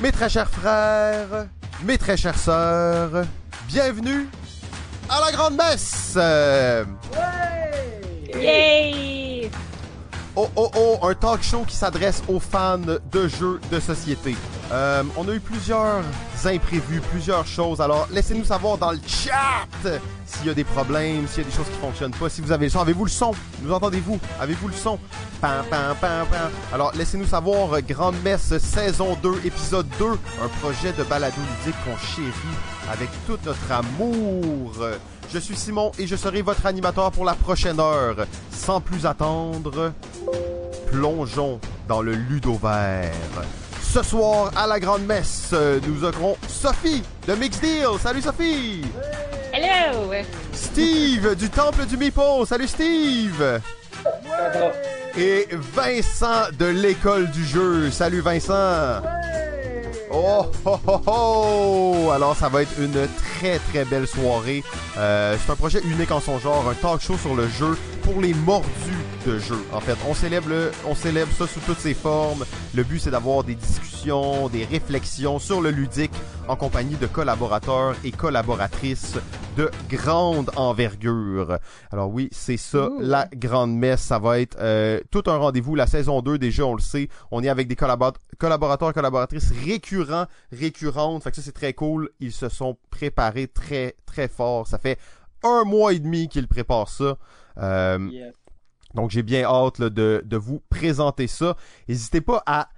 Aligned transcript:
Mes 0.00 0.12
très 0.12 0.30
chers 0.30 0.48
frères, 0.48 1.46
mes 1.84 1.98
très 1.98 2.16
chères 2.16 2.38
sœurs, 2.38 3.26
bienvenue 3.68 4.28
à 5.10 5.20
la 5.20 5.30
grande 5.30 5.56
messe. 5.56 6.14
Euh, 6.16 6.86
Yay! 8.34 9.50
Oh 10.34 10.48
oh 10.56 10.70
oh, 10.74 11.06
un 11.06 11.14
talk 11.14 11.42
show 11.42 11.64
qui 11.66 11.76
s'adresse 11.76 12.22
aux 12.28 12.40
fans 12.40 12.78
de 12.78 13.28
jeux 13.28 13.60
de 13.70 13.78
société. 13.78 14.36
Euh, 14.72 15.02
on 15.16 15.28
a 15.28 15.32
eu 15.32 15.40
plusieurs 15.40 16.02
imprévus, 16.44 17.00
plusieurs 17.10 17.46
choses. 17.46 17.80
Alors 17.80 18.06
laissez-nous 18.10 18.44
savoir 18.44 18.78
dans 18.78 18.92
le 18.92 19.00
chat 19.06 19.66
s'il 20.24 20.46
y 20.46 20.50
a 20.50 20.54
des 20.54 20.62
problèmes, 20.64 21.26
s'il 21.26 21.42
y 21.42 21.46
a 21.46 21.50
des 21.50 21.56
choses 21.56 21.66
qui 21.66 21.78
fonctionnent 21.80 22.12
pas. 22.12 22.28
Si 22.28 22.40
vous 22.40 22.52
avez 22.52 22.66
le 22.66 22.70
son, 22.70 22.80
avez-vous 22.80 23.04
le 23.04 23.10
son? 23.10 23.32
Nous 23.62 23.72
entendez-vous? 23.72 24.18
Avez-vous 24.40 24.68
le 24.68 24.74
son? 24.74 24.98
Pam 25.40 25.64
pam 25.68 25.96
pam 26.00 26.26
pam. 26.28 26.50
Alors 26.72 26.92
laissez-nous 26.94 27.26
savoir. 27.26 27.72
euh, 27.74 27.80
Grande 27.80 28.14
messe 28.22 28.56
saison 28.58 29.16
2, 29.22 29.40
épisode 29.44 29.88
2, 29.98 30.06
un 30.06 30.48
projet 30.60 30.92
de 30.92 31.02
balado 31.02 31.36
ludique 31.64 31.76
qu'on 31.84 31.96
chérit 31.96 32.32
avec 32.92 33.08
tout 33.26 33.38
notre 33.44 33.72
amour. 33.72 34.72
Je 35.32 35.38
suis 35.38 35.56
Simon 35.56 35.90
et 35.98 36.06
je 36.06 36.16
serai 36.16 36.42
votre 36.42 36.64
animateur 36.66 37.10
pour 37.10 37.24
la 37.24 37.34
prochaine 37.34 37.80
heure. 37.80 38.26
Sans 38.52 38.80
plus 38.80 39.04
attendre, 39.06 39.92
plongeons 40.90 41.60
dans 41.88 42.02
le 42.02 42.14
ludovert. 42.14 43.12
Ce 43.92 44.04
soir, 44.04 44.52
à 44.56 44.68
la 44.68 44.78
grande 44.78 45.04
messe, 45.04 45.50
euh, 45.52 45.80
nous 45.84 46.04
aurons 46.04 46.36
Sophie 46.46 47.02
de 47.26 47.34
Mix 47.34 47.60
Deal. 47.60 47.88
Salut 48.00 48.22
Sophie! 48.22 48.82
Hello! 49.52 50.12
Steve 50.52 51.34
du 51.34 51.50
Temple 51.50 51.86
du 51.86 51.96
Meeple. 51.96 52.46
Salut 52.46 52.68
Steve! 52.68 53.60
Et 55.18 55.48
Vincent 55.74 56.52
de 56.56 56.66
l'école 56.66 57.32
du 57.32 57.44
jeu. 57.44 57.90
Salut 57.90 58.20
Vincent! 58.20 59.02
Oh, 60.12 60.46
oh, 60.64 60.78
oh, 60.86 61.00
oh! 61.06 62.10
Alors, 62.14 62.36
ça 62.36 62.48
va 62.48 62.62
être 62.62 62.78
une 62.78 63.08
très, 63.38 63.58
très 63.58 63.84
belle 63.84 64.06
soirée. 64.06 64.62
Euh, 64.98 65.36
c'est 65.44 65.50
un 65.50 65.56
projet 65.56 65.80
unique 65.82 66.12
en 66.12 66.20
son 66.20 66.38
genre, 66.38 66.68
un 66.68 66.74
talk 66.74 67.00
show 67.00 67.18
sur 67.18 67.34
le 67.34 67.48
jeu 67.48 67.76
pour 68.02 68.20
les 68.20 68.34
mordus 68.34 68.68
de 69.26 69.38
jeu. 69.38 69.58
En 69.72 69.80
fait, 69.80 69.96
on 70.08 70.14
célèbre, 70.14 70.48
le, 70.48 70.70
on 70.86 70.94
célèbre 70.94 71.30
ça 71.32 71.46
sous 71.46 71.60
toutes 71.60 71.78
ses 71.78 71.94
formes. 71.94 72.44
Le 72.74 72.82
but, 72.84 72.98
c'est 73.00 73.10
d'avoir 73.10 73.44
des 73.44 73.54
discussions, 73.54 74.48
des 74.48 74.64
réflexions 74.64 75.38
sur 75.38 75.60
le 75.60 75.70
ludique 75.70 76.12
en 76.48 76.56
compagnie 76.56 76.96
de 76.96 77.06
collaborateurs 77.06 77.94
et 78.04 78.10
collaboratrices 78.12 79.16
de 79.56 79.70
grande 79.88 80.50
envergure. 80.56 81.58
Alors 81.90 82.10
oui, 82.10 82.28
c'est 82.32 82.56
ça, 82.56 82.88
Ouh. 82.88 82.98
la 83.00 83.28
grande 83.34 83.74
messe. 83.74 84.00
Ça 84.02 84.18
va 84.18 84.40
être 84.40 84.56
euh, 84.60 85.00
tout 85.10 85.24
un 85.26 85.36
rendez-vous. 85.36 85.74
La 85.74 85.86
saison 85.86 86.22
2, 86.22 86.38
déjà, 86.38 86.64
on 86.64 86.74
le 86.74 86.80
sait. 86.80 87.08
On 87.30 87.42
est 87.42 87.48
avec 87.48 87.68
des 87.68 87.74
collabor- 87.76 88.14
collaborateurs, 88.38 88.92
collaboratrices 88.92 89.52
récurrents, 89.64 90.26
récurrentes. 90.52 91.22
Fait 91.24 91.30
que 91.30 91.36
ça, 91.36 91.42
c'est 91.42 91.52
très 91.52 91.74
cool. 91.74 92.10
Ils 92.20 92.32
se 92.32 92.48
sont 92.48 92.76
préparés 92.90 93.48
très, 93.48 93.96
très 94.06 94.28
fort. 94.28 94.66
Ça 94.66 94.78
fait 94.78 94.98
un 95.42 95.64
mois 95.64 95.92
et 95.92 95.98
demi 95.98 96.28
qu'ils 96.28 96.48
préparent 96.48 96.88
ça. 96.88 97.16
Euh, 97.58 97.98
donc 98.94 99.10
j'ai 99.10 99.22
bien 99.22 99.44
hâte 99.44 99.78
là, 99.78 99.90
de, 99.90 100.22
de 100.24 100.36
vous 100.36 100.60
présenter 100.68 101.26
ça. 101.26 101.56
N'hésitez 101.88 102.20
pas 102.20 102.42
à 102.46 102.68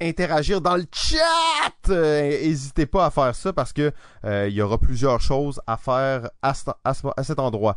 interagir 0.00 0.60
dans 0.60 0.76
le 0.76 0.84
chat. 0.92 1.88
N'hésitez 1.88 2.86
pas 2.86 3.06
à 3.06 3.10
faire 3.10 3.34
ça 3.34 3.52
parce 3.52 3.72
que 3.72 3.92
euh, 4.24 4.46
il 4.48 4.54
y 4.54 4.62
aura 4.62 4.78
plusieurs 4.78 5.20
choses 5.20 5.60
à 5.66 5.76
faire 5.76 6.30
à, 6.42 6.54
ce- 6.54 6.70
à 6.84 6.94
ce- 6.94 7.06
à 7.16 7.24
cet 7.24 7.38
endroit. 7.38 7.76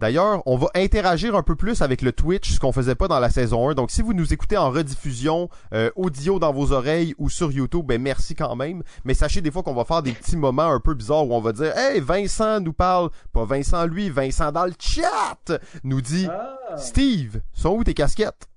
D'ailleurs, 0.00 0.42
on 0.46 0.56
va 0.56 0.68
interagir 0.74 1.36
un 1.36 1.42
peu 1.42 1.56
plus 1.56 1.82
avec 1.82 2.00
le 2.00 2.12
Twitch, 2.12 2.52
ce 2.52 2.58
qu'on 2.58 2.72
faisait 2.72 2.94
pas 2.94 3.06
dans 3.06 3.20
la 3.20 3.28
saison 3.28 3.68
1. 3.68 3.74
Donc, 3.74 3.90
si 3.90 4.00
vous 4.00 4.14
nous 4.14 4.32
écoutez 4.32 4.56
en 4.56 4.70
rediffusion, 4.70 5.50
euh, 5.74 5.90
audio 5.94 6.38
dans 6.38 6.54
vos 6.54 6.72
oreilles 6.72 7.14
ou 7.18 7.28
sur 7.28 7.52
YouTube, 7.52 7.84
ben 7.84 8.00
merci 8.00 8.34
quand 8.34 8.56
même. 8.56 8.82
Mais 9.04 9.12
sachez 9.12 9.42
des 9.42 9.50
fois 9.50 9.62
qu'on 9.62 9.74
va 9.74 9.84
faire 9.84 10.02
des 10.02 10.12
petits 10.12 10.38
moments 10.38 10.72
un 10.72 10.80
peu 10.80 10.94
bizarres 10.94 11.26
où 11.26 11.34
on 11.34 11.42
va 11.42 11.52
dire 11.52 11.76
Hey, 11.76 12.00
Vincent 12.00 12.60
nous 12.60 12.72
parle, 12.72 13.10
pas 13.34 13.44
Vincent 13.44 13.84
lui, 13.84 14.08
Vincent 14.08 14.50
dans 14.52 14.64
le 14.64 14.72
chat 14.78 15.58
nous 15.84 16.00
dit 16.00 16.28
Ah! 16.30 16.78
Steve, 16.78 17.42
sont 17.52 17.76
où 17.76 17.84
tes 17.84 17.92
casquettes? 17.92 18.48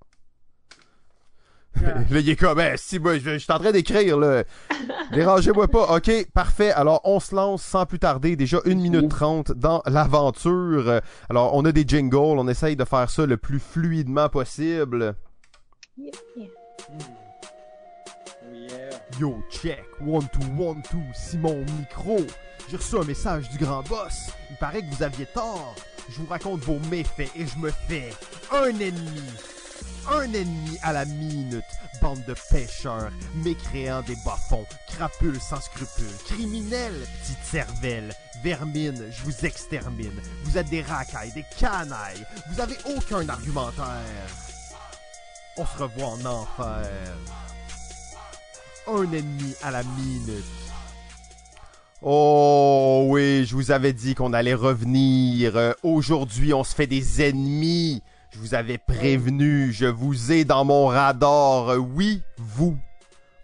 Ah. 1.78 2.00
là, 2.10 2.20
il 2.20 2.30
est 2.30 2.36
comme, 2.36 2.60
Eh, 2.60 2.74
si, 2.78 3.00
moi, 3.00 3.18
je, 3.18 3.32
je 3.32 3.38
suis 3.38 3.52
en 3.52 3.60
train 3.60 3.72
d'écrire, 3.72 4.18
là. 4.18 4.44
Dérangez-moi 5.14 5.68
pas. 5.68 5.96
OK, 5.96 6.12
parfait. 6.34 6.72
Alors, 6.72 7.02
on 7.04 7.20
se 7.20 7.36
lance 7.36 7.64
sans 7.64 7.86
plus 7.86 8.00
tarder. 8.00 8.36
Déjà 8.36 8.60
une 8.66 8.82
minute 8.82 9.10
trente 9.10 9.52
dans 9.52 9.82
l'aventure. 9.86 11.02
Alors, 11.30 11.56
on 11.56 11.66
a 11.66 11.72
des 11.72 11.86
jingles. 11.88 12.16
On 12.40 12.48
essaye 12.48 12.76
de 12.76 12.86
faire 12.86 13.10
ça 13.10 13.26
le 13.26 13.38
plus 13.38 13.60
fluidement 13.60 14.30
possible. 14.30 15.16
Yeah. 15.98 16.12
Yeah. 16.38 16.48
Yo, 19.20 19.44
check. 19.50 19.84
One, 20.02 20.28
two, 20.30 20.42
one, 20.58 20.82
two. 20.90 21.02
Simon 21.14 21.66
Micro. 21.78 22.18
J'ai 22.70 22.78
reçu 22.78 22.96
un 22.98 23.04
message 23.04 23.50
du 23.50 23.58
grand 23.58 23.84
boss. 23.88 24.32
Il 24.50 24.56
paraît 24.58 24.82
que 24.82 24.96
vous 24.96 25.04
aviez 25.04 25.28
tort. 25.28 25.76
Je 26.10 26.20
vous 26.20 26.28
raconte 26.28 26.62
vos 26.62 26.80
méfaits 26.90 27.32
et 27.36 27.46
je 27.46 27.58
me 27.60 27.70
fais 27.88 28.10
un 28.52 28.70
ennemi. 28.70 29.22
Un 30.10 30.34
ennemi 30.34 30.78
à 30.82 30.94
la 30.94 31.06
minute. 31.06 31.64
Bande 32.02 32.24
de 32.26 32.36
pêcheurs, 32.50 33.12
mécréants 33.44 34.02
des 34.02 34.18
bas-fonds, 34.26 34.66
crapules 34.88 35.40
sans 35.40 35.62
scrupules, 35.62 36.18
criminels, 36.26 37.08
petites 37.22 37.44
cervelles, 37.44 38.14
vermine, 38.44 39.02
je 39.12 39.24
vous 39.24 39.46
extermine. 39.46 40.20
Vous 40.44 40.58
êtes 40.58 40.70
des 40.70 40.82
racailles, 40.82 41.32
des 41.34 41.46
canailles. 41.58 42.26
Vous 42.52 42.60
avez 42.60 42.78
aucun 42.96 43.28
argumentaire. 43.30 44.28
On 45.58 45.66
se 45.66 45.78
revoit 45.78 46.08
en 46.08 46.26
enfer 46.26 47.16
un 48.88 49.12
ennemi 49.12 49.54
à 49.62 49.72
la 49.72 49.84
minute. 49.84 50.44
Oh 52.02 53.06
oui, 53.08 53.46
je 53.46 53.56
vous 53.56 53.72
avais 53.72 53.94
dit 53.94 54.14
qu'on 54.14 54.34
allait 54.34 54.54
revenir. 54.54 55.56
Euh, 55.56 55.72
Aujourd'hui, 55.84 56.54
on 56.54 56.66
se 56.66 56.76
fait 56.76 56.88
des 56.88 57.22
ennemis. 57.22 58.02
Je 58.34 58.40
vous 58.40 58.56
avais 58.56 58.80
prévenu, 58.80 59.72
je 59.72 59.86
vous 59.86 60.32
ai 60.32 60.44
dans 60.44 60.66
mon 60.66 60.88
radar. 60.88 61.78
Oui, 61.78 62.24
vous. 62.38 62.76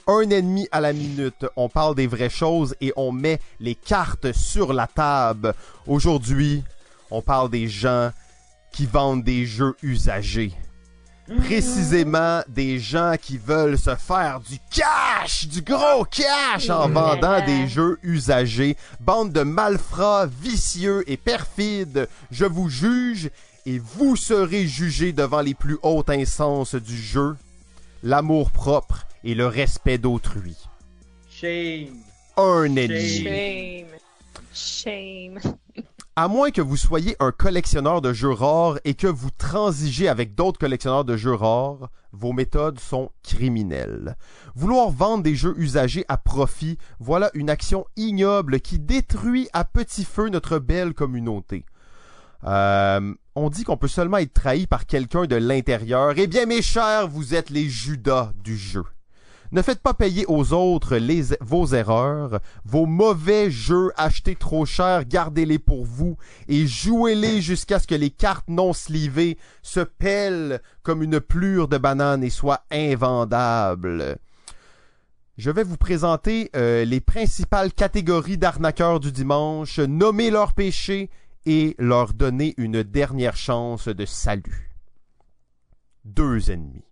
Un 0.07 0.31
ennemi 0.31 0.67
à 0.71 0.81
la 0.81 0.93
minute. 0.93 1.45
On 1.55 1.69
parle 1.69 1.93
des 1.93 2.07
vraies 2.07 2.29
choses 2.29 2.75
et 2.81 2.91
on 2.95 3.11
met 3.11 3.39
les 3.59 3.75
cartes 3.75 4.31
sur 4.31 4.73
la 4.73 4.87
table. 4.87 5.53
Aujourd'hui, 5.85 6.63
on 7.11 7.21
parle 7.21 7.51
des 7.51 7.67
gens 7.67 8.09
qui 8.71 8.87
vendent 8.87 9.23
des 9.23 9.45
jeux 9.45 9.75
usagés 9.83 10.53
précisément 11.37 12.41
des 12.47 12.79
gens 12.79 13.15
qui 13.21 13.37
veulent 13.37 13.77
se 13.77 13.95
faire 13.95 14.39
du 14.39 14.57
cash, 14.71 15.47
du 15.47 15.61
gros 15.61 16.05
cash 16.05 16.69
en 16.69 16.89
vendant 16.89 17.45
des 17.45 17.67
jeux 17.67 17.99
usagés. 18.01 18.75
Bande 18.99 19.31
de 19.31 19.43
malfrats, 19.43 20.25
vicieux 20.25 21.03
et 21.07 21.17
perfides, 21.17 22.07
je 22.31 22.45
vous 22.45 22.69
juge 22.69 23.29
et 23.69 23.77
vous 23.77 24.15
serez 24.15 24.65
jugés 24.65 25.13
devant 25.13 25.41
les 25.41 25.53
plus 25.53 25.77
hautes 25.83 26.09
instances 26.09 26.73
du 26.73 26.97
jeu, 26.97 27.35
l'amour 28.01 28.49
propre 28.49 29.05
et 29.23 29.35
le 29.35 29.45
respect 29.45 29.99
d'autrui. 29.99 30.57
Shame. 31.29 31.99
Un 32.35 32.75
ennemi. 32.75 33.23
Shame. 33.23 33.85
Shame. 34.51 35.39
À 36.15 36.27
moins 36.27 36.49
que 36.49 36.61
vous 36.61 36.77
soyez 36.77 37.15
un 37.19 37.31
collectionneur 37.31 38.01
de 38.01 38.11
jeux 38.11 38.31
rares 38.31 38.79
et 38.85 38.95
que 38.95 39.05
vous 39.05 39.29
transigez 39.29 40.07
avec 40.07 40.33
d'autres 40.33 40.57
collectionneurs 40.57 41.05
de 41.05 41.15
jeux 41.15 41.35
rares, 41.35 41.91
vos 42.11 42.33
méthodes 42.33 42.79
sont 42.79 43.11
criminelles. 43.21 44.17
Vouloir 44.55 44.89
vendre 44.89 45.21
des 45.21 45.35
jeux 45.35 45.53
usagés 45.59 46.05
à 46.07 46.17
profit, 46.17 46.79
voilà 46.99 47.29
une 47.35 47.51
action 47.51 47.85
ignoble 47.97 48.61
qui 48.61 48.79
détruit 48.79 49.47
à 49.53 49.63
petit 49.63 50.05
feu 50.05 50.29
notre 50.29 50.57
belle 50.57 50.95
communauté. 50.95 51.65
Euh, 52.45 53.13
on 53.39 53.49
dit 53.49 53.63
qu'on 53.63 53.77
peut 53.77 53.87
seulement 53.87 54.17
être 54.17 54.33
trahi 54.33 54.67
par 54.67 54.85
quelqu'un 54.85 55.25
de 55.25 55.35
l'intérieur. 55.35 56.13
Eh 56.17 56.27
bien, 56.27 56.45
mes 56.45 56.61
chers, 56.61 57.07
vous 57.07 57.33
êtes 57.33 57.49
les 57.49 57.69
Judas 57.69 58.31
du 58.43 58.57
jeu. 58.57 58.83
Ne 59.51 59.63
faites 59.63 59.79
pas 59.79 59.95
payer 59.95 60.25
aux 60.27 60.53
autres 60.53 60.99
vos 61.41 61.65
erreurs, 61.67 62.39
vos 62.65 62.85
mauvais 62.85 63.49
jeux 63.49 63.91
achetés 63.97 64.35
trop 64.35 64.65
cher, 64.65 65.05
gardez-les 65.05 65.57
pour 65.57 65.85
vous 65.85 66.17
et 66.47 66.67
jouez-les 66.67 67.41
jusqu'à 67.41 67.79
ce 67.79 67.87
que 67.87 67.95
les 67.95 68.11
cartes 68.11 68.47
non 68.47 68.73
slivées 68.73 69.39
se 69.63 69.79
pèlent 69.79 70.61
comme 70.83 71.01
une 71.01 71.19
plure 71.19 71.67
de 71.67 71.79
banane 71.79 72.23
et 72.23 72.29
soient 72.29 72.63
invendables. 72.69 74.17
Je 75.39 75.49
vais 75.49 75.63
vous 75.63 75.77
présenter 75.77 76.51
euh, 76.55 76.85
les 76.85 76.99
principales 76.99 77.73
catégories 77.73 78.37
d'arnaqueurs 78.37 78.99
du 78.99 79.11
dimanche, 79.11 79.79
nommer 79.79 80.29
leurs 80.29 80.53
péchés 80.53 81.09
et 81.51 81.75
leur 81.79 82.13
donner 82.13 82.53
une 82.57 82.83
dernière 82.83 83.35
chance 83.35 83.87
de 83.87 84.05
salut. 84.05 84.69
Deux 86.05 86.51
ennemis. 86.51 86.85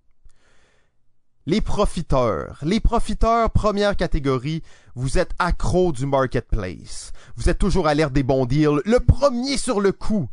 Les 1.45 1.62
profiteurs. 1.62 2.57
Les 2.63 2.80
profiteurs, 2.80 3.51
première 3.51 3.95
catégorie, 3.95 4.63
vous 4.95 5.19
êtes 5.19 5.30
accro 5.38 5.92
du 5.92 6.07
marketplace. 6.07 7.12
Vous 7.36 7.50
êtes 7.50 7.59
toujours 7.59 7.86
à 7.88 7.94
l'ère 7.94 8.09
des 8.09 8.24
bons 8.24 8.48
deals, 8.48 8.81
le 8.83 9.00
premier 9.00 9.57
sur 9.57 9.80
le 9.80 9.92
coup. 9.92 10.27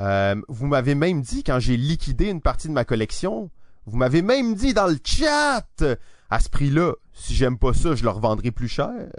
Euh, 0.00 0.40
vous 0.48 0.66
m'avez 0.66 0.94
même 0.94 1.20
dit, 1.20 1.44
quand 1.44 1.58
j'ai 1.58 1.76
liquidé 1.76 2.30
une 2.30 2.40
partie 2.40 2.68
de 2.68 2.72
ma 2.72 2.86
collection, 2.86 3.50
Vous 3.84 3.98
m'avez 3.98 4.22
même 4.22 4.54
dit 4.54 4.72
dans 4.72 4.86
le 4.86 4.98
chat. 5.04 5.84
À 6.30 6.40
ce 6.40 6.48
prix-là, 6.48 6.94
si 7.12 7.34
j'aime 7.34 7.58
pas 7.58 7.74
ça, 7.74 7.94
je 7.94 8.04
le 8.04 8.08
revendrai 8.08 8.50
plus 8.50 8.68
cher. 8.68 9.10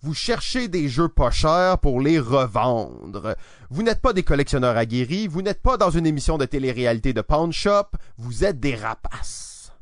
Vous 0.00 0.14
cherchez 0.14 0.68
des 0.68 0.88
jeux 0.88 1.08
pas 1.08 1.30
chers 1.32 1.78
pour 1.78 2.00
les 2.00 2.20
revendre. 2.20 3.34
Vous 3.70 3.82
n'êtes 3.82 4.00
pas 4.00 4.12
des 4.12 4.22
collectionneurs 4.22 4.76
aguerris, 4.76 5.26
vous 5.26 5.42
n'êtes 5.42 5.60
pas 5.60 5.76
dans 5.76 5.90
une 5.90 6.06
émission 6.06 6.38
de 6.38 6.44
télé-réalité 6.44 7.12
de 7.12 7.20
Pawn 7.20 7.52
Shop, 7.52 7.86
vous 8.16 8.44
êtes 8.44 8.60
des 8.60 8.76
rapaces. 8.76 9.72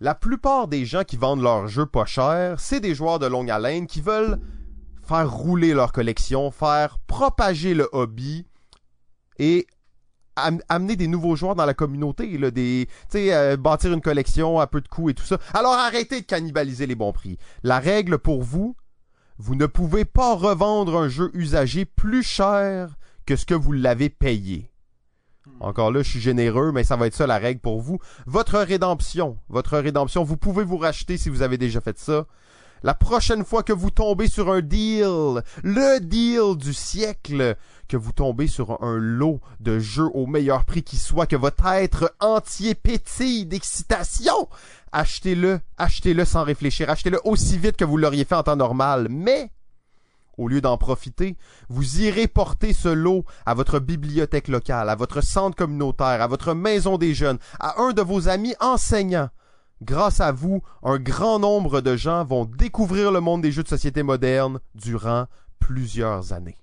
La 0.00 0.14
plupart 0.14 0.66
des 0.66 0.86
gens 0.86 1.04
qui 1.04 1.16
vendent 1.16 1.42
leurs 1.42 1.68
jeux 1.68 1.86
pas 1.86 2.06
chers, 2.06 2.58
c'est 2.58 2.80
des 2.80 2.94
joueurs 2.94 3.18
de 3.18 3.26
longue 3.26 3.50
haleine 3.50 3.86
qui 3.86 4.00
veulent 4.00 4.40
faire 5.06 5.30
rouler 5.30 5.74
leur 5.74 5.92
collection, 5.92 6.50
faire 6.50 6.98
propager 7.06 7.74
le 7.74 7.88
hobby 7.92 8.46
et 9.38 9.66
am- 10.36 10.60
amener 10.70 10.96
des 10.96 11.06
nouveaux 11.06 11.36
joueurs 11.36 11.54
dans 11.54 11.66
la 11.66 11.74
communauté, 11.74 12.38
euh, 13.14 13.56
bâtir 13.58 13.92
une 13.92 14.00
collection 14.00 14.58
à 14.58 14.66
peu 14.66 14.80
de 14.80 14.88
coûts 14.88 15.10
et 15.10 15.14
tout 15.14 15.24
ça. 15.24 15.36
Alors 15.52 15.74
arrêtez 15.74 16.22
de 16.22 16.26
cannibaliser 16.26 16.86
les 16.86 16.94
bons 16.94 17.12
prix. 17.12 17.38
La 17.62 17.78
règle 17.78 18.18
pour 18.18 18.42
vous, 18.42 18.76
vous 19.38 19.54
ne 19.54 19.66
pouvez 19.66 20.04
pas 20.04 20.34
revendre 20.34 20.96
un 20.96 21.08
jeu 21.08 21.30
usagé 21.34 21.84
plus 21.84 22.22
cher 22.22 22.96
que 23.26 23.36
ce 23.36 23.46
que 23.46 23.54
vous 23.54 23.72
l'avez 23.72 24.08
payé. 24.08 24.70
Encore 25.60 25.92
là, 25.92 26.02
je 26.02 26.10
suis 26.10 26.20
généreux, 26.20 26.72
mais 26.72 26.84
ça 26.84 26.96
va 26.96 27.06
être 27.06 27.14
ça 27.14 27.26
la 27.26 27.38
règle 27.38 27.60
pour 27.60 27.80
vous. 27.80 27.98
Votre 28.26 28.58
rédemption, 28.58 29.38
votre 29.48 29.78
rédemption, 29.78 30.24
vous 30.24 30.36
pouvez 30.36 30.64
vous 30.64 30.76
racheter 30.76 31.16
si 31.16 31.28
vous 31.28 31.42
avez 31.42 31.58
déjà 31.58 31.80
fait 31.80 31.98
ça. 31.98 32.26
La 32.84 32.92
prochaine 32.92 33.46
fois 33.46 33.62
que 33.62 33.72
vous 33.72 33.90
tombez 33.90 34.28
sur 34.28 34.52
un 34.52 34.60
deal, 34.60 35.42
le 35.62 36.00
deal 36.00 36.54
du 36.58 36.74
siècle, 36.74 37.56
que 37.88 37.96
vous 37.96 38.12
tombez 38.12 38.46
sur 38.46 38.84
un 38.84 38.98
lot 38.98 39.40
de 39.60 39.78
jeux 39.78 40.10
au 40.12 40.26
meilleur 40.26 40.66
prix 40.66 40.82
qui 40.82 40.98
soit, 40.98 41.26
que 41.26 41.34
votre 41.34 41.66
être 41.66 42.14
entier 42.20 42.74
pétille 42.74 43.46
d'excitation, 43.46 44.50
achetez-le, 44.92 45.60
achetez-le 45.78 46.26
sans 46.26 46.44
réfléchir, 46.44 46.90
achetez-le 46.90 47.18
aussi 47.24 47.56
vite 47.56 47.78
que 47.78 47.86
vous 47.86 47.96
l'auriez 47.96 48.26
fait 48.26 48.34
en 48.34 48.42
temps 48.42 48.54
normal. 48.54 49.06
Mais, 49.08 49.50
au 50.36 50.46
lieu 50.46 50.60
d'en 50.60 50.76
profiter, 50.76 51.38
vous 51.70 52.02
irez 52.02 52.26
porter 52.26 52.74
ce 52.74 52.88
lot 52.90 53.24
à 53.46 53.54
votre 53.54 53.78
bibliothèque 53.78 54.48
locale, 54.48 54.90
à 54.90 54.94
votre 54.94 55.22
centre 55.22 55.56
communautaire, 55.56 56.20
à 56.20 56.26
votre 56.26 56.52
maison 56.52 56.98
des 56.98 57.14
jeunes, 57.14 57.38
à 57.60 57.80
un 57.80 57.94
de 57.94 58.02
vos 58.02 58.28
amis 58.28 58.54
enseignants. 58.60 59.30
Grâce 59.82 60.20
à 60.20 60.32
vous, 60.32 60.62
un 60.82 60.98
grand 60.98 61.38
nombre 61.38 61.80
de 61.80 61.96
gens 61.96 62.24
vont 62.24 62.44
découvrir 62.44 63.12
le 63.12 63.20
monde 63.20 63.42
des 63.42 63.52
jeux 63.52 63.62
de 63.62 63.68
société 63.68 64.02
moderne 64.02 64.60
durant 64.74 65.26
plusieurs 65.58 66.32
années. 66.32 66.58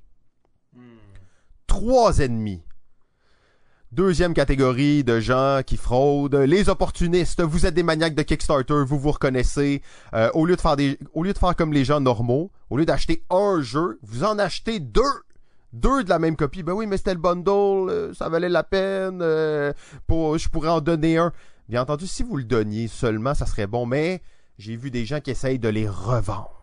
Trois 1.67 2.19
ennemis. 2.19 2.63
Deuxième 3.91 4.33
catégorie 4.33 5.03
de 5.03 5.19
gens 5.19 5.59
qui 5.65 5.75
fraudent, 5.75 6.35
les 6.35 6.69
opportunistes. 6.69 7.41
Vous 7.41 7.65
êtes 7.65 7.73
des 7.73 7.83
maniaques 7.83 8.15
de 8.15 8.21
Kickstarter, 8.21 8.85
vous 8.85 8.97
vous 8.97 9.11
reconnaissez. 9.11 9.81
Euh, 10.13 10.29
au 10.33 10.45
lieu 10.45 10.55
de 10.55 10.61
faire 11.37 11.55
comme 11.57 11.73
les 11.73 11.83
gens 11.83 11.99
normaux, 11.99 12.51
au 12.69 12.77
lieu 12.77 12.85
d'acheter 12.85 13.25
un 13.29 13.61
jeu, 13.61 13.99
vous 14.01 14.23
en 14.23 14.39
achetez 14.39 14.79
deux. 14.79 15.01
Deux 15.73 16.03
de 16.03 16.09
la 16.09 16.19
même 16.19 16.37
copie. 16.37 16.63
Ben 16.63 16.73
oui, 16.73 16.87
mais 16.87 16.97
c'était 16.97 17.13
le 17.13 17.19
bundle, 17.19 17.89
euh, 17.89 18.13
ça 18.13 18.29
valait 18.29 18.49
la 18.49 18.63
peine. 18.63 19.19
euh, 19.21 19.73
pour, 20.07 20.37
je 20.37 20.47
pourrais 20.49 20.69
en 20.69 20.81
donner 20.81 21.17
un. 21.17 21.33
Bien 21.69 21.81
entendu, 21.81 22.07
si 22.07 22.23
vous 22.23 22.37
le 22.37 22.43
donniez 22.43 22.87
seulement, 22.87 23.33
ça 23.33 23.45
serait 23.45 23.67
bon. 23.67 23.85
Mais 23.85 24.21
j'ai 24.57 24.75
vu 24.75 24.91
des 24.91 25.05
gens 25.05 25.21
qui 25.21 25.31
essayent 25.31 25.59
de 25.59 25.69
les 25.69 25.87
revendre 25.87 26.61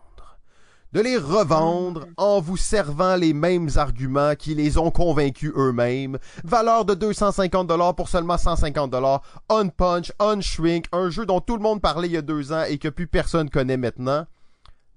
de 0.91 1.01
les 1.01 1.17
revendre 1.17 2.07
en 2.17 2.41
vous 2.41 2.57
servant 2.57 3.15
les 3.15 3.33
mêmes 3.33 3.69
arguments 3.75 4.35
qui 4.35 4.55
les 4.55 4.77
ont 4.77 4.91
convaincus 4.91 5.51
eux-mêmes. 5.55 6.17
Valeur 6.43 6.85
de 6.85 6.95
250 6.95 7.67
dollars 7.67 7.95
pour 7.95 8.09
seulement 8.09 8.37
150 8.37 8.89
dollars. 8.89 9.21
Unpunch, 9.49 10.11
Unshrink, 10.19 10.85
un 10.91 11.09
jeu 11.09 11.25
dont 11.25 11.41
tout 11.41 11.57
le 11.57 11.63
monde 11.63 11.81
parlait 11.81 12.07
il 12.07 12.13
y 12.13 12.17
a 12.17 12.21
deux 12.21 12.51
ans 12.51 12.63
et 12.63 12.77
que 12.79 12.87
plus 12.87 13.07
personne 13.07 13.49
connaît 13.49 13.77
maintenant. 13.77 14.25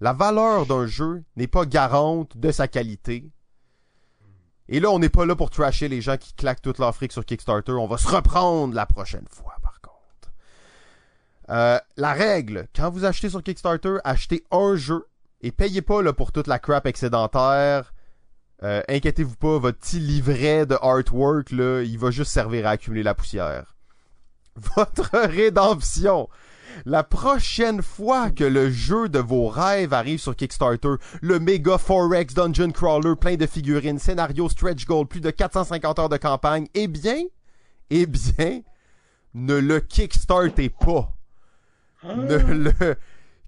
La 0.00 0.12
valeur 0.12 0.66
d'un 0.66 0.86
jeu 0.86 1.22
n'est 1.36 1.46
pas 1.46 1.66
garante 1.66 2.36
de 2.36 2.50
sa 2.50 2.68
qualité. 2.68 3.30
Et 4.68 4.80
là, 4.80 4.90
on 4.90 4.98
n'est 4.98 5.10
pas 5.10 5.26
là 5.26 5.36
pour 5.36 5.50
trasher 5.50 5.88
les 5.88 6.00
gens 6.00 6.16
qui 6.16 6.32
claquent 6.32 6.62
toute 6.62 6.78
leur 6.78 6.94
fric 6.94 7.12
sur 7.12 7.24
Kickstarter. 7.24 7.72
On 7.72 7.86
va 7.86 7.98
se 7.98 8.08
reprendre 8.08 8.74
la 8.74 8.86
prochaine 8.86 9.26
fois. 9.30 9.56
Euh, 11.50 11.78
la 11.96 12.12
règle, 12.12 12.68
quand 12.74 12.90
vous 12.90 13.04
achetez 13.04 13.30
sur 13.30 13.42
Kickstarter, 13.42 13.96
achetez 14.04 14.44
un 14.50 14.76
jeu 14.76 15.06
et 15.40 15.50
payez 15.50 15.82
pas 15.82 16.02
là, 16.02 16.12
pour 16.12 16.32
toute 16.32 16.46
la 16.46 16.58
crap 16.58 16.86
excédentaire. 16.86 17.92
Euh, 18.62 18.80
inquiétez-vous 18.88 19.36
pas, 19.36 19.58
votre 19.58 19.78
petit 19.78 19.98
livret 19.98 20.66
de 20.66 20.76
artwork, 20.80 21.50
là, 21.50 21.82
il 21.82 21.98
va 21.98 22.10
juste 22.10 22.30
servir 22.30 22.66
à 22.66 22.70
accumuler 22.70 23.02
la 23.02 23.14
poussière. 23.14 23.76
Votre 24.76 25.18
rédemption. 25.18 26.28
La 26.84 27.02
prochaine 27.02 27.82
fois 27.82 28.30
que 28.30 28.44
le 28.44 28.70
jeu 28.70 29.08
de 29.08 29.18
vos 29.18 29.48
rêves 29.48 29.92
arrive 29.92 30.20
sur 30.20 30.36
Kickstarter, 30.36 30.94
le 31.20 31.38
méga 31.38 31.76
Forex 31.76 32.34
Dungeon 32.34 32.70
Crawler 32.70 33.16
plein 33.16 33.36
de 33.36 33.46
figurines, 33.46 33.98
scénario 33.98 34.48
stretch 34.48 34.86
goal, 34.86 35.06
plus 35.06 35.20
de 35.20 35.30
450 35.30 35.98
heures 35.98 36.08
de 36.08 36.16
campagne, 36.16 36.68
eh 36.74 36.86
bien, 36.86 37.24
eh 37.90 38.06
bien, 38.06 38.60
ne 39.34 39.54
le 39.54 39.80
kickstartez 39.80 40.70
pas. 40.70 41.14
Ne 42.04 42.36
le 42.36 42.96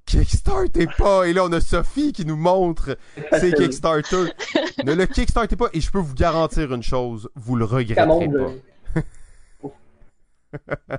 kickstartez 0.07 0.87
pas. 0.99 1.27
Et 1.27 1.33
là, 1.33 1.45
on 1.45 1.53
a 1.53 1.61
Sophie 1.61 2.13
qui 2.13 2.25
nous 2.25 2.37
montre 2.37 2.97
ses 3.39 3.53
Kickstarter. 3.53 4.33
ne 4.85 4.93
le 4.93 5.07
kickstartez 5.07 5.57
pas. 5.57 5.69
Et 5.73 5.81
je 5.81 5.91
peux 5.91 5.99
vous 5.99 6.15
garantir 6.15 6.73
une 6.73 6.83
chose, 6.83 7.29
vous 7.35 7.57
le 7.57 7.65
regretterez 7.65 8.29
pas. 8.29 8.53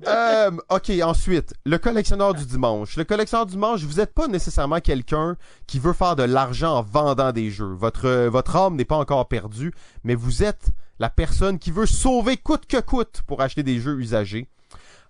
Euh, 0.07 0.51
ok, 0.71 0.91
ensuite, 1.03 1.55
le 1.65 1.79
collectionneur 1.79 2.35
du 2.35 2.45
dimanche. 2.45 2.97
Le 2.97 3.05
collectionneur 3.05 3.47
du 3.47 3.53
dimanche, 3.53 3.83
vous 3.83 3.97
n'êtes 3.97 4.15
pas 4.15 4.27
nécessairement 4.27 4.81
quelqu'un 4.81 5.37
qui 5.67 5.79
veut 5.79 5.93
faire 5.93 6.17
de 6.17 6.23
l'argent 6.23 6.79
en 6.79 6.83
vendant 6.83 7.33
des 7.33 7.51
jeux. 7.51 7.73
Votre, 7.73 8.07
euh, 8.07 8.31
votre 8.31 8.57
âme 8.57 8.77
n'est 8.77 8.85
pas 8.85 8.97
encore 8.97 9.29
perdue, 9.29 9.73
mais 10.03 10.15
vous 10.15 10.43
êtes 10.43 10.71
la 10.99 11.11
personne 11.11 11.59
qui 11.59 11.71
veut 11.71 11.87
sauver 11.87 12.37
coûte 12.37 12.67
que 12.67 12.81
coûte 12.81 13.23
pour 13.27 13.43
acheter 13.43 13.63
des 13.63 13.79
jeux 13.79 13.99
usagés. 13.99 14.49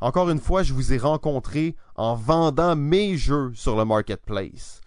Encore 0.00 0.30
une 0.30 0.40
fois, 0.40 0.62
je 0.62 0.72
vous 0.72 0.92
ai 0.92 0.98
rencontré 0.98 1.76
en 1.94 2.14
vendant 2.14 2.76
mes 2.76 3.16
jeux 3.16 3.52
sur 3.54 3.76
le 3.76 3.84
marketplace. 3.84 4.80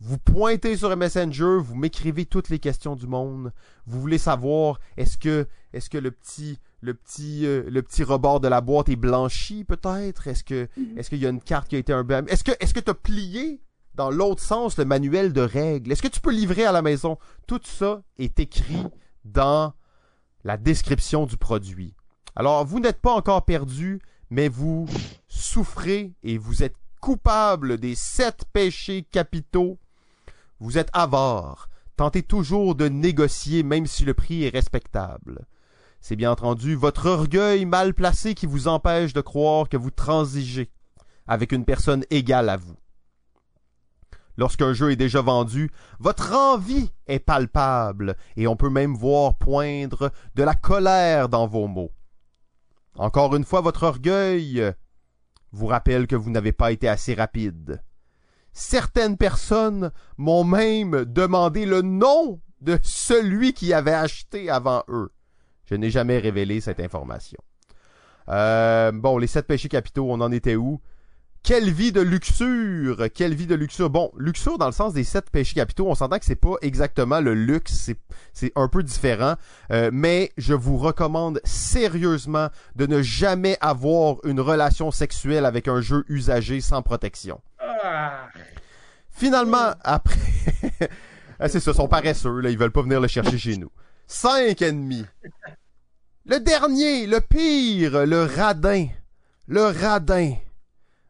Vous 0.00 0.18
pointez 0.18 0.76
sur 0.76 0.90
un 0.90 0.96
Messenger, 0.96 1.58
vous 1.60 1.76
m'écrivez 1.76 2.26
toutes 2.26 2.48
les 2.48 2.58
questions 2.58 2.96
du 2.96 3.06
monde. 3.06 3.52
Vous 3.86 4.00
voulez 4.00 4.18
savoir 4.18 4.80
est-ce 4.96 5.16
que 5.16 5.46
est-ce 5.72 5.88
que 5.88 5.98
le 5.98 6.10
petit 6.10 6.58
le 6.80 6.94
petit 6.94 7.46
euh, 7.46 7.64
le 7.68 7.82
petit 7.82 8.04
rebord 8.04 8.40
de 8.40 8.48
la 8.48 8.60
boîte 8.60 8.88
est 8.88 8.96
blanchi 8.96 9.64
peut-être? 9.64 10.28
Est-ce 10.28 10.44
que 10.44 10.68
est-ce 10.96 11.08
qu'il 11.08 11.20
y 11.20 11.26
a 11.26 11.30
une 11.30 11.40
carte 11.40 11.68
qui 11.68 11.76
a 11.76 11.78
été 11.78 11.92
un 11.92 12.06
Est-ce 12.26 12.44
que 12.44 12.52
est-ce 12.60 12.74
que 12.74 12.80
tu 12.80 12.90
as 12.90 12.94
plié 12.94 13.62
dans 13.94 14.10
l'autre 14.10 14.42
sens 14.42 14.76
le 14.76 14.84
manuel 14.84 15.32
de 15.32 15.40
règles? 15.40 15.92
Est-ce 15.92 16.02
que 16.02 16.08
tu 16.08 16.20
peux 16.20 16.32
livrer 16.32 16.64
à 16.64 16.72
la 16.72 16.82
maison? 16.82 17.16
Tout 17.46 17.60
ça 17.64 18.02
est 18.18 18.38
écrit 18.40 18.84
dans 19.24 19.72
la 20.42 20.56
description 20.56 21.26
du 21.26 21.36
produit. 21.36 21.94
Alors, 22.36 22.64
vous 22.64 22.80
n'êtes 22.80 23.00
pas 23.00 23.12
encore 23.12 23.44
perdu, 23.44 24.00
mais 24.30 24.48
vous 24.48 24.86
souffrez 25.28 26.12
et 26.22 26.38
vous 26.38 26.62
êtes 26.62 26.76
coupable 27.00 27.78
des 27.78 27.94
sept 27.94 28.44
péchés 28.52 29.02
capitaux. 29.02 29.78
Vous 30.60 30.78
êtes 30.78 30.90
avare. 30.92 31.68
Tentez 31.96 32.22
toujours 32.22 32.74
de 32.74 32.88
négocier 32.88 33.62
même 33.62 33.86
si 33.86 34.04
le 34.04 34.14
prix 34.14 34.44
est 34.44 34.54
respectable. 34.54 35.46
C'est 36.00 36.16
bien 36.16 36.32
entendu 36.32 36.74
votre 36.74 37.06
orgueil 37.06 37.64
mal 37.64 37.94
placé 37.94 38.34
qui 38.34 38.46
vous 38.46 38.68
empêche 38.68 39.12
de 39.12 39.20
croire 39.20 39.68
que 39.68 39.76
vous 39.76 39.90
transigez 39.90 40.70
avec 41.26 41.52
une 41.52 41.64
personne 41.64 42.04
égale 42.10 42.48
à 42.48 42.56
vous. 42.56 42.76
Lorsqu'un 44.36 44.72
jeu 44.72 44.90
est 44.90 44.96
déjà 44.96 45.22
vendu, 45.22 45.70
votre 46.00 46.34
envie 46.34 46.90
est 47.06 47.20
palpable 47.20 48.16
et 48.36 48.46
on 48.46 48.56
peut 48.56 48.70
même 48.70 48.94
voir 48.94 49.36
poindre 49.36 50.10
de 50.34 50.42
la 50.42 50.54
colère 50.54 51.28
dans 51.28 51.46
vos 51.46 51.68
mots. 51.68 51.92
Encore 52.96 53.34
une 53.34 53.44
fois, 53.44 53.60
votre 53.60 53.82
orgueil 53.82 54.72
vous 55.52 55.66
rappelle 55.66 56.06
que 56.06 56.16
vous 56.16 56.30
n'avez 56.30 56.52
pas 56.52 56.72
été 56.72 56.88
assez 56.88 57.14
rapide. 57.14 57.82
Certaines 58.52 59.16
personnes 59.16 59.90
m'ont 60.16 60.44
même 60.44 61.04
demandé 61.04 61.66
le 61.66 61.82
nom 61.82 62.40
de 62.60 62.78
celui 62.82 63.52
qui 63.52 63.72
avait 63.72 63.92
acheté 63.92 64.48
avant 64.48 64.84
eux. 64.88 65.12
Je 65.64 65.74
n'ai 65.74 65.90
jamais 65.90 66.18
révélé 66.18 66.60
cette 66.60 66.80
information. 66.80 67.38
Euh, 68.28 68.92
bon, 68.92 69.18
les 69.18 69.26
sept 69.26 69.46
péchés 69.46 69.68
capitaux, 69.68 70.06
on 70.10 70.20
en 70.20 70.32
était 70.32 70.56
où? 70.56 70.80
Quelle 71.44 71.70
vie 71.70 71.92
de 71.92 72.00
luxure! 72.00 73.06
Quelle 73.14 73.34
vie 73.34 73.46
de 73.46 73.54
luxure! 73.54 73.90
Bon, 73.90 74.10
luxure 74.16 74.56
dans 74.56 74.64
le 74.64 74.72
sens 74.72 74.94
des 74.94 75.04
sept 75.04 75.28
péchés 75.28 75.56
capitaux, 75.56 75.86
on 75.86 75.94
s'entend 75.94 76.18
que 76.18 76.24
c'est 76.24 76.36
pas 76.36 76.54
exactement 76.62 77.20
le 77.20 77.34
luxe, 77.34 77.74
c'est, 77.74 77.98
c'est 78.32 78.50
un 78.56 78.66
peu 78.66 78.82
différent, 78.82 79.34
euh, 79.70 79.90
mais 79.92 80.32
je 80.38 80.54
vous 80.54 80.78
recommande 80.78 81.42
sérieusement 81.44 82.48
de 82.76 82.86
ne 82.86 83.02
jamais 83.02 83.58
avoir 83.60 84.16
une 84.24 84.40
relation 84.40 84.90
sexuelle 84.90 85.44
avec 85.44 85.68
un 85.68 85.82
jeu 85.82 86.06
usagé 86.08 86.62
sans 86.62 86.80
protection. 86.80 87.42
Ah, 87.58 88.28
Finalement, 89.10 89.74
après... 89.82 90.18
Ah, 91.40 91.48
c'est 91.48 91.58
ça, 91.58 91.72
ils 91.72 91.76
sont 91.76 91.88
paresseux, 91.88 92.40
là, 92.40 92.48
ils 92.48 92.56
veulent 92.56 92.70
pas 92.70 92.82
venir 92.82 93.00
le 93.00 93.08
chercher 93.08 93.36
chez 93.36 93.56
nous. 93.56 93.70
Cinq 94.06 94.62
ennemis. 94.62 95.04
Le 96.26 96.38
dernier, 96.38 97.08
le 97.08 97.20
pire, 97.20 98.06
le 98.06 98.22
radin. 98.24 98.86
Le 99.48 99.64
radin. 99.64 100.36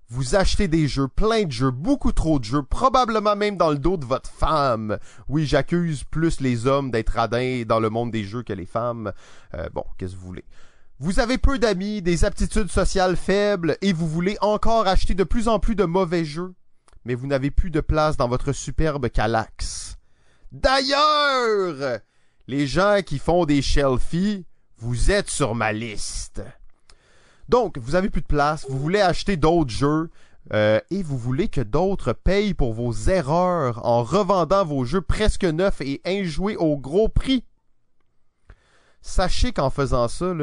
Vous 0.08 0.34
achetez 0.34 0.68
des 0.68 0.87
jeux, 0.87 1.08
plein 1.08 1.44
de 1.44 1.52
jeux, 1.52 1.70
beaucoup 1.70 2.12
trop 2.12 2.38
de 2.38 2.44
jeux, 2.44 2.62
probablement 2.62 3.37
même 3.37 3.56
dans 3.56 3.70
le 3.70 3.78
dos 3.78 3.96
de 3.96 4.04
votre 4.04 4.30
femme. 4.30 4.99
Oui, 5.28 5.46
j'accuse 5.46 6.04
plus 6.04 6.40
les 6.40 6.66
hommes 6.66 6.90
d'être 6.90 7.11
radins 7.11 7.62
dans 7.66 7.80
le 7.80 7.88
monde 7.88 8.11
des 8.11 8.25
jeux 8.25 8.42
que 8.42 8.52
les 8.52 8.66
femmes. 8.66 9.12
Euh, 9.54 9.68
bon, 9.73 9.84
qu'est-ce 9.96 10.12
que 10.12 10.20
vous 10.20 10.26
voulez? 10.26 10.44
Vous 11.00 11.20
avez 11.20 11.38
peu 11.38 11.58
d'amis, 11.58 12.02
des 12.02 12.25
aptitudes 12.25 12.70
sociales 12.70 13.16
faibles 13.16 13.76
et 13.82 13.92
vous 13.92 14.06
voulez 14.06 14.37
encore 14.40 14.87
acheter 14.87 15.14
de 15.14 15.25
plus 15.25 15.49
en 15.49 15.58
plus 15.58 15.75
de 15.75 15.84
mauvais 15.84 16.25
jeux. 16.25 16.54
Mais 17.04 17.14
vous 17.14 17.26
n'avez 17.26 17.50
plus 17.50 17.70
de 17.70 17.80
place 17.80 18.16
dans 18.16 18.28
votre 18.28 18.52
superbe 18.52 19.08
Calax. 19.08 19.96
D'ailleurs, 20.52 22.00
les 22.46 22.66
gens 22.66 23.00
qui 23.04 23.18
font 23.18 23.44
des 23.44 23.61
shelfies, 23.61 24.46
vous 24.78 25.11
êtes 25.11 25.30
sur 25.30 25.54
ma 25.54 25.73
liste. 25.73 26.42
Donc, 27.48 27.78
vous 27.78 27.94
avez 27.94 28.10
plus 28.10 28.22
de 28.22 28.26
place, 28.26 28.66
vous 28.68 28.78
voulez 28.78 29.00
acheter 29.00 29.36
d'autres 29.36 29.70
jeux, 29.70 30.10
euh, 30.52 30.78
et 30.90 31.02
vous 31.02 31.16
voulez 31.16 31.48
que 31.48 31.60
d'autres 31.60 32.12
payent 32.12 32.54
pour 32.54 32.74
vos 32.74 32.92
erreurs 32.92 33.84
en 33.86 34.02
revendant 34.02 34.64
vos 34.64 34.84
jeux 34.84 35.00
presque 35.00 35.44
neufs 35.44 35.80
et 35.80 36.02
injoués 36.04 36.56
au 36.56 36.76
gros 36.76 37.08
prix. 37.08 37.44
Sachez 39.00 39.52
qu'en 39.52 39.70
faisant 39.70 40.08
ça, 40.08 40.34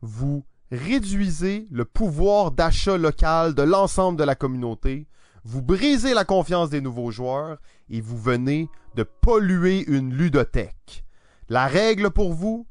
vous 0.00 0.44
réduisez 0.70 1.66
le 1.70 1.84
pouvoir 1.84 2.52
d'achat 2.52 2.96
local 2.96 3.54
de 3.54 3.62
l'ensemble 3.62 4.18
de 4.18 4.24
la 4.24 4.34
communauté, 4.34 5.06
vous 5.44 5.60
brisez 5.60 6.14
la 6.14 6.24
confiance 6.24 6.70
des 6.70 6.80
nouveaux 6.80 7.10
joueurs 7.10 7.58
et 7.90 8.00
vous 8.00 8.18
venez 8.18 8.70
de 8.94 9.02
polluer 9.02 9.84
une 9.86 10.14
ludothèque. 10.14 11.04
La 11.50 11.66
règle 11.66 12.10
pour 12.10 12.32
vous, 12.32 12.66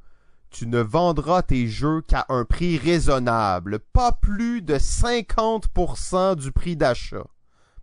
tu 0.54 0.68
ne 0.68 0.80
vendras 0.80 1.42
tes 1.42 1.68
jeux 1.68 2.02
qu'à 2.02 2.26
un 2.30 2.46
prix 2.46 2.78
raisonnable, 2.78 3.80
pas 3.80 4.12
plus 4.12 4.62
de 4.62 4.76
50% 4.76 6.36
du 6.36 6.52
prix 6.52 6.78
d'achat. 6.78 7.26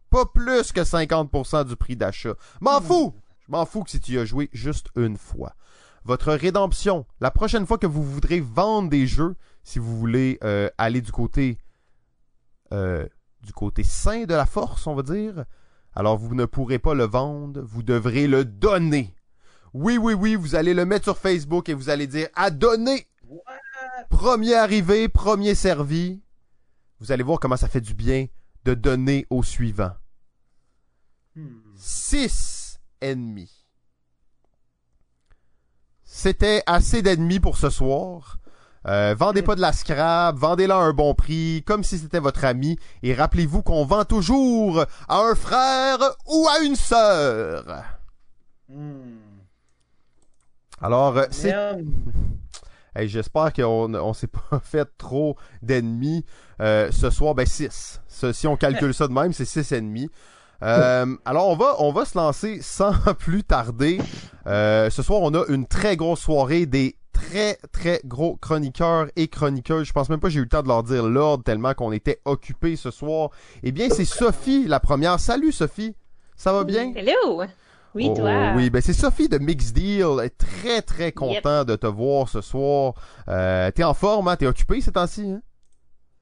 Pas 0.09 0.25
plus 0.25 0.73
que 0.73 0.81
50% 0.81 1.67
du 1.67 1.77
prix 1.77 1.97
d'achat. 1.97 2.35
M'en 2.61 2.81
fous! 2.81 3.15
Je 3.41 3.51
m'en 3.51 3.67
fous 3.67 3.83
que 3.83 3.91
si 3.91 4.01
tu 4.01 4.13
y 4.13 4.19
as 4.19 4.25
joué 4.25 4.49
juste 4.53 4.89
une 4.97 5.17
fois. 5.17 5.55
Votre 6.05 6.33
rédemption, 6.33 7.07
la 7.21 7.31
prochaine 7.31 7.67
fois 7.67 7.77
que 7.77 7.87
vous 7.87 8.05
voudrez 8.05 8.41
vendre 8.41 8.89
des 8.89 9.07
jeux, 9.07 9.37
si 9.65 9.79
vous 9.79 9.99
voulez 9.99 10.39
euh, 10.45 10.71
aller 10.79 11.01
du 11.01 11.13
côté 11.13 11.59
euh, 12.73 13.07
du 13.43 13.53
côté 13.53 13.83
sain 13.83 14.25
de 14.25 14.35
la 14.35 14.47
force, 14.47 14.87
on 14.87 14.95
va 14.95 15.03
dire, 15.03 15.45
alors 15.95 16.17
vous 16.17 16.35
ne 16.35 16.45
pourrez 16.45 16.79
pas 16.79 16.95
le 16.95 17.05
vendre, 17.05 17.61
vous 17.63 17.83
devrez 17.83 18.29
le 18.29 18.45
donner. 18.45 19.15
Oui, 19.73 19.99
oui, 19.99 20.15
oui, 20.15 20.35
vous 20.35 20.55
allez 20.55 20.75
le 20.75 20.85
mettre 20.85 21.05
sur 21.05 21.19
Facebook 21.19 21.69
et 21.69 21.75
vous 21.75 21.91
allez 21.91 22.07
dire 22.07 22.29
à 22.35 22.51
donner. 22.51 23.07
Premier 24.09 24.55
arrivé, 24.55 25.09
premier 25.09 25.55
servi. 25.55 26.21
Vous 26.99 27.13
allez 27.13 27.23
voir 27.23 27.39
comment 27.39 27.57
ça 27.57 27.69
fait 27.69 27.81
du 27.81 27.95
bien 27.95 28.27
de 28.65 28.75
donner 28.75 29.27
au 29.31 29.43
suivant. 29.43 29.93
Hmm. 31.37 31.61
Six 31.77 32.81
ennemis. 33.01 33.67
C'était 36.05 36.63
assez 36.67 37.03
d'ennemis 37.03 37.41
pour 37.41 37.57
ce 37.57 37.71
soir. 37.71 38.39
Euh, 38.87 39.15
vendez 39.17 39.43
pas 39.43 39.55
de 39.55 39.61
la 39.61 39.73
scrap, 39.73 40.37
vendez-la 40.37 40.77
à 40.77 40.81
un 40.81 40.93
bon 40.93 41.15
prix, 41.15 41.63
comme 41.67 41.85
si 41.85 41.99
c'était 41.99 42.19
votre 42.19 42.45
ami, 42.45 42.79
et 43.03 43.15
rappelez-vous 43.15 43.63
qu'on 43.63 43.85
vend 43.85 44.05
toujours 44.05 44.85
à 45.09 45.21
un 45.21 45.35
frère 45.35 45.99
ou 46.27 46.49
à 46.49 46.61
une 46.61 46.77
sœur. 46.77 47.85
Hmm. 48.69 49.30
Alors, 50.81 51.17
euh, 51.17 51.25
c'est. 51.31 51.55
Hey, 52.95 53.09
J'espère 53.09 53.53
qu'on 53.53 53.95
on 53.95 54.13
s'est 54.13 54.27
pas 54.51 54.61
fait 54.61 54.89
trop 54.99 55.37
d'ennemis. 55.63 56.25
Euh, 56.61 56.91
ce 56.91 57.11
soir, 57.11 57.35
ben 57.35 57.47
6. 57.47 58.01
si 58.33 58.47
on 58.47 58.57
calcule 58.57 58.93
ça 58.93 59.07
de 59.07 59.13
même, 59.13 59.33
c'est 59.33 59.45
6 59.45 59.73
ennemis. 59.73 60.11
Euh, 60.63 61.07
alors, 61.25 61.49
on 61.49 61.57
va, 61.57 61.77
on 61.79 61.93
va 61.93 62.05
se 62.05 62.19
lancer 62.19 62.61
sans 62.63 62.93
plus 63.19 63.45
tarder. 63.45 64.01
Euh, 64.47 64.91
ce 64.91 65.03
soir, 65.03 65.21
on 65.23 65.35
a 65.35 65.45
une 65.49 65.67
très 65.67 65.97
grosse 65.97 66.21
soirée 66.21 66.67
des 66.67 66.97
très, 67.13 67.59
très 67.73 68.01
gros 68.05 68.37
chroniqueurs 68.37 69.07
et 69.15 69.29
chroniqueuses. 69.29 69.87
Je 69.87 69.93
pense 69.93 70.09
même 70.09 70.21
pas 70.21 70.29
que 70.29 70.33
j'ai 70.33 70.41
eu 70.41 70.45
le 70.45 70.49
temps 70.49 70.63
de 70.63 70.69
leur 70.69 70.83
dire 70.83 71.07
l'ordre 71.07 71.45
tellement 71.45 71.75
qu'on 71.75 71.93
était 71.93 72.21
occupés 72.25 72.77
ce 72.77 72.91
soir. 72.91 73.31
Eh 73.63 73.73
bien, 73.73 73.89
c'est 73.91 74.05
Sophie, 74.05 74.67
la 74.67 74.81
première. 74.81 75.21
Salut, 75.21 75.53
Sophie. 75.53 75.95
Ça 76.37 76.53
va 76.53 76.65
bien? 76.65 76.93
Hello! 76.97 77.43
Oui, 77.95 78.07
Oh, 78.11 78.15
toi? 78.17 78.53
oui, 78.57 78.71
ben 78.71 78.81
c'est 78.81 78.93
Sophie 78.93 79.29
de 79.29 79.39
Mix 79.39 79.73
Deal. 79.73 80.31
Très, 80.39 80.81
très 80.83 81.11
content 81.13 81.65
de 81.65 81.75
te 81.77 81.87
voir 81.89 82.29
ce 82.29 82.41
soir. 82.41 82.95
Euh, 83.29 83.71
t'es 83.73 83.83
en 83.85 83.95
forme, 83.95 84.29
hein? 84.29 84.37
T'es 84.37 84.47
occupé 84.47 84.81
ces 84.81 84.93
temps-ci, 84.93 85.23
hein? 85.29 85.43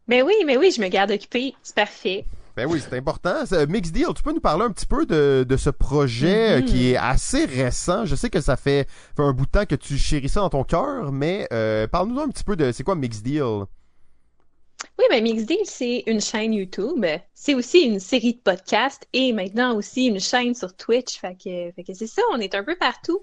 Mais 0.06 0.22
oui, 0.22 0.32
mais 0.46 0.56
oui, 0.56 0.70
je 0.74 0.80
me 0.80 0.88
garde 0.88 1.10
occupée. 1.10 1.54
C'est 1.62 1.74
parfait. 1.74 2.24
Ben 2.56 2.66
oui, 2.66 2.80
c'est 2.82 2.96
important. 2.96 3.34
Mix 3.68 3.92
Deal, 3.92 4.06
tu 4.16 4.22
peux 4.22 4.32
nous 4.32 4.40
parler 4.40 4.64
un 4.64 4.70
petit 4.70 4.86
peu 4.86 5.04
de, 5.06 5.44
de 5.48 5.56
ce 5.56 5.70
projet 5.70 6.56
euh, 6.56 6.60
Mhm. 6.60 6.64
qui 6.64 6.90
est 6.90 6.96
assez 6.96 7.44
récent. 7.44 8.04
Je 8.06 8.16
sais 8.16 8.30
que 8.30 8.40
ça 8.40 8.56
fait, 8.56 8.88
fait 9.14 9.22
un 9.22 9.32
bout 9.32 9.44
de 9.46 9.50
temps 9.50 9.66
que 9.66 9.74
tu 9.76 9.96
chéris 9.98 10.28
ça 10.30 10.40
dans 10.40 10.48
ton 10.50 10.64
cœur, 10.64 11.12
mais 11.12 11.46
euh, 11.52 11.86
parle-nous 11.86 12.18
un 12.18 12.28
petit 12.28 12.42
peu 12.44 12.56
de 12.56 12.72
c'est 12.72 12.82
quoi 12.82 12.94
Mix 12.96 13.22
Deal? 13.22 13.64
Oui, 14.98 15.04
ben 15.10 15.22
Mixdeal, 15.22 15.58
c'est 15.64 16.04
une 16.06 16.20
chaîne 16.20 16.52
YouTube. 16.52 17.04
C'est 17.34 17.54
aussi 17.54 17.80
une 17.80 18.00
série 18.00 18.34
de 18.34 18.38
podcasts 18.38 19.06
et 19.12 19.32
maintenant 19.32 19.76
aussi 19.76 20.06
une 20.06 20.20
chaîne 20.20 20.54
sur 20.54 20.74
Twitch. 20.76 21.18
Fait 21.18 21.36
que, 21.36 21.94
c'est 21.94 22.06
ça, 22.06 22.22
on 22.32 22.40
est 22.40 22.54
un 22.54 22.64
peu 22.64 22.76
partout. 22.76 23.22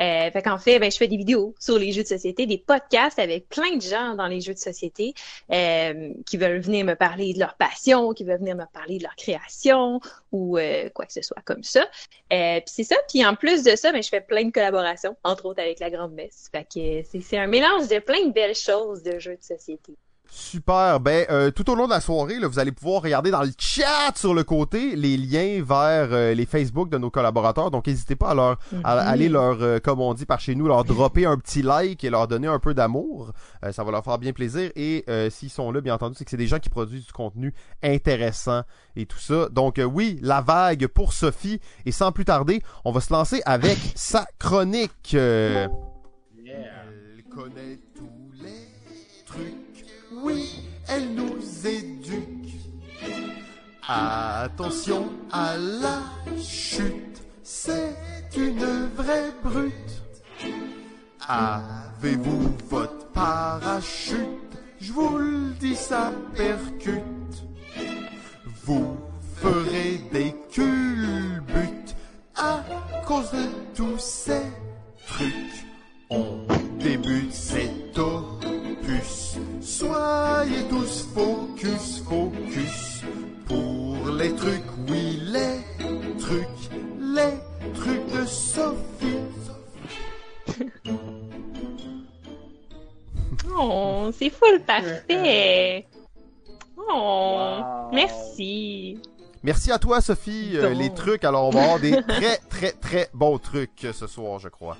Euh, 0.00 0.30
fait 0.30 0.42
qu'en 0.42 0.58
fait, 0.58 0.78
ben, 0.78 0.90
je 0.90 0.96
fais 0.96 1.08
des 1.08 1.16
vidéos 1.16 1.54
sur 1.60 1.78
les 1.78 1.92
jeux 1.92 2.02
de 2.02 2.08
société, 2.08 2.46
des 2.46 2.58
podcasts 2.58 3.18
avec 3.18 3.48
plein 3.48 3.76
de 3.76 3.82
gens 3.82 4.14
dans 4.14 4.26
les 4.26 4.40
jeux 4.40 4.54
de 4.54 4.58
société 4.58 5.12
euh, 5.52 6.14
qui 6.24 6.38
veulent 6.38 6.60
venir 6.60 6.84
me 6.84 6.94
parler 6.94 7.34
de 7.34 7.38
leur 7.38 7.54
passion, 7.56 8.12
qui 8.14 8.24
veulent 8.24 8.38
venir 8.38 8.56
me 8.56 8.64
parler 8.72 8.98
de 8.98 9.02
leur 9.02 9.14
création 9.16 10.00
ou 10.30 10.56
euh, 10.56 10.88
quoi 10.90 11.04
que 11.04 11.12
ce 11.12 11.20
soit 11.20 11.42
comme 11.44 11.62
ça. 11.62 11.86
Puis 12.30 12.62
c'est 12.66 12.84
ça. 12.84 12.96
Puis 13.08 13.24
en 13.24 13.34
plus 13.34 13.62
de 13.64 13.76
ça, 13.76 13.92
ben, 13.92 14.02
je 14.02 14.08
fais 14.08 14.22
plein 14.22 14.44
de 14.44 14.50
collaborations, 14.50 15.16
entre 15.24 15.46
autres 15.46 15.60
avec 15.60 15.78
la 15.78 15.90
Grande 15.90 16.14
Messe. 16.14 16.48
Fait 16.50 16.64
que 16.64 17.20
c'est 17.20 17.36
un 17.36 17.46
mélange 17.46 17.88
de 17.88 17.98
plein 17.98 18.24
de 18.26 18.32
belles 18.32 18.54
choses 18.54 19.02
de 19.02 19.18
jeux 19.18 19.36
de 19.36 19.42
société. 19.42 19.94
Super. 20.34 20.98
Ben, 20.98 21.26
euh, 21.30 21.50
tout 21.50 21.68
au 21.70 21.74
long 21.74 21.84
de 21.84 21.90
la 21.90 22.00
soirée, 22.00 22.38
là, 22.38 22.48
vous 22.48 22.58
allez 22.58 22.72
pouvoir 22.72 23.02
regarder 23.02 23.30
dans 23.30 23.42
le 23.42 23.50
chat 23.58 24.16
sur 24.16 24.32
le 24.32 24.44
côté 24.44 24.96
les 24.96 25.18
liens 25.18 25.62
vers 25.62 26.08
euh, 26.10 26.32
les 26.32 26.46
Facebook 26.46 26.88
de 26.88 26.96
nos 26.96 27.10
collaborateurs. 27.10 27.70
Donc, 27.70 27.86
n'hésitez 27.86 28.16
pas 28.16 28.30
à 28.30 28.34
leur 28.34 28.58
à 28.82 28.94
Mhm. 28.94 29.08
aller 29.08 29.28
leur, 29.28 29.58
euh, 29.62 29.78
comme 29.78 30.00
on 30.00 30.14
dit 30.14 30.24
par 30.24 30.40
chez 30.40 30.54
nous, 30.54 30.66
leur 30.68 30.84
dropper 30.84 31.26
un 31.26 31.36
petit 31.36 31.60
like 31.60 32.02
et 32.02 32.08
leur 32.08 32.28
donner 32.28 32.46
un 32.48 32.58
peu 32.58 32.72
d'amour. 32.72 33.32
Euh, 33.62 33.72
ça 33.72 33.84
va 33.84 33.90
leur 33.92 34.02
faire 34.04 34.16
bien 34.18 34.32
plaisir. 34.32 34.70
Et 34.74 35.04
euh, 35.10 35.28
s'ils 35.28 35.50
sont 35.50 35.70
là, 35.70 35.82
bien 35.82 35.94
entendu, 35.94 36.14
c'est 36.16 36.24
que 36.24 36.30
c'est 36.30 36.38
des 36.38 36.46
gens 36.46 36.58
qui 36.60 36.70
produisent 36.70 37.04
du 37.04 37.12
contenu 37.12 37.52
intéressant 37.82 38.62
et 38.96 39.04
tout 39.04 39.18
ça. 39.18 39.50
Donc, 39.50 39.78
euh, 39.78 39.84
oui, 39.84 40.18
la 40.22 40.40
vague 40.40 40.86
pour 40.86 41.12
Sophie. 41.12 41.60
Et 41.84 41.92
sans 41.92 42.10
plus 42.10 42.24
tarder, 42.24 42.62
on 42.86 42.92
va 42.92 43.02
se 43.02 43.12
lancer 43.12 43.42
avec 43.44 43.76
sa 43.96 44.24
chronique. 44.38 45.12
Euh, 45.14 45.68
Yeah. 46.42 46.54
elle 46.88 47.22
connaît 47.24 47.78
tous 47.94 48.32
les 48.42 48.66
trucs. 49.26 49.61
Oui, 50.22 50.62
elle 50.86 51.14
nous 51.14 51.66
éduque. 51.66 52.54
Attention 53.88 55.10
à 55.32 55.56
la 55.56 56.02
chute, 56.40 57.22
c'est 57.42 57.96
une 58.36 58.86
vraie 58.94 59.32
brute. 59.42 59.72
Avez-vous 61.26 62.54
votre 62.70 63.08
parachute? 63.08 64.16
Je 64.80 64.92
vous 64.92 65.18
le 65.18 65.54
dis, 65.58 65.74
ça 65.74 66.12
percute. 66.36 67.02
Vous 68.64 68.96
ferez 69.36 70.00
des 70.12 70.36
culbutes 70.52 71.96
à 72.36 72.64
cause 73.04 73.32
de 73.32 73.48
tous 73.74 73.98
ces 73.98 74.42
trucs. 75.08 75.66
On 76.10 76.46
débute 76.78 77.32
cet 77.32 77.98
Soyez 79.60 80.62
tous 80.68 81.06
focus, 81.14 82.02
focus. 82.08 83.02
Pour 83.46 84.10
les 84.14 84.34
trucs, 84.34 84.62
oui, 84.88 85.20
les 85.26 86.18
trucs, 86.18 86.70
les 86.98 87.38
trucs 87.74 88.06
de 88.12 88.24
Sophie. 88.26 89.16
Oh, 93.54 94.10
c'est 94.18 94.30
full 94.30 94.60
parfait. 94.66 95.86
Oh, 96.76 96.82
Wow. 96.88 97.92
merci. 97.92 98.98
Merci 99.42 99.70
à 99.70 99.78
toi, 99.78 100.00
Sophie. 100.00 100.52
Euh, 100.56 100.70
les 100.70 100.92
trucs, 100.94 101.22
alors 101.24 101.48
on 101.48 101.50
va 101.50 101.62
avoir 101.62 101.78
des 101.80 102.00
très, 102.08 102.38
très, 102.48 102.72
très 102.72 103.10
bons 103.12 103.38
trucs 103.38 103.86
ce 103.92 104.06
soir, 104.06 104.38
je 104.38 104.48
crois. 104.48 104.78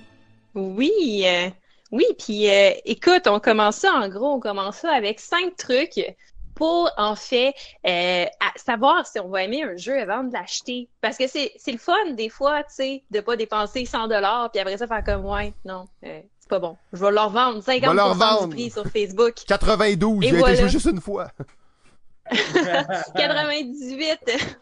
Oui, 0.55 1.23
euh, 1.27 1.51
oui, 1.93 2.07
puis 2.19 2.51
euh, 2.51 2.73
écoute, 2.87 3.27
on 3.27 3.39
commence 3.39 3.77
ça 3.77 3.93
en 3.93 4.09
gros, 4.09 4.33
on 4.33 4.41
commence 4.41 4.79
ça 4.79 4.93
avec 4.93 5.21
cinq 5.21 5.57
trucs 5.57 6.01
pour 6.55 6.91
en 6.97 7.15
fait 7.15 7.55
euh, 7.87 8.25
à 8.25 8.59
savoir 8.59 9.07
si 9.07 9.21
on 9.21 9.29
va 9.29 9.45
aimer 9.45 9.63
un 9.63 9.77
jeu 9.77 9.99
avant 10.01 10.25
de 10.25 10.33
l'acheter. 10.33 10.89
Parce 11.03 11.19
que 11.19 11.27
c'est 11.27 11.53
c'est 11.57 11.73
le 11.73 11.79
fun 11.79 12.13
des 12.13 12.31
fois, 12.31 12.63
tu 12.65 12.75
sais, 12.75 13.03
de 13.11 13.21
pas 13.21 13.37
dépenser 13.37 13.85
100 13.85 14.09
dollars 14.09 14.51
puis 14.51 14.61
après 14.61 14.79
ça 14.79 14.87
faire 14.87 15.05
comme 15.05 15.27
ouais, 15.27 15.53
non, 15.67 15.85
euh, 16.05 16.21
c'est 16.41 16.49
pas 16.49 16.59
bon. 16.59 16.79
Je 16.95 17.05
vais 17.05 17.11
leur 17.11 17.29
vendre 17.29 17.61
50% 17.63 17.95
leur 17.95 18.15
vendre. 18.15 18.49
du 18.49 18.55
prix 18.55 18.71
sur 18.71 18.87
Facebook. 18.87 19.35
92, 19.47 20.25
Et 20.25 20.29
j'ai 20.29 20.37
voilà. 20.37 20.55
été 20.55 20.63
joué 20.63 20.71
juste 20.71 20.87
une 20.87 21.01
fois. 21.01 21.29
98. 23.17 24.19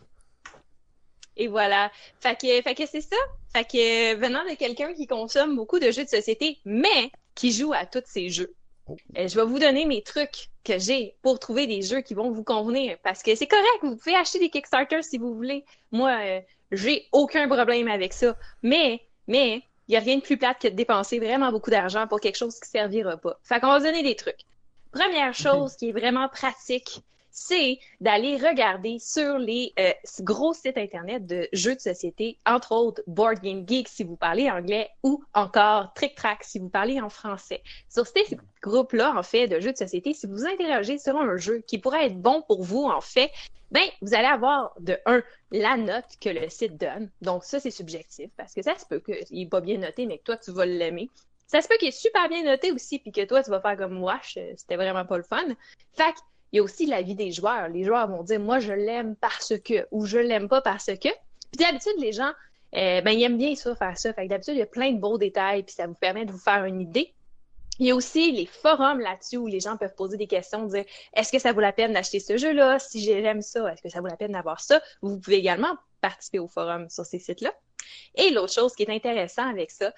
Et 1.36 1.46
voilà. 1.48 1.90
Fait 2.18 2.34
que, 2.34 2.60
fait 2.62 2.74
que 2.74 2.86
c'est 2.86 3.00
ça. 3.00 3.16
Fait 3.52 3.64
que 3.64 4.14
venant 4.16 4.44
de 4.44 4.54
quelqu'un 4.54 4.94
qui 4.94 5.06
consomme 5.06 5.56
beaucoup 5.56 5.78
de 5.78 5.90
jeux 5.90 6.04
de 6.04 6.08
société, 6.08 6.58
mais 6.64 7.10
qui 7.34 7.52
joue 7.52 7.72
à 7.72 7.86
tous 7.86 8.02
ces 8.06 8.28
jeux, 8.28 8.54
Oh. 8.90 8.96
euh, 9.18 9.28
je 9.28 9.36
vais 9.36 9.44
vous 9.44 9.58
donner 9.58 9.84
mes 9.84 10.02
trucs 10.02 10.48
que 10.64 10.78
j'ai 10.78 11.14
pour 11.22 11.38
trouver 11.38 11.66
des 11.66 11.82
jeux 11.82 12.00
qui 12.00 12.14
vont 12.14 12.30
vous 12.30 12.44
convenir. 12.44 12.98
Parce 13.02 13.22
que 13.22 13.34
c'est 13.34 13.46
correct, 13.46 13.78
vous 13.82 13.96
pouvez 13.96 14.16
acheter 14.16 14.38
des 14.38 14.50
Kickstarter 14.50 15.02
si 15.02 15.18
vous 15.18 15.34
voulez. 15.34 15.64
Moi, 15.92 16.10
euh, 16.10 16.40
j'ai 16.72 17.06
aucun 17.12 17.46
problème 17.48 17.88
avec 17.88 18.12
ça. 18.12 18.36
Mais, 18.62 19.00
mais, 19.28 19.62
il 19.88 19.94
y 19.94 19.96
a 19.96 20.00
rien 20.00 20.16
de 20.16 20.22
plus 20.22 20.36
plate 20.36 20.60
que 20.60 20.68
de 20.68 20.74
dépenser 20.74 21.18
vraiment 21.18 21.50
beaucoup 21.50 21.70
d'argent 21.70 22.06
pour 22.06 22.20
quelque 22.20 22.36
chose 22.36 22.58
qui 22.58 22.68
servira 22.68 23.16
pas. 23.16 23.38
Fait 23.42 23.60
qu'on 23.60 23.68
va 23.68 23.78
se 23.80 23.84
donner 23.84 24.02
des 24.02 24.16
trucs. 24.16 24.40
Première 24.92 25.34
chose 25.34 25.76
qui 25.76 25.90
est 25.90 25.92
vraiment 25.92 26.28
pratique, 26.28 27.00
c'est 27.30 27.78
d'aller 28.00 28.36
regarder 28.36 28.98
sur 28.98 29.38
les 29.38 29.72
euh, 29.78 29.92
gros 30.20 30.52
sites 30.52 30.78
internet 30.78 31.26
de 31.26 31.48
jeux 31.52 31.74
de 31.74 31.80
société, 31.80 32.38
entre 32.46 32.72
autres 32.72 33.02
Board 33.06 33.40
Game 33.40 33.64
Geek 33.66 33.88
si 33.88 34.04
vous 34.04 34.16
parlez 34.16 34.50
anglais 34.50 34.90
ou 35.02 35.22
encore 35.34 35.92
Trick 35.94 36.14
Track 36.14 36.44
si 36.44 36.58
vous 36.58 36.68
parlez 36.68 37.00
en 37.00 37.08
français. 37.08 37.62
Sur 37.88 38.06
ces 38.06 38.24
groupes-là, 38.62 39.14
en 39.16 39.22
fait, 39.22 39.48
de 39.48 39.60
jeux 39.60 39.72
de 39.72 39.76
société, 39.76 40.14
si 40.14 40.26
vous 40.26 40.46
interrogez 40.46 40.98
sur 40.98 41.16
un 41.16 41.36
jeu 41.36 41.62
qui 41.66 41.78
pourrait 41.78 42.06
être 42.06 42.20
bon 42.20 42.42
pour 42.46 42.62
vous, 42.62 42.84
en 42.84 43.00
fait, 43.00 43.30
ben, 43.70 43.84
vous 44.02 44.14
allez 44.14 44.26
avoir 44.26 44.74
de 44.80 44.98
un 45.06 45.22
la 45.52 45.76
note 45.76 46.04
que 46.20 46.28
le 46.28 46.48
site 46.48 46.76
donne. 46.76 47.10
Donc 47.22 47.44
ça, 47.44 47.60
c'est 47.60 47.70
subjectif 47.70 48.30
parce 48.36 48.54
que 48.54 48.62
ça 48.62 48.76
se 48.78 48.86
peut 48.86 49.00
qu'il 49.00 49.40
est 49.40 49.48
pas 49.48 49.60
bien 49.60 49.78
noté, 49.78 50.06
mais 50.06 50.18
que 50.18 50.24
toi, 50.24 50.36
tu 50.36 50.52
vas 50.52 50.66
l'aimer. 50.66 51.08
Ça 51.46 51.60
se 51.60 51.68
peut 51.68 51.76
qu'il 51.78 51.88
est 51.88 51.90
super 51.92 52.28
bien 52.28 52.44
noté 52.44 52.70
aussi, 52.70 52.98
puis 53.00 53.10
que 53.10 53.24
toi, 53.24 53.42
tu 53.42 53.50
vas 53.50 53.60
faire 53.60 53.76
comme 53.76 54.02
wesh, 54.02 54.36
euh, 54.36 54.52
c'était 54.56 54.76
vraiment 54.76 55.04
pas 55.04 55.16
le 55.16 55.24
fun. 55.24 55.44
Fait 55.92 56.14
il 56.52 56.56
y 56.56 56.58
a 56.60 56.62
aussi 56.62 56.86
l'avis 56.86 57.14
des 57.14 57.32
joueurs. 57.32 57.68
Les 57.68 57.84
joueurs 57.84 58.08
vont 58.08 58.22
dire 58.22 58.40
moi 58.40 58.58
je 58.58 58.72
l'aime 58.72 59.16
parce 59.16 59.54
que 59.64 59.86
ou 59.90 60.06
je 60.06 60.18
l'aime 60.18 60.48
pas 60.48 60.60
parce 60.60 60.86
que. 60.86 61.08
Puis 61.52 61.58
d'habitude 61.58 61.94
les 61.98 62.12
gens 62.12 62.32
euh, 62.76 63.00
ben 63.00 63.10
ils 63.10 63.22
aiment 63.22 63.38
bien 63.38 63.54
ça 63.54 63.74
faire 63.74 63.98
ça. 63.98 64.12
Fait 64.12 64.26
d'habitude 64.26 64.54
il 64.54 64.60
y 64.60 64.62
a 64.62 64.66
plein 64.66 64.92
de 64.92 64.98
beaux 64.98 65.18
détails 65.18 65.62
puis 65.62 65.74
ça 65.74 65.86
vous 65.86 65.94
permet 65.94 66.24
de 66.24 66.32
vous 66.32 66.38
faire 66.38 66.64
une 66.64 66.80
idée. 66.80 67.14
Il 67.78 67.86
y 67.86 67.90
a 67.92 67.94
aussi 67.94 68.30
les 68.30 68.44
forums 68.44 69.00
là-dessus 69.00 69.38
où 69.38 69.46
les 69.46 69.60
gens 69.60 69.78
peuvent 69.78 69.94
poser 69.94 70.18
des 70.18 70.26
questions, 70.26 70.66
dire 70.66 70.84
est-ce 71.14 71.32
que 71.32 71.38
ça 71.38 71.52
vaut 71.52 71.62
la 71.62 71.72
peine 71.72 71.94
d'acheter 71.94 72.20
ce 72.20 72.36
jeu-là? 72.36 72.78
Si 72.78 73.02
j'aime 73.02 73.40
ça, 73.40 73.72
est-ce 73.72 73.80
que 73.80 73.88
ça 73.88 74.02
vaut 74.02 74.06
la 74.06 74.16
peine 74.16 74.32
d'avoir 74.32 74.60
ça? 74.60 74.82
Vous 75.00 75.18
pouvez 75.18 75.38
également 75.38 75.74
participer 76.02 76.38
au 76.38 76.46
forum 76.46 76.90
sur 76.90 77.06
ces 77.06 77.18
sites-là. 77.18 77.54
Et 78.14 78.30
l'autre 78.30 78.52
chose 78.52 78.74
qui 78.74 78.82
est 78.82 78.90
intéressant 78.90 79.48
avec 79.48 79.70
ça, 79.70 79.92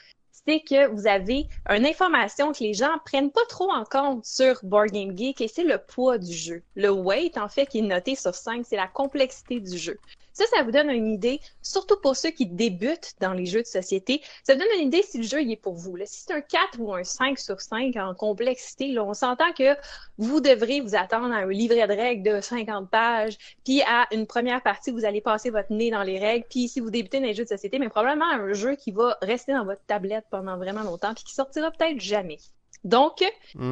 c'est 0.47 0.61
que 0.61 0.89
vous 0.89 1.07
avez 1.07 1.47
une 1.71 1.87
information 1.87 2.53
que 2.53 2.65
les 2.65 2.75
gens 2.75 2.99
prennent 3.05 3.31
pas 3.31 3.45
trop 3.49 3.71
en 3.71 3.85
compte 3.85 4.25
sur 4.25 4.59
Board 4.62 4.91
Game 4.91 5.17
Geek 5.17 5.41
et 5.41 5.49
c'est 5.49 5.65
le 5.65 5.79
poids 5.79 6.19
du 6.19 6.33
jeu. 6.33 6.62
Le 6.75 6.91
weight, 6.91 7.39
en 7.39 7.49
fait, 7.49 7.67
qui 7.67 7.79
est 7.79 7.83
noté 7.83 8.15
sur 8.17 8.35
5, 8.35 8.65
c'est 8.67 8.77
la 8.77 8.89
complexité 8.89 9.61
du 9.61 9.77
jeu. 9.77 9.99
Ça, 10.33 10.45
ça 10.55 10.62
vous 10.62 10.71
donne 10.71 10.91
une 10.91 11.12
idée, 11.12 11.41
surtout 11.61 11.97
pour 12.01 12.17
ceux 12.17 12.31
qui 12.31 12.47
débutent 12.47 13.12
dans 13.21 13.33
les 13.33 13.47
jeux 13.47 13.62
de 13.62 13.67
société, 13.67 14.23
ça 14.45 14.55
vous 14.55 14.61
donne 14.61 14.81
une 14.81 14.89
idée 14.89 15.03
si 15.03 15.19
le 15.19 15.25
jeu 15.25 15.41
est 15.41 15.57
pour 15.57 15.75
vous. 15.75 15.97
Si 16.05 16.25
c'est 16.27 16.33
un 16.33 16.41
4 16.41 16.81
ou 16.81 16.95
un 16.95 17.05
5 17.05 17.39
sur 17.39 17.61
5 17.61 17.97
en 17.97 18.15
complexité, 18.15 18.89
là, 18.89 19.05
on 19.05 19.15
s'entend 19.15 19.53
que 19.53 19.77
vous 20.19 20.41
devrez 20.41 20.81
vous 20.81 20.95
attendre 20.95 21.33
à 21.33 21.39
un 21.39 21.51
livret 21.51 21.87
de 21.87 21.93
règles 21.93 22.37
de 22.37 22.41
50 22.41 22.91
pages, 22.91 23.37
puis 23.65 23.83
à 23.83 24.07
une 24.12 24.27
première 24.27 24.62
partie, 24.62 24.91
vous 24.91 25.05
allez 25.05 25.21
passer 25.21 25.51
votre 25.51 25.73
nez 25.73 25.91
dans 25.91 26.03
les 26.03 26.19
règles, 26.19 26.47
puis 26.49 26.69
si 26.69 26.81
vous 26.81 26.91
débutez 26.91 27.21
dans 27.21 27.27
les 27.27 27.35
jeux 27.35 27.45
de 27.45 27.49
société, 27.49 27.79
mais 27.79 27.89
probablement 27.89 28.31
un 28.31 28.53
jeu 28.53 28.77
qui 28.77 28.91
va 28.93 29.19
rester 29.23 29.53
dans 29.53 29.65
votre 29.65 29.85
tablette 29.87 30.25
pendant 30.31 30.57
vraiment 30.57 30.83
longtemps, 30.83 31.15
puis 31.15 31.25
qui 31.25 31.35
sortira 31.35 31.71
peut-être 31.71 32.01
jamais. 32.01 32.39
Donc, 32.85 33.19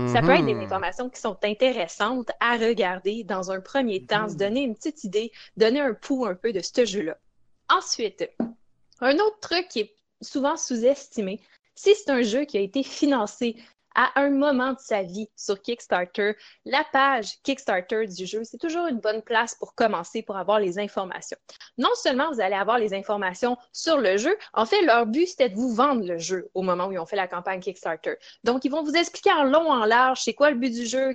ça 0.06 0.22
peut 0.22 0.32
être 0.32 0.44
des 0.44 0.54
Mhm. 0.54 0.62
informations 0.64 1.10
qui 1.10 1.20
sont 1.20 1.36
intéressantes 1.42 2.30
à 2.40 2.56
regarder 2.56 3.24
dans 3.24 3.50
un 3.50 3.60
premier 3.60 4.04
temps, 4.04 4.28
se 4.28 4.36
donner 4.36 4.62
une 4.62 4.74
petite 4.76 5.04
idée, 5.04 5.32
donner 5.56 5.80
un 5.80 5.94
pouls 5.94 6.26
un 6.26 6.34
peu 6.34 6.52
de 6.52 6.60
ce 6.60 6.84
jeu-là. 6.84 7.18
Ensuite, 7.68 8.28
un 9.00 9.14
autre 9.16 9.40
truc 9.40 9.68
qui 9.68 9.80
est 9.80 9.96
souvent 10.22 10.56
sous-estimé, 10.56 11.40
si 11.74 11.94
c'est 11.94 12.10
un 12.10 12.22
jeu 12.22 12.44
qui 12.44 12.58
a 12.58 12.60
été 12.60 12.82
financé 12.82 13.56
à 13.94 14.20
un 14.20 14.30
moment 14.30 14.72
de 14.72 14.78
sa 14.78 15.02
vie 15.02 15.28
sur 15.36 15.60
Kickstarter, 15.60 16.36
la 16.64 16.84
page 16.92 17.40
Kickstarter 17.42 18.06
du 18.06 18.26
jeu, 18.26 18.44
c'est 18.44 18.58
toujours 18.58 18.86
une 18.86 19.00
bonne 19.00 19.22
place 19.22 19.54
pour 19.54 19.74
commencer, 19.74 20.22
pour 20.22 20.36
avoir 20.36 20.60
les 20.60 20.78
informations. 20.78 21.36
Non 21.78 21.90
seulement 21.94 22.30
vous 22.32 22.40
allez 22.40 22.54
avoir 22.54 22.78
les 22.78 22.94
informations 22.94 23.56
sur 23.72 23.98
le 23.98 24.16
jeu, 24.16 24.36
en 24.52 24.66
fait, 24.66 24.82
leur 24.82 25.06
but, 25.06 25.26
c'était 25.26 25.48
de 25.48 25.56
vous 25.56 25.74
vendre 25.74 26.06
le 26.06 26.18
jeu 26.18 26.50
au 26.54 26.62
moment 26.62 26.86
où 26.86 26.92
ils 26.92 26.98
ont 26.98 27.06
fait 27.06 27.16
la 27.16 27.28
campagne 27.28 27.60
Kickstarter. 27.60 28.14
Donc, 28.44 28.64
ils 28.64 28.70
vont 28.70 28.82
vous 28.82 28.94
expliquer 28.94 29.32
en 29.32 29.44
long, 29.44 29.70
en 29.70 29.84
large, 29.84 30.20
c'est 30.22 30.34
quoi 30.34 30.50
le 30.50 30.56
but 30.56 30.72
du 30.72 30.86
jeu, 30.86 31.14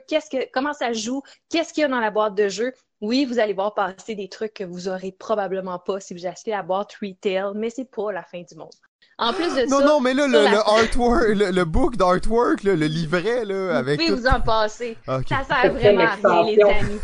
comment 0.54 0.74
ça 0.74 0.94
joue, 0.94 1.22
qu'est-ce 1.50 1.74
qu'il 1.74 1.82
y 1.82 1.86
a 1.86 1.88
dans 1.88 2.00
la 2.00 2.12
boîte 2.12 2.36
de 2.36 2.50
jeu. 2.50 2.74
Oui, 3.02 3.26
vous 3.26 3.40
allez 3.40 3.54
voir 3.54 3.74
passer 3.74 4.16
des 4.16 4.30
trucs 4.30 4.54
que 4.54 4.64
vous 4.64 4.88
aurez 4.88 5.12
probablement 5.12 5.80
pas 5.80 6.00
si 6.00 6.14
vous 6.14 6.26
achetez 6.26 6.52
la 6.52 6.64
boîte 6.64 6.94
retail, 7.02 7.52
mais 7.54 7.70
c'est 7.70 7.86
pas 7.86 8.12
la 8.12 8.24
fin 8.24 8.42
du 8.42 8.56
monde. 8.56 8.72
En 9.18 9.32
plus 9.34 9.54
de 9.56 9.66
Non, 9.70 9.80
ça, 9.80 9.86
non, 9.86 10.00
mais 10.02 10.14
là, 10.14 10.28
le, 10.28 10.34
la- 10.44 10.52
le 10.52 10.58
artwork, 10.58 11.24
le, 11.30 11.52
le 11.52 11.66
book 11.66 11.96
d'artwork, 11.96 12.64
le 12.64 12.74
livret, 12.74 13.46
là, 13.46 13.72
vous 13.72 13.78
avec 13.78 14.00
pouvez 14.00 14.12
tout... 14.12 14.18
vous 14.22 14.28
en 14.28 14.42
passer. 14.42 14.98
Ok. 15.08 15.28
Ça 15.30 15.44
sert 15.44 15.72
vraiment 15.74 16.04
à 16.04 16.16
rien, 16.16 16.44
les 16.44 16.62
amis. 16.62 17.00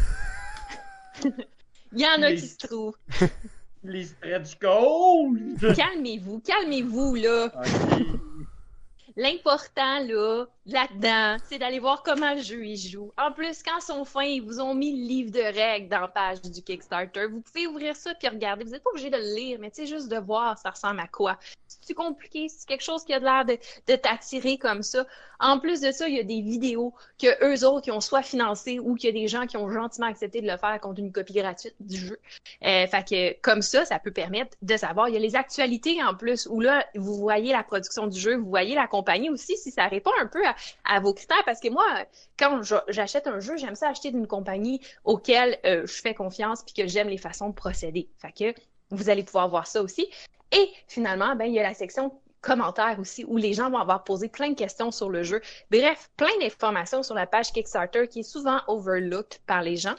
Il 1.93 1.99
y 2.01 2.05
en 2.05 2.21
a 2.23 2.29
Les- 2.29 2.35
qui 2.35 2.47
se 2.47 2.57
trouvent. 2.67 2.95
Les 3.83 4.05
stretch 4.05 4.59
goals! 4.61 5.39
Calmez-vous, 5.75 6.41
calmez-vous, 6.45 7.15
là. 7.15 7.45
Ok. 7.55 8.05
L'important, 9.17 9.99
là, 10.07 10.45
là-dedans, 10.65 11.37
c'est 11.49 11.57
d'aller 11.57 11.79
voir 11.79 12.03
comment 12.03 12.33
le 12.33 12.41
jeu 12.41 12.65
il 12.65 12.77
joue. 12.77 13.11
En 13.17 13.31
plus, 13.31 13.63
quand 13.63 13.77
ils 13.79 13.83
sont 13.83 14.05
fins, 14.05 14.23
ils 14.23 14.41
vous 14.41 14.59
ont 14.59 14.75
mis 14.75 14.91
le 14.91 15.07
livre 15.07 15.31
de 15.31 15.39
règles 15.39 15.89
dans 15.89 16.01
la 16.01 16.07
page 16.07 16.41
du 16.41 16.61
Kickstarter. 16.61 17.27
Vous 17.27 17.41
pouvez 17.41 17.67
ouvrir 17.67 17.95
ça 17.95 18.13
puis 18.13 18.27
regarder. 18.27 18.63
Vous 18.63 18.71
n'êtes 18.71 18.83
pas 18.83 18.91
obligé 18.91 19.09
de 19.09 19.17
le 19.17 19.35
lire, 19.35 19.57
mais 19.59 19.71
tu 19.71 19.81
sais, 19.81 19.87
juste 19.87 20.09
de 20.09 20.17
voir 20.17 20.57
ça 20.57 20.69
ressemble 20.69 20.99
à 20.99 21.07
quoi. 21.07 21.37
C'est 21.81 21.93
compliqué, 21.93 22.47
c'est 22.49 22.67
quelque 22.67 22.83
chose 22.83 23.03
qui 23.03 23.13
a 23.13 23.19
l'air 23.19 23.45
de, 23.45 23.95
t'attirer 23.95 24.57
comme 24.57 24.83
ça? 24.83 25.05
En 25.39 25.59
plus 25.59 25.81
de 25.81 25.91
ça, 25.91 26.07
il 26.07 26.15
y 26.15 26.19
a 26.19 26.23
des 26.23 26.41
vidéos 26.41 26.93
que 27.19 27.27
eux 27.43 27.65
autres 27.65 27.85
qui 27.85 27.91
ont 27.91 28.01
soit 28.01 28.21
financé 28.21 28.79
ou 28.79 28.95
qu'il 28.95 29.09
y 29.15 29.17
a 29.17 29.19
des 29.19 29.27
gens 29.27 29.47
qui 29.47 29.57
ont 29.57 29.69
gentiment 29.71 30.05
accepté 30.05 30.41
de 30.41 30.47
le 30.47 30.57
faire 30.57 30.79
contre 30.79 30.99
une 30.99 31.11
copie 31.11 31.33
gratuite 31.33 31.75
du 31.79 31.97
jeu. 31.97 32.19
Euh, 32.63 32.85
fait 32.85 33.07
que 33.07 33.41
comme 33.41 33.63
ça, 33.63 33.85
ça 33.85 33.97
peut 33.97 34.11
permettre 34.11 34.55
de 34.61 34.77
savoir. 34.77 35.09
Il 35.09 35.13
y 35.13 35.17
a 35.17 35.19
les 35.19 35.35
actualités 35.35 36.03
en 36.03 36.13
plus 36.13 36.47
où 36.47 36.59
là, 36.59 36.85
vous 36.95 37.15
voyez 37.15 37.51
la 37.51 37.63
production 37.63 38.05
du 38.05 38.19
jeu, 38.19 38.35
vous 38.35 38.49
voyez 38.49 38.75
la 38.75 38.85
compagnie 38.85 39.29
aussi 39.29 39.57
si 39.57 39.71
ça 39.71 39.87
répond 39.87 40.11
un 40.19 40.27
peu 40.27 40.45
à, 40.45 40.50
à 40.85 40.99
vos 40.99 41.13
critères. 41.13 41.43
Parce 41.45 41.59
que 41.59 41.69
moi, 41.69 41.85
quand 42.37 42.61
j'achète 42.87 43.27
un 43.27 43.39
jeu, 43.39 43.57
j'aime 43.57 43.75
ça 43.75 43.89
acheter 43.89 44.11
d'une 44.11 44.27
compagnie 44.27 44.81
auquel 45.03 45.59
euh, 45.65 45.85
je 45.85 46.01
fais 46.01 46.13
confiance 46.13 46.63
puis 46.63 46.73
que 46.73 46.87
j'aime 46.87 47.09
les 47.09 47.17
façons 47.17 47.49
de 47.49 47.55
procéder. 47.55 48.09
Fait 48.19 48.31
que 48.31 48.59
vous 48.89 49.09
allez 49.09 49.23
pouvoir 49.23 49.49
voir 49.49 49.67
ça 49.67 49.81
aussi. 49.81 50.09
Et 50.51 50.69
finalement, 50.87 51.35
ben 51.35 51.45
il 51.45 51.53
y 51.53 51.59
a 51.59 51.63
la 51.63 51.73
section 51.73 52.11
commentaires 52.41 52.97
aussi 52.99 53.23
où 53.25 53.37
les 53.37 53.53
gens 53.53 53.69
vont 53.69 53.77
avoir 53.77 54.03
posé 54.03 54.27
plein 54.27 54.49
de 54.49 54.55
questions 54.55 54.91
sur 54.91 55.09
le 55.09 55.23
jeu. 55.23 55.41
Bref, 55.69 56.09
plein 56.17 56.35
d'informations 56.39 57.03
sur 57.03 57.15
la 57.15 57.27
page 57.27 57.53
Kickstarter 57.53 58.07
qui 58.07 58.19
est 58.19 58.23
souvent 58.23 58.59
overlooked 58.67 59.39
par 59.45 59.61
les 59.61 59.77
gens. 59.77 59.95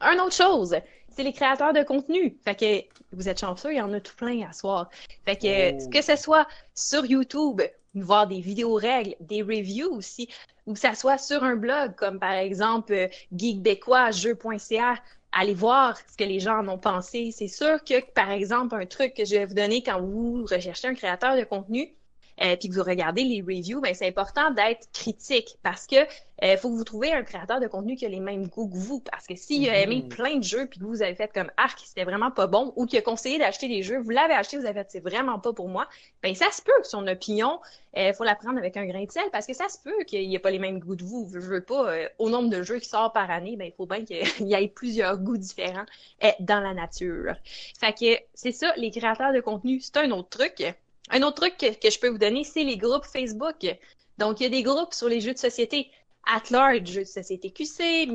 Un 0.00 0.18
autre 0.18 0.34
chose, 0.34 0.74
c'est 1.14 1.22
les 1.24 1.32
créateurs 1.32 1.72
de 1.72 1.82
contenu. 1.82 2.38
Fait 2.44 2.54
que 2.54 3.16
vous 3.16 3.28
êtes 3.28 3.40
chanceux, 3.40 3.72
il 3.72 3.78
y 3.78 3.80
en 3.80 3.92
a 3.92 4.00
tout 4.00 4.14
plein 4.16 4.46
à 4.48 4.52
soir. 4.52 4.90
Fait 5.24 5.36
que 5.36 5.72
Oh. 5.86 5.90
que 5.90 6.02
ce 6.02 6.16
soit 6.16 6.46
sur 6.74 7.04
YouTube, 7.06 7.62
voir 7.94 8.26
des 8.26 8.40
vidéos 8.40 8.74
règles, 8.74 9.14
des 9.20 9.42
reviews 9.42 9.90
aussi, 9.94 10.28
ou 10.66 10.74
que 10.74 10.78
ça 10.80 10.94
soit 10.94 11.18
sur 11.18 11.44
un 11.44 11.56
blog 11.56 11.94
comme 11.96 12.18
par 12.18 12.32
exemple 12.32 12.92
euh, 12.92 13.08
Geekbécois, 13.34 14.10
jeu.ca, 14.12 14.96
allez 15.32 15.54
voir 15.54 15.98
ce 16.10 16.16
que 16.16 16.24
les 16.24 16.40
gens 16.40 16.58
en 16.60 16.68
ont 16.68 16.78
pensé. 16.78 17.30
C'est 17.32 17.48
sûr 17.48 17.82
que, 17.84 18.04
par 18.12 18.30
exemple, 18.30 18.74
un 18.74 18.86
truc 18.86 19.14
que 19.14 19.24
je 19.24 19.36
vais 19.36 19.46
vous 19.46 19.54
donner 19.54 19.82
quand 19.82 20.00
vous 20.00 20.44
recherchez 20.44 20.88
un 20.88 20.94
créateur 20.94 21.36
de 21.36 21.44
contenu, 21.44 21.94
euh, 22.42 22.56
puis 22.56 22.68
que 22.68 22.74
vous 22.74 22.82
regardez 22.82 23.24
les 23.24 23.40
reviews, 23.40 23.80
ben 23.80 23.94
c'est 23.94 24.06
important 24.08 24.50
d'être 24.50 24.88
critique 24.92 25.56
parce 25.62 25.86
que 25.86 25.96
euh, 26.42 26.56
faut 26.56 26.70
que 26.70 26.74
vous 26.74 26.84
trouviez 26.84 27.12
un 27.12 27.22
créateur 27.22 27.60
de 27.60 27.68
contenu 27.68 27.94
qui 27.94 28.04
a 28.04 28.08
les 28.08 28.18
mêmes 28.18 28.48
goûts 28.48 28.68
que 28.68 28.76
vous. 28.76 29.00
Parce 29.00 29.26
que 29.26 29.36
s'il 29.36 29.68
a 29.70 29.78
aimé 29.80 30.02
Mhm. 30.02 30.08
plein 30.08 30.36
de 30.38 30.42
jeux 30.42 30.66
puis 30.66 30.80
que 30.80 30.84
vous 30.84 31.02
avez 31.02 31.14
fait 31.14 31.32
comme 31.32 31.50
arc, 31.56 31.78
c'était 31.84 32.04
vraiment 32.04 32.32
pas 32.32 32.48
bon, 32.48 32.72
ou 32.76 32.86
qu'il 32.86 32.98
a 32.98 33.02
conseillé 33.02 33.38
d'acheter 33.38 33.68
des 33.68 33.82
jeux, 33.84 33.98
vous 33.98 34.10
l'avez 34.10 34.34
acheté, 34.34 34.58
vous 34.58 34.64
avez 34.66 34.80
fait 34.80 34.88
c'est 34.90 35.00
vraiment 35.00 35.38
pas 35.38 35.52
pour 35.52 35.68
moi, 35.68 35.88
ben 36.22 36.34
ça 36.34 36.50
se 36.50 36.60
peut 36.62 36.72
que 36.82 36.88
son 36.88 37.06
opinion, 37.06 37.60
il 37.96 38.12
faut 38.14 38.24
la 38.24 38.34
prendre 38.34 38.58
avec 38.58 38.76
un 38.76 38.86
grain 38.86 39.04
de 39.04 39.10
sel 39.12 39.24
parce 39.30 39.46
que 39.46 39.54
ça 39.54 39.68
se 39.68 39.78
peut 39.78 40.02
qu'il 40.06 40.26
n'y 40.28 40.34
ait 40.34 40.38
pas 40.38 40.50
les 40.50 40.58
mêmes 40.58 40.80
goûts 40.80 40.96
de 40.96 41.04
vous. 41.04 41.28
Je 41.32 41.38
veux 41.38 41.60
pas, 41.62 41.92
euh, 41.92 42.08
au 42.18 42.30
nombre 42.30 42.48
de 42.50 42.62
jeux 42.62 42.78
qui 42.78 42.88
sortent 42.88 43.14
par 43.14 43.30
année, 43.30 43.56
ben 43.56 43.66
il 43.66 43.72
faut 43.72 43.86
bien 43.86 44.04
qu'il 44.04 44.22
y 44.48 44.54
ait 44.54 44.68
plusieurs 44.68 45.18
goûts 45.18 45.36
différents 45.36 45.84
euh, 46.24 46.30
dans 46.40 46.60
la 46.60 46.74
nature. 46.74 47.34
Fait 47.78 47.92
que 47.92 48.20
c'est 48.34 48.52
ça, 48.52 48.72
les 48.76 48.90
créateurs 48.90 49.32
de 49.32 49.40
contenu, 49.40 49.80
c'est 49.80 49.96
un 49.98 50.10
autre 50.10 50.30
truc. 50.30 50.64
Un 51.12 51.22
autre 51.22 51.36
truc 51.42 51.56
que, 51.58 51.72
que 51.78 51.90
je 51.90 52.00
peux 52.00 52.08
vous 52.08 52.18
donner, 52.18 52.42
c'est 52.44 52.64
les 52.64 52.76
groupes 52.76 53.04
Facebook. 53.04 53.64
Donc, 54.18 54.40
il 54.40 54.42
y 54.42 54.46
a 54.46 54.48
des 54.48 54.62
groupes 54.64 54.92
sur 54.94 55.08
les 55.08 55.20
jeux 55.20 55.32
de 55.34 55.38
société. 55.38 55.90
at 56.24 56.42
large, 56.50 56.86
jeux 56.86 57.00
de 57.02 57.08
société 57.08 57.50
QC, 57.50 58.06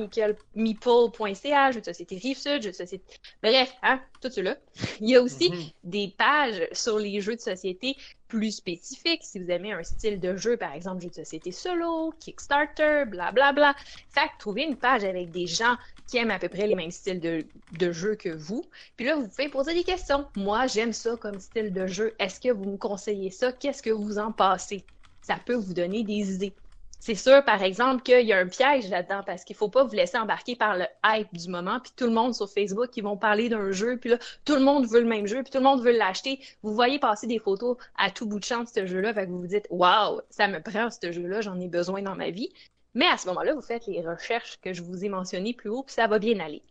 meeple.ca, 0.56 1.72
jeux 1.72 1.82
de 1.82 1.86
société 1.86 2.18
Rive-Sud, 2.18 2.62
jeux 2.64 2.72
de 2.72 2.76
société. 2.76 3.04
Bref, 3.44 3.74
hein, 3.84 4.02
tout 4.22 4.30
cela. 4.30 4.56
Il 5.02 5.10
y 5.10 5.16
a 5.16 5.22
aussi 5.22 5.50
Mhm. 5.50 5.70
des 5.84 6.14
pages 6.18 6.68
sur 6.72 7.00
les 7.00 7.20
jeux 7.22 7.36
de 7.36 7.42
société 7.42 7.98
plus 8.30 8.52
spécifiques. 8.52 9.24
Si 9.24 9.40
vous 9.40 9.50
aimez 9.50 9.74
un 9.74 9.84
style 9.84 10.20
de 10.20 10.36
jeu, 10.38 10.58
par 10.58 10.74
exemple, 10.74 11.02
jeu 11.02 11.10
de 11.10 11.16
société 11.16 11.52
solo, 11.52 12.14
Kickstarter, 12.20 13.04
blablabla. 13.08 13.52
Bla, 13.52 13.74
bla. 13.74 13.76
Fait 14.10 14.28
que 14.30 14.38
trouvez 14.40 14.64
une 14.64 14.78
page 14.78 15.04
avec 15.04 15.32
des 15.32 15.48
gens 15.48 15.76
qui 16.08 16.18
aiment 16.18 16.32
à 16.32 16.40
peu 16.40 16.50
près 16.50 16.68
les 16.68 16.76
mêmes 16.76 16.92
styles 16.92 17.20
de, 17.20 17.46
de 17.78 17.92
jeu 17.92 18.16
que 18.16 18.30
vous. 18.30 18.64
Puis 18.96 19.06
là, 19.06 19.16
vous 19.16 19.28
pouvez 19.28 19.50
poser 19.50 19.74
des 19.74 19.84
questions. 19.84 20.26
Moi, 20.36 20.68
j'aime 20.68 20.94
ça 20.94 21.16
comme 21.18 21.40
style 21.40 21.74
de 21.74 21.86
jeu. 21.86 22.16
Est-ce 22.20 22.40
que 22.40 22.52
vous 22.52 22.66
me 22.66 22.78
conseillez 22.78 23.30
ça? 23.30 23.52
Qu'est-ce 23.52 23.84
que 23.84 23.90
vous 23.90 24.18
en 24.18 24.32
pensez? 24.32 24.86
Ça 25.22 25.38
peut 25.46 25.56
vous 25.56 25.74
donner 25.74 26.04
des 26.04 26.34
idées. 26.34 26.54
C'est 27.00 27.16
sûr, 27.16 27.44
par 27.46 27.62
exemple, 27.62 28.02
qu'il 28.02 28.26
y 28.26 28.34
a 28.34 28.40
un 28.40 28.48
piège 28.48 28.90
là-dedans 28.90 29.22
parce 29.26 29.44
qu'il 29.44 29.56
faut 29.56 29.70
pas 29.70 29.84
vous 29.84 29.96
laisser 29.96 30.18
embarquer 30.18 30.56
par 30.56 30.76
le 30.76 30.86
hype 31.06 31.32
du 31.34 31.48
moment. 31.48 31.80
Puis 31.80 31.92
tout 31.96 32.06
le 32.06 32.12
monde 32.12 32.34
sur 32.34 32.50
Facebook, 32.50 32.90
ils 32.98 33.04
vont 33.04 33.18
parler 33.18 33.50
d'un 33.50 33.72
jeu. 33.72 33.98
Puis 33.98 34.10
là, 34.10 34.18
tout 34.46 34.56
le 34.56 34.62
monde 34.62 34.88
veut 34.88 35.02
le 35.02 35.08
même 35.08 35.28
jeu. 35.28 35.44
Puis 35.44 35.52
tout 35.52 35.60
le 35.60 35.64
monde 35.64 35.84
veut 35.84 35.96
l'acheter. 35.96 36.40
Vous 36.64 36.74
voyez 36.74 36.98
passer 36.98 37.28
des 37.28 37.40
photos 37.40 37.78
à 37.98 38.10
tout 38.10 38.26
bout 38.26 38.40
de 38.40 38.44
champ 38.46 38.64
de 38.64 38.68
ce 38.68 38.86
jeu-là. 38.86 39.14
Fait 39.14 39.26
que 39.26 39.32
vous 39.32 39.40
vous 39.42 39.48
dites, 39.48 39.68
waouh, 39.70 40.22
ça 40.30 40.48
me 40.48 40.60
prend 40.60 40.90
ce 40.90 41.12
jeu-là. 41.12 41.42
J'en 41.42 41.60
ai 41.60 41.68
besoin 41.68 42.02
dans 42.02 42.16
ma 42.16 42.32
vie. 42.32 42.50
Mais 42.98 43.06
à 43.06 43.16
ce 43.16 43.28
moment-là, 43.28 43.54
vous 43.54 43.62
faites 43.62 43.86
les 43.86 44.02
recherches 44.02 44.60
que 44.60 44.74
je 44.74 44.82
vous 44.82 45.06
ai 45.06 45.10
mentionnées 45.10 45.54
plus 45.54 45.70
haut. 45.70 45.84
Puis 45.84 45.94
ça 45.94 46.08
va 46.08 46.18
bien 46.18 46.40
aller. 46.40 46.64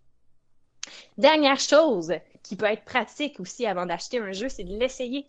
Dernière 1.16 1.60
chose 1.60 2.12
qui 2.42 2.56
peut 2.56 2.66
être 2.66 2.84
pratique 2.84 3.38
aussi 3.38 3.64
avant 3.64 3.86
d'acheter 3.86 4.18
un 4.18 4.32
jeu, 4.32 4.48
c'est 4.48 4.64
de 4.64 4.76
l'essayer. 4.76 5.28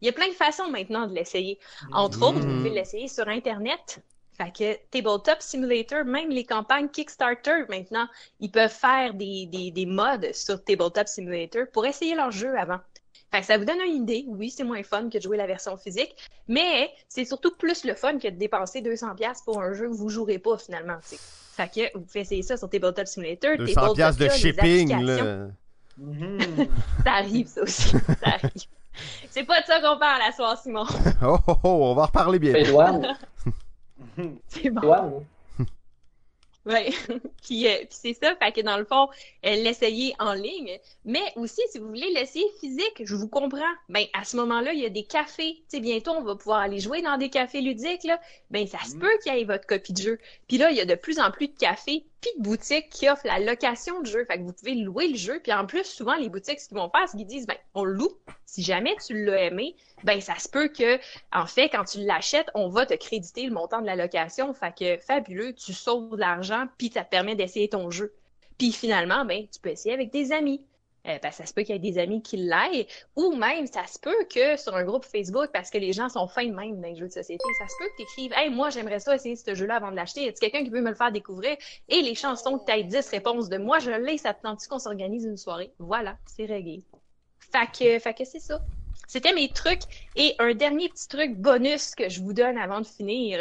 Il 0.00 0.06
y 0.06 0.08
a 0.08 0.12
plein 0.12 0.28
de 0.28 0.32
façons 0.32 0.70
maintenant 0.70 1.06
de 1.06 1.14
l'essayer. 1.14 1.58
Entre 1.92 2.22
autres, 2.22 2.40
vous 2.40 2.56
pouvez 2.56 2.70
l'essayer 2.70 3.08
sur 3.08 3.28
Internet. 3.28 4.02
Fait 4.38 4.50
que 4.50 4.78
Tabletop 4.90 5.42
Simulator, 5.42 6.06
même 6.06 6.30
les 6.30 6.44
campagnes 6.44 6.88
Kickstarter 6.88 7.64
maintenant, 7.68 8.08
ils 8.40 8.50
peuvent 8.50 8.72
faire 8.72 9.12
des, 9.12 9.44
des, 9.46 9.70
des 9.70 9.84
mods 9.84 10.32
sur 10.32 10.64
Tabletop 10.64 11.08
Simulator 11.08 11.66
pour 11.74 11.84
essayer 11.84 12.14
leur 12.14 12.30
jeu 12.30 12.56
avant. 12.56 12.78
Fait 13.30 13.40
que 13.40 13.46
ça 13.46 13.58
vous 13.58 13.64
donne 13.64 13.80
une 13.80 14.02
idée. 14.02 14.24
Oui, 14.28 14.50
c'est 14.50 14.64
moins 14.64 14.82
fun 14.82 15.08
que 15.10 15.18
de 15.18 15.22
jouer 15.22 15.36
la 15.36 15.46
version 15.46 15.76
physique, 15.76 16.14
mais 16.46 16.90
c'est 17.08 17.24
surtout 17.24 17.54
plus 17.56 17.84
le 17.84 17.94
fun 17.94 18.18
que 18.18 18.28
de 18.28 18.36
dépenser 18.36 18.80
200$ 18.80 19.44
pour 19.44 19.60
un 19.60 19.74
jeu 19.74 19.88
que 19.88 19.94
vous 19.94 20.08
jouerez 20.08 20.38
pas 20.38 20.56
finalement. 20.56 20.98
Fait 21.02 21.68
que 21.68 21.98
vous 21.98 22.04
pouvez 22.04 22.20
essayer 22.20 22.42
ça 22.42 22.56
sur 22.56 22.70
Tabletop 22.70 23.06
Simulator. 23.06 23.56
200 23.58 23.74
Tabletop, 23.74 23.96
piastres 23.96 24.20
de 24.20 24.26
là, 24.26 24.32
les 24.32 24.38
shipping, 24.38 25.02
là. 25.02 25.48
Ça 27.04 27.12
arrive, 27.12 27.46
ça 27.48 27.62
aussi. 27.62 27.90
Ça 27.90 27.98
arrive. 28.24 28.68
C'est 29.30 29.44
pas 29.44 29.60
de 29.60 29.66
ça 29.66 29.80
qu'on 29.80 29.98
parle 29.98 30.22
à 30.22 30.32
soir, 30.32 30.60
Simon. 30.60 30.84
Oh, 31.22 31.38
oh, 31.46 31.56
oh, 31.64 31.68
on 31.90 31.94
va 31.94 32.02
en 32.02 32.06
reparler 32.06 32.38
bien. 32.38 32.54
C'est 34.48 34.70
bon. 34.70 35.24
puis 37.42 37.66
euh, 37.66 37.76
puis 37.78 37.88
c'est 37.90 38.14
ça, 38.14 38.34
fait 38.36 38.52
que 38.52 38.60
dans 38.60 38.76
le 38.76 38.84
fond, 38.84 39.08
euh, 39.46 39.54
l'essayer 39.56 40.14
en 40.18 40.32
ligne, 40.34 40.78
mais 41.04 41.22
aussi 41.36 41.60
si 41.70 41.78
vous 41.78 41.88
voulez 41.88 42.10
l'essayer 42.12 42.46
physique, 42.60 43.02
je 43.04 43.14
vous 43.14 43.28
comprends. 43.28 43.58
Ben 43.88 44.04
à 44.12 44.24
ce 44.24 44.36
moment-là, 44.36 44.72
il 44.72 44.80
y 44.80 44.86
a 44.86 44.90
des 44.90 45.04
cafés. 45.04 45.54
Tu 45.70 45.76
sais, 45.76 45.80
bientôt 45.80 46.12
on 46.12 46.22
va 46.22 46.36
pouvoir 46.36 46.58
aller 46.60 46.78
jouer 46.80 47.02
dans 47.02 47.16
des 47.16 47.30
cafés 47.30 47.60
ludiques 47.60 48.04
là. 48.04 48.20
Ben 48.50 48.66
ça 48.66 48.78
se 48.84 48.94
Mhm. 48.94 49.00
peut 49.00 49.18
qu'il 49.22 49.34
y 49.34 49.40
ait 49.40 49.44
votre 49.44 49.66
copie 49.66 49.92
de 49.92 50.02
jeu. 50.02 50.18
Puis 50.46 50.58
là, 50.58 50.70
il 50.70 50.76
y 50.76 50.80
a 50.80 50.84
de 50.84 50.94
plus 50.94 51.18
en 51.20 51.30
plus 51.30 51.48
de 51.48 51.56
cafés 51.58 52.04
de 52.22 52.42
boutiques 52.42 52.90
qui 52.90 53.08
offrent 53.08 53.26
la 53.26 53.38
location 53.38 54.00
de 54.00 54.06
jeu. 54.06 54.24
Fait 54.24 54.38
que 54.38 54.42
vous 54.42 54.52
pouvez 54.52 54.74
louer 54.74 55.08
le 55.08 55.16
jeu. 55.16 55.40
Puis 55.40 55.52
en 55.52 55.66
plus, 55.66 55.84
souvent 55.84 56.16
les 56.16 56.28
boutiques, 56.28 56.60
ce 56.60 56.68
qu'ils 56.68 56.76
vont 56.76 56.90
faire, 56.90 57.08
c'est 57.08 57.16
qu'ils 57.16 57.26
disent 57.26 57.46
ben 57.46 57.56
on 57.74 57.84
le 57.84 57.92
loue. 57.92 58.16
Si 58.44 58.62
jamais 58.62 58.96
tu 59.04 59.24
l'as 59.24 59.44
aimé, 59.44 59.76
ben 60.04 60.20
ça 60.20 60.38
se 60.38 60.48
peut 60.48 60.68
que 60.68 60.98
en 61.32 61.46
fait, 61.46 61.68
quand 61.68 61.84
tu 61.84 61.98
l'achètes, 62.00 62.50
on 62.54 62.68
va 62.68 62.86
te 62.86 62.94
créditer 62.94 63.44
le 63.44 63.52
montant 63.52 63.80
de 63.80 63.86
la 63.86 63.96
location. 63.96 64.52
Fait 64.54 64.74
que 64.76 64.98
fabuleux, 64.98 65.54
tu 65.54 65.72
sauves 65.72 66.10
de 66.10 66.20
l'argent, 66.20 66.66
puis 66.76 66.90
ça 66.92 67.04
te 67.04 67.10
permet 67.10 67.34
d'essayer 67.34 67.68
ton 67.68 67.90
jeu. 67.90 68.12
Puis 68.58 68.72
finalement, 68.72 69.24
ben 69.24 69.46
tu 69.52 69.60
peux 69.60 69.70
essayer 69.70 69.94
avec 69.94 70.10
des 70.10 70.32
amis. 70.32 70.62
Euh, 71.06 71.18
que 71.18 71.32
ça 71.32 71.46
se 71.46 71.54
peut 71.54 71.62
qu'il 71.62 71.74
y 71.74 71.76
ait 71.76 71.92
des 71.92 71.98
amis 71.98 72.22
qui 72.22 72.36
l'aillent, 72.36 72.86
ou 73.16 73.34
même 73.34 73.66
ça 73.66 73.86
se 73.86 73.98
peut 73.98 74.26
que 74.28 74.56
sur 74.56 74.74
un 74.74 74.84
groupe 74.84 75.04
Facebook, 75.04 75.48
parce 75.52 75.70
que 75.70 75.78
les 75.78 75.92
gens 75.92 76.08
sont 76.08 76.26
fins 76.26 76.46
de 76.46 76.52
même 76.52 76.80
dans 76.80 76.88
les 76.88 76.96
jeux 76.96 77.06
de 77.06 77.12
société, 77.12 77.44
ça 77.58 77.68
se 77.68 77.74
peut 77.78 77.88
que 77.90 77.96
tu 77.96 78.02
écrives 78.02 78.32
Hey, 78.36 78.50
moi 78.50 78.70
j'aimerais 78.70 78.98
ça 78.98 79.14
essayer 79.14 79.36
ce 79.36 79.54
jeu-là 79.54 79.76
avant 79.76 79.90
de 79.90 79.96
l'acheter. 79.96 80.24
Y 80.24 80.28
a 80.28 80.32
quelqu'un 80.32 80.64
qui 80.64 80.70
veut 80.70 80.82
me 80.82 80.90
le 80.90 80.94
faire 80.94 81.12
découvrir? 81.12 81.56
Et 81.88 82.02
les 82.02 82.14
chansons 82.14 82.58
que 82.58 82.64
tu 82.64 82.72
as 82.72 82.82
10 82.82 83.08
réponses 83.10 83.48
de 83.48 83.58
moi, 83.58 83.78
je 83.78 83.90
l'ai, 83.90 84.18
ça 84.18 84.34
te 84.34 84.42
tente 84.42 84.66
qu'on 84.66 84.78
s'organise 84.78 85.24
une 85.24 85.36
soirée? 85.36 85.72
Voilà, 85.78 86.18
c'est 86.26 86.46
réglé. 86.46 86.82
Fait 87.38 87.66
que, 87.66 87.98
fait 87.98 88.14
que 88.14 88.24
c'est 88.24 88.40
ça. 88.40 88.60
C'était 89.06 89.32
mes 89.32 89.48
trucs. 89.48 89.82
Et 90.16 90.34
un 90.38 90.54
dernier 90.54 90.88
petit 90.88 91.08
truc 91.08 91.36
bonus 91.36 91.94
que 91.94 92.08
je 92.08 92.20
vous 92.20 92.34
donne 92.34 92.58
avant 92.58 92.80
de 92.80 92.86
finir. 92.86 93.38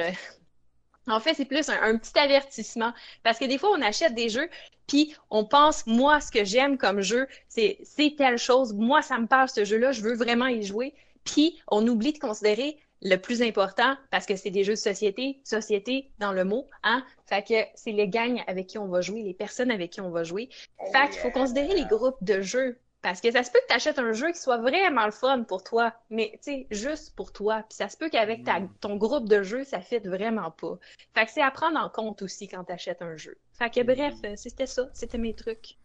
En 1.07 1.19
fait, 1.19 1.33
c'est 1.33 1.45
plus 1.45 1.69
un, 1.69 1.97
petit 1.97 2.17
avertissement. 2.17 2.93
Parce 3.23 3.39
que 3.39 3.45
des 3.45 3.57
fois, 3.57 3.71
on 3.77 3.81
achète 3.81 4.13
des 4.13 4.29
jeux, 4.29 4.49
puis 4.87 5.15
on 5.29 5.45
pense, 5.45 5.85
moi, 5.87 6.19
ce 6.19 6.31
que 6.31 6.43
j'aime 6.43 6.77
comme 6.77 7.01
jeu, 7.01 7.27
c'est 7.49 8.15
telle 8.17 8.37
chose. 8.37 8.73
Moi, 8.73 9.01
ça 9.01 9.17
me 9.19 9.27
parle, 9.27 9.49
ce 9.49 9.65
jeu-là, 9.65 9.91
je 9.91 10.01
veux 10.01 10.15
vraiment 10.15 10.47
y 10.47 10.63
jouer. 10.63 10.93
Puis 11.23 11.59
on 11.67 11.85
oublie 11.87 12.13
de 12.13 12.19
considérer 12.19 12.77
le 13.01 13.17
plus 13.17 13.41
important, 13.41 13.95
parce 14.09 14.25
que 14.25 14.35
c'est 14.35 14.49
des 14.49 14.63
jeux 14.63 14.73
de 14.73 14.79
société, 14.79 15.39
société 15.43 16.09
dans 16.17 16.33
le 16.33 16.43
mot, 16.43 16.67
hein? 16.83 17.05
Fait 17.27 17.43
que 17.43 17.53
c'est 17.75 17.91
les 17.91 18.07
gangs 18.07 18.41
avec 18.47 18.67
qui 18.67 18.77
on 18.79 18.87
va 18.87 19.01
jouer, 19.01 19.21
les 19.21 19.35
personnes 19.35 19.69
avec 19.69 19.91
qui 19.91 20.01
on 20.01 20.09
va 20.09 20.23
jouer. 20.23 20.49
Fait 20.91 21.09
qu'il 21.09 21.19
faut 21.19 21.29
considérer 21.29 21.75
les 21.75 21.85
groupes 21.85 22.17
de 22.21 22.41
jeux. 22.41 22.79
Parce 23.09 23.21
que 23.21 23.31
ça 23.31 23.41
se 23.43 23.51
peut 23.51 23.59
que 23.61 23.67
tu 23.69 23.73
achètes 23.73 23.99
un 23.99 24.11
jeu 24.11 24.31
qui 24.33 24.37
soit 24.39 24.57
vraiment 24.57 25.05
le 25.05 25.11
fun 25.11 25.43
pour 25.43 25.63
toi, 25.63 25.93
mais 26.09 26.31
tu 26.43 26.51
sais, 26.51 26.67
juste 26.71 27.15
pour 27.15 27.31
toi. 27.31 27.63
Puis 27.69 27.77
ça 27.77 27.87
se 27.87 27.95
peut 27.95 28.09
qu'avec 28.09 28.43
ta- 28.43 28.59
ton 28.81 28.97
groupe 28.97 29.29
de 29.29 29.43
jeux, 29.43 29.63
ça 29.63 29.79
fit 29.79 29.99
vraiment 29.99 30.51
pas. 30.51 30.77
Fait 31.15 31.25
que 31.25 31.31
c'est 31.31 31.41
à 31.41 31.49
prendre 31.51 31.79
en 31.79 31.89
compte 31.89 32.21
aussi 32.21 32.49
quand 32.49 32.65
tu 32.65 32.73
achètes 32.73 33.01
un 33.01 33.15
jeu. 33.15 33.37
Fait 33.53 33.69
que 33.69 33.81
bref, 33.81 34.13
euh, 34.25 34.33
c'était 34.35 34.65
ça. 34.67 34.89
C'était 34.93 35.17
mes 35.17 35.33
trucs. 35.33 35.77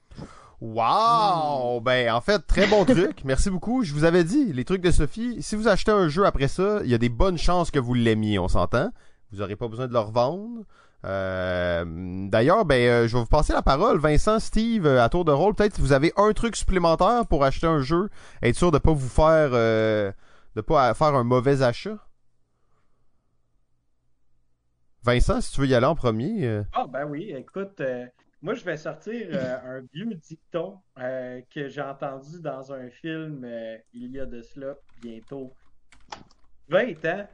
Wow! 0.60 1.80
Ben, 1.80 2.12
en 2.12 2.20
fait, 2.20 2.40
très 2.46 2.66
bon 2.66 2.84
truc. 2.86 3.22
Merci 3.24 3.50
beaucoup. 3.50 3.84
Je 3.84 3.92
vous 3.92 4.04
avais 4.04 4.24
dit, 4.24 4.52
les 4.52 4.64
trucs 4.64 4.80
de 4.82 4.90
Sophie, 4.90 5.42
si 5.42 5.54
vous 5.54 5.68
achetez 5.68 5.92
un 5.92 6.08
jeu 6.08 6.24
après 6.26 6.48
ça, 6.48 6.80
il 6.82 6.90
y 6.90 6.94
a 6.94 6.98
des 6.98 7.08
bonnes 7.08 7.38
chances 7.38 7.70
que 7.70 7.78
vous 7.78 7.94
l'aimiez, 7.94 8.38
on 8.38 8.48
s'entend. 8.48 8.90
Vous 9.30 9.38
n'aurez 9.38 9.56
pas 9.56 9.68
besoin 9.68 9.86
de 9.86 9.92
le 9.92 9.98
revendre. 10.00 10.64
Euh, 11.04 11.84
D'ailleurs, 12.28 12.64
ben, 12.64 12.80
euh, 12.88 13.08
je 13.08 13.16
vais 13.16 13.22
vous 13.22 13.28
passer 13.28 13.52
la 13.52 13.62
parole. 13.62 13.98
Vincent, 13.98 14.38
Steve, 14.38 14.86
euh, 14.86 15.02
à 15.02 15.08
tour 15.08 15.24
de 15.24 15.32
rôle, 15.32 15.54
peut-être 15.54 15.80
vous 15.80 15.92
avez 15.92 16.12
un 16.16 16.32
truc 16.32 16.56
supplémentaire 16.56 17.26
pour 17.26 17.44
acheter 17.44 17.66
un 17.66 17.80
jeu, 17.80 18.08
être 18.42 18.54
sûr 18.54 18.70
de 18.70 18.78
pas 18.78 18.92
vous 18.92 19.08
faire, 19.08 19.50
de 19.50 20.60
pas 20.60 20.94
faire 20.94 21.14
un 21.14 21.24
mauvais 21.24 21.62
achat. 21.62 21.98
Vincent, 25.02 25.40
si 25.40 25.52
tu 25.52 25.60
veux 25.60 25.66
y 25.66 25.74
aller 25.74 25.86
en 25.86 25.96
premier. 25.96 26.62
Ah, 26.72 26.86
ben 26.88 27.04
oui, 27.06 27.32
écoute, 27.36 27.82
moi 28.40 28.54
je 28.54 28.64
vais 28.64 28.76
sortir 28.76 29.26
un 29.64 29.80
vieux 29.92 30.14
dicton 30.14 30.78
que 30.96 31.68
j'ai 31.68 31.82
entendu 31.82 32.40
dans 32.40 32.72
un 32.72 32.88
film 32.88 33.44
il 33.92 34.12
y 34.12 34.20
a 34.20 34.26
de 34.26 34.42
cela 34.42 34.76
bientôt 35.00 35.52
20 36.68 37.04
ans. 37.06 37.26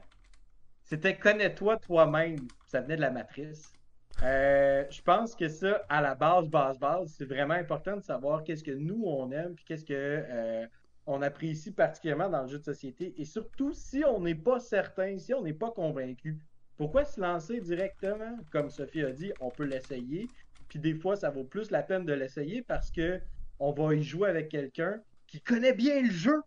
C'était 0.83 1.15
Connais-toi 1.15 1.77
toi-même. 1.77 2.47
Ça 2.69 2.81
venait 2.81 2.97
de 2.97 3.01
la 3.01 3.09
matrice. 3.09 3.73
Euh, 4.21 4.85
je 4.91 5.01
pense 5.01 5.35
que 5.35 5.47
ça, 5.47 5.83
à 5.89 6.01
la 6.01 6.13
base, 6.13 6.47
base, 6.49 6.77
base, 6.77 7.15
c'est 7.17 7.25
vraiment 7.25 7.55
important 7.55 7.97
de 7.97 8.03
savoir 8.03 8.43
qu'est-ce 8.43 8.63
que 8.63 8.71
nous 8.71 9.03
on 9.05 9.31
aime, 9.31 9.55
puis 9.55 9.65
qu'est-ce 9.65 9.85
que 9.85 9.93
euh, 9.95 10.67
on 11.07 11.23
apprécie 11.23 11.71
particulièrement 11.71 12.29
dans 12.29 12.43
le 12.43 12.47
jeu 12.47 12.59
de 12.59 12.63
société. 12.63 13.15
Et 13.17 13.25
surtout, 13.25 13.73
si 13.73 14.03
on 14.05 14.21
n'est 14.21 14.35
pas 14.35 14.59
certain, 14.59 15.17
si 15.17 15.33
on 15.33 15.41
n'est 15.41 15.53
pas 15.53 15.71
convaincu, 15.71 16.37
pourquoi 16.77 17.05
se 17.05 17.19
lancer 17.19 17.59
directement? 17.59 18.37
Comme 18.51 18.69
Sophie 18.69 19.03
a 19.03 19.11
dit, 19.11 19.33
on 19.39 19.49
peut 19.49 19.65
l'essayer. 19.65 20.27
Puis 20.67 20.77
des 20.77 20.93
fois, 20.93 21.15
ça 21.15 21.31
vaut 21.31 21.45
plus 21.45 21.71
la 21.71 21.81
peine 21.81 22.05
de 22.05 22.13
l'essayer 22.13 22.61
parce 22.61 22.91
que 22.91 23.19
on 23.57 23.71
va 23.71 23.95
y 23.95 24.03
jouer 24.03 24.29
avec 24.29 24.49
quelqu'un 24.49 25.01
qui 25.25 25.41
connaît 25.41 25.73
bien 25.73 26.03
le 26.03 26.11
jeu. 26.11 26.39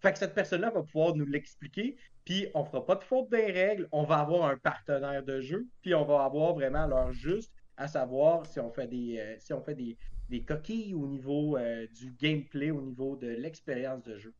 Fait 0.00 0.12
que 0.12 0.18
cette 0.18 0.34
personne-là 0.34 0.70
va 0.70 0.82
pouvoir 0.82 1.14
nous 1.14 1.24
l'expliquer. 1.24 1.96
Puis 2.24 2.48
on 2.54 2.64
fera 2.64 2.84
pas 2.84 2.94
de 2.94 3.04
faute 3.04 3.30
des 3.30 3.50
règles. 3.52 3.88
On 3.92 4.04
va 4.04 4.20
avoir 4.20 4.48
un 4.48 4.56
partenaire 4.56 5.22
de 5.22 5.40
jeu. 5.40 5.66
Puis 5.82 5.94
on 5.94 6.04
va 6.04 6.24
avoir 6.24 6.54
vraiment 6.54 6.86
l'heure 6.86 7.12
juste 7.12 7.52
à 7.76 7.88
savoir 7.88 8.46
si 8.46 8.60
on 8.60 8.70
fait 8.70 8.86
des, 8.86 9.18
euh, 9.18 9.34
si 9.38 9.52
on 9.52 9.60
fait 9.60 9.74
des, 9.74 9.96
des 10.30 10.42
coquilles 10.42 10.94
au 10.94 11.06
niveau 11.06 11.56
euh, 11.56 11.86
du 11.94 12.14
gameplay, 12.18 12.70
au 12.70 12.80
niveau 12.80 13.16
de 13.16 13.28
l'expérience 13.28 14.02
de 14.04 14.16
jeu. 14.16 14.32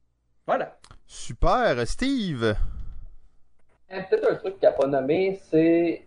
Voilà. 0.47 0.79
Super. 1.07 1.87
Steve! 1.87 2.55
Peut-être 3.89 4.33
un 4.33 4.35
truc 4.37 4.59
qu'il 4.59 4.69
n'a 4.69 4.73
pas 4.73 4.87
nommé, 4.87 5.39
c'est 5.51 6.05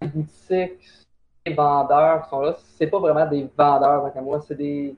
les 0.00 0.08
boutiques, 0.08 1.06
les 1.46 1.54
vendeurs 1.54 2.24
qui 2.24 2.30
sont 2.30 2.40
là. 2.40 2.56
C'est 2.76 2.86
pas 2.86 2.98
vraiment 2.98 3.26
des 3.26 3.48
vendeurs, 3.56 4.12
qu'à 4.12 4.20
moi, 4.20 4.44
c'est 4.46 4.56
des 4.56 4.94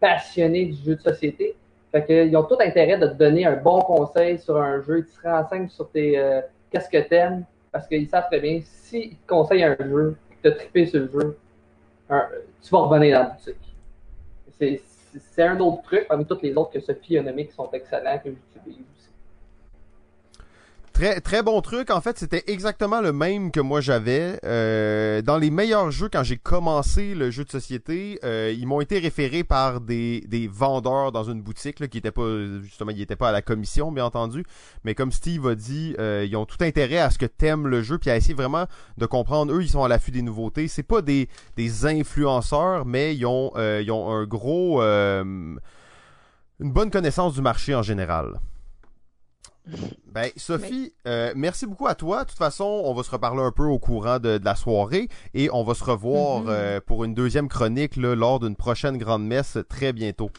passionnés 0.00 0.66
du 0.66 0.84
jeu 0.84 0.96
de 0.96 1.00
société. 1.00 1.56
Fait 1.96 2.04
qu'ils 2.04 2.36
ont 2.36 2.42
tout 2.42 2.58
intérêt 2.60 2.98
de 2.98 3.06
te 3.06 3.14
donner 3.14 3.46
un 3.46 3.56
bon 3.56 3.80
conseil 3.80 4.38
sur 4.38 4.58
un 4.58 4.82
jeu. 4.82 4.98
Ils 4.98 5.06
te 5.06 5.26
renseignent 5.26 5.68
sur 5.68 5.88
tes 5.90 6.18
euh, 6.18 6.42
qu'est-ce 6.70 6.90
que 6.90 6.98
t'aimes, 7.08 7.44
parce 7.72 7.86
qu'ils 7.86 8.06
savent 8.08 8.26
très 8.26 8.40
bien 8.40 8.60
s'ils 8.62 9.16
te 9.16 9.26
conseillent 9.26 9.64
un 9.64 9.76
jeu, 9.78 10.16
que 10.30 10.48
tu 10.48 10.48
as 10.48 10.56
trippé 10.58 10.86
sur 10.86 11.00
le 11.00 11.08
jeu, 11.10 11.38
tu 12.08 12.70
vas 12.70 12.78
revenir 12.78 13.18
dans 13.18 13.28
la 13.28 13.30
boutique. 13.30 13.76
C'est- 14.58 14.82
un 15.42 15.58
autre 15.60 15.82
truc, 15.82 16.06
parmi 16.06 16.26
tous 16.26 16.38
les 16.42 16.54
autres 16.54 16.72
que 16.72 16.80
Sophie 16.80 17.16
a 17.16 17.22
nommés 17.22 17.46
qui 17.46 17.52
sont 17.54 17.70
excellents, 17.72 18.18
que 18.18 18.30
j'utilise. 18.30 18.84
Très, 20.96 21.20
très 21.20 21.42
bon 21.42 21.60
truc. 21.60 21.90
En 21.90 22.00
fait, 22.00 22.18
c'était 22.18 22.44
exactement 22.46 23.02
le 23.02 23.12
même 23.12 23.50
que 23.50 23.60
moi 23.60 23.82
j'avais. 23.82 24.40
Euh, 24.46 25.20
dans 25.20 25.36
les 25.36 25.50
meilleurs 25.50 25.90
jeux, 25.90 26.08
quand 26.10 26.22
j'ai 26.22 26.38
commencé 26.38 27.14
le 27.14 27.30
jeu 27.30 27.44
de 27.44 27.50
société, 27.50 28.18
euh, 28.24 28.50
ils 28.56 28.66
m'ont 28.66 28.80
été 28.80 28.98
référés 28.98 29.44
par 29.44 29.82
des, 29.82 30.22
des 30.22 30.48
vendeurs 30.48 31.12
dans 31.12 31.24
une 31.24 31.42
boutique 31.42 31.80
là, 31.80 31.88
qui 31.88 31.98
étaient 31.98 32.10
pas 32.10 32.22
justement, 32.62 32.92
ils 32.92 33.02
étaient 33.02 33.14
pas 33.14 33.28
à 33.28 33.32
la 33.32 33.42
commission, 33.42 33.92
bien 33.92 34.06
entendu. 34.06 34.46
Mais 34.84 34.94
comme 34.94 35.12
Steve 35.12 35.46
a 35.46 35.54
dit, 35.54 35.94
euh, 35.98 36.24
ils 36.26 36.34
ont 36.34 36.46
tout 36.46 36.64
intérêt 36.64 37.00
à 37.00 37.10
ce 37.10 37.18
que 37.18 37.26
t'aimes 37.26 37.66
le 37.66 37.82
jeu, 37.82 37.98
puis 37.98 38.08
à 38.08 38.16
essayer 38.16 38.32
vraiment 38.32 38.64
de 38.96 39.04
comprendre. 39.04 39.52
Eux, 39.52 39.62
ils 39.62 39.68
sont 39.68 39.84
à 39.84 39.88
l'affût 39.88 40.12
des 40.12 40.22
nouveautés. 40.22 40.66
C'est 40.66 40.82
pas 40.82 41.02
des, 41.02 41.28
des 41.58 41.84
influenceurs, 41.84 42.86
mais 42.86 43.14
ils 43.14 43.26
ont, 43.26 43.52
euh, 43.56 43.82
ils 43.84 43.92
ont 43.92 44.10
un 44.10 44.24
gros, 44.24 44.80
une 44.80 45.60
bonne 46.58 46.90
connaissance 46.90 47.34
du 47.34 47.42
marché 47.42 47.74
en 47.74 47.82
général. 47.82 48.40
Ben, 50.06 50.30
Sophie, 50.36 50.92
euh, 51.06 51.32
merci 51.36 51.66
beaucoup 51.66 51.86
à 51.88 51.94
toi. 51.94 52.22
De 52.24 52.28
toute 52.28 52.38
façon, 52.38 52.64
on 52.84 52.94
va 52.94 53.02
se 53.02 53.10
reparler 53.10 53.42
un 53.42 53.50
peu 53.52 53.64
au 53.64 53.78
courant 53.78 54.18
de, 54.18 54.38
de 54.38 54.44
la 54.44 54.54
soirée 54.54 55.08
et 55.34 55.50
on 55.52 55.64
va 55.64 55.74
se 55.74 55.84
revoir 55.84 56.40
Mhm. 56.42 56.46
euh, 56.48 56.80
pour 56.84 57.04
une 57.04 57.14
deuxième 57.14 57.48
chronique 57.48 57.96
là, 57.96 58.14
lors 58.14 58.38
d'une 58.40 58.56
prochaine 58.56 58.96
grande 58.96 59.26
messe 59.26 59.58
très 59.68 59.92
bientôt. 59.92 60.30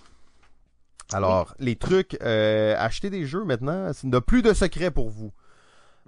Alors, 1.13 1.55
les 1.59 1.75
trucs, 1.75 2.17
euh, 2.21 2.75
acheter 2.77 3.09
des 3.09 3.25
jeux 3.25 3.43
maintenant, 3.45 3.91
il 4.03 4.09
n'y 4.09 4.15
a 4.15 4.21
plus 4.21 4.41
de 4.41 4.53
secret 4.53 4.91
pour 4.91 5.09
vous. 5.09 5.31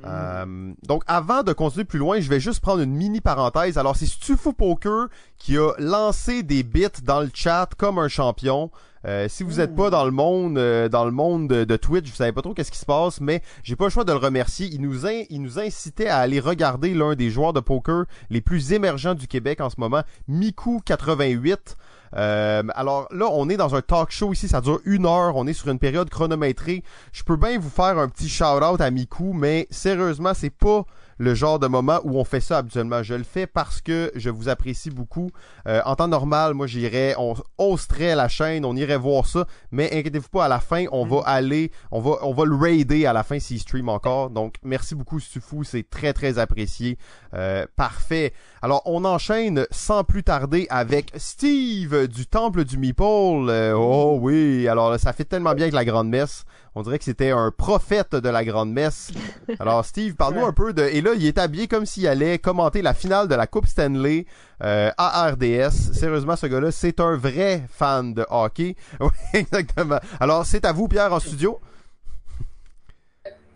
Euh, 0.06 0.74
donc, 0.88 1.04
avant 1.08 1.44
de 1.44 1.52
continuer 1.52 1.84
plus 1.86 2.00
loin, 2.00 2.20
je 2.22 2.30
vais 2.30 2.40
juste 2.40 2.62
prendre 2.62 2.82
une 2.82 2.94
mini 2.94 3.20
parenthèse. 3.22 3.78
Alors, 3.78 3.96
c'est 3.98 4.06
Stufo 4.06 4.54
Poker 4.54 5.08
qui 5.38 5.58
a 5.58 5.72
lancé 5.78 6.42
des 6.44 6.64
bits 6.64 6.88
dans 7.04 7.20
le 7.20 7.30
chat 7.34 7.68
comme 7.78 7.98
un 8.00 8.08
champion. 8.08 8.72
Euh, 9.06 9.28
si 9.30 9.44
vous 9.44 9.56
n'êtes 9.58 9.76
pas 9.76 9.90
dans 9.90 10.04
le 10.06 10.12
monde, 10.12 10.58
euh, 10.58 10.90
dans 10.90 11.06
le 11.06 11.12
monde 11.12 11.48
de, 11.48 11.64
de 11.64 11.76
Twitch, 11.78 12.10
vous 12.10 12.16
savez 12.16 12.32
pas 12.34 12.42
trop 12.42 12.54
qu'est-ce 12.54 12.72
qui 12.72 12.78
se 12.78 12.86
passe, 12.86 13.22
mais 13.22 13.42
j'ai 13.64 13.76
pas 13.76 13.86
le 13.86 13.90
choix 13.90 14.04
de 14.04 14.12
le 14.12 14.18
remercier. 14.18 14.68
Il 14.72 14.82
nous, 14.82 15.06
in- 15.06 15.24
il 15.30 15.42
nous 15.42 15.58
incitait 15.60 16.08
à 16.08 16.18
aller 16.18 16.40
regarder 16.40 16.94
l'un 16.94 17.16
des 17.16 17.30
joueurs 17.30 17.54
de 17.54 17.60
poker 17.62 18.06
les 18.30 18.42
plus 18.42 18.74
émergents 18.74 19.16
du 19.16 19.28
Québec 19.28 19.62
en 19.62 19.70
ce 19.70 19.76
moment, 19.80 20.04
Miku 20.28 20.82
88. 20.84 21.78
Euh, 22.16 22.64
alors 22.74 23.08
là, 23.12 23.28
on 23.32 23.50
est 23.50 23.58
dans 23.58 23.76
un 23.76 23.82
talk 23.82 24.10
show 24.12 24.34
ici, 24.34 24.48
ça 24.48 24.62
dure 24.62 24.80
une 24.86 25.06
heure, 25.06 25.36
on 25.36 25.46
est 25.48 25.54
sur 25.54 25.70
une 25.70 25.78
période 25.80 26.10
chronométrée. 26.10 26.84
Je 27.14 27.24
peux 27.24 27.36
bien 27.38 27.60
vous 27.60 27.70
faire 27.70 28.00
un 28.00 28.10
petit 28.10 28.28
shout-out 28.28 28.82
à 28.82 28.90
Miku, 28.92 29.32
mais 29.34 29.68
sérieusement, 29.70 30.34
c'est 30.34 30.50
pas 30.50 30.86
le 31.20 31.36
genre 31.36 31.60
de 31.60 31.68
moment 31.68 32.00
où 32.04 32.18
on 32.18 32.24
fait 32.24 32.40
ça 32.40 32.58
habituellement. 32.58 33.04
Je 33.04 33.14
le 33.14 33.24
fais 33.24 33.46
parce 33.46 33.82
que 33.82 34.12
je 34.16 34.30
vous 34.30 34.50
apprécie 34.50 34.90
beaucoup. 34.90 35.30
Euh, 35.68 35.82
en 35.86 35.96
temps 35.96 36.08
normal, 36.08 36.54
moi 36.54 36.66
j'irais, 36.66 37.14
on 37.18 37.36
hosterait 37.58 38.16
la 38.16 38.30
chaîne, 38.30 38.66
on 38.66 38.76
irait 38.76 38.98
voir 38.98 39.28
ça, 39.28 39.46
mais 39.72 39.94
inquiétez-vous 39.94 40.30
pas, 40.30 40.46
à 40.46 40.48
la 40.48 40.60
fin, 40.60 40.86
on 40.92 41.06
va 41.06 41.22
aller, 41.26 41.72
on 41.92 42.00
va, 42.00 42.18
on 42.22 42.34
va 42.34 42.46
le 42.46 42.56
raider 42.56 43.06
à 43.06 43.14
la 43.14 43.24
fin 43.24 43.38
s'il 43.40 43.60
stream 43.60 43.90
encore. 43.90 44.30
Donc 44.30 44.56
merci 44.64 44.96
beaucoup 44.96 45.20
Stufou, 45.20 45.64
c'est 45.64 45.88
très 45.88 46.14
très 46.14 46.40
apprécié. 46.40 46.98
Euh, 47.34 47.66
parfait. 47.76 48.34
Alors 48.62 48.82
on 48.86 49.04
enchaîne 49.04 49.66
sans 49.72 50.06
plus 50.06 50.24
tarder 50.24 50.68
avec 50.70 51.12
Steve 51.18 52.08
du 52.08 52.28
Temple 52.28 52.64
du 52.64 52.78
Meeple. 52.78 53.04
Euh, 53.04 53.74
oh 53.76 54.18
oui, 54.22 54.68
alors 54.70 54.98
ça 54.98 55.12
fait 55.12 55.26
tellement 55.26 55.54
bien 55.54 55.66
avec 55.66 55.76
la 55.76 55.86
grande 55.86 56.10
messe. 56.10 56.46
On 56.76 56.82
dirait 56.84 56.98
que 57.00 57.04
c'était 57.04 57.32
un 57.32 57.52
prophète 57.52 58.16
de 58.16 58.30
la 58.30 58.46
grande 58.46 58.72
messe. 58.72 59.12
Alors 59.60 59.84
Steve, 59.86 60.16
parle-nous 60.16 60.46
un 60.46 60.54
peu 60.54 60.72
de... 60.74 60.84
Et 60.84 61.02
là, 61.02 61.12
il 61.16 61.26
est 61.26 61.38
habillé 61.38 61.68
comme 61.68 61.86
s'il 61.86 62.08
allait 62.08 62.38
commenter 62.40 62.82
la 62.82 62.94
finale 62.94 63.28
de 63.28 63.36
la 63.36 63.48
Coupe 63.48 63.66
Stanley 63.66 64.26
euh, 64.64 64.90
à 64.98 65.30
RDS. 65.32 65.72
Sérieusement, 65.94 66.36
ce 66.36 66.48
gars-là, 66.48 66.72
c'est 66.72 67.00
un 67.00 67.16
vrai 67.18 67.64
fan 67.70 68.14
de 68.14 68.26
hockey. 68.30 68.76
Oui, 69.00 69.10
exactement. 69.34 70.00
Alors, 70.20 70.46
c'est 70.46 70.66
à 70.66 70.72
vous, 70.72 70.88
Pierre, 70.88 71.12
en 71.14 71.20
studio. 71.20 71.60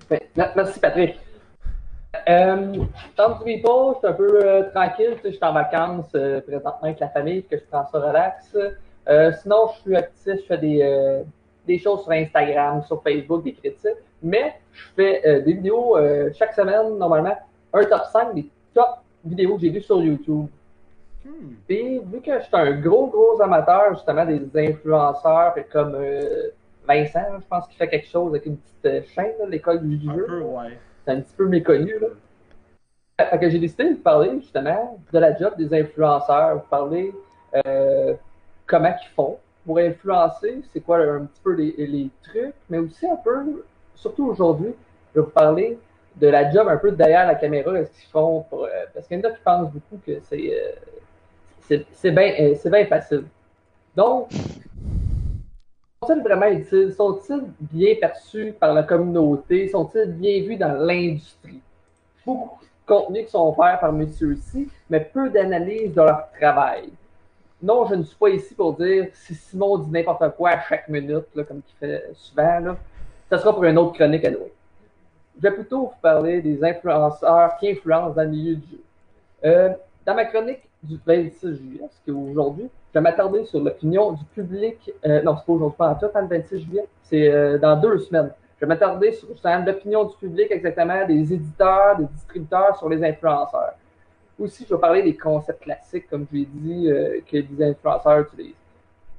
Ben, 0.10 0.20
me- 0.36 0.44
Merci, 0.56 0.80
Patrick. 0.80 1.20
Euh, 2.30 2.56
du 2.58 2.80
Meeple, 3.46 3.68
je 3.94 3.98
suis 4.00 4.08
un 4.08 4.14
peu 4.14 4.46
euh, 4.46 4.64
tranquille. 4.74 5.16
Je 5.24 5.30
suis 5.30 5.40
en 5.44 5.54
vacances 5.54 6.12
euh, 6.16 6.42
présentement 6.42 6.78
avec 6.84 7.00
la 7.00 7.10
famille, 7.10 7.44
que 7.44 7.58
je 7.58 7.64
prends 7.70 7.88
ça 7.92 8.00
relax. 8.00 8.56
Euh, 9.10 9.32
sinon, 9.42 9.70
je 9.76 9.82
suis 9.82 9.96
actif, 9.96 10.34
je 10.42 10.46
fais 10.48 10.58
des, 10.58 10.82
euh, 10.82 11.24
des 11.66 11.80
choses 11.80 12.04
sur 12.04 12.12
Instagram, 12.12 12.84
sur 12.84 13.02
Facebook, 13.02 13.44
des 13.44 13.54
critiques. 13.54 13.92
Mais 14.22 14.56
je 14.72 14.84
fais 14.96 15.28
euh, 15.28 15.42
des 15.42 15.54
vidéos 15.54 15.98
euh, 15.98 16.30
chaque 16.34 16.54
semaine, 16.54 16.98
normalement, 16.98 17.38
un 17.74 17.84
top 17.84 18.04
5 18.12 18.34
des 18.34 18.50
top 18.74 19.00
vidéos 19.24 19.56
que 19.56 19.62
j'ai 19.62 19.70
vues 19.70 19.82
sur 19.82 20.02
YouTube. 20.02 20.48
Hmm. 21.26 21.54
Puis, 21.68 22.00
vu 22.00 22.22
que 22.22 22.40
je 22.40 22.44
suis 22.44 22.56
un 22.56 22.72
gros, 22.80 23.08
gros 23.08 23.42
amateur, 23.42 23.94
justement, 23.94 24.26
des 24.26 24.42
influenceurs, 24.56 25.56
comme 25.72 25.96
euh, 25.96 26.50
Vincent, 26.88 27.40
je 27.40 27.46
pense 27.50 27.68
qu'il 27.68 27.78
fait 27.78 27.88
quelque 27.88 28.08
chose 28.08 28.30
avec 28.30 28.46
une 28.46 28.58
petite 28.58 29.08
chaîne, 29.14 29.34
l'école 29.50 29.82
du 29.82 30.00
jeu. 30.04 30.42
ouais. 30.44 30.78
C'est 31.06 31.12
un 31.12 31.22
petit 31.22 31.36
peu 31.36 31.48
méconnu, 31.48 31.94
là. 32.00 32.08
Fait 33.30 33.40
que 33.40 33.50
j'ai 33.50 33.60
décidé 33.60 33.92
de 33.92 33.96
parler, 33.96 34.40
justement, 34.40 34.98
de 35.12 35.20
la 35.20 35.38
job 35.38 35.54
des 35.58 35.74
influenceurs, 35.74 36.56
vous 36.56 36.68
parler 36.70 37.14
euh, 37.66 38.16
comment 38.66 38.94
ils 39.02 39.16
font 39.16 39.38
pour 39.66 39.78
influencer, 39.80 40.62
c'est 40.72 40.82
quoi 40.82 40.98
un 40.98 41.26
petit 41.26 41.42
peu 41.44 41.54
les, 41.54 42.10
trucs, 42.24 42.54
mais 42.70 42.80
aussi 42.80 43.08
un 43.08 43.16
peu, 43.16 43.64
surtout 43.96 44.28
aujourd'hui, 44.28 44.74
je 45.14 45.20
vais 45.20 45.26
vous 45.26 45.32
parler 45.32 45.78
de 46.16 46.28
la 46.28 46.52
job 46.52 46.68
un 46.68 46.78
peu 46.78 46.92
derrière 46.92 47.26
la 47.26 47.36
caméra, 47.36 47.74
est-ce 47.80 47.92
qu'ils 47.92 48.10
font 48.10 48.46
euh, 48.54 48.68
parce 48.94 49.08
qu'il 49.08 49.18
y 49.18 49.26
en 49.26 49.30
a 49.30 49.32
qui 49.32 49.42
pensent 49.44 49.72
beaucoup 49.72 50.00
que 50.06 50.20
c'est 50.22 50.54
euh, 50.54 50.72
euh, 51.72 51.84
c'est 51.94 52.12
bien 52.70 52.86
facile. 52.86 53.24
Donc, 53.96 54.30
sont-ils 56.04 56.22
vraiment 56.22 56.48
utiles? 56.48 56.94
Sont-ils 56.94 57.44
bien 57.60 57.96
perçus 58.00 58.54
par 58.60 58.74
la 58.74 58.84
communauté? 58.84 59.70
Sont-ils 59.70 60.12
bien 60.12 60.44
vus 60.44 60.58
dans 60.58 60.74
l'industrie? 60.74 61.62
Beaucoup 62.26 62.60
de 62.62 62.94
contenus 62.94 63.26
qui 63.26 63.32
sont 63.32 63.54
faits 63.54 63.80
par 63.80 63.94
messieurs-ci, 63.94 64.70
mais 64.90 65.00
peu 65.00 65.30
d'analyse 65.30 65.94
de 65.94 66.02
leur 66.02 66.30
travail. 66.40 66.90
Non, 67.64 67.86
je 67.86 67.96
ne 67.96 68.04
suis 68.04 68.18
pas 68.18 68.28
ici 68.28 68.54
pour 68.54 68.74
dire 68.74 69.08
si 69.14 69.34
Simon 69.34 69.78
dit 69.78 69.90
n'importe 69.90 70.36
quoi 70.36 70.50
à 70.50 70.62
chaque 70.64 70.90
minute, 70.90 71.28
comme 71.34 71.62
il 71.66 71.76
fait 71.80 72.10
souvent. 72.14 72.60
Là, 72.60 72.78
ça 73.30 73.38
sera 73.38 73.54
pour 73.54 73.64
une 73.64 73.78
autre 73.78 73.94
chronique 73.94 74.26
à 74.26 74.32
nous. 74.32 74.50
Je 75.38 75.42
vais 75.42 75.52
plutôt 75.52 75.84
vous 75.84 75.94
parler 76.02 76.42
des 76.42 76.62
influenceurs 76.62 77.56
qui 77.58 77.72
influencent 77.72 78.16
dans 78.16 78.24
le 78.24 78.28
milieu 78.28 78.56
du 78.56 78.68
jeu. 78.70 78.84
Euh, 79.46 79.70
dans 80.06 80.14
ma 80.14 80.26
chronique 80.26 80.68
du 80.84 81.00
26 81.06 81.56
juillet, 81.56 81.86
ce 81.90 82.04
qui 82.04 82.10
est 82.10 82.32
aujourd'hui, 82.32 82.70
je 82.94 83.00
vais 83.00 83.02
m'attarder 83.02 83.46
sur 83.46 83.62
l'opinion 83.62 84.12
du 84.12 84.26
public. 84.26 84.92
Euh, 85.06 85.22
non, 85.22 85.38
c'est 85.38 85.46
pas 85.46 85.54
aujourd'hui, 85.54 85.78
pas 85.78 85.90
en 85.92 85.96
tout, 85.96 86.08
hein, 86.14 86.22
le 86.22 86.28
26 86.28 86.60
juillet. 86.64 86.86
C'est 87.04 87.30
euh, 87.30 87.58
dans 87.60 87.78
deux 87.78 87.98
semaines. 88.00 88.32
Je 88.58 88.66
vais 88.66 88.68
m'attarder 88.68 89.14
sur 89.14 89.30
l'opinion 89.66 90.04
du 90.04 90.18
public, 90.18 90.48
exactement, 90.50 91.08
des 91.08 91.34
éditeurs, 91.34 91.96
des 91.98 92.08
distributeurs 92.08 92.78
sur 92.78 92.90
les 92.90 93.02
influenceurs. 93.02 93.76
Aussi, 94.40 94.66
je 94.68 94.74
vais 94.74 94.82
parler 94.82 95.04
des 95.04 95.16
concepts 95.16 95.64
classiques, 95.64 96.10
comme 96.10 96.26
je 96.32 96.38
l'ai 96.40 96.48
dit, 96.52 96.90
euh, 96.92 97.20
que 97.32 97.38
les 97.38 97.70
influenceurs 97.70 98.20
utilisent. 98.22 98.54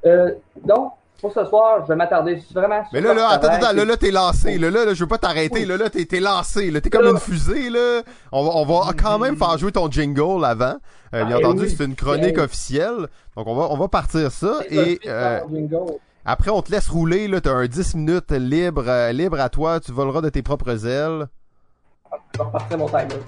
Euh, 0.07 0.33
donc, 0.65 0.93
pour 1.21 1.33
ce 1.33 1.45
soir, 1.45 1.83
je 1.85 1.89
vais 1.89 1.97
m'attarder 1.97 2.35
vraiment 2.53 2.83
sur. 2.85 2.93
Mais 2.93 3.01
là, 3.01 3.15
là, 3.15 3.29
attends, 3.31 3.49
attends, 3.49 3.73
là, 3.73 3.85
là, 3.85 3.97
t'es 3.97 4.11
lancé. 4.11 4.59
Là, 4.59 4.71
là, 4.71 4.85
là, 4.85 4.93
je 4.95 5.01
veux 5.01 5.09
pas 5.09 5.17
t'arrêter. 5.19 5.61
Oui. 5.61 5.65
Là, 5.65 5.77
là, 5.77 5.89
t'es, 5.89 6.21
lancé. 6.21 6.71
Là, 6.71 6.81
t'es 6.81 6.91
comme 6.91 7.05
Là. 7.05 7.11
une 7.13 7.19
fusée, 7.19 7.71
là. 7.71 8.03
On 8.33 8.45
va, 8.45 8.51
on 8.57 8.65
va 8.67 8.93
quand 9.01 9.19
même 9.19 9.37
faire 9.37 9.57
jouer 9.57 9.73
ton 9.73 9.91
jingle 9.91 10.45
avant. 10.45 10.75
Euh, 11.15 11.25
bien 11.25 11.37
Ah, 11.37 11.39
entendu, 11.39 11.63
oui. 11.63 11.75
c'est 11.79 11.85
une 11.85 11.95
chronique 11.95 12.35
Eh. 12.37 12.41
officielle. 12.41 13.07
Donc, 13.37 13.47
on 13.47 13.55
va, 13.55 13.69
on 13.71 13.77
va 13.77 13.89
partir 13.89 14.31
ça. 14.33 14.59
Et, 14.69 14.99
euh, 15.07 15.41
après, 16.27 16.51
on 16.51 16.61
te 16.61 16.73
laisse 16.73 16.89
rouler, 16.89 17.29
là. 17.29 17.41
T'as 17.41 17.53
un 17.53 17.67
10 17.67 17.95
minutes 17.95 18.33
libre, 18.33 18.85
euh, 18.89 19.13
libre 19.13 19.41
à 19.41 19.49
toi. 19.49 19.79
Tu 19.81 19.93
voleras 19.93 20.21
de 20.21 20.29
tes 20.29 20.43
propres 20.43 20.87
ailes. 20.87 21.29
Je 22.35 22.39
vais 22.39 22.45
repartir 22.45 22.77
mon 22.79 22.87
timer. 22.89 23.21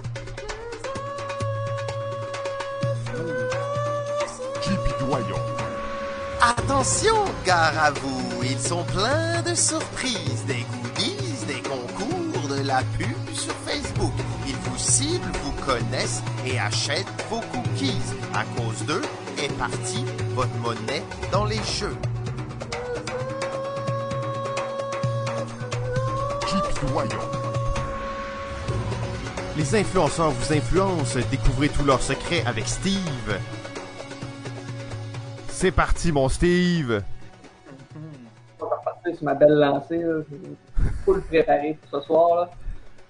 Attention, 6.69 7.15
gare 7.45 7.81
à 7.81 7.91
vous, 7.91 8.43
ils 8.43 8.59
sont 8.59 8.83
pleins 8.83 9.41
de 9.41 9.55
surprises, 9.55 10.43
des 10.47 10.65
goodies, 10.69 11.45
des 11.47 11.61
concours, 11.61 12.49
de 12.49 12.61
la 12.61 12.81
pub 12.97 13.33
sur 13.33 13.53
Facebook. 13.65 14.11
Ils 14.45 14.53
vous 14.53 14.77
ciblent, 14.77 15.31
vous 15.45 15.53
connaissent 15.65 16.21
et 16.45 16.59
achètent 16.59 17.07
vos 17.29 17.39
cookies. 17.39 18.01
À 18.33 18.43
cause 18.57 18.85
d'eux 18.85 19.01
est 19.41 19.51
partie 19.53 20.03
votre 20.35 20.53
monnaie 20.55 21.03
dans 21.31 21.45
les 21.45 21.55
jeux. 21.79 21.95
Les 29.55 29.73
influenceurs 29.73 30.31
vous 30.31 30.53
influencent. 30.53 31.17
Découvrez 31.31 31.69
tous 31.69 31.85
leurs 31.85 32.03
secrets 32.03 32.43
avec 32.45 32.67
Steve. 32.67 33.39
C'est 35.59 35.71
parti, 35.71 36.11
mon 36.11 36.29
Steve. 36.29 37.01
Je 37.89 38.63
vais 38.63 38.69
repartir 38.69 39.15
sur 39.15 39.23
ma 39.23 39.33
belle 39.33 39.55
lancée. 39.55 39.97
Là. 39.97 40.19
Je 40.29 40.35
suis 40.35 40.93
full 41.03 41.21
préparé 41.23 41.79
pour 41.81 41.99
ce 41.99 42.05
soir. 42.05 42.49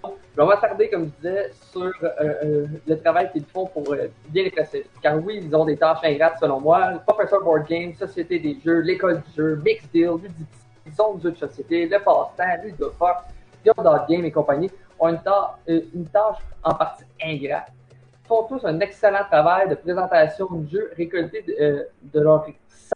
Je 0.05 0.41
vais 0.41 0.47
m'attarder, 0.47 0.89
comme 0.89 1.07
je 1.07 1.27
disais, 1.27 1.51
sur 1.73 1.91
euh, 2.03 2.09
euh, 2.21 2.67
le 2.87 2.99
travail 3.01 3.29
qu'ils 3.33 3.43
font 3.43 3.65
pour 3.65 3.91
euh, 3.91 4.07
bien 4.29 4.45
les 4.45 4.51
classer. 4.51 4.85
Car 5.01 5.17
oui, 5.21 5.41
ils 5.43 5.53
ont 5.53 5.65
des 5.65 5.75
tâches 5.75 5.99
ingrates 6.05 6.39
selon 6.39 6.61
moi. 6.61 6.91
Le 6.91 6.99
Professor 6.99 7.43
Board 7.43 7.67
Game, 7.67 7.93
Société 7.95 8.39
des 8.39 8.57
jeux, 8.63 8.79
l'école 8.79 9.21
du 9.23 9.35
jeu, 9.35 9.61
Mix 9.65 9.83
Deal, 9.91 10.11
Ludipsy, 10.11 10.95
Zone 10.95 11.17
de 11.17 11.23
jeux 11.23 11.31
de 11.31 11.35
société, 11.35 11.85
le 11.85 11.99
passe-temps, 11.99 12.63
Ludophore, 12.63 13.25
Game 14.07 14.23
et 14.23 14.31
compagnie 14.31 14.71
ont 14.97 15.09
une, 15.09 15.19
une 15.67 16.05
tâche 16.05 16.37
en 16.63 16.73
partie 16.75 17.03
ingrate. 17.21 17.73
Font 18.27 18.43
tous 18.43 18.65
un 18.65 18.79
excellent 18.81 19.23
travail 19.29 19.69
de 19.69 19.75
présentation 19.75 20.47
de 20.51 20.67
jeu 20.67 20.91
récolté 20.97 21.43
de, 21.43 21.55
euh, 21.61 21.83
de 22.01 22.19
leur 22.19 22.45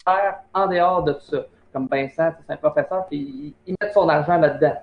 salaire 0.06 0.40
en 0.54 0.68
dehors 0.68 1.04
de 1.04 1.16
ça. 1.20 1.46
Comme 1.72 1.88
Vincent, 1.88 2.32
c'est 2.38 2.54
un 2.54 2.58
professeur, 2.58 3.06
puis 3.06 3.18
il, 3.18 3.54
il 3.66 3.76
met 3.82 3.92
son 3.94 4.10
argent 4.10 4.38
là-dedans. 4.38 4.76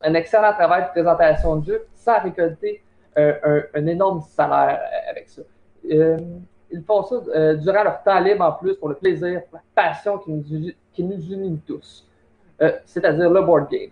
Un 0.00 0.14
excellent 0.14 0.54
travail 0.54 0.84
de 0.84 0.88
présentation 0.88 1.56
de 1.56 1.66
jeu 1.66 1.86
sans 1.94 2.18
récolter 2.20 2.82
euh, 3.18 3.62
un, 3.74 3.86
énorme 3.86 4.22
salaire 4.22 4.80
euh, 4.80 5.10
avec 5.10 5.28
ça. 5.28 5.42
Ils 5.84 6.82
font 6.86 7.02
ça 7.02 7.54
durant 7.56 7.82
leur 7.82 8.02
temps 8.02 8.20
libre 8.20 8.46
en 8.46 8.52
plus 8.52 8.74
pour 8.76 8.88
le 8.88 8.94
plaisir, 8.94 9.42
pour 9.50 9.58
la 9.58 9.82
passion 9.82 10.16
qui 10.16 10.30
nous, 11.02 11.30
unit 11.30 11.60
tous, 11.66 12.08
c'est-à-dire 12.86 13.28
le 13.28 13.42
board 13.42 13.68
game. 13.70 13.90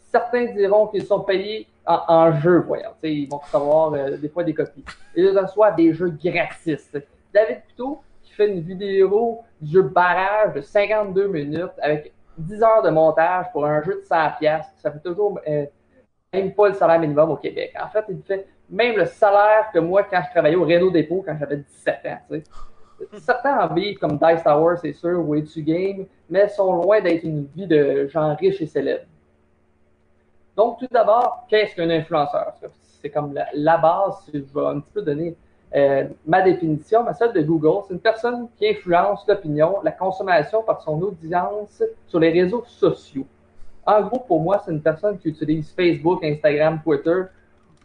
Certains 0.00 0.52
diront 0.52 0.88
qu'ils 0.88 1.06
sont 1.06 1.20
payés 1.20 1.66
en, 1.88 2.32
jeu, 2.32 2.60
voyons. 2.66 2.90
Ils 3.02 3.28
vont 3.28 3.38
recevoir 3.38 3.94
euh, 3.94 4.16
des 4.16 4.28
fois 4.28 4.44
des 4.44 4.54
copies. 4.54 4.84
Ils 5.16 5.36
reçoivent 5.36 5.76
des 5.76 5.92
jeux 5.92 6.10
gratis. 6.10 6.90
David 7.32 7.62
Couteau, 7.68 8.02
qui 8.22 8.32
fait 8.32 8.48
une 8.50 8.60
vidéo 8.60 9.40
du 9.60 9.72
jeu 9.72 9.82
barrage 9.82 10.54
de 10.54 10.60
52 10.60 11.28
minutes 11.28 11.72
avec 11.80 12.12
10 12.36 12.62
heures 12.62 12.82
de 12.82 12.90
montage 12.90 13.46
pour 13.52 13.64
un 13.64 13.82
jeu 13.82 14.00
de 14.00 14.04
100 14.04 14.16
pièces, 14.38 14.66
ça 14.76 14.92
fait 14.92 15.00
toujours 15.00 15.40
euh, 15.48 15.66
même 16.32 16.52
pas 16.54 16.68
le 16.68 16.74
salaire 16.74 17.00
minimum 17.00 17.30
au 17.30 17.36
Québec. 17.36 17.74
En 17.82 17.88
fait, 17.88 18.04
il 18.08 18.22
fait 18.22 18.46
même 18.68 18.96
le 18.96 19.06
salaire 19.06 19.70
que 19.72 19.78
moi 19.78 20.02
quand 20.02 20.20
je 20.26 20.30
travaillais 20.30 20.56
au 20.56 20.64
Renault 20.64 20.90
Dépôt 20.90 21.22
quand 21.24 21.36
j'avais 21.38 21.56
17 21.56 21.96
ans. 22.06 22.18
tu 22.30 22.36
sais. 22.36 22.44
Certains 23.20 23.58
en 23.60 23.72
vivent 23.74 23.98
comme 23.98 24.18
Dice 24.18 24.42
Tower, 24.42 24.74
c'est 24.80 24.92
sûr, 24.92 25.26
Way 25.26 25.44
to 25.44 25.60
Game, 25.60 26.06
mais 26.28 26.48
sont 26.48 26.82
loin 26.82 27.00
d'être 27.00 27.22
une 27.22 27.46
vie 27.54 27.66
de 27.66 28.08
gens 28.08 28.34
riches 28.34 28.60
et 28.60 28.66
célèbres. 28.66 29.04
Donc, 30.58 30.80
tout 30.80 30.88
d'abord, 30.90 31.46
qu'est-ce 31.48 31.76
qu'un 31.76 31.88
influenceur? 31.88 32.52
C'est 33.00 33.10
comme 33.10 33.32
la, 33.54 33.76
base, 33.78 34.28
je 34.34 34.40
vais 34.40 34.66
un 34.66 34.80
petit 34.80 34.90
peu 34.92 35.02
donner 35.02 35.36
euh, 35.76 36.08
ma 36.26 36.42
définition, 36.42 37.04
mais 37.04 37.14
celle 37.14 37.32
de 37.32 37.42
Google. 37.42 37.84
C'est 37.86 37.94
une 37.94 38.00
personne 38.00 38.48
qui 38.56 38.66
influence 38.66 39.24
l'opinion, 39.28 39.76
la 39.84 39.92
consommation 39.92 40.64
par 40.64 40.82
son 40.82 41.00
audience 41.00 41.80
sur 42.08 42.18
les 42.18 42.30
réseaux 42.30 42.64
sociaux. 42.66 43.24
En 43.86 44.02
gros, 44.02 44.18
pour 44.18 44.40
moi, 44.40 44.60
c'est 44.64 44.72
une 44.72 44.82
personne 44.82 45.16
qui 45.18 45.28
utilise 45.28 45.70
Facebook, 45.70 46.24
Instagram, 46.24 46.80
Twitter 46.82 47.22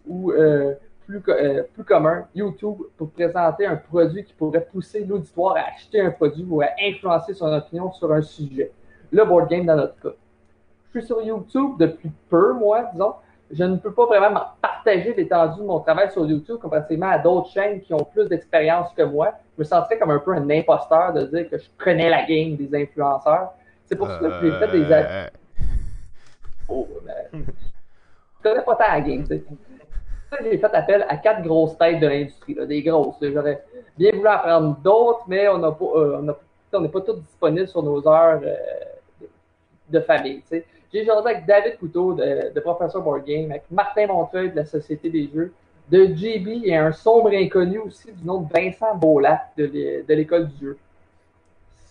ou 0.08 0.32
euh, 0.32 0.74
plus, 1.06 1.22
euh, 1.28 1.62
plus 1.76 1.84
commun, 1.84 2.26
YouTube, 2.34 2.78
pour 2.98 3.12
présenter 3.12 3.68
un 3.68 3.76
produit 3.76 4.24
qui 4.24 4.34
pourrait 4.34 4.66
pousser 4.66 5.06
l'auditoire 5.06 5.58
à 5.58 5.76
acheter 5.76 6.02
un 6.02 6.10
produit 6.10 6.44
ou 6.50 6.60
à 6.64 6.70
influencer 6.82 7.36
son 7.36 7.54
opinion 7.54 7.92
sur 7.92 8.12
un 8.12 8.24
sujet. 8.24 8.72
Le 9.12 9.24
board 9.26 9.48
game 9.48 9.68
dans 9.68 9.76
notre 9.76 10.02
cas. 10.02 10.16
Je 10.94 11.00
suis 11.00 11.08
sur 11.08 11.22
YouTube 11.22 11.72
depuis 11.80 12.12
peu, 12.30 12.54
moi, 12.54 12.90
disons. 12.94 13.14
Je 13.52 13.64
ne 13.64 13.78
peux 13.78 13.92
pas 13.92 14.06
vraiment 14.06 14.32
m'en 14.32 14.46
partager 14.62 15.14
l'étendue 15.14 15.60
de 15.62 15.66
mon 15.66 15.80
travail 15.80 16.12
sur 16.12 16.26
YouTube 16.26 16.58
comparativement 16.60 17.10
à 17.10 17.20
d'autres 17.20 17.50
chaînes 17.50 17.82
qui 17.82 17.94
ont 17.94 18.04
plus 18.04 18.28
d'expérience 18.28 18.92
que 18.96 19.04
moi. 19.04 19.34
Je 19.56 19.62
me 19.62 19.64
sentirais 19.64 20.00
comme 20.00 20.12
un 20.12 20.20
peu 20.20 20.34
un 20.34 20.50
imposteur 20.50 21.14
de 21.14 21.26
dire 21.26 21.50
que 21.50 21.58
je 21.58 21.68
connais 21.78 22.10
la 22.10 22.26
game 22.26 22.56
des 22.56 22.70
influenceurs. 22.76 23.54
C'est 23.86 23.96
pour 23.96 24.08
ça 24.08 24.18
que 24.18 24.32
j'ai 24.42 24.52
fait 24.52 24.72
des... 24.72 24.86
Euh, 24.92 25.28
Oh, 26.70 26.88
ben, 27.06 27.44
je 27.44 28.50
connais 28.50 28.64
pas 28.64 28.76
tant 28.76 28.88
la 28.88 29.02
game, 29.02 29.24
tu 29.24 29.28
sais. 29.28 29.44
Ça, 30.32 30.38
J'ai 30.42 30.58
fait 30.58 30.74
appel 30.74 31.06
à 31.10 31.18
quatre 31.18 31.42
grosses 31.44 31.78
têtes 31.78 32.00
de 32.00 32.08
l'industrie, 32.08 32.56
des 32.56 32.82
grosses. 32.82 33.18
J'aurais 33.22 33.64
bien 33.98 34.12
voulu 34.14 34.28
en 34.28 34.38
prendre 34.40 34.78
d'autres, 34.78 35.24
mais 35.28 35.48
on 35.50 35.60
pas, 35.60 35.86
euh, 35.96 36.34
n'est 36.80 36.90
pas 36.90 37.02
tous 37.02 37.18
disponibles 37.18 37.68
sur 37.68 37.84
nos 37.84 38.08
heures 38.08 38.40
euh, 38.44 38.56
de, 39.22 39.30
de 39.90 40.00
famille. 40.00 40.42
tu 40.42 40.48
sais. 40.48 40.66
J'ai 40.94 41.04
jasé 41.06 41.20
avec 41.28 41.46
David 41.48 41.78
Couteau 41.80 42.14
de, 42.14 42.52
de 42.54 42.60
Professeur 42.60 43.02
Board 43.02 43.26
Game, 43.26 43.50
avec 43.50 43.64
Martin 43.72 44.06
Montreuil 44.08 44.52
de 44.52 44.58
la 44.58 44.66
Société 44.66 45.10
des 45.10 45.28
Jeux, 45.34 45.52
de 45.90 46.06
JB 46.06 46.66
et 46.66 46.76
un 46.76 46.92
sombre 46.92 47.32
inconnu 47.34 47.80
aussi 47.80 48.12
du 48.12 48.24
nom 48.24 48.42
de 48.42 48.54
Vincent 48.54 48.98
l'é- 49.58 50.04
de 50.08 50.14
l'École 50.14 50.48
du 50.50 50.66
jeu. 50.68 50.78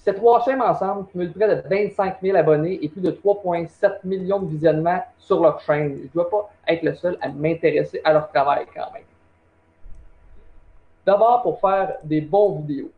Ces 0.05 0.15
trois 0.15 0.43
chaînes 0.45 0.63
ensemble 0.63 1.07
cumulent 1.09 1.33
près 1.33 1.49
de 1.55 1.69
25 1.69 2.17
000 2.23 2.37
abonnés 2.37 2.79
et 2.83 2.89
plus 2.89 3.01
de 3.01 3.11
3,7 3.11 3.99
millions 4.05 4.41
de 4.41 4.49
visionnements 4.51 5.03
sur 5.19 5.41
leur 5.41 5.61
chaîne. 5.61 5.97
Je 5.99 6.03
ne 6.05 6.09
dois 6.15 6.31
pas 6.31 6.51
être 6.69 6.83
le 6.83 6.95
seul 6.95 7.19
à 7.21 7.29
m'intéresser 7.29 8.01
à 8.05 8.13
leur 8.13 8.31
travail 8.31 8.67
quand 8.75 8.93
même. 8.93 9.03
D'abord, 11.05 11.43
pour 11.43 11.61
faire 11.61 11.97
des 12.05 12.21
bons 12.21 12.61
vidéos. 12.61 12.91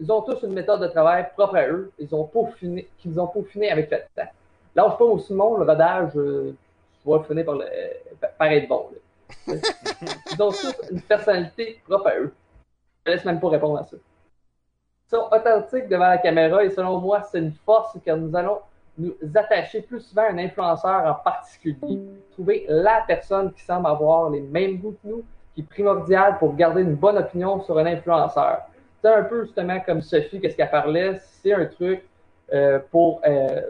Ils 0.00 0.10
ont 0.10 0.22
tous 0.22 0.42
une 0.42 0.52
méthode 0.52 0.80
de 0.80 0.88
travail 0.88 1.26
propre 1.36 1.56
à 1.56 1.66
eux, 1.68 1.92
ils 1.98 2.12
ont 2.14 2.24
peaufiné, 2.24 2.88
qu'ils 2.98 3.18
ont 3.20 3.28
peaufiné 3.28 3.70
avec 3.70 3.90
le 3.90 3.98
temps. 4.16 4.28
Lâche 4.74 4.98
pas 4.98 5.04
au 5.04 5.18
Simon, 5.18 5.56
le 5.56 5.64
rodage, 5.64 6.12
euh, 6.16 6.54
tu 7.02 7.08
vas 7.08 7.22
finir 7.22 7.44
par, 7.44 7.54
le, 7.54 7.64
par 8.38 8.48
être 8.48 8.68
bon. 8.68 8.88
là. 8.92 8.98
Ils 10.32 10.42
ont 10.42 10.50
tous 10.50 10.74
une 10.90 11.00
personnalité 11.00 11.80
propre 11.84 12.08
à 12.08 12.16
eux. 12.16 12.32
Je 13.04 13.10
ne 13.10 13.16
laisse 13.16 13.24
même 13.24 13.40
pas 13.40 13.48
répondre 13.50 13.78
à 13.78 13.84
ça. 13.84 13.96
Ils 13.96 15.10
sont 15.10 15.28
authentiques 15.30 15.88
devant 15.88 16.08
la 16.08 16.18
caméra 16.18 16.64
et 16.64 16.70
selon 16.70 16.98
moi, 16.98 17.22
c'est 17.22 17.38
une 17.38 17.52
force 17.52 17.96
car 18.04 18.16
nous 18.16 18.34
allons 18.34 18.58
nous 18.96 19.14
attacher 19.34 19.82
plus 19.82 20.00
souvent 20.00 20.22
à 20.22 20.30
un 20.30 20.38
influenceur 20.38 21.04
en 21.06 21.14
particulier. 21.14 22.00
Trouver 22.32 22.66
la 22.68 23.04
personne 23.06 23.52
qui 23.52 23.62
semble 23.62 23.86
avoir 23.86 24.30
les 24.30 24.40
mêmes 24.40 24.78
goûts 24.78 24.96
que 25.02 25.08
nous, 25.08 25.24
qui 25.54 25.60
est 25.60 25.68
primordial 25.68 26.38
pour 26.38 26.54
garder 26.54 26.82
une 26.82 26.94
bonne 26.94 27.18
opinion 27.18 27.60
sur 27.62 27.78
un 27.78 27.86
influenceur. 27.86 28.62
C'est 29.02 29.12
un 29.12 29.24
peu 29.24 29.44
justement 29.44 29.80
comme 29.80 30.00
Sophie, 30.00 30.40
qu'est-ce 30.40 30.56
qu'elle 30.56 30.70
parlait, 30.70 31.20
c'est 31.20 31.52
un 31.52 31.66
truc 31.66 32.02
euh, 32.52 32.78
pour 32.90 33.20
euh, 33.26 33.60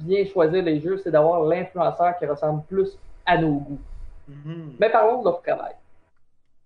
bien 0.00 0.24
choisir 0.24 0.62
les 0.62 0.80
jeux, 0.80 0.98
c'est 0.98 1.10
d'avoir 1.10 1.42
l'influenceur 1.42 2.16
qui 2.18 2.26
ressemble 2.26 2.62
plus 2.64 2.96
à 3.26 3.38
nos 3.38 3.54
goûts. 3.58 3.78
Mhm. 4.28 4.76
Mais 4.78 4.90
parlons 4.90 5.20
de 5.20 5.24
leur 5.24 5.42
travail. 5.42 5.72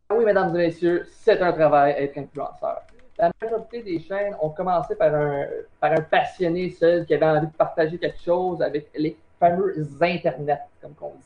Ah 0.08 0.14
Oui, 0.16 0.24
mesdames 0.24 0.54
et 0.56 0.66
messieurs, 0.66 1.06
c'est 1.08 1.40
un 1.40 1.52
travail 1.52 1.94
être 1.96 2.18
influenceur. 2.18 2.82
La 3.18 3.30
majorité 3.40 3.82
des 3.82 4.00
chaînes 4.00 4.34
ont 4.40 4.50
commencé 4.50 4.94
par 4.94 5.14
un, 5.14 5.46
par 5.80 5.92
un 5.92 6.00
passionné 6.00 6.70
seul 6.70 7.06
qui 7.06 7.14
avait 7.14 7.26
envie 7.26 7.46
de 7.46 7.52
partager 7.52 7.98
quelque 7.98 8.20
chose 8.20 8.60
avec 8.62 8.90
les 8.94 9.16
fameux 9.38 9.74
Internet, 10.00 10.60
comme 10.80 10.94
on 11.00 11.10
dit. 11.10 11.24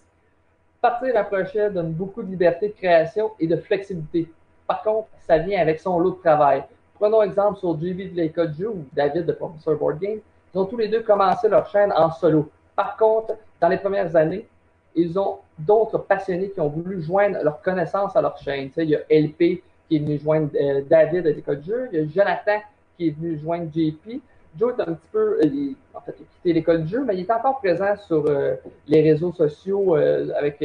Partir 0.80 1.16
approchait 1.16 1.70
donne 1.70 1.92
beaucoup 1.92 2.22
de 2.22 2.30
liberté 2.30 2.68
de 2.68 2.74
création 2.74 3.32
et 3.40 3.46
de 3.46 3.56
flexibilité. 3.56 4.30
Par 4.66 4.82
contre, 4.82 5.08
ça 5.26 5.38
vient 5.38 5.60
avec 5.60 5.80
son 5.80 5.98
lot 5.98 6.12
de 6.12 6.20
travail. 6.20 6.64
Prenons 6.94 7.22
exemple 7.22 7.58
sur 7.58 7.78
JB 7.78 8.12
de 8.12 8.16
l'école 8.16 8.52
de 8.52 8.56
jeu 8.56 8.68
ou 8.68 8.86
David 8.92 9.26
de 9.26 9.32
Professeur 9.32 9.76
Board 9.76 9.98
Game. 9.98 10.20
Ils 10.56 10.58
ont 10.58 10.64
tous 10.64 10.78
les 10.78 10.88
deux 10.88 11.02
commencé 11.02 11.50
leur 11.50 11.68
chaîne 11.68 11.92
en 11.92 12.10
solo. 12.10 12.48
Par 12.74 12.96
contre, 12.96 13.34
dans 13.60 13.68
les 13.68 13.76
premières 13.76 14.16
années, 14.16 14.46
ils 14.94 15.18
ont 15.18 15.36
d'autres 15.58 15.98
passionnés 15.98 16.48
qui 16.48 16.62
ont 16.62 16.70
voulu 16.70 17.02
joindre 17.02 17.36
leur 17.42 17.60
connaissance 17.60 18.16
à 18.16 18.22
leur 18.22 18.38
chaîne. 18.38 18.70
Il 18.78 18.88
y 18.88 18.96
a 18.96 19.00
LP 19.10 19.62
qui 19.86 19.96
est 19.96 19.98
venu 19.98 20.18
joindre 20.18 20.48
euh, 20.58 20.80
David 20.88 21.24
de 21.24 21.28
l'école 21.28 21.60
de 21.60 21.64
jeu. 21.66 21.88
Il 21.92 21.98
y 21.98 22.02
a 22.02 22.06
Jonathan 22.06 22.58
qui 22.96 23.08
est 23.08 23.10
venu 23.10 23.38
joindre 23.38 23.70
JP. 23.70 24.22
Joe 24.58 24.72
est 24.78 24.80
un 24.80 24.94
petit 24.94 25.08
peu, 25.12 25.40
euh, 25.44 25.74
en 25.92 26.00
fait, 26.00 26.14
il 26.18 26.22
a 26.22 26.26
quitté 26.36 26.52
l'école 26.54 26.84
de 26.84 26.88
jeu, 26.88 27.04
mais 27.04 27.16
il 27.16 27.20
est 27.20 27.30
encore 27.30 27.58
présent 27.58 27.94
sur 28.06 28.24
euh, 28.24 28.54
les 28.88 29.02
réseaux 29.02 29.32
sociaux 29.32 29.94
avec 29.94 30.64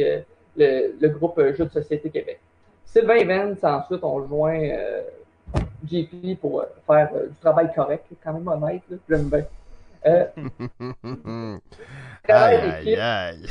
le, 0.56 1.08
groupe 1.08 1.38
Jeux 1.38 1.66
de 1.66 1.70
Société 1.70 2.08
Québec. 2.08 2.40
Sylvain 2.86 3.16
et 3.16 3.24
Vance, 3.24 3.62
ensuite, 3.62 4.02
ont 4.02 4.26
joint 4.26 4.70
JP 5.86 6.40
pour 6.40 6.64
faire 6.86 7.10
du 7.28 7.36
travail 7.42 7.70
correct, 7.74 8.06
quand 8.24 8.32
même 8.32 8.48
honnête, 8.48 8.80
j'aime 9.06 9.28
bien. 9.28 9.44
Euh, 10.06 10.26
travail 12.26 12.56
aïe, 12.56 12.84
d'équipe, 12.84 12.98
aïe, 12.98 13.46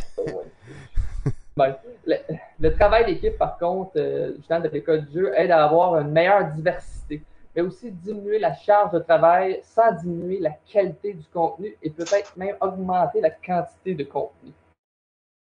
aïe. 1.58 1.76
le, 2.06 2.16
le 2.60 2.74
travail 2.74 3.06
d'équipe, 3.06 3.38
par 3.38 3.58
contre, 3.58 3.92
euh, 3.98 4.34
justement, 4.38 4.60
de 4.60 4.68
l'école 4.70 5.06
du 5.06 5.14
jeu, 5.14 5.34
aide 5.36 5.52
à 5.52 5.64
avoir 5.66 6.00
une 6.00 6.12
meilleure 6.12 6.46
diversité, 6.54 7.22
mais 7.56 7.62
aussi 7.62 7.92
diminuer 7.92 8.40
la 8.40 8.54
charge 8.54 8.92
de 8.94 9.00
travail 9.00 9.60
sans 9.64 9.92
diminuer 9.94 10.40
la 10.40 10.52
qualité 10.72 11.14
du 11.14 11.26
contenu 11.34 11.76
et 11.82 11.90
peut-être 11.90 12.36
même 12.38 12.56
augmenter 12.62 13.22
la 13.22 13.30
quantité 13.30 13.96
de 13.96 14.04
contenu. 14.04 14.52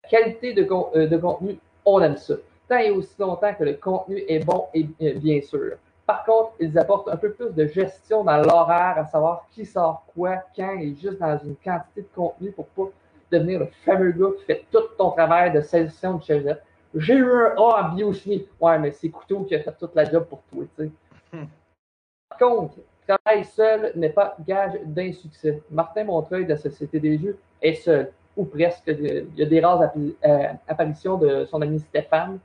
La 0.04 0.10
qualité 0.10 0.54
de, 0.54 0.64
con- 0.64 0.90
euh, 0.96 1.08
de 1.08 1.18
contenu, 1.18 1.58
on 1.86 2.02
aime 2.02 2.18
ça. 2.18 2.36
Tant 2.68 2.78
et 2.78 2.92
aussi 2.92 3.16
longtemps 3.20 3.54
que 3.54 3.64
le 3.64 3.74
contenu 3.74 4.24
est 4.28 4.40
bon 4.40 4.66
et 4.74 4.88
euh, 5.02 5.14
bien 5.16 5.42
sûr. 5.42 5.78
Par 6.12 6.26
contre, 6.26 6.52
ils 6.60 6.78
apportent 6.78 7.08
un 7.08 7.16
peu 7.16 7.32
plus 7.32 7.52
de 7.54 7.66
gestion 7.68 8.26
dans 8.26 8.36
l'horaire, 8.36 8.98
à 8.98 9.06
savoir 9.06 9.48
qui 9.50 9.66
sort 9.66 10.04
quoi, 10.14 10.44
quand, 10.54 10.78
et 10.78 10.94
juste 10.94 11.20
dans 11.20 11.38
une 11.38 11.56
quantité 11.56 12.02
de 12.02 12.08
contenu 12.14 12.52
pour 12.52 12.66
pas 12.68 12.92
devenir 13.32 13.62
le 13.62 13.68
fameux 13.86 14.12
gars 14.12 14.36
qui 14.38 14.44
fait 14.44 14.66
tout 14.70 14.84
ton 14.98 15.12
travail 15.12 15.54
de 15.54 15.62
session 15.62 16.16
de 16.16 16.24
chégette. 16.24 16.62
J'ai 16.96 17.14
eu 17.14 17.32
un 17.32 17.56
A 17.56 17.62
en 17.62 17.96
biochimie. 17.96 18.46
Ouais, 18.60 18.78
mais 18.78 18.92
c'est 18.92 19.08
Couteau 19.08 19.46
qui 19.46 19.56
a 19.56 19.62
fait 19.62 19.72
toute 19.80 19.96
la 19.96 20.04
job 20.04 20.26
pour 20.26 20.42
toi, 20.52 20.66
tu 20.76 20.84
sais. 20.84 20.92
Hmm. 21.32 21.46
Par 22.28 22.40
contre, 22.40 22.74
travail 23.08 23.46
seul 23.46 23.94
n'est 23.96 24.10
pas 24.10 24.36
gage 24.46 24.74
d'insuccès. 24.84 25.64
Martin 25.72 26.04
Montreuil 26.04 26.44
de 26.44 26.50
la 26.50 26.58
Société 26.58 27.00
des 27.00 27.18
Jeux 27.20 27.38
est 27.62 27.76
seul, 27.76 28.12
ou 28.36 28.44
presque. 28.44 28.84
Il 28.88 29.30
y 29.38 29.44
a 29.44 29.46
des 29.46 29.62
rares 29.62 29.94
euh, 30.26 30.48
apparitions 30.68 31.18
de 31.18 31.46
son 31.46 31.62
ami 31.62 31.80
Stéphane. 31.80 32.38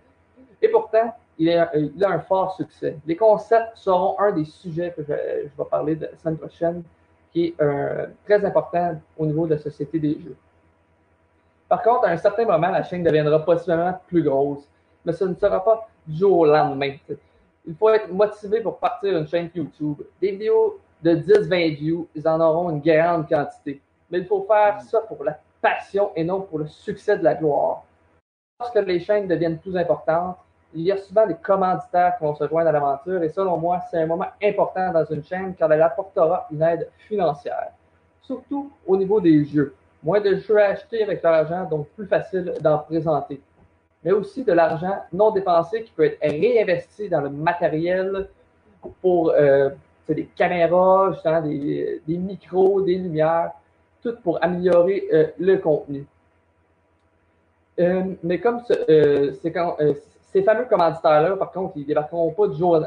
Et 0.62 0.68
pourtant, 0.68 1.12
il 1.38 1.50
a, 1.50 1.70
il 1.76 2.04
a 2.04 2.10
un 2.10 2.20
fort 2.20 2.56
succès. 2.56 2.96
Les 3.06 3.16
concepts 3.16 3.76
seront 3.76 4.18
un 4.18 4.32
des 4.32 4.44
sujets 4.44 4.92
que 4.96 5.02
je, 5.02 5.12
je 5.12 5.62
vais 5.62 5.68
parler 5.70 5.96
de 5.96 6.06
la 6.06 6.16
semaine 6.16 6.38
prochaine, 6.38 6.82
qui 7.32 7.46
est 7.46 7.60
euh, 7.60 8.06
très 8.24 8.44
important 8.44 8.98
au 9.18 9.26
niveau 9.26 9.46
de 9.46 9.54
la 9.54 9.60
Société 9.60 9.98
des 9.98 10.14
Jeux. 10.14 10.36
Par 11.68 11.82
contre, 11.82 12.06
à 12.06 12.10
un 12.10 12.16
certain 12.16 12.44
moment, 12.44 12.70
la 12.70 12.82
chaîne 12.82 13.02
deviendra 13.02 13.44
possiblement 13.44 13.98
plus 14.06 14.22
grosse, 14.22 14.66
mais 15.04 15.12
ce 15.12 15.24
ne 15.24 15.34
sera 15.34 15.62
pas 15.62 15.88
du 16.06 16.18
jour 16.18 16.38
au 16.38 16.46
lendemain. 16.46 16.94
Il 17.66 17.74
faut 17.74 17.90
être 17.90 18.10
motivé 18.10 18.60
pour 18.60 18.78
partir 18.78 19.18
une 19.18 19.26
chaîne 19.26 19.50
YouTube. 19.54 20.02
Des 20.20 20.30
vidéos 20.30 20.78
de 21.02 21.16
10-20 21.16 21.76
views, 21.76 22.08
ils 22.14 22.26
en 22.26 22.40
auront 22.40 22.70
une 22.70 22.80
grande 22.80 23.28
quantité. 23.28 23.82
Mais 24.10 24.18
il 24.20 24.26
faut 24.26 24.46
faire 24.48 24.80
ça 24.80 25.00
pour 25.00 25.24
la 25.24 25.38
passion 25.60 26.12
et 26.14 26.24
non 26.24 26.40
pour 26.40 26.60
le 26.60 26.68
succès 26.68 27.18
de 27.18 27.24
la 27.24 27.34
gloire. 27.34 27.82
Lorsque 28.60 28.76
les 28.76 29.00
chaînes 29.00 29.28
deviennent 29.28 29.58
plus 29.58 29.76
importantes, 29.76 30.38
il 30.76 30.82
y 30.82 30.92
a 30.92 30.96
souvent 30.98 31.26
des 31.26 31.34
commanditaires 31.34 32.16
qui 32.18 32.24
vont 32.24 32.34
se 32.34 32.46
joindre 32.46 32.68
à 32.68 32.72
l'aventure 32.72 33.22
et 33.22 33.30
selon 33.30 33.56
moi, 33.56 33.80
c'est 33.90 33.98
un 34.02 34.06
moment 34.06 34.26
important 34.42 34.92
dans 34.92 35.04
une 35.06 35.24
chaîne 35.24 35.54
car 35.54 35.72
elle 35.72 35.82
apportera 35.82 36.46
une 36.52 36.62
aide 36.62 36.88
financière. 37.08 37.70
Surtout 38.22 38.70
au 38.86 38.96
niveau 38.96 39.20
des 39.20 39.44
jeux. 39.46 39.74
Moins 40.02 40.20
de 40.20 40.36
jeux 40.36 40.60
à 40.60 40.66
acheter 40.66 41.02
avec 41.02 41.22
l'argent, 41.22 41.64
donc 41.64 41.88
plus 41.96 42.06
facile 42.06 42.52
d'en 42.60 42.78
présenter. 42.78 43.40
Mais 44.04 44.12
aussi 44.12 44.44
de 44.44 44.52
l'argent 44.52 44.98
non 45.12 45.30
dépensé 45.30 45.82
qui 45.82 45.92
peut 45.92 46.04
être 46.04 46.20
réinvesti 46.20 47.08
dans 47.08 47.22
le 47.22 47.30
matériel 47.30 48.28
pour 49.00 49.30
euh, 49.30 49.70
des 50.08 50.26
caméras, 50.36 51.16
des, 51.42 52.00
micros, 52.08 52.82
des 52.82 52.96
lumières, 52.96 53.52
tout 54.02 54.14
pour 54.22 54.42
améliorer 54.44 55.08
euh, 55.12 55.26
le 55.38 55.56
contenu. 55.56 56.06
Euh, 57.78 58.14
mais 58.22 58.38
comme 58.38 58.62
euh, 58.88 59.32
c'est 59.42 59.52
quand 59.52 59.76
ces 60.36 60.42
fameux 60.42 60.66
commanditaires-là, 60.66 61.34
par 61.36 61.50
contre, 61.50 61.72
ils 61.76 61.82
ne 61.82 61.86
débarqueront 61.86 62.30
pas 62.30 62.46
du 62.48 62.58
jour 62.58 62.78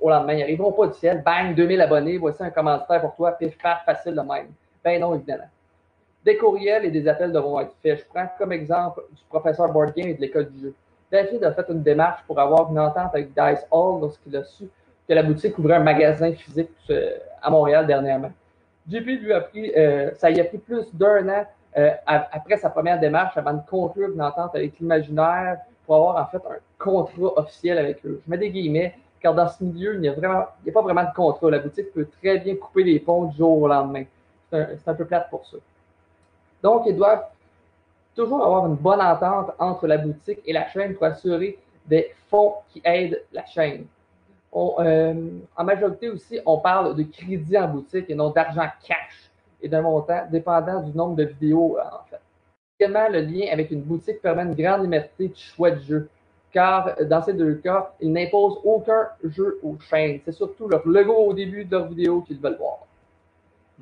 au 0.00 0.10
lendemain. 0.10 0.32
Ils 0.32 0.40
n'arriveront 0.40 0.72
pas 0.72 0.88
du 0.88 0.94
ciel. 0.94 1.22
Bang, 1.24 1.54
2000 1.54 1.80
abonnés, 1.80 2.18
voici 2.18 2.42
un 2.42 2.50
commanditaire 2.50 3.00
pour 3.00 3.14
toi, 3.14 3.30
pif, 3.30 3.56
paf, 3.56 3.84
facile 3.84 4.16
de 4.16 4.20
même. 4.20 4.48
Ben 4.82 5.00
non, 5.00 5.14
évidemment. 5.14 5.48
Des 6.24 6.36
courriels 6.36 6.84
et 6.84 6.90
des 6.90 7.06
appels 7.06 7.30
devront 7.30 7.60
être 7.60 7.72
faits. 7.80 8.00
Je 8.00 8.04
prends 8.12 8.26
comme 8.36 8.50
exemple 8.50 9.00
du 9.12 9.22
professeur 9.28 9.72
Boardgame 9.72 10.08
et 10.08 10.14
de 10.14 10.20
l'école 10.20 10.50
du 10.50 10.60
jeu. 10.60 10.74
David 11.12 11.44
a 11.44 11.52
fait 11.52 11.66
une 11.68 11.84
démarche 11.84 12.24
pour 12.26 12.40
avoir 12.40 12.68
une 12.68 12.80
entente 12.80 13.14
avec 13.14 13.28
Dice 13.28 13.64
Hall 13.70 14.00
lorsqu'il 14.00 14.36
a 14.36 14.42
su 14.42 14.64
que 15.08 15.14
la 15.14 15.22
boutique 15.22 15.56
ouvrait 15.60 15.76
un 15.76 15.84
magasin 15.84 16.32
physique 16.32 16.70
euh, 16.90 17.12
à 17.40 17.48
Montréal 17.48 17.86
dernièrement. 17.86 18.32
JP 18.90 19.06
lui 19.06 19.32
a 19.32 19.42
pris, 19.42 19.72
euh, 19.76 20.10
ça 20.16 20.32
y 20.32 20.40
a 20.40 20.44
pris 20.44 20.58
plus 20.58 20.92
d'un 20.92 21.28
an 21.28 21.44
euh, 21.76 21.90
après 22.06 22.56
sa 22.56 22.70
première 22.70 22.98
démarche 22.98 23.36
avant 23.36 23.52
de 23.52 23.62
conclure 23.70 24.10
une 24.12 24.20
entente 24.20 24.56
avec 24.56 24.80
l'imaginaire 24.80 25.58
pour 25.86 25.96
avoir 25.96 26.16
en 26.16 26.26
fait 26.26 26.44
un 26.46 26.58
contrat 26.78 27.38
officiel 27.38 27.78
avec 27.78 28.04
eux. 28.04 28.20
Je 28.24 28.30
mets 28.30 28.38
des 28.38 28.50
guillemets, 28.50 28.94
car 29.20 29.34
dans 29.34 29.48
ce 29.48 29.62
milieu, 29.62 29.94
il 29.94 30.00
n'y 30.00 30.08
a, 30.08 30.12
a 30.12 30.72
pas 30.72 30.82
vraiment 30.82 31.04
de 31.04 31.14
contrat. 31.14 31.50
La 31.50 31.58
boutique 31.58 31.92
peut 31.92 32.06
très 32.20 32.38
bien 32.38 32.56
couper 32.56 32.84
les 32.84 33.00
ponts 33.00 33.24
du 33.24 33.36
jour 33.36 33.62
au 33.62 33.68
lendemain. 33.68 34.04
C'est 34.50 34.88
un, 34.88 34.94
peu 34.94 35.06
plate 35.06 35.30
pour 35.30 35.46
ça. 35.46 35.56
Donc, 36.62 36.82
ils 36.86 36.96
doivent 36.96 37.24
toujours 38.14 38.44
avoir 38.44 38.66
une 38.66 38.74
bonne 38.74 39.00
entente 39.00 39.52
entre 39.58 39.86
la 39.86 39.96
boutique 39.96 40.40
et 40.44 40.52
la 40.52 40.68
chaîne 40.68 40.94
pour 40.94 41.04
assurer 41.04 41.58
des 41.86 42.12
fonds 42.28 42.54
qui 42.70 42.82
aident 42.84 43.22
la 43.32 43.46
chaîne. 43.46 43.86
Euh, 44.54 45.30
en 45.56 45.64
majorité 45.64 46.10
aussi, 46.10 46.38
on 46.44 46.58
parle 46.58 46.94
de 46.94 47.04
crédit 47.04 47.56
en 47.56 47.68
boutique 47.68 48.10
et 48.10 48.14
non 48.14 48.28
d'argent 48.30 48.68
cash 48.86 49.30
et 49.62 49.68
d'un 49.68 49.80
montant 49.80 50.26
dépendant 50.30 50.82
du 50.82 50.96
nombre 50.96 51.16
de 51.16 51.24
vidéos, 51.24 51.78
en 51.78 52.04
fait. 52.10 52.20
Le 52.88 53.20
lien 53.20 53.46
avec 53.52 53.70
une 53.70 53.82
boutique 53.82 54.20
permet 54.20 54.42
une 54.42 54.54
grande 54.54 54.82
liberté 54.82 55.28
de 55.28 55.36
choix 55.36 55.70
de 55.70 55.80
jeu, 55.80 56.08
car 56.52 56.96
dans 57.02 57.22
ces 57.22 57.32
deux 57.32 57.54
cas, 57.56 57.92
ils 58.00 58.12
n'imposent 58.12 58.58
aucun 58.64 59.08
jeu 59.24 59.58
aux 59.62 59.76
chaînes. 59.78 60.20
C'est 60.24 60.32
surtout 60.32 60.68
leur 60.68 60.86
logo 60.86 61.14
au 61.14 61.32
début 61.32 61.64
de 61.64 61.76
leur 61.76 61.88
vidéo 61.88 62.22
qu'ils 62.22 62.38
veulent 62.38 62.58
voir. 62.58 62.78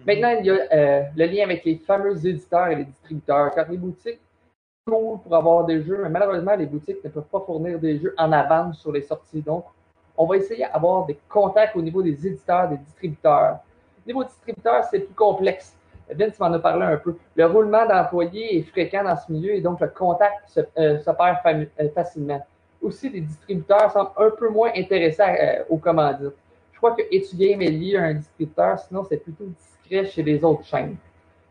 Maintenant, 0.06 0.36
il 0.38 0.46
y 0.46 0.50
a 0.50 0.54
euh, 0.72 1.02
le 1.14 1.26
lien 1.26 1.44
avec 1.44 1.64
les 1.64 1.76
fameux 1.76 2.26
éditeurs 2.26 2.68
et 2.68 2.76
les 2.76 2.84
distributeurs, 2.84 3.52
car 3.54 3.70
les 3.70 3.76
boutiques 3.76 4.20
cool 4.86 5.18
pour 5.20 5.34
avoir 5.34 5.64
des 5.66 5.82
jeux, 5.82 5.98
mais 6.02 6.08
malheureusement, 6.08 6.54
les 6.56 6.66
boutiques 6.66 7.04
ne 7.04 7.10
peuvent 7.10 7.28
pas 7.30 7.40
fournir 7.40 7.78
des 7.78 7.98
jeux 7.98 8.14
en 8.16 8.32
avance 8.32 8.78
sur 8.78 8.92
les 8.92 9.02
sorties. 9.02 9.42
Donc, 9.42 9.64
on 10.16 10.26
va 10.26 10.36
essayer 10.36 10.66
d'avoir 10.72 11.06
des 11.06 11.18
contacts 11.28 11.76
au 11.76 11.82
niveau 11.82 12.02
des 12.02 12.26
éditeurs, 12.26 12.68
des 12.68 12.76
distributeurs. 12.78 13.58
Au 14.04 14.06
niveau 14.06 14.24
distributeur, 14.24 14.84
c'est 14.84 15.00
plus 15.00 15.14
complexe. 15.14 15.76
Vince 16.14 16.38
m'en 16.38 16.52
a 16.52 16.58
parlé 16.58 16.84
un 16.84 16.96
peu. 16.96 17.16
Le 17.34 17.46
roulement 17.46 17.86
d'employés 17.86 18.58
est 18.58 18.62
fréquent 18.62 19.04
dans 19.04 19.16
ce 19.16 19.30
milieu 19.30 19.54
et 19.54 19.60
donc 19.60 19.80
le 19.80 19.88
contact 19.88 20.48
se, 20.48 20.60
euh, 20.78 20.98
perd 21.04 21.68
euh, 21.80 21.88
facilement. 21.94 22.44
Aussi, 22.82 23.10
les 23.10 23.20
distributeurs 23.20 23.90
semblent 23.92 24.10
un 24.16 24.30
peu 24.30 24.48
moins 24.48 24.70
intéressés 24.74 25.22
euh, 25.22 25.64
aux 25.68 25.78
commandites. 25.78 26.34
Je 26.72 26.78
crois 26.78 26.92
que 26.92 27.02
Etugame 27.10 27.62
est 27.62 27.70
lié 27.70 27.96
à 27.96 28.04
un 28.04 28.14
distributeur, 28.14 28.78
sinon 28.78 29.04
c'est 29.04 29.18
plutôt 29.18 29.44
discret 29.44 30.06
chez 30.06 30.22
les 30.22 30.42
autres 30.42 30.64
chaînes. 30.64 30.96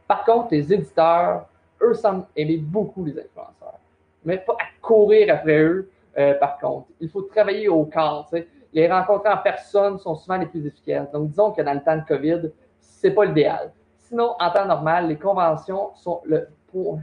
Par 0.07 0.25
contre, 0.25 0.47
les 0.51 0.73
éditeurs, 0.73 1.45
eux, 1.81 1.93
semblent 1.93 2.25
aimer 2.35 2.57
beaucoup 2.57 3.05
les 3.05 3.11
influenceurs. 3.11 3.79
Mais 4.25 4.37
pas 4.39 4.53
à 4.53 4.65
courir 4.81 5.33
après 5.33 5.59
eux, 5.61 5.89
euh, 6.17 6.33
par 6.33 6.57
contre. 6.57 6.87
Il 6.99 7.09
faut 7.09 7.21
travailler 7.21 7.69
au 7.69 7.85
corps. 7.85 8.29
les 8.73 8.91
rencontres 8.91 9.29
en 9.29 9.37
personne 9.37 9.99
sont 9.99 10.15
souvent 10.15 10.37
les 10.37 10.47
plus 10.47 10.65
efficaces. 10.65 11.11
Donc, 11.11 11.29
disons 11.29 11.51
que 11.51 11.61
dans 11.61 11.73
le 11.73 11.81
temps 11.81 11.97
de 11.97 12.03
COVID, 12.07 12.49
c'est 12.79 13.11
pas 13.11 13.25
l'idéal. 13.25 13.71
Sinon, 14.09 14.35
en 14.39 14.51
temps 14.51 14.65
normal, 14.65 15.07
les 15.07 15.17
conventions 15.17 15.95
sont 15.95 16.21
le 16.25 16.47
pour. 16.67 16.99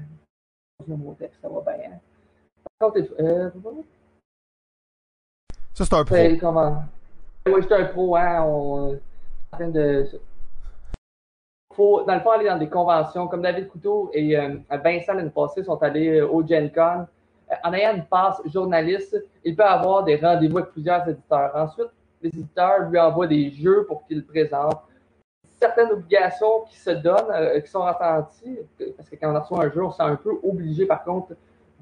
Mon 0.87 1.15
texte, 1.15 1.41
ça 1.41 1.49
va 1.49 1.61
bien. 1.61 1.93
Par 2.79 2.93
contre, 2.93 3.09
euh... 3.19 3.51
ça, 5.73 5.85
c'est 5.85 5.95
un 5.95 6.05
pro. 6.05 6.17
Comment... 6.41 6.85
Oui, 7.47 7.63
je 7.63 7.67
suis 7.67 7.75
un 7.75 7.85
pro, 7.87 8.17
hein. 8.17 8.43
On... 8.43 8.95
En 8.95 9.57
train 9.57 9.69
de. 9.69 10.07
Faut, 11.75 12.03
dans 12.05 12.15
le 12.15 12.21
fond, 12.21 12.31
aller 12.31 12.47
dans 12.47 12.59
des 12.59 12.69
conventions. 12.69 13.29
Comme 13.29 13.43
David 13.43 13.69
Couteau 13.69 14.11
et 14.13 14.37
euh, 14.37 14.57
Vincent 14.71 15.15
l'année 15.15 15.31
passée 15.31 15.63
sont 15.63 15.83
allés 15.83 16.21
euh, 16.21 16.29
au 16.29 16.47
Gen 16.47 16.71
Con 16.73 17.07
en 17.63 17.73
ayant 17.73 17.95
une 17.95 18.05
passe 18.05 18.41
journaliste, 18.47 19.17
il 19.45 19.55
peut 19.55 19.65
avoir 19.65 20.05
des 20.05 20.17
rendez-vous 20.17 20.59
avec 20.59 20.71
plusieurs 20.71 21.09
éditeurs. 21.09 21.53
Ensuite, 21.55 21.91
les 22.23 22.29
éditeurs 22.29 22.89
lui 22.91 22.99
envoient 22.99 23.27
des 23.27 23.51
jeux 23.51 23.85
pour 23.87 24.07
qu'il 24.07 24.25
présente. 24.25 24.83
Certaines 25.59 25.91
obligations 25.91 26.63
qui 26.69 26.77
se 26.77 26.91
donnent, 26.91 27.31
euh, 27.31 27.61
qui 27.61 27.71
sont 27.71 27.83
ressenties, 27.83 28.59
parce 28.97 29.09
que 29.09 29.17
quand 29.17 29.35
on 29.35 29.41
reçoit 29.41 29.65
un 29.65 29.71
jeu, 29.71 29.83
on 29.83 29.91
se 29.91 29.97
sent 29.97 30.03
un 30.03 30.17
peu 30.17 30.33
obligé, 30.43 30.87
par 30.87 31.03
contre, 31.03 31.33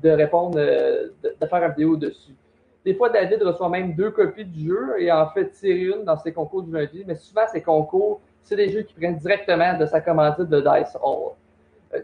de 0.02 0.10
répondre, 0.10 0.58
euh, 0.58 1.08
de, 1.22 1.46
faire 1.46 1.62
une 1.62 1.70
vidéo 1.70 1.96
dessus. 1.96 2.34
Des 2.84 2.94
fois, 2.94 3.08
David 3.08 3.42
reçoit 3.42 3.68
même 3.68 3.94
deux 3.94 4.10
copies 4.10 4.44
du 4.44 4.68
jeu 4.68 5.00
et 5.00 5.10
en 5.10 5.28
fait 5.30 5.50
tirer 5.50 5.96
une 5.96 6.04
dans 6.04 6.16
ses 6.16 6.32
concours 6.32 6.62
du 6.62 6.72
lundi, 6.72 7.04
mais 7.06 7.14
souvent, 7.16 7.42
ces 7.50 7.62
concours, 7.62 8.20
c'est 8.42 8.56
des 8.56 8.68
jeux 8.68 8.82
qui 8.82 8.94
prennent 8.94 9.16
directement 9.16 9.76
de 9.78 9.86
sa 9.86 10.00
commandite 10.00 10.48
de 10.48 10.60
Dice 10.60 10.96
Hall. 11.02 11.32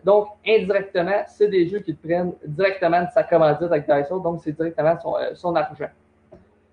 Donc, 0.05 0.29
indirectement, 0.47 1.23
c'est 1.27 1.49
des 1.49 1.69
jeux 1.69 1.81
qui 1.81 1.93
prennent 1.93 2.33
directement 2.45 3.03
de 3.03 3.09
sa 3.13 3.25
commandite 3.25 3.63
avec 3.63 3.87
Daiso, 3.87 4.21
donc 4.21 4.41
c'est 4.43 4.53
directement 4.53 4.99
son, 5.01 5.17
euh, 5.17 5.35
son 5.35 5.55
argent. 5.55 5.91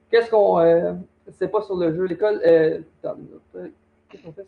Qu'est-ce 0.09 0.29
qu'on. 0.29 0.59
Euh, 0.59 0.93
c'est 1.31 1.49
pas 1.49 1.61
sur 1.61 1.75
le 1.75 1.93
jeu. 1.93 2.05
L'école. 2.05 2.39
Euh, 2.45 2.79
qu'est-ce 4.09 4.23
qu'on 4.23 4.31
fait? 4.31 4.45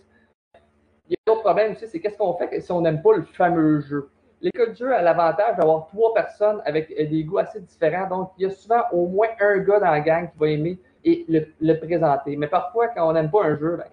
Il 1.09 1.13
y 1.13 1.29
a 1.29 1.33
autre 1.33 1.41
problème 1.41 1.73
aussi, 1.73 1.87
c'est 1.87 1.99
qu'est-ce 1.99 2.17
qu'on 2.17 2.33
fait 2.33 2.61
si 2.61 2.71
on 2.71 2.81
n'aime 2.81 3.01
pas 3.01 3.15
le 3.15 3.23
fameux 3.23 3.81
jeu? 3.81 4.09
L'école 4.41 4.69
de 4.69 4.75
jeu 4.75 4.93
a 4.93 5.01
l'avantage 5.01 5.57
d'avoir 5.57 5.87
trois 5.87 6.13
personnes 6.13 6.61
avec 6.65 6.95
des 6.95 7.23
goûts 7.23 7.39
assez 7.39 7.59
différents. 7.59 8.07
Donc, 8.07 8.31
il 8.37 8.43
y 8.43 8.45
a 8.45 8.51
souvent 8.51 8.83
au 8.93 9.07
moins 9.07 9.27
un 9.41 9.57
gars 9.57 9.79
dans 9.79 9.91
la 9.91 9.99
gang 9.99 10.31
qui 10.31 10.37
va 10.37 10.47
aimer 10.47 10.79
et 11.03 11.25
le, 11.27 11.73
présenter. 11.73 12.37
Mais 12.37 12.47
parfois, 12.47 12.87
quand 12.89 13.09
on 13.09 13.13
n'aime 13.13 13.29
pas 13.29 13.43
un 13.43 13.57
jeu, 13.57 13.75
ben, 13.75 13.85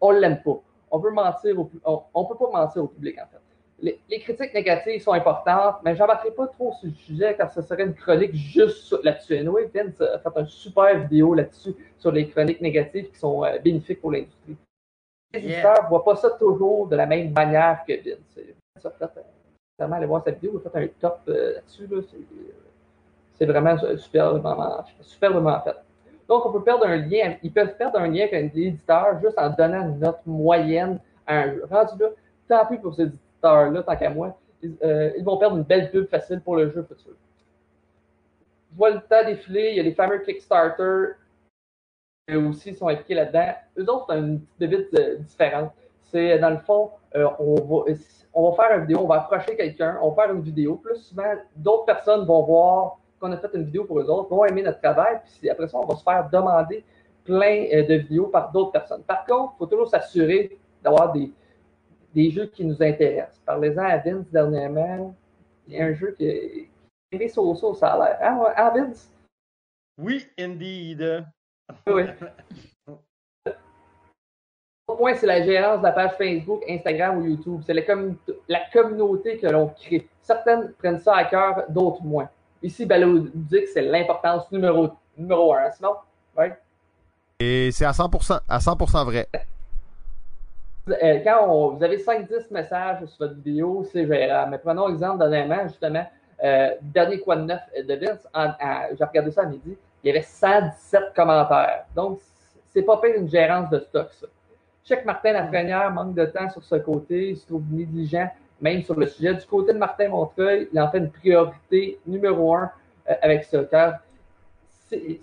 on 0.00 0.12
ne 0.12 0.18
l'aime 0.18 0.42
pas. 0.42 0.60
On 0.90 0.98
veut 0.98 1.08
peut 1.08 1.14
pas 1.14 2.50
mentir 2.52 2.82
au 2.84 2.88
public, 2.88 3.18
en 3.18 3.26
fait 3.26 3.42
les, 3.82 4.20
critiques 4.20 4.54
négatives 4.54 5.02
sont 5.02 5.12
importantes, 5.12 5.76
mais 5.84 5.96
j'embarquerai 5.96 6.30
pas 6.30 6.46
trop 6.46 6.72
sur 6.72 6.88
le 6.88 6.94
sujet 6.94 7.34
car 7.36 7.52
ce 7.52 7.62
serait 7.62 7.84
une 7.84 7.94
chronique 7.94 8.34
juste 8.34 8.96
là-dessus. 9.02 9.36
Anyway, 9.36 9.68
Vince 9.74 10.00
a 10.00 10.18
fait 10.18 10.40
une 10.40 10.46
super 10.46 11.00
vidéo 11.00 11.34
là-dessus 11.34 11.74
sur 11.98 12.12
les 12.12 12.28
chroniques 12.28 12.60
négatives 12.60 13.10
qui 13.10 13.18
sont 13.18 13.44
euh, 13.44 13.58
bénéfiques 13.58 14.00
pour 14.00 14.12
l'industrie. 14.12 14.56
Éditeurs 15.32 15.84
ne 15.84 15.88
voient 15.88 16.04
pas 16.04 16.16
ça 16.16 16.30
toujours 16.30 16.88
de 16.88 16.96
la 16.96 17.06
même 17.06 17.32
manière 17.32 17.84
que 17.86 17.92
Vince. 17.92 18.38
Ça 18.78 18.90
fait, 18.90 19.20
vraiment 19.78 19.96
aller 19.96 20.06
voir 20.06 20.22
cette 20.24 20.40
vidéo, 20.40 20.60
il 20.62 20.66
a 20.66 20.70
fait 20.70 20.84
un 20.84 20.88
top 21.00 21.20
euh, 21.28 21.54
là-dessus. 21.54 21.86
Là, 21.86 22.00
c'est 23.32 23.46
vraiment 23.46 23.76
superbement, 23.96 24.84
superbement 25.00 25.60
fait. 25.60 25.76
Donc, 26.28 26.46
on 26.46 26.52
peut 26.52 26.62
perdre 26.62 26.86
un 26.86 26.96
lien, 26.96 27.34
ils 27.42 27.52
peuvent 27.52 27.76
perdre 27.76 27.98
un 27.98 28.08
lien 28.08 28.26
avec 28.30 28.54
l'éditeur 28.54 29.20
juste 29.20 29.38
en 29.38 29.50
donnant 29.50 29.88
une 29.88 29.98
note 29.98 30.20
moyenne 30.26 30.98
à 31.26 31.38
un 31.40 31.54
jeu. 31.54 31.64
Rendu 31.70 31.92
là, 32.00 32.08
tant 32.48 32.66
pis 32.66 32.78
pour 32.78 32.94
ces 32.94 33.06
là 33.42 33.82
tant 33.82 33.96
qu'à 33.96 34.10
moi, 34.10 34.38
ils, 34.62 34.74
euh, 34.84 35.10
ils, 35.16 35.24
vont 35.24 35.36
perdre 35.36 35.56
une 35.56 35.64
belle 35.64 35.90
pub 35.90 36.08
facile 36.08 36.40
pour 36.40 36.56
le 36.56 36.70
jeu 36.70 36.82
futur. 36.82 37.12
Je 38.70 38.76
vois 38.76 38.90
le 38.90 39.00
temps 39.00 39.24
défiler, 39.26 39.70
il 39.70 39.76
y 39.76 39.80
a 39.80 39.82
les 39.82 39.94
fameux 39.94 40.18
Kickstarter 40.20 41.14
aussi 42.30 42.74
sont 42.74 42.88
impliqués 42.88 43.14
là-dedans. 43.14 43.52
Eux 43.78 43.90
autres, 43.90 44.06
c'est 44.08 44.18
une 44.18 44.40
petite 44.40 44.58
débite 44.58 44.94
euh, 44.98 45.16
différente. 45.18 45.72
C'est, 46.10 46.38
dans 46.38 46.50
le 46.50 46.58
fond, 46.58 46.90
euh, 47.16 47.28
on, 47.38 47.82
va, 48.50 48.56
faire 48.56 48.78
une 48.78 48.82
vidéo, 48.82 49.00
on 49.00 49.06
va 49.06 49.16
approcher 49.16 49.56
quelqu'un, 49.56 49.98
on 50.02 50.10
va 50.10 50.24
faire 50.24 50.34
une 50.34 50.42
vidéo. 50.42 50.76
Plus 50.76 50.96
souvent, 50.96 51.34
d'autres 51.56 51.86
personnes 51.86 52.24
vont 52.26 52.42
voir 52.42 52.98
qu'on 53.18 53.32
a 53.32 53.36
fait 53.36 53.50
une 53.54 53.64
vidéo 53.64 53.84
pour 53.84 53.98
eux 54.00 54.10
autres, 54.10 54.28
vont 54.28 54.44
aimer 54.44 54.62
notre 54.62 54.80
travail, 54.80 55.20
puis 55.40 55.48
après 55.48 55.68
ça, 55.68 55.78
on 55.78 55.86
va 55.86 55.96
se 55.96 56.02
faire 56.02 56.28
demander 56.30 56.84
plein 57.24 57.66
de 57.88 57.94
vidéos 57.94 58.26
par 58.26 58.50
d'autres 58.50 58.72
personnes. 58.72 59.02
Par 59.02 59.24
contre, 59.24 59.54
il 59.54 59.58
faut 59.58 59.66
toujours 59.66 59.88
s'assurer 59.88 60.58
d'avoir 60.82 61.12
des, 61.12 61.32
des 62.14 62.30
jeux 62.30 62.46
qui 62.46 62.64
nous 62.64 62.82
intéressent. 62.82 63.40
Parlez-en 63.46 63.84
à 63.84 63.98
Vince 63.98 64.28
dernièrement. 64.30 65.14
Il 65.68 65.74
y 65.74 65.80
a 65.80 65.86
un 65.86 65.94
jeu 65.94 66.12
qui 66.12 66.26
est 66.26 66.68
aimé 67.12 67.28
ça 67.28 67.40
a 67.40 67.98
l'air. 67.98 68.18
Hein, 68.20 68.44
hein, 68.56 68.72
Vince? 68.74 69.14
Oui, 69.98 70.26
indeed. 70.38 71.24
Oui. 71.86 72.02
Au 74.88 74.96
point, 74.96 75.14
c'est 75.14 75.26
la 75.26 75.42
gérance 75.42 75.78
de 75.78 75.84
la 75.84 75.92
page 75.92 76.12
Facebook, 76.18 76.62
Instagram 76.68 77.18
ou 77.18 77.24
YouTube. 77.24 77.62
C'est 77.64 77.72
la, 77.74 77.82
commun- 77.82 78.16
la 78.48 78.60
communauté 78.72 79.38
que 79.38 79.46
l'on 79.46 79.68
crée. 79.68 80.08
Certaines 80.20 80.72
prennent 80.74 80.98
ça 80.98 81.14
à 81.16 81.24
cœur, 81.24 81.64
d'autres 81.68 82.02
moins. 82.02 82.28
Ici, 82.62 82.84
Ballo 82.84 83.06
nous 83.08 83.30
dit 83.34 83.60
que 83.62 83.68
c'est 83.68 83.82
l'importance 83.82 84.50
numéro, 84.52 84.90
numéro 85.16 85.54
un. 85.54 85.70
Sinon, 85.70 85.94
ouais. 86.36 86.56
Et 87.40 87.70
c'est 87.72 87.84
à 87.84 87.92
100%, 87.92 88.40
à 88.48 88.58
100% 88.58 89.04
vrai. 89.04 89.28
Euh, 90.88 91.18
quand 91.24 91.46
on- 91.48 91.68
vous 91.76 91.82
avez 91.82 91.98
5-10 91.98 92.50
messages 92.50 93.04
sur 93.06 93.26
votre 93.26 93.40
vidéo, 93.40 93.84
c'est 93.90 94.06
gérable. 94.06 94.50
Mais 94.50 94.58
prenons 94.58 94.88
exemple 94.88 95.18
dernièrement, 95.18 95.62
justement, 95.68 96.04
euh, 96.42 96.70
dernier 96.82 97.20
quoi 97.20 97.36
de 97.36 97.42
neuf 97.44 97.60
de 97.76 97.94
Vince, 97.94 98.26
j'ai 98.98 99.04
regardé 99.04 99.30
ça 99.30 99.42
à 99.42 99.46
midi, 99.46 99.76
il 100.02 100.08
y 100.08 100.10
avait 100.10 100.22
117 100.22 101.12
commentaires. 101.14 101.84
Donc, 101.94 102.18
c'est 102.70 102.82
pas 102.82 102.98
pire 103.00 103.14
une 103.16 103.28
gérance 103.28 103.70
de 103.70 103.78
stock, 103.80 104.08
ça. 104.12 104.26
Que 104.88 105.04
Martin 105.04 105.32
Lafrenière 105.32 105.90
manque 105.92 106.14
de 106.14 106.24
temps 106.26 106.50
sur 106.50 106.62
ce 106.64 106.74
côté, 106.76 107.30
il 107.30 107.36
se 107.36 107.46
trouve 107.46 107.62
négligent, 107.70 108.28
même 108.60 108.82
sur 108.82 108.94
le 108.98 109.06
sujet. 109.06 109.34
Du 109.34 109.46
côté 109.46 109.72
de 109.72 109.78
Martin 109.78 110.08
Montreuil, 110.08 110.68
il 110.72 110.80
en 110.80 110.90
fait 110.90 110.98
une 110.98 111.10
priorité 111.10 111.98
numéro 112.06 112.54
un 112.54 112.70
euh, 113.08 113.14
avec 113.22 113.48
car 113.70 113.94
c'est- 114.88 115.20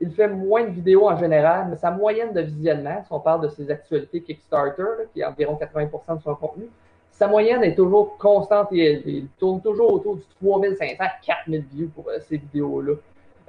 il 0.00 0.10
fait 0.10 0.28
moins 0.28 0.64
de 0.64 0.70
vidéos 0.70 1.08
en 1.08 1.16
général, 1.16 1.68
mais 1.70 1.76
sa 1.76 1.90
moyenne 1.90 2.32
de 2.32 2.40
visionnement, 2.40 3.02
si 3.02 3.12
on 3.12 3.20
parle 3.20 3.42
de 3.42 3.48
ses 3.48 3.70
actualités 3.70 4.20
Kickstarter, 4.22 5.06
qui 5.12 5.20
est 5.20 5.24
environ 5.24 5.56
80% 5.56 6.16
de 6.16 6.22
son 6.22 6.34
contenu, 6.34 6.68
sa 7.10 7.28
moyenne 7.28 7.62
est 7.62 7.74
toujours 7.76 8.18
constante 8.18 8.68
et 8.72 8.78
élevée. 8.78 9.12
Il 9.12 9.28
tourne 9.38 9.60
toujours 9.62 9.92
autour 9.92 10.16
du 10.16 10.24
3500, 10.42 11.04
4000 11.24 11.64
views 11.72 11.88
pour 11.94 12.08
euh, 12.08 12.18
ces 12.28 12.36
vidéos-là. 12.38 12.94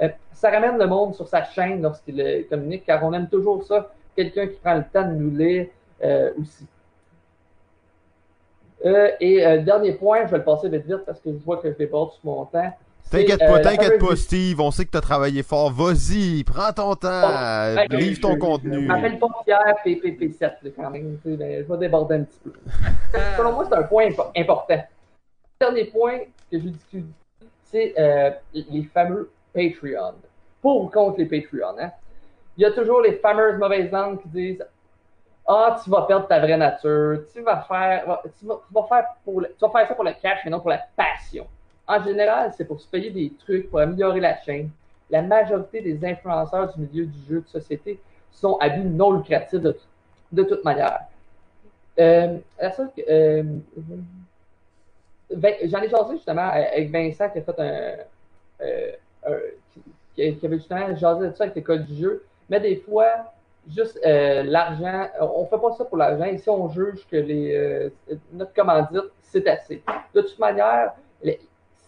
Euh, 0.02 0.10
ça 0.34 0.50
ramène 0.50 0.78
le 0.78 0.88
monde 0.88 1.16
sur 1.16 1.28
sa 1.28 1.44
chaîne 1.44 1.82
lorsqu'il 1.82 2.46
communique, 2.50 2.86
car 2.86 3.04
on 3.04 3.14
aime 3.14 3.30
toujours 3.30 3.64
ça, 3.64 3.92
quelqu'un 4.16 4.48
qui 4.48 4.56
prend 4.58 4.76
le 4.76 4.84
temps 4.92 5.08
de 5.08 5.14
nous 5.14 5.36
lire 5.36 5.68
euh, 6.04 6.32
aussi. 6.42 6.66
Euh, 8.86 9.10
et 9.20 9.46
euh, 9.46 9.62
dernier 9.62 9.94
point, 9.94 10.26
je 10.26 10.32
vais 10.32 10.38
le 10.38 10.44
passer 10.44 10.70
vite 10.70 10.86
vite 10.86 11.06
parce 11.06 11.20
que 11.20 11.32
je 11.32 11.38
vois 11.44 11.58
que 11.58 11.72
je 11.72 11.78
déborde 11.78 12.12
sur 12.12 12.20
mon 12.26 12.46
temps. 12.46 12.74
T'inquiète 13.10 13.40
pas, 13.40 13.60
t'inquiète 13.60 14.00
pas, 14.00 14.16
Steve. 14.16 14.60
On 14.60 14.72
sait 14.72 14.86
que 14.86 14.92
t'as 14.92 15.02
travaillé 15.02 15.44
fort. 15.44 15.72
Vas-y, 15.72 16.44
prends 16.44 16.74
ton 16.74 16.96
temps. 16.96 17.22
Oh, 17.24 17.80
ok, 17.86 17.94
livre 17.94 18.20
ton 18.20 18.34
je- 18.34 18.40
contenu. 18.40 18.82
Je 18.82 18.88
m'appelle 18.88 19.20
pas 19.20 19.28
Pierre 19.46 19.76
PPP7 19.86 20.42
là, 20.42 20.70
quand 20.76 20.90
même. 20.90 21.18
tu 21.24 21.32
sais, 21.32 21.38
mais 21.38 21.64
je 21.64 21.72
vais 21.72 21.78
déborder 21.78 22.16
un 22.16 22.24
petit 22.24 22.40
peu. 22.44 22.52
Selon 23.38 23.54
moi, 23.54 23.66
c'est 23.70 23.76
un 23.76 23.84
point 23.84 24.10
impo- 24.10 24.32
important. 24.36 24.84
Dernier 25.60 25.86
point 25.86 26.18
que 26.52 26.60
je 26.60 26.68
discute, 26.68 27.06
c'est 27.64 27.94
euh, 27.98 28.32
les 28.54 28.84
fameux 28.94 29.30
Patreon. 29.56 30.16
Pour 30.62 30.84
ou 30.84 30.88
contre 30.90 31.20
les 31.20 31.26
Patreon. 31.26 31.76
Hein? 31.80 31.92
Il 32.58 32.62
y 32.64 32.66
a 32.66 32.72
toujours 32.72 33.02
les 33.02 33.14
fameuses 33.14 33.58
mauvaises 33.58 33.92
langues 33.92 34.22
qui 34.22 34.30
disent 34.30 34.66
Ah, 35.48 35.80
tu 35.84 35.90
vas 35.90 36.04
perdre 36.04 36.28
ta 36.28 36.40
vraie 36.40 36.58
nature, 36.58 37.22
tu 37.34 37.42
vas 37.42 37.62
faire, 37.62 38.20
tu 38.40 38.46
vas, 38.46 38.84
faire, 38.88 39.06
pour 39.24 39.42
tu 39.42 39.54
vas 39.62 39.70
faire 39.70 39.88
ça 39.88 39.96
pour 39.96 40.04
le 40.04 40.14
cash, 40.22 40.40
mais 40.46 40.52
non 40.52 40.60
pour 40.60 40.70
la 40.70 40.82
passion. 40.96 41.48
En 41.88 42.04
général, 42.04 42.52
c'est 42.58 42.66
pour 42.66 42.80
se 42.82 42.88
payer 42.88 43.12
des 43.12 43.32
trucs, 43.40 43.70
pour 43.70 43.80
améliorer 43.80 44.20
la 44.20 44.42
chaîne. 44.42 44.70
La 45.10 45.22
majorité 45.22 45.82
des 45.82 46.04
influenceurs 46.04 46.74
du 46.74 46.82
milieu 46.82 47.06
du 47.06 47.20
jeu 47.30 47.42
de 47.42 47.48
société 47.48 48.00
sont 48.32 48.58
à 48.60 48.70
but 48.70 48.84
non 48.84 49.12
lucratif 49.12 49.62
de, 50.32 50.44
toute 50.44 50.64
manière. 50.66 51.02
Euh, 52.00 52.38
euh, 53.08 53.44
J'en 55.32 55.82
ai 55.82 55.90
jasé 55.90 56.14
justement 56.16 56.50
avec 56.50 56.92
Vincent 56.92 57.30
qui 57.30 57.40
a 57.40 57.42
fait 57.42 57.60
un. 57.60 57.64
euh, 57.64 57.96
un- 58.62 58.92
qui, 60.16 60.36
qui 60.36 60.46
avait 60.46 60.58
justement 60.58 60.96
jasé 60.96 61.28
de 61.28 61.34
ça 61.34 61.44
avec 61.46 61.56
l'école 61.56 61.86
du 61.86 61.96
jeu. 61.96 62.26
Mais 62.50 62.60
des 62.60 62.78
fois, 62.78 63.34
juste 63.68 64.00
euh, 64.06 64.44
l'argent, 64.44 65.08
on 65.20 65.46
fait 65.46 65.58
pas 65.58 65.72
ça 65.74 65.86
pour 65.86 65.98
l'argent. 65.98 66.26
Ici, 66.26 66.50
on 66.50 66.70
juge 66.70 67.06
que 67.10 67.18
les, 67.18 67.56
euh, 67.56 67.90
notre 68.34 68.54
commandite, 68.54 69.12
c'est 69.22 69.48
assez. 69.48 69.84
De 70.14 70.22
toute 70.22 70.40
manière, 70.40 70.94
les- 71.24 71.40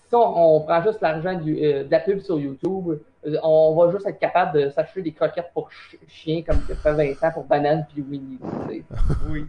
si 0.07 0.15
on, 0.15 0.55
on 0.55 0.61
prend 0.61 0.81
juste 0.83 1.01
l'argent 1.01 1.33
du- 1.35 1.57
euh, 1.63 1.83
de 1.83 1.91
la 1.91 1.99
pub 1.99 2.19
sur 2.19 2.39
YouTube, 2.39 2.99
euh, 3.25 3.35
on 3.43 3.75
va 3.75 3.91
juste 3.91 4.07
être 4.07 4.19
capable 4.19 4.57
de 4.59 4.69
s'acheter 4.69 5.01
des 5.01 5.11
croquettes 5.11 5.51
pour 5.53 5.69
ch- 5.69 5.99
chiens 6.07 6.43
comme 6.47 6.61
que 6.65 6.73
fait 6.75 6.93
Vincent 6.93 7.31
pour 7.31 7.43
Banane 7.43 7.85
puis 7.91 8.01
Winnie. 8.01 8.39
tu 8.69 8.75
sais. 8.75 8.83
Oui. 9.29 9.45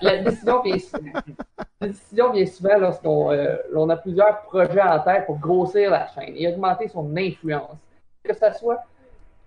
La 0.00 0.18
décision 0.18 0.62
vient, 0.62 0.76
la 1.80 1.88
décision 1.88 2.32
vient 2.32 2.46
souvent 2.46 2.78
lorsqu'on 2.78 3.30
euh, 3.32 3.56
on 3.74 3.88
a 3.90 3.96
plusieurs 3.96 4.40
projets 4.42 4.80
en 4.82 4.98
tête 5.00 5.26
pour 5.26 5.38
grossir 5.38 5.90
la 5.90 6.06
chaîne 6.08 6.32
et 6.36 6.48
augmenter 6.48 6.88
son 6.88 7.14
influence. 7.16 7.76
Que 8.24 8.34
ce 8.34 8.58
soit, 8.58 8.78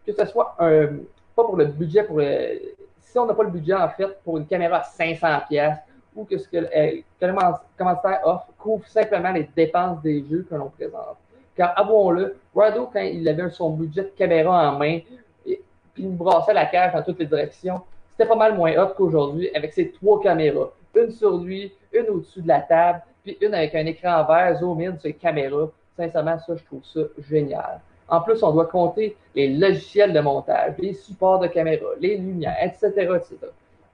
que 0.05 0.13
ce 0.13 0.25
soit 0.25 0.55
un, 0.59 0.87
pas 1.35 1.43
pour 1.43 1.55
le 1.57 1.65
budget, 1.65 2.03
pour 2.03 2.17
le, 2.19 2.59
si 3.01 3.17
on 3.17 3.25
n'a 3.25 3.33
pas 3.33 3.43
le 3.43 3.49
budget 3.49 3.73
en 3.73 3.89
fait 3.89 4.19
pour 4.23 4.37
une 4.37 4.45
caméra 4.45 4.77
à 4.77 4.83
500 4.83 5.27
pièces 5.49 5.77
ou 6.15 6.25
que 6.25 6.37
ce 6.37 6.47
que, 6.47 6.57
que 6.57 7.25
le 7.25 7.33
commanditaire 7.77 8.21
offre 8.23 8.47
couvre 8.57 8.87
simplement 8.87 9.31
les 9.31 9.49
dépenses 9.55 10.01
des 10.01 10.23
jeux 10.29 10.45
que 10.49 10.55
l'on 10.55 10.69
présente. 10.69 11.17
Car 11.55 11.73
avouons-le, 11.77 12.37
Rado, 12.55 12.89
quand 12.91 13.01
il 13.01 13.27
avait 13.27 13.49
son 13.49 13.71
budget 13.71 14.03
de 14.03 14.11
caméra 14.17 14.71
en 14.71 14.77
main, 14.77 14.99
puis 15.43 16.03
il 16.03 16.15
brassait 16.15 16.53
la 16.53 16.65
cage 16.65 16.93
dans 16.93 17.03
toutes 17.03 17.19
les 17.19 17.25
directions, 17.25 17.81
c'était 18.11 18.27
pas 18.27 18.35
mal 18.35 18.55
moins 18.55 18.75
hot 18.77 18.93
qu'aujourd'hui 18.95 19.49
avec 19.55 19.73
ses 19.73 19.91
trois 19.91 20.21
caméras. 20.21 20.69
Une 20.95 21.11
sur 21.11 21.37
lui, 21.37 21.73
une 21.93 22.09
au-dessus 22.09 22.41
de 22.41 22.47
la 22.47 22.61
table, 22.61 23.01
puis 23.23 23.37
une 23.41 23.53
avec 23.53 23.75
un 23.75 23.85
écran 23.85 24.23
vert 24.25 24.57
zoom 24.59 24.81
in 24.81 24.97
sur 24.97 25.17
caméras. 25.17 25.69
Sincèrement, 25.97 26.39
ça, 26.39 26.55
je 26.55 26.63
trouve 26.65 26.83
ça 26.85 27.01
génial. 27.29 27.81
En 28.07 28.21
plus, 28.21 28.41
on 28.43 28.51
doit 28.51 28.65
compter 28.65 29.15
les 29.35 29.47
logiciels 29.47 30.13
de 30.13 30.19
montage, 30.19 30.73
les 30.79 30.93
supports 30.93 31.39
de 31.39 31.47
caméra, 31.47 31.85
les 31.99 32.17
lumières, 32.17 32.57
etc. 32.61 32.87
etc. 32.87 33.37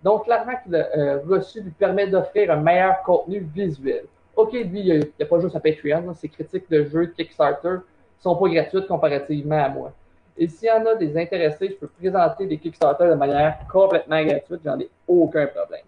Donc, 0.03 0.27
l'argent 0.27 0.53
qu'il 0.63 0.75
a 0.75 0.87
euh, 0.97 1.19
reçu 1.27 1.61
lui 1.61 1.71
permet 1.71 2.07
d'offrir 2.07 2.51
un 2.51 2.57
meilleur 2.57 3.01
contenu 3.03 3.39
visuel. 3.39 4.05
OK, 4.35 4.53
lui, 4.53 4.81
il 4.81 4.99
n'y 4.99 5.23
a, 5.23 5.25
pas 5.25 5.39
juste 5.39 5.55
un 5.55 5.59
Patreon, 5.59 6.01
là, 6.07 6.13
ses 6.13 6.29
critiques 6.29 6.69
de 6.69 6.83
jeux 6.83 7.07
de 7.07 7.11
Kickstarter 7.11 7.77
sont 8.19 8.35
pas 8.35 8.49
gratuites 8.49 8.87
comparativement 8.87 9.63
à 9.63 9.69
moi. 9.69 9.91
Et 10.37 10.47
s'il 10.47 10.67
y 10.67 10.71
en 10.71 10.85
a 10.85 10.95
des 10.95 11.17
intéressés, 11.17 11.69
je 11.69 11.75
peux 11.75 11.87
présenter 11.87 12.45
des 12.45 12.57
Kickstarter 12.57 13.07
de 13.07 13.15
manière 13.15 13.57
complètement 13.71 14.23
gratuite, 14.23 14.61
j'en 14.63 14.79
ai 14.79 14.89
aucun 15.07 15.47
problème. 15.47 15.81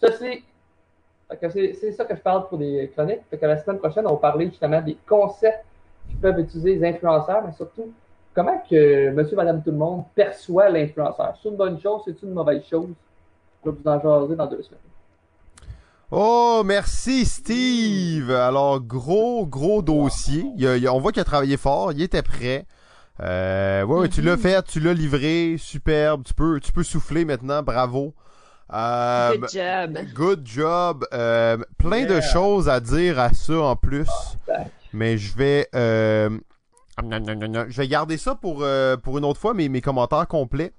Ceci, 0.00 0.44
c'est 1.50 1.92
ça 1.92 2.04
que 2.04 2.14
je 2.14 2.20
parle 2.20 2.48
pour 2.48 2.58
des 2.58 2.90
chroniques. 2.94 3.22
Fait 3.30 3.38
que 3.38 3.46
la 3.46 3.58
semaine 3.58 3.78
prochaine, 3.78 4.06
on 4.06 4.14
va 4.14 4.16
parler 4.16 4.46
justement 4.46 4.80
des 4.80 4.96
concepts 5.06 5.64
qui 6.08 6.16
peuvent 6.16 6.38
utiliser 6.38 6.76
les 6.76 6.88
influenceurs, 6.88 7.42
mais 7.44 7.52
surtout 7.52 7.92
comment 8.34 8.60
que 8.68 9.10
monsieur, 9.10 9.36
madame, 9.36 9.62
tout 9.62 9.70
le 9.70 9.76
monde 9.76 10.04
perçoit 10.14 10.68
l'influenceur. 10.68 11.36
C'est 11.40 11.48
une 11.48 11.56
bonne 11.56 11.80
chose, 11.80 12.02
c'est 12.04 12.20
une 12.22 12.32
mauvaise 12.32 12.64
chose? 12.64 12.88
Je 13.66 13.70
vais 13.72 13.76
vous 13.82 13.90
en 13.90 14.00
jaser 14.20 14.36
dans 14.36 14.46
deux 14.46 14.62
semaines. 14.62 14.80
Oh, 16.12 16.62
merci 16.64 17.24
Steve. 17.24 18.30
Alors, 18.30 18.80
gros, 18.80 19.44
gros 19.46 19.82
dossier. 19.82 20.44
Il 20.56 20.62
y 20.62 20.66
a- 20.68 20.76
il 20.76 20.82
y 20.82 20.86
a- 20.86 20.94
on 20.94 21.00
voit 21.00 21.10
qu'il 21.10 21.20
a 21.20 21.24
travaillé 21.24 21.56
fort, 21.56 21.92
il 21.92 22.00
était 22.00 22.22
prêt. 22.22 22.64
Euh, 23.20 23.82
ouais, 23.82 24.00
ouais, 24.00 24.08
tu 24.08 24.22
l'as 24.22 24.36
fait, 24.36 24.62
tu 24.66 24.78
l'as 24.78 24.92
livré, 24.92 25.56
superbe. 25.58 26.22
Tu 26.24 26.32
peux, 26.34 26.60
tu 26.60 26.70
peux 26.70 26.84
souffler 26.84 27.24
maintenant, 27.24 27.62
bravo. 27.62 28.14
Euh, 28.72 29.36
Good 29.36 29.48
job. 29.50 29.98
Good 30.14 30.40
job. 30.46 31.06
Euh, 31.12 31.56
plein 31.78 32.04
de 32.04 32.20
choses 32.20 32.68
à 32.68 32.78
dire 32.78 33.18
à 33.18 33.32
ça 33.32 33.58
en 33.58 33.74
plus. 33.76 34.08
tac. 34.46 34.70
Mais 34.92 35.18
je 35.18 35.36
vais 35.36 35.68
euh, 35.74 36.30
je 37.02 37.76
vais 37.76 37.88
garder 37.88 38.16
ça 38.16 38.34
pour, 38.34 38.58
euh, 38.62 38.96
pour 38.96 39.18
une 39.18 39.24
autre 39.24 39.40
fois, 39.40 39.54
mes, 39.54 39.68
mes 39.68 39.80
commentaires 39.80 40.26
complets. 40.28 40.72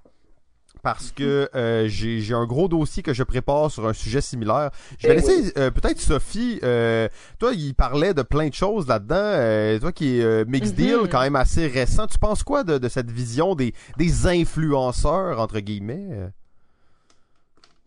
Parce 0.83 1.11
que 1.11 1.49
euh, 1.55 1.87
j'ai 1.87 2.19
j'ai 2.21 2.33
un 2.33 2.45
gros 2.45 2.67
dossier 2.67 3.03
que 3.03 3.13
je 3.13 3.23
prépare 3.23 3.71
sur 3.71 3.87
un 3.87 3.93
sujet 3.93 4.21
similaire. 4.21 4.69
Je 4.99 5.07
vais 5.07 5.13
Eh 5.13 5.15
laisser 5.17 5.53
euh, 5.57 5.71
peut-être 5.71 5.99
Sophie. 5.99 6.59
euh, 6.63 7.07
toi, 7.39 7.51
il 7.53 7.73
parlait 7.75 8.13
de 8.13 8.21
plein 8.21 8.47
de 8.49 8.53
choses 8.53 8.87
là-dedans. 8.87 9.15
euh, 9.17 9.79
toi 9.79 9.91
qui 9.91 10.19
est 10.19 10.23
euh, 10.23 10.45
Mixed 10.47 10.77
Mhm. 10.79 10.85
Deal, 10.85 10.97
quand 11.09 11.21
même 11.21 11.35
assez 11.35 11.67
récent. 11.67 12.07
Tu 12.07 12.17
penses 12.19 12.43
quoi 12.43 12.63
de, 12.63 12.77
de 12.77 12.89
cette 12.89 13.11
vision 13.11 13.55
des, 13.55 13.73
des 13.97 14.27
influenceurs, 14.27 15.39
entre 15.39 15.59
guillemets? 15.59 16.29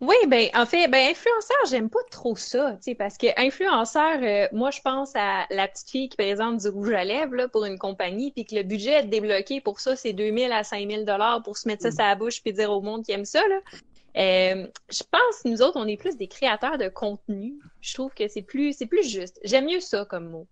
Oui, 0.01 0.15
ben 0.27 0.49
en 0.55 0.65
fait, 0.65 0.87
ben 0.87 1.11
influenceur, 1.11 1.57
j'aime 1.69 1.87
pas 1.87 1.99
trop 2.09 2.35
ça, 2.35 2.71
tu 2.77 2.77
sais, 2.81 2.95
parce 2.95 3.19
que 3.19 3.27
influenceur, 3.39 4.19
euh, 4.23 4.47
moi 4.51 4.71
je 4.71 4.81
pense 4.81 5.11
à 5.15 5.45
la 5.51 5.67
petite 5.67 5.91
fille 5.91 6.09
qui 6.09 6.17
présente 6.17 6.57
du 6.57 6.69
rouge 6.69 6.91
à 6.91 7.03
lèvres 7.03 7.35
là, 7.35 7.47
pour 7.47 7.65
une 7.65 7.77
compagnie, 7.77 8.31
puis 8.31 8.45
que 8.45 8.55
le 8.55 8.63
budget 8.63 9.01
est 9.01 9.03
débloqué 9.03 9.61
pour 9.61 9.79
ça, 9.79 9.95
c'est 9.95 10.13
2000 10.13 10.51
à 10.53 10.63
5000 10.63 11.05
dollars 11.05 11.43
pour 11.43 11.55
se 11.55 11.67
mettre 11.67 11.83
ça 11.83 11.91
sur 11.91 12.03
la 12.03 12.15
bouche 12.15 12.41
puis 12.41 12.51
dire 12.51 12.71
au 12.71 12.81
monde 12.81 13.05
qui 13.05 13.11
aime 13.11 13.25
ça 13.25 13.47
là. 13.47 13.59
Euh, 14.17 14.67
je 14.89 15.03
pense 15.09 15.43
que 15.43 15.49
nous 15.49 15.61
autres, 15.61 15.79
on 15.79 15.87
est 15.87 15.97
plus 15.97 16.17
des 16.17 16.27
créateurs 16.27 16.79
de 16.79 16.89
contenu. 16.89 17.53
Je 17.79 17.93
trouve 17.93 18.11
que 18.13 18.27
c'est 18.27 18.41
plus 18.41 18.73
c'est 18.73 18.87
plus 18.87 19.07
juste. 19.07 19.39
J'aime 19.43 19.65
mieux 19.65 19.81
ça 19.81 20.05
comme 20.05 20.29
mot. 20.29 20.47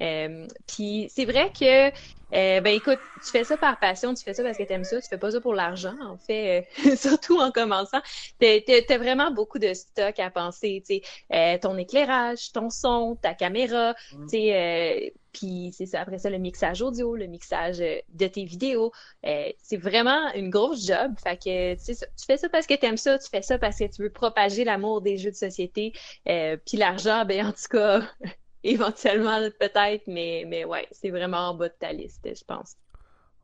Euh, 0.00 0.46
puis 0.66 1.08
c'est 1.14 1.24
vrai 1.26 1.52
que 1.52 1.90
Euh, 2.34 2.60
ben 2.60 2.74
écoute, 2.74 2.98
tu 3.24 3.30
fais 3.30 3.44
ça 3.44 3.56
par 3.56 3.78
passion, 3.78 4.12
tu 4.14 4.24
fais 4.24 4.34
ça 4.34 4.42
parce 4.42 4.58
que 4.58 4.64
t'aimes 4.64 4.84
ça, 4.84 5.00
tu 5.00 5.08
fais 5.08 5.18
pas 5.18 5.30
ça 5.30 5.40
pour 5.40 5.54
l'argent, 5.54 5.94
en 6.02 6.16
fait, 6.18 6.66
euh, 6.84 6.96
surtout 6.96 7.38
en 7.38 7.52
commençant. 7.52 8.00
T'as 8.40 8.98
vraiment 8.98 9.30
beaucoup 9.30 9.58
de 9.58 9.72
stock 9.74 10.18
à 10.18 10.30
penser, 10.30 10.82
tu 10.86 10.96
sais, 10.96 11.02
euh, 11.32 11.58
ton 11.58 11.76
éclairage, 11.78 12.52
ton 12.52 12.70
son, 12.70 13.16
ta 13.20 13.34
caméra, 13.34 13.94
Mm. 14.12 14.26
tu 14.26 14.36
sais, 14.38 15.06
euh, 15.06 15.10
puis 15.32 15.72
c'est 15.76 15.86
ça, 15.86 16.00
après 16.00 16.18
ça, 16.18 16.30
le 16.30 16.38
mixage 16.38 16.82
audio, 16.82 17.16
le 17.16 17.26
mixage 17.26 17.80
euh, 17.80 17.98
de 18.10 18.26
tes 18.26 18.44
vidéos, 18.44 18.92
euh, 19.26 19.50
c'est 19.62 19.76
vraiment 19.76 20.32
une 20.34 20.50
grosse 20.50 20.86
job, 20.86 21.12
fait 21.22 21.36
que, 21.36 21.74
tu 21.74 21.84
sais, 21.84 21.94
ça, 21.94 22.06
tu 22.06 22.24
fais 22.26 22.36
ça 22.36 22.48
parce 22.48 22.66
que 22.66 22.74
t'aimes 22.74 22.96
ça, 22.96 23.18
tu 23.18 23.28
fais 23.28 23.42
ça 23.42 23.58
parce 23.58 23.78
que 23.78 23.84
tu 23.84 24.02
veux 24.02 24.10
propager 24.10 24.64
l'amour 24.64 25.00
des 25.02 25.16
jeux 25.18 25.30
de 25.30 25.36
société, 25.36 25.92
euh, 26.28 26.56
puis 26.66 26.76
l'argent, 26.76 27.24
ben 27.24 27.46
en 27.46 27.52
tout 27.52 27.68
cas, 27.70 28.02
éventuellement 28.72 29.40
peut-être, 29.60 30.06
mais, 30.06 30.44
mais 30.46 30.64
ouais, 30.64 30.88
c'est 30.90 31.10
vraiment 31.10 31.50
en 31.50 31.54
bas 31.54 31.68
de 31.68 31.74
ta 31.78 31.92
liste, 31.92 32.26
je 32.26 32.44
pense. 32.44 32.76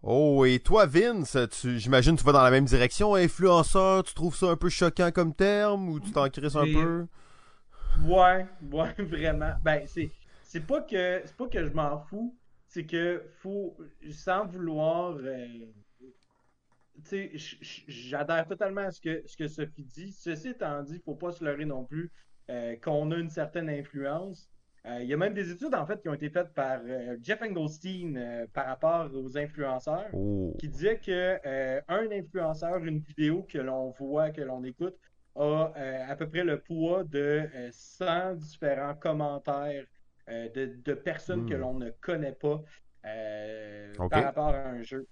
Oh, 0.03 0.47
et 0.47 0.59
toi, 0.61 0.87
Vince, 0.87 1.37
tu, 1.61 1.79
j'imagine 1.79 2.15
que 2.15 2.21
tu 2.21 2.27
vas 2.27 2.33
dans 2.33 2.43
la 2.43 2.51
même 2.51 2.65
direction, 2.65 3.15
influenceur, 3.15 4.03
tu 4.03 4.15
trouves 4.15 4.35
ça 4.35 4.47
un 4.47 4.57
peu 4.57 4.71
choquant 4.71 5.11
comme 5.11 5.35
terme, 5.35 5.91
ou 5.91 6.01
tu 6.01 6.11
t'en 6.11 6.29
crisses 6.31 6.57
un 6.57 6.67
peu? 6.67 7.07
Ouais, 8.03 8.47
ouais, 8.73 8.95
vraiment. 8.99 9.53
Ben, 9.63 9.87
c'est, 9.87 10.11
c'est 10.43 10.67
pas 10.67 10.81
que, 10.81 11.21
c'est 11.25 11.37
pas 11.37 11.49
que 11.49 11.65
je 11.67 11.73
m'en 11.73 11.99
fous, 11.99 12.35
c'est 12.67 12.87
que 12.87 13.23
faut, 13.43 13.77
sans 14.11 14.47
vouloir, 14.47 15.17
euh, 15.19 15.47
tu 17.05 17.39
sais, 17.39 17.85
j'adhère 17.89 18.47
totalement 18.47 18.83
à 18.83 18.91
ce 18.91 19.01
que, 19.03 19.23
ce 19.27 19.37
que 19.37 19.49
Sophie 19.49 19.85
dit. 19.85 20.13
Ceci 20.13 20.49
étant 20.49 20.83
dit, 20.83 20.99
faut 21.05 21.15
pas 21.15 21.33
se 21.33 21.45
leurrer 21.45 21.67
non 21.67 21.85
plus 21.85 22.11
euh, 22.49 22.77
qu'on 22.77 23.11
a 23.11 23.17
une 23.17 23.31
certaine 23.31 23.69
influence. 23.69 24.49
Euh, 24.87 24.99
Il 25.03 25.09
y 25.09 25.13
a 25.13 25.17
même 25.17 25.35
des 25.35 25.51
études, 25.51 25.75
en 25.75 25.85
fait, 25.87 26.01
qui 26.01 26.09
ont 26.09 26.15
été 26.15 26.31
faites 26.31 26.55
par 26.55 26.81
euh, 26.87 27.17
Jeff 27.23 27.43
Engelstein 27.43 28.17
euh, 28.17 28.47
par 28.53 28.67
rapport 28.67 29.11
aux 29.15 29.37
influenceurs 29.37 30.09
Oh. 30.15 30.57
qui 30.59 30.69
disait 30.69 30.99
que 30.99 31.39
un 31.89 32.11
influenceur, 32.11 32.79
une 32.79 33.01
vidéo 33.01 33.43
que 33.43 33.59
l'on 33.59 33.91
voit, 33.91 34.31
que 34.31 34.41
l'on 34.41 34.65
écoute, 34.65 34.97
a 35.37 35.73
à 36.09 36.17
peu 36.17 36.29
près 36.29 36.45
le 36.45 36.61
poids 36.61 37.05
de 37.05 37.47
euh, 37.55 37.69
100 37.73 38.35
différents 38.37 38.95
commentaires 38.95 39.85
de, 40.29 40.77
de 40.83 40.95
personnes 40.95 41.43
Hmm. 41.43 41.49
que 41.49 41.55
l'on 41.55 41.75
ne 41.75 41.91
connaît 42.01 42.33
pas 42.41 42.63
euh, 43.07 43.93
par 44.11 44.25
rapport 44.25 44.49
à 44.55 44.69
un 44.69 44.83
jeu. 44.83 45.07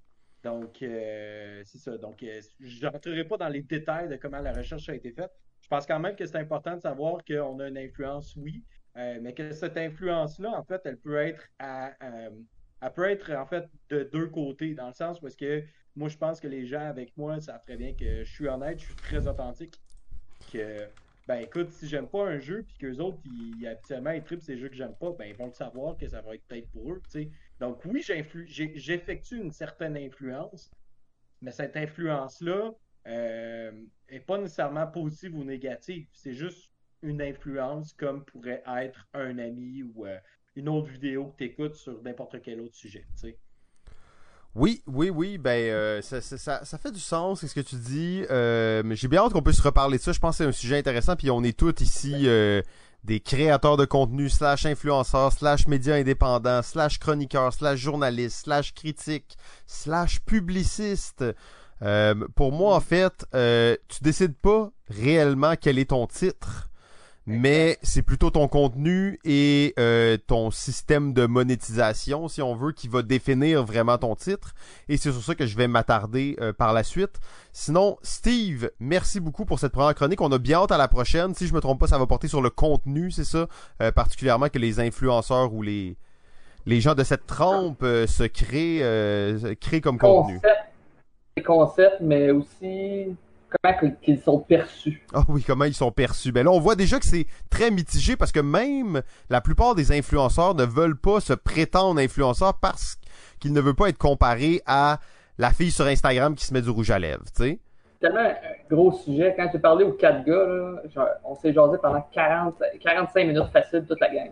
Donc, 0.45 0.81
euh, 0.83 1.63
c'est 1.65 1.79
ça. 1.79 1.99
Donc, 1.99 2.23
euh, 2.23 2.41
je 2.61 2.87
n'entrerai 2.87 3.25
pas 3.25 3.37
dans 3.37 3.49
les 3.49 3.63
détails 3.63 4.09
de 4.09 4.17
comment 4.17 4.41
la 4.41 4.53
recherche 4.53 4.89
a 4.89 4.95
été 4.95 5.11
faite. 5.13 5.31
Je 5.61 5.67
pense 5.69 5.87
quand 5.87 5.99
même 5.99 6.15
que 6.15 6.25
c'est 6.25 6.37
important 6.37 6.77
de 6.77 6.81
savoir 6.81 7.25
qu'on 7.25 7.59
a 7.59 7.69
une 7.69 7.79
influence, 7.79 8.37
oui, 8.37 8.63
euh, 8.97 9.19
mais 9.21 9.35
que 9.35 9.53
cette 9.53 9.77
influence-là, 9.77 10.51
en 10.51 10.65
fait, 10.65 10.81
elle 10.85 10.99
peut 10.99 11.17
être 11.17 11.47
à, 11.59 11.93
euh, 12.03 12.31
elle 12.81 12.93
peut 12.93 13.09
être 13.11 13.33
en 13.33 13.47
fait 13.47 13.69
de 13.91 14.05
deux 14.05 14.29
côtés, 14.29 14.75
dans 14.75 14.89
le 14.89 14.95
sens 14.95 15.21
parce 15.21 15.37
que 15.37 15.63
moi 15.97 16.09
je 16.09 16.17
pense 16.17 16.41
que 16.41 16.49
les 16.49 16.67
gens 16.67 16.87
avec 16.87 17.17
moi 17.17 17.41
savent 17.41 17.63
très 17.63 17.77
bien 17.77 17.93
que 17.93 18.25
je 18.25 18.33
suis 18.33 18.49
honnête, 18.49 18.79
je 18.81 18.87
suis 18.87 18.95
très 18.97 19.27
authentique. 19.27 19.75
Que 20.53 20.87
ben 21.27 21.41
écoute, 21.41 21.71
si 21.71 21.89
j'aime 21.89 22.09
pas 22.09 22.25
un 22.27 22.39
jeu 22.39 22.63
puis 22.63 22.77
qu'eux 22.79 22.99
autres 22.99 23.19
ils 23.27 23.67
habituellement 23.67 24.13
ils 24.13 24.23
trippent 24.23 24.43
ces 24.43 24.57
jeux 24.57 24.69
que 24.69 24.77
j'aime 24.77 24.95
pas, 24.95 25.13
ben 25.13 25.27
ils 25.27 25.35
vont 25.35 25.47
le 25.47 25.53
savoir 25.53 25.97
que 25.97 26.09
ça 26.09 26.23
va 26.23 26.35
être 26.35 26.45
peut-être 26.47 26.71
pour 26.71 26.93
eux. 26.93 27.03
Donc 27.61 27.85
oui, 27.85 28.03
j'effectue 28.03 29.37
une 29.37 29.51
certaine 29.51 29.97
influence, 29.97 30.71
mais 31.43 31.51
cette 31.51 31.77
influence-là 31.77 32.73
euh, 33.09 33.73
est 34.09 34.21
pas 34.21 34.39
nécessairement 34.39 34.87
positive 34.87 35.35
ou 35.35 35.45
négative. 35.45 36.07
C'est 36.13 36.35
juste 36.35 36.71
une 37.03 37.23
influence 37.23 37.93
comme 37.93 38.25
pourrait 38.25 38.63
être 38.81 39.07
un 39.15 39.39
ami 39.39 39.83
ou 39.83 40.07
euh, 40.07 40.17
une 40.57 40.69
autre 40.69 40.89
vidéo 40.89 41.27
que 41.27 41.39
tu 41.39 41.45
écoutes 41.45 41.75
sur 41.75 42.03
n'importe 42.03 42.43
quel 42.43 42.61
autre 42.61 42.75
sujet. 42.75 43.07
Oui, 44.55 44.83
oui, 44.87 45.11
oui, 45.11 45.39
ben 45.39 45.71
euh, 45.71 46.03
ça, 46.03 46.21
ça, 46.21 46.37
ça, 46.39 46.65
ça 46.65 46.79
fait 46.79 46.91
du 46.91 47.01
sens, 47.01 47.41
c'est 47.41 47.49
ce 47.49 47.55
que 47.55 47.61
tu 47.61 47.77
dis. 47.77 48.25
Euh, 48.31 48.83
mais 48.85 48.97
j'ai 48.97 49.07
bien 49.07 49.23
hâte 49.23 49.33
qu'on 49.33 49.43
puisse 49.43 49.61
reparler 49.61 49.99
de 49.99 50.03
ça. 50.03 50.13
Je 50.13 50.19
pense 50.19 50.39
que 50.39 50.45
c'est 50.45 50.49
un 50.49 50.53
sujet 50.53 50.79
intéressant. 50.79 51.17
Puis 51.17 51.31
on 51.31 51.45
est 51.45 51.57
tous 51.57 51.81
ici 51.81 52.27
euh, 52.27 52.63
des 53.05 53.21
créateurs 53.21 53.77
de 53.77 53.85
contenu, 53.85 54.29
slash 54.29 54.67
influenceurs, 54.67 55.33
slash 55.33 55.69
médias 55.69 55.97
indépendants, 55.97 56.63
slash 56.63 56.99
chroniqueurs, 56.99 57.53
slash 57.53 57.79
journalistes, 57.79 58.45
slash 58.45 58.75
critiques, 58.75 59.37
slash 59.67 60.21
publicistes. 60.21 61.25
Euh, 61.83 62.15
pour 62.35 62.53
moi, 62.53 62.75
en 62.75 62.81
fait, 62.81 63.27
euh, 63.35 63.77
tu 63.89 64.03
décides 64.03 64.37
pas 64.37 64.71
réellement 64.89 65.55
quel 65.61 65.79
est 65.79 65.91
ton 65.91 66.07
titre. 66.07 66.68
Mais 67.31 67.79
c'est 67.83 68.03
plutôt 68.03 68.31
ton 68.31 68.49
contenu 68.49 69.21
et 69.25 69.75
euh, 69.79 70.17
ton 70.27 70.51
système 70.51 71.13
de 71.13 71.27
monétisation, 71.27 72.27
si 72.27 72.41
on 72.41 72.55
veut, 72.55 72.73
qui 72.73 72.89
va 72.89 73.03
définir 73.03 73.65
vraiment 73.65 73.99
ton 73.99 74.17
titre. 74.17 74.55
Et 74.89 74.97
c'est 74.97 75.13
sur 75.13 75.23
ça 75.23 75.35
que 75.35 75.47
je 75.47 75.57
vais 75.57 75.69
m'attarder 75.69 76.37
euh, 76.41 76.55
par 76.55 76.73
la 76.73 76.83
suite. 76.83 77.21
Sinon, 77.53 77.99
Steve, 78.03 78.71
merci 78.81 79.21
beaucoup 79.21 79.45
pour 79.45 79.59
cette 79.59 79.73
première 79.73 79.95
chronique. 79.95 80.23
On 80.23 80.33
a 80.33 80.39
bien 80.39 80.59
hâte 80.59 80.73
à 80.73 80.79
la 80.79 80.89
prochaine. 80.89 81.35
Si 81.35 81.47
je 81.47 81.55
me 81.55 81.61
trompe 81.61 81.81
pas, 81.81 81.87
ça 81.87 81.99
va 81.99 82.07
porter 82.07 82.29
sur 82.29 82.41
le 82.41 82.51
contenu, 82.51 83.11
c'est 83.11 83.25
ça, 83.25 83.47
euh, 83.83 83.93
particulièrement 83.93 84.49
que 84.49 84.59
les 84.59 84.81
influenceurs 84.81 85.53
ou 85.53 85.63
les 85.63 85.97
les 86.69 86.81
gens 86.81 86.95
de 86.95 87.03
cette 87.03 87.27
trempe 87.27 87.83
euh, 87.83 88.07
se 88.07 88.25
créent, 88.25 88.83
euh, 88.83 89.55
créent 89.61 89.81
comme 89.81 89.99
contenu. 89.99 90.35
Concept, 90.35 90.61
les 91.37 91.43
concepts, 91.43 92.01
mais 92.03 92.31
aussi 92.31 93.17
comment 93.51 93.93
qu'ils 94.03 94.21
sont 94.21 94.39
perçus. 94.41 95.05
Ah 95.13 95.23
oui, 95.29 95.43
comment 95.43 95.65
ils 95.65 95.75
sont 95.75 95.91
perçus. 95.91 96.33
Ben 96.33 96.45
là, 96.45 96.51
on 96.51 96.61
voit 96.61 96.77
déjà 96.77 96.99
que 96.99 97.07
c'est 97.07 97.27
très 97.51 97.71
mitigé 97.71 98.17
parce 98.17 98.33
que 98.33 98.41
même 98.41 99.03
la 99.31 99.41
plupart 99.41 99.75
des 99.75 99.93
influenceurs 99.93 100.55
ne 100.55 100.65
veulent 100.65 100.99
pas 100.99 101.21
se 101.21 101.33
prétendre 101.33 102.01
influenceurs 102.01 102.55
parce 102.55 102.99
qu'ils 103.41 103.53
ne 103.53 103.61
veulent 103.61 103.75
pas 103.75 103.89
être 103.89 103.99
comparés 103.99 104.61
à 104.67 104.99
la 105.39 105.51
fille 105.51 105.71
sur 105.71 105.87
Instagram 105.87 106.35
qui 106.35 106.45
se 106.45 106.53
met 106.53 106.63
du 106.63 106.71
rouge 106.71 106.91
à 106.91 106.99
lèvres, 106.99 107.25
tu 107.35 107.45
sais. 107.45 107.59
C'est 108.01 108.07
tellement 108.07 108.29
un 108.29 108.75
gros 108.75 108.93
sujet. 108.93 109.35
Quand 109.37 109.49
j'ai 109.53 109.59
parlé 109.59 109.85
aux 109.85 109.93
quatre 109.93 110.25
gars, 110.25 110.47
là, 110.47 110.83
genre, 110.95 111.09
on 111.25 111.35
s'est 111.35 111.53
jasé 111.53 111.79
pendant 111.83 112.07
40, 112.13 112.63
45 112.81 113.27
minutes 113.27 113.51
facile 113.53 113.85
toute 113.89 114.01
la 114.01 114.09
gang. 114.09 114.31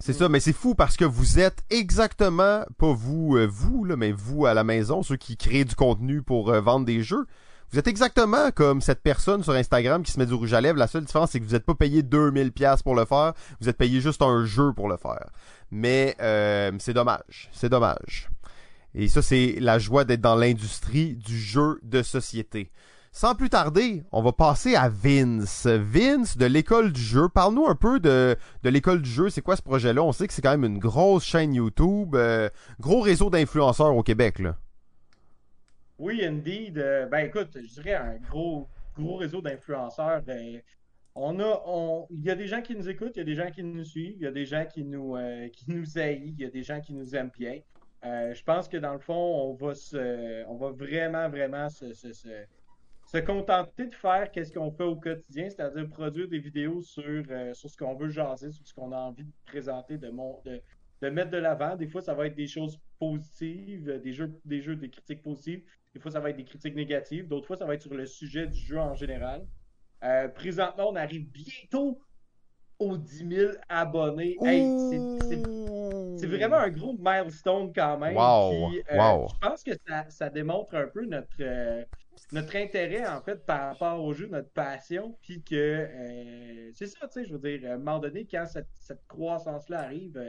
C'est 0.00 0.12
ça, 0.12 0.28
mais 0.28 0.38
c'est 0.38 0.52
fou 0.52 0.74
parce 0.74 0.96
que 0.96 1.04
vous 1.04 1.40
êtes 1.40 1.64
exactement, 1.70 2.62
pas 2.78 2.92
vous, 2.92 3.36
euh, 3.36 3.46
vous, 3.50 3.84
là, 3.84 3.96
mais 3.96 4.12
vous 4.12 4.46
à 4.46 4.54
la 4.54 4.62
maison, 4.62 5.02
ceux 5.02 5.16
qui 5.16 5.36
créent 5.36 5.64
du 5.64 5.74
contenu 5.74 6.22
pour 6.22 6.50
euh, 6.50 6.60
vendre 6.60 6.86
des 6.86 7.02
jeux. 7.02 7.26
Vous 7.70 7.78
êtes 7.78 7.86
exactement 7.86 8.50
comme 8.50 8.80
cette 8.80 9.02
personne 9.02 9.42
sur 9.42 9.52
Instagram 9.52 10.02
qui 10.02 10.10
se 10.10 10.18
met 10.18 10.24
du 10.24 10.32
rouge 10.32 10.54
à 10.54 10.60
lèvres. 10.60 10.78
La 10.78 10.86
seule 10.86 11.04
différence, 11.04 11.32
c'est 11.32 11.40
que 11.40 11.44
vous 11.44 11.52
n'êtes 11.52 11.66
pas 11.66 11.74
payé 11.74 12.02
2000 12.02 12.52
pièces 12.52 12.82
pour 12.82 12.94
le 12.94 13.04
faire. 13.04 13.34
Vous 13.60 13.68
êtes 13.68 13.76
payé 13.76 14.00
juste 14.00 14.22
un 14.22 14.46
jeu 14.46 14.72
pour 14.72 14.88
le 14.88 14.96
faire. 14.96 15.28
Mais 15.70 16.16
euh, 16.22 16.72
c'est 16.78 16.94
dommage. 16.94 17.50
C'est 17.52 17.68
dommage. 17.68 18.30
Et 18.94 19.06
ça, 19.06 19.20
c'est 19.20 19.56
la 19.60 19.78
joie 19.78 20.04
d'être 20.04 20.22
dans 20.22 20.34
l'industrie 20.34 21.14
du 21.14 21.38
jeu 21.38 21.78
de 21.82 22.02
société. 22.02 22.72
Sans 23.12 23.34
plus 23.34 23.50
tarder, 23.50 24.02
on 24.12 24.22
va 24.22 24.32
passer 24.32 24.74
à 24.74 24.88
Vince. 24.88 25.66
Vince 25.66 26.38
de 26.38 26.46
l'école 26.46 26.92
du 26.92 27.00
jeu. 27.02 27.28
Parle-nous 27.28 27.66
un 27.66 27.74
peu 27.74 28.00
de, 28.00 28.36
l'école 28.64 29.02
du 29.02 29.10
jeu. 29.10 29.28
C'est 29.28 29.42
quoi 29.42 29.56
ce 29.56 29.62
projet-là? 29.62 30.02
On 30.02 30.12
sait 30.12 30.26
que 30.26 30.32
c'est 30.32 30.40
quand 30.40 30.56
même 30.56 30.64
une 30.64 30.78
grosse 30.78 31.24
chaîne 31.24 31.52
YouTube, 31.52 32.14
euh, 32.14 32.48
gros 32.80 33.00
réseau 33.00 33.28
d'influenceurs 33.28 33.94
au 33.94 34.02
Québec. 34.02 34.38
Là. 34.38 34.56
Oui, 35.98 36.24
indeed. 36.24 36.78
Euh, 36.78 37.06
ben 37.06 37.26
écoute, 37.26 37.50
je 37.54 37.80
dirais 37.80 37.94
un 37.94 38.16
gros, 38.16 38.68
gros 38.96 39.16
réseau 39.16 39.40
d'influenceurs. 39.42 40.22
Ben, 40.22 40.62
on 41.14 41.40
a, 41.40 41.62
on, 41.66 42.06
il 42.10 42.24
y 42.24 42.30
a 42.30 42.36
des 42.36 42.46
gens 42.46 42.62
qui 42.62 42.76
nous 42.76 42.88
écoutent, 42.88 43.16
il 43.16 43.18
y 43.18 43.22
a 43.22 43.24
des 43.24 43.34
gens 43.34 43.50
qui 43.50 43.64
nous 43.64 43.84
suivent, 43.84 44.16
il 44.16 44.22
y 44.22 44.26
a 44.26 44.30
des 44.30 44.46
gens 44.46 44.64
qui 44.64 44.84
nous, 44.84 45.16
euh, 45.16 45.48
qui 45.48 45.70
nous 45.70 45.98
haïssent, 45.98 46.34
il 46.38 46.40
y 46.40 46.44
a 46.44 46.50
des 46.50 46.62
gens 46.62 46.80
qui 46.80 46.94
nous 46.94 47.16
aiment 47.16 47.32
bien. 47.36 47.58
Euh, 48.04 48.32
je 48.32 48.44
pense 48.44 48.68
que 48.68 48.76
dans 48.76 48.92
le 48.92 49.00
fond, 49.00 49.14
on 49.14 49.54
va 49.54 49.74
se, 49.74 50.44
on 50.46 50.56
va 50.56 50.70
vraiment, 50.70 51.28
vraiment 51.28 51.68
se, 51.68 51.92
se, 51.92 52.12
se, 52.12 52.28
se 53.06 53.18
contenter 53.18 53.86
de 53.86 53.94
faire 53.94 54.30
qu'est-ce 54.30 54.52
qu'on 54.52 54.70
fait 54.70 54.84
au 54.84 54.94
quotidien, 54.94 55.48
c'est-à-dire 55.50 55.88
produire 55.88 56.28
des 56.28 56.38
vidéos 56.38 56.82
sur, 56.82 57.24
euh, 57.30 57.54
sur 57.54 57.68
ce 57.68 57.76
qu'on 57.76 57.96
veut 57.96 58.10
jaser, 58.10 58.52
sur 58.52 58.64
ce 58.64 58.72
qu'on 58.72 58.92
a 58.92 58.98
envie 58.98 59.24
de 59.24 59.32
présenter, 59.46 59.98
de, 59.98 60.10
mon, 60.10 60.40
de, 60.44 60.60
de 61.02 61.08
mettre 61.10 61.30
de 61.30 61.38
l'avant. 61.38 61.76
Des 61.76 61.86
fois, 61.88 62.00
ça 62.00 62.14
va 62.14 62.26
être 62.26 62.34
des 62.34 62.46
choses 62.48 62.78
positives, 62.98 64.00
des 64.02 64.12
jeux, 64.12 64.32
des 64.44 64.60
jeux, 64.60 64.76
des 64.76 64.90
critiques 64.90 65.22
positives. 65.22 65.62
Des 65.94 66.00
fois, 66.00 66.10
ça 66.10 66.20
va 66.20 66.30
être 66.30 66.36
des 66.36 66.44
critiques 66.44 66.74
négatives. 66.74 67.28
D'autres 67.28 67.46
fois, 67.46 67.56
ça 67.56 67.64
va 67.64 67.74
être 67.74 67.82
sur 67.82 67.94
le 67.94 68.06
sujet 68.06 68.46
du 68.46 68.58
jeu 68.58 68.78
en 68.78 68.94
général. 68.94 69.46
Euh, 70.04 70.28
présentement, 70.28 70.90
on 70.90 70.96
arrive 70.96 71.28
bientôt 71.30 72.00
aux 72.78 72.96
10 72.96 73.26
000 73.28 73.52
abonnés. 73.68 74.36
Hey, 74.44 74.62
c'est- 75.28 76.26
vraiment 76.26 76.56
un 76.56 76.70
gros 76.70 76.96
milestone 76.98 77.72
quand 77.72 77.98
même. 77.98 78.14
Wow, 78.16 78.70
euh, 78.92 78.96
wow. 78.96 79.28
Je 79.28 79.48
pense 79.48 79.62
que 79.62 79.72
ça, 79.86 80.08
ça 80.10 80.28
démontre 80.30 80.74
un 80.76 80.86
peu 80.86 81.04
notre, 81.06 81.28
euh, 81.40 81.84
notre 82.32 82.54
intérêt 82.56 83.06
en 83.06 83.20
fait 83.22 83.44
par 83.46 83.70
rapport 83.72 84.04
au 84.04 84.12
jeu, 84.12 84.28
notre 84.28 84.50
passion. 84.50 85.16
Puis 85.22 85.42
que 85.42 85.88
c'est 86.74 86.86
ça, 86.86 87.08
tu 87.08 87.20
sais, 87.20 87.24
je 87.24 87.34
veux 87.34 87.38
dire, 87.58 87.70
à 87.70 87.74
un 87.74 87.78
moment 87.78 87.98
donné, 87.98 88.26
quand 88.30 88.46
cette, 88.46 88.68
cette 88.74 89.04
croissance-là 89.08 89.80
arrive, 89.80 90.20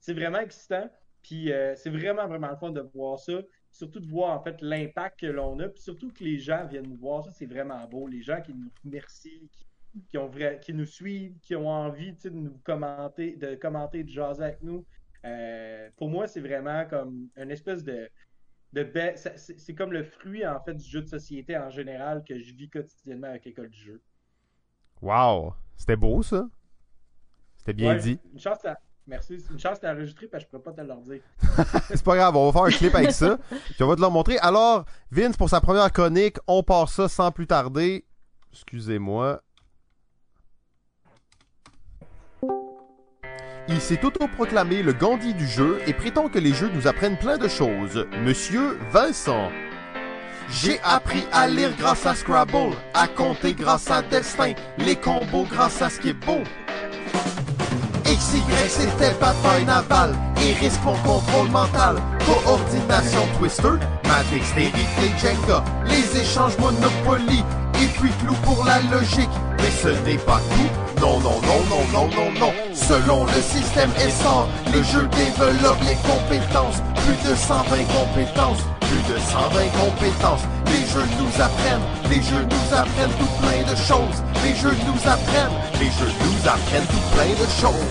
c'est 0.00 0.14
vraiment 0.14 0.40
excitant. 0.40 0.90
Puis 1.22 1.52
euh, 1.52 1.74
c'est 1.76 1.90
vraiment, 1.90 2.26
vraiment 2.26 2.48
le 2.50 2.56
fun 2.56 2.70
de 2.70 2.80
voir 2.80 3.18
ça. 3.18 3.34
Surtout 3.70 4.00
de 4.00 4.06
voir 4.08 4.36
en 4.38 4.42
fait 4.42 4.60
l'impact 4.62 5.20
que 5.20 5.26
l'on 5.26 5.58
a. 5.60 5.68
Puis 5.68 5.82
surtout 5.82 6.10
que 6.12 6.24
les 6.24 6.38
gens 6.38 6.66
viennent 6.66 6.88
nous 6.88 6.96
voir, 6.96 7.24
ça 7.24 7.30
c'est 7.32 7.46
vraiment 7.46 7.86
beau. 7.86 8.08
Les 8.08 8.22
gens 8.22 8.40
qui 8.40 8.52
nous 8.54 8.70
remercient, 8.84 9.48
qui, 9.52 10.02
qui 10.08 10.18
ont 10.18 10.30
qui 10.60 10.74
nous 10.74 10.86
suivent, 10.86 11.38
qui 11.40 11.54
ont 11.54 11.68
envie 11.68 12.12
de 12.14 12.30
nous 12.30 12.58
commenter, 12.64 13.36
de 13.36 13.54
commenter, 13.54 14.02
de 14.02 14.08
jaser 14.08 14.42
avec 14.44 14.62
nous. 14.62 14.84
Euh, 15.24 15.90
pour 15.96 16.08
moi, 16.08 16.26
c'est 16.26 16.40
vraiment 16.40 16.84
comme 16.86 17.28
une 17.36 17.50
espèce 17.50 17.84
de, 17.84 18.08
de 18.72 18.90
ça- 19.16 19.36
C'est 19.36 19.74
comme 19.74 19.92
le 19.92 20.02
fruit 20.02 20.46
en 20.46 20.58
fait 20.60 20.74
du 20.74 20.84
jeu 20.88 21.02
de 21.02 21.06
société 21.08 21.56
en 21.58 21.68
général 21.70 22.24
que 22.24 22.38
je 22.38 22.54
vis 22.54 22.70
quotidiennement 22.70 23.26
avec 23.28 23.44
l'école 23.44 23.68
du 23.68 23.78
jeu. 23.78 24.00
Wow. 25.02 25.54
C'était 25.76 25.96
beau, 25.96 26.22
ça. 26.22 26.48
C'était 27.56 27.72
bien 27.74 27.94
Ouais, 27.94 28.00
dit. 28.00 28.18
Une 28.32 28.38
chance 28.38 28.64
à... 28.64 28.78
Merci. 29.10 29.38
Une 29.50 29.58
chance 29.58 29.82
à 29.82 29.92
enregistrer 29.92 30.28
parce 30.28 30.44
que 30.44 30.50
je 30.52 30.56
pourrais 30.56 30.72
pas 30.72 30.82
te 30.82 30.86
le 30.86 30.94
dire. 31.02 31.22
C'est 31.88 32.04
pas 32.04 32.16
grave, 32.16 32.36
on 32.36 32.48
va 32.48 32.52
faire 32.52 32.62
un 32.68 32.78
clip 32.78 32.94
avec 32.94 33.10
ça. 33.10 33.38
Puis 33.48 33.82
on 33.82 33.88
va 33.88 33.96
te 33.96 34.00
le 34.00 34.08
montrer. 34.08 34.38
Alors, 34.38 34.84
Vince, 35.10 35.36
pour 35.36 35.50
sa 35.50 35.60
première 35.60 35.90
chronique, 35.92 36.36
on 36.46 36.62
part 36.62 36.88
ça 36.88 37.08
sans 37.08 37.32
plus 37.32 37.48
tarder. 37.48 38.04
Excusez-moi. 38.52 39.42
Il 43.66 43.80
s'est 43.80 44.04
autoproclamé 44.04 44.82
le 44.82 44.92
Gandhi 44.92 45.34
du 45.34 45.46
jeu 45.46 45.80
et 45.86 45.92
prétend 45.92 46.28
que 46.28 46.38
les 46.38 46.52
jeux 46.52 46.70
nous 46.72 46.86
apprennent 46.86 47.18
plein 47.18 47.36
de 47.36 47.48
choses. 47.48 48.06
Monsieur 48.22 48.78
Vincent. 48.92 49.50
J'ai 50.48 50.80
appris 50.80 51.24
à 51.32 51.48
lire 51.48 51.76
grâce 51.76 52.06
à 52.06 52.14
Scrabble, 52.14 52.74
à 52.94 53.06
compter 53.08 53.54
grâce 53.54 53.90
à 53.90 54.02
Destin, 54.02 54.54
les 54.78 54.96
combos 54.96 55.46
grâce 55.50 55.82
à 55.82 55.90
Skipbo. 55.90 56.42
XY 58.04 58.42
c'était 58.68 59.14
bataille 59.20 59.64
navale, 59.64 60.14
Iris 60.36 60.78
mon 60.84 60.94
contrôle 60.98 61.48
mental, 61.50 61.96
coordination 62.26 63.22
Twister, 63.38 63.74
ma 64.06 64.22
dextérité 64.32 65.12
Jenga, 65.20 65.64
les 65.86 66.20
échanges 66.20 66.56
Monopoly, 66.58 67.44
et 67.82 67.86
puis 67.98 68.10
clou 68.22 68.34
pour 68.44 68.64
la 68.64 68.80
logique. 68.94 69.30
Mais 69.58 69.70
ce 69.70 69.88
n'est 70.04 70.18
pas 70.18 70.40
tout, 70.50 70.79
non, 71.00 71.18
non, 71.20 71.40
non, 71.40 71.60
non, 71.70 71.82
non, 71.92 72.08
non, 72.14 72.30
non. 72.38 72.52
Selon 72.74 73.24
le 73.24 73.40
système 73.40 73.90
ESSOR, 73.96 74.46
les 74.66 74.84
jeux 74.84 75.08
développent 75.16 75.82
les 75.88 75.96
compétences, 76.06 76.82
plus 76.94 77.16
de 77.28 77.34
120 77.34 77.84
compétences, 77.84 78.62
plus 78.80 79.02
de 79.12 79.18
120 79.18 79.68
compétences. 79.80 80.44
Les 80.66 80.84
jeux 80.86 81.08
nous 81.18 81.42
apprennent, 81.42 81.86
les 82.10 82.20
jeux 82.22 82.44
nous 82.44 82.76
apprennent 82.76 83.16
tout 83.18 83.32
plein 83.40 83.62
de 83.62 83.76
choses. 83.76 84.22
Les 84.44 84.54
jeux 84.54 84.76
nous 84.86 85.00
apprennent, 85.08 85.56
les 85.80 85.86
jeux 85.86 86.12
nous 86.20 86.48
apprennent 86.48 86.86
tout 86.86 87.04
plein 87.14 87.32
de 87.32 87.48
choses. 87.60 87.88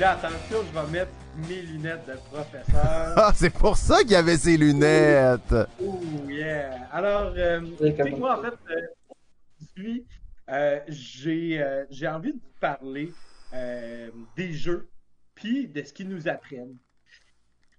Là, 0.00 0.12
attention, 0.12 0.58
je 0.64 0.80
vais 0.80 0.90
mettre 0.90 1.12
mes 1.46 1.60
lunettes 1.60 2.06
de 2.06 2.14
professeur. 2.30 3.14
Ah, 3.16 3.32
c'est 3.34 3.52
pour 3.52 3.76
ça 3.76 3.98
qu'il 4.00 4.12
y 4.12 4.14
avait 4.14 4.38
ses 4.38 4.56
lunettes. 4.56 5.54
Ouh, 5.78 6.30
yeah! 6.30 6.88
Alors, 6.90 7.34
euh, 7.36 7.60
moi, 8.16 8.38
en 8.38 8.42
fait, 8.42 8.54
euh, 8.70 8.86
aujourd'hui, 9.60 10.06
euh, 10.48 10.80
j'ai 10.88 11.62
euh, 11.62 11.84
j'ai 11.90 12.08
envie 12.08 12.32
de 12.32 12.38
vous 12.38 12.54
parler 12.60 13.12
euh, 13.52 14.08
des 14.36 14.52
jeux, 14.54 14.88
puis 15.34 15.68
de 15.68 15.82
ce 15.82 15.92
qu'ils 15.92 16.08
nous 16.08 16.28
apprennent. 16.28 16.78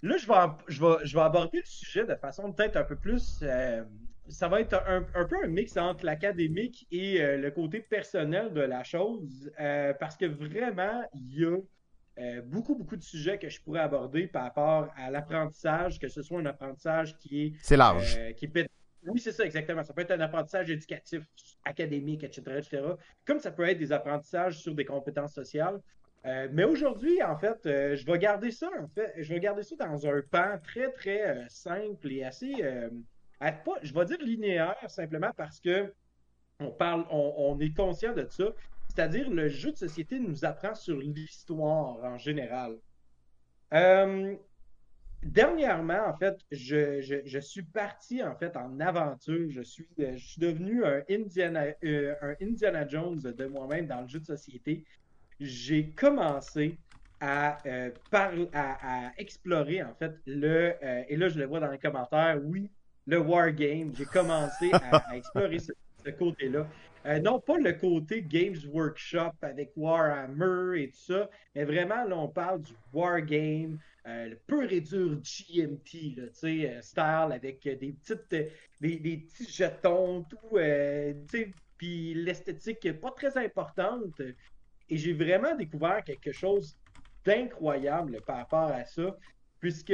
Là, 0.03 0.17
je 0.17 0.27
vais, 0.27 0.33
je, 0.67 0.79
vais, 0.79 0.97
je 1.03 1.15
vais 1.15 1.23
aborder 1.23 1.57
le 1.57 1.65
sujet 1.65 2.05
de 2.05 2.13
façon 2.15 2.51
peut-être 2.53 2.77
un 2.77 2.83
peu 2.83 2.95
plus. 2.97 3.39
euh, 3.41 3.83
ça 4.29 4.47
va 4.47 4.61
être 4.61 4.75
un, 4.87 5.03
un 5.15 5.25
peu 5.25 5.35
un 5.43 5.47
mix 5.47 5.75
entre 5.75 6.05
l'académique 6.05 6.85
et 6.91 7.19
euh, 7.21 7.37
le 7.37 7.49
côté 7.51 7.79
personnel 7.79 8.53
de 8.53 8.61
la 8.61 8.83
chose, 8.83 9.51
euh, 9.59 9.93
parce 9.99 10.15
que 10.15 10.25
vraiment, 10.25 11.01
il 11.15 11.39
y 11.39 11.45
a 11.45 11.57
euh, 12.17 12.41
beaucoup, 12.41 12.75
beaucoup 12.75 12.97
de 12.97 13.03
sujets 13.03 13.37
que 13.39 13.49
je 13.49 13.61
pourrais 13.61 13.79
aborder 13.79 14.27
par 14.27 14.43
rapport 14.43 14.89
à 14.97 15.09
l'apprentissage, 15.09 15.97
que 15.99 16.07
ce 16.07 16.21
soit 16.21 16.39
un 16.39 16.45
apprentissage 16.45 17.17
qui 17.17 17.43
est 17.45 17.53
C'est 17.61 17.77
large. 17.77 18.17
euh, 18.19 18.33
qui 18.33 18.47
peut 18.47 18.59
être- 18.59 18.69
Oui, 19.07 19.19
c'est 19.19 19.31
ça, 19.31 19.45
exactement. 19.45 19.81
Ça 19.83 19.93
peut 19.93 20.01
être 20.01 20.11
un 20.11 20.19
apprentissage 20.19 20.69
éducatif, 20.69 21.23
académique, 21.65 22.23
etc., 22.23 22.41
etc. 22.57 22.83
Comme 23.25 23.39
ça 23.39 23.51
peut 23.51 23.67
être 23.67 23.79
des 23.79 23.91
apprentissages 23.91 24.59
sur 24.59 24.75
des 24.75 24.85
compétences 24.85 25.33
sociales. 25.33 25.79
Euh, 26.25 26.47
mais 26.51 26.65
aujourd'hui, 26.65 27.23
en 27.23 27.35
fait, 27.35 27.57
je 27.63 28.05
vais 28.05 28.19
garder 28.19 28.51
ça, 28.51 28.69
en 28.79 28.87
fait, 28.89 29.11
je 29.17 29.33
vais 29.33 29.39
garder 29.39 29.63
ça 29.63 29.75
dans 29.77 30.05
un 30.05 30.21
pan 30.29 30.59
très, 30.63 30.91
très 30.91 31.45
simple 31.49 32.11
et 32.11 32.23
assez, 32.23 32.53
à 33.39 33.51
pas, 33.53 33.79
je 33.81 33.91
vais 33.91 34.05
dire 34.05 34.19
linéaire, 34.21 34.75
simplement 34.87 35.31
parce 35.35 35.59
que 35.59 35.91
on 36.59 36.69
parle, 36.69 37.05
on, 37.09 37.33
on 37.37 37.59
est 37.59 37.73
conscient 37.75 38.13
de 38.13 38.27
ça. 38.29 38.43
C'est-à-dire, 38.93 39.29
le 39.29 39.47
jeu 39.47 39.71
de 39.71 39.77
société 39.77 40.19
nous 40.19 40.43
apprend 40.43 40.75
sur 40.75 40.97
l'histoire 40.97 42.03
en 42.03 42.17
général. 42.17 42.77
Euh, 43.73 44.35
Dernièrement, 45.23 46.07
en 46.07 46.17
fait, 46.17 46.39
je, 46.51 46.99
je, 46.99 47.39
suis 47.39 47.61
parti 47.61 48.23
en 48.23 48.35
fait 48.35 48.57
en 48.57 48.79
aventure. 48.79 49.51
Je 49.51 49.61
suis, 49.61 49.87
euh, 49.99 50.17
je 50.17 50.25
suis 50.25 50.41
devenu 50.41 50.83
un 50.83 51.03
Indiana, 51.11 51.65
euh, 51.83 52.15
un 52.23 52.33
Indiana 52.41 52.87
Jones 52.87 53.19
de 53.19 53.45
moi-même 53.45 53.85
dans 53.85 54.01
le 54.01 54.07
jeu 54.07 54.19
de 54.19 54.25
société. 54.25 54.83
J'ai 55.39 55.91
commencé 55.91 56.75
à, 57.19 57.59
parler, 58.09 58.49
à, 58.51 59.11
explorer 59.19 59.83
en 59.83 59.93
fait 59.93 60.15
le 60.25 60.73
et 61.07 61.15
là 61.15 61.29
je 61.29 61.37
le 61.37 61.45
vois 61.45 61.59
dans 61.59 61.69
les 61.69 61.77
commentaires. 61.77 62.39
Oui, 62.43 62.67
le 63.05 63.19
wargame. 63.19 63.93
J'ai 63.95 64.05
commencé 64.05 64.71
à, 64.73 65.15
explorer 65.15 65.59
ce 65.59 66.09
côté-là. 66.17 66.65
Euh, 67.05 67.19
non 67.19 67.39
pas 67.39 67.57
le 67.57 67.73
côté 67.73 68.21
Games 68.21 68.57
Workshop 68.71 69.31
avec 69.41 69.71
Warhammer 69.75 70.83
et 70.83 70.89
tout 70.89 71.13
ça, 71.13 71.29
mais 71.55 71.63
vraiment 71.63 72.03
là 72.03 72.15
on 72.15 72.27
parle 72.27 72.61
du 72.61 72.73
wargame. 72.93 73.79
Euh, 74.07 74.29
le 74.29 74.35
pur 74.35 74.71
et 74.71 74.81
dur 74.81 75.21
GMT, 75.21 76.15
là, 76.17 76.23
euh, 76.43 76.81
style 76.81 77.31
avec 77.31 77.67
euh, 77.67 77.75
des 77.75 77.93
petites, 77.93 78.33
euh, 78.33 78.49
des, 78.79 78.97
des 78.97 79.17
petits 79.17 79.51
jetons, 79.51 80.23
tout, 80.23 80.57
puis 81.77 82.13
l'esthétique 82.15 82.83
est 82.85 82.93
pas 82.93 83.11
très 83.11 83.37
importante. 83.37 84.19
Et 84.89 84.97
j'ai 84.97 85.13
vraiment 85.13 85.55
découvert 85.55 86.03
quelque 86.03 86.31
chose 86.31 86.75
d'incroyable 87.23 88.21
par 88.25 88.37
rapport 88.37 88.71
à 88.71 88.85
ça, 88.85 89.15
puisque, 89.59 89.93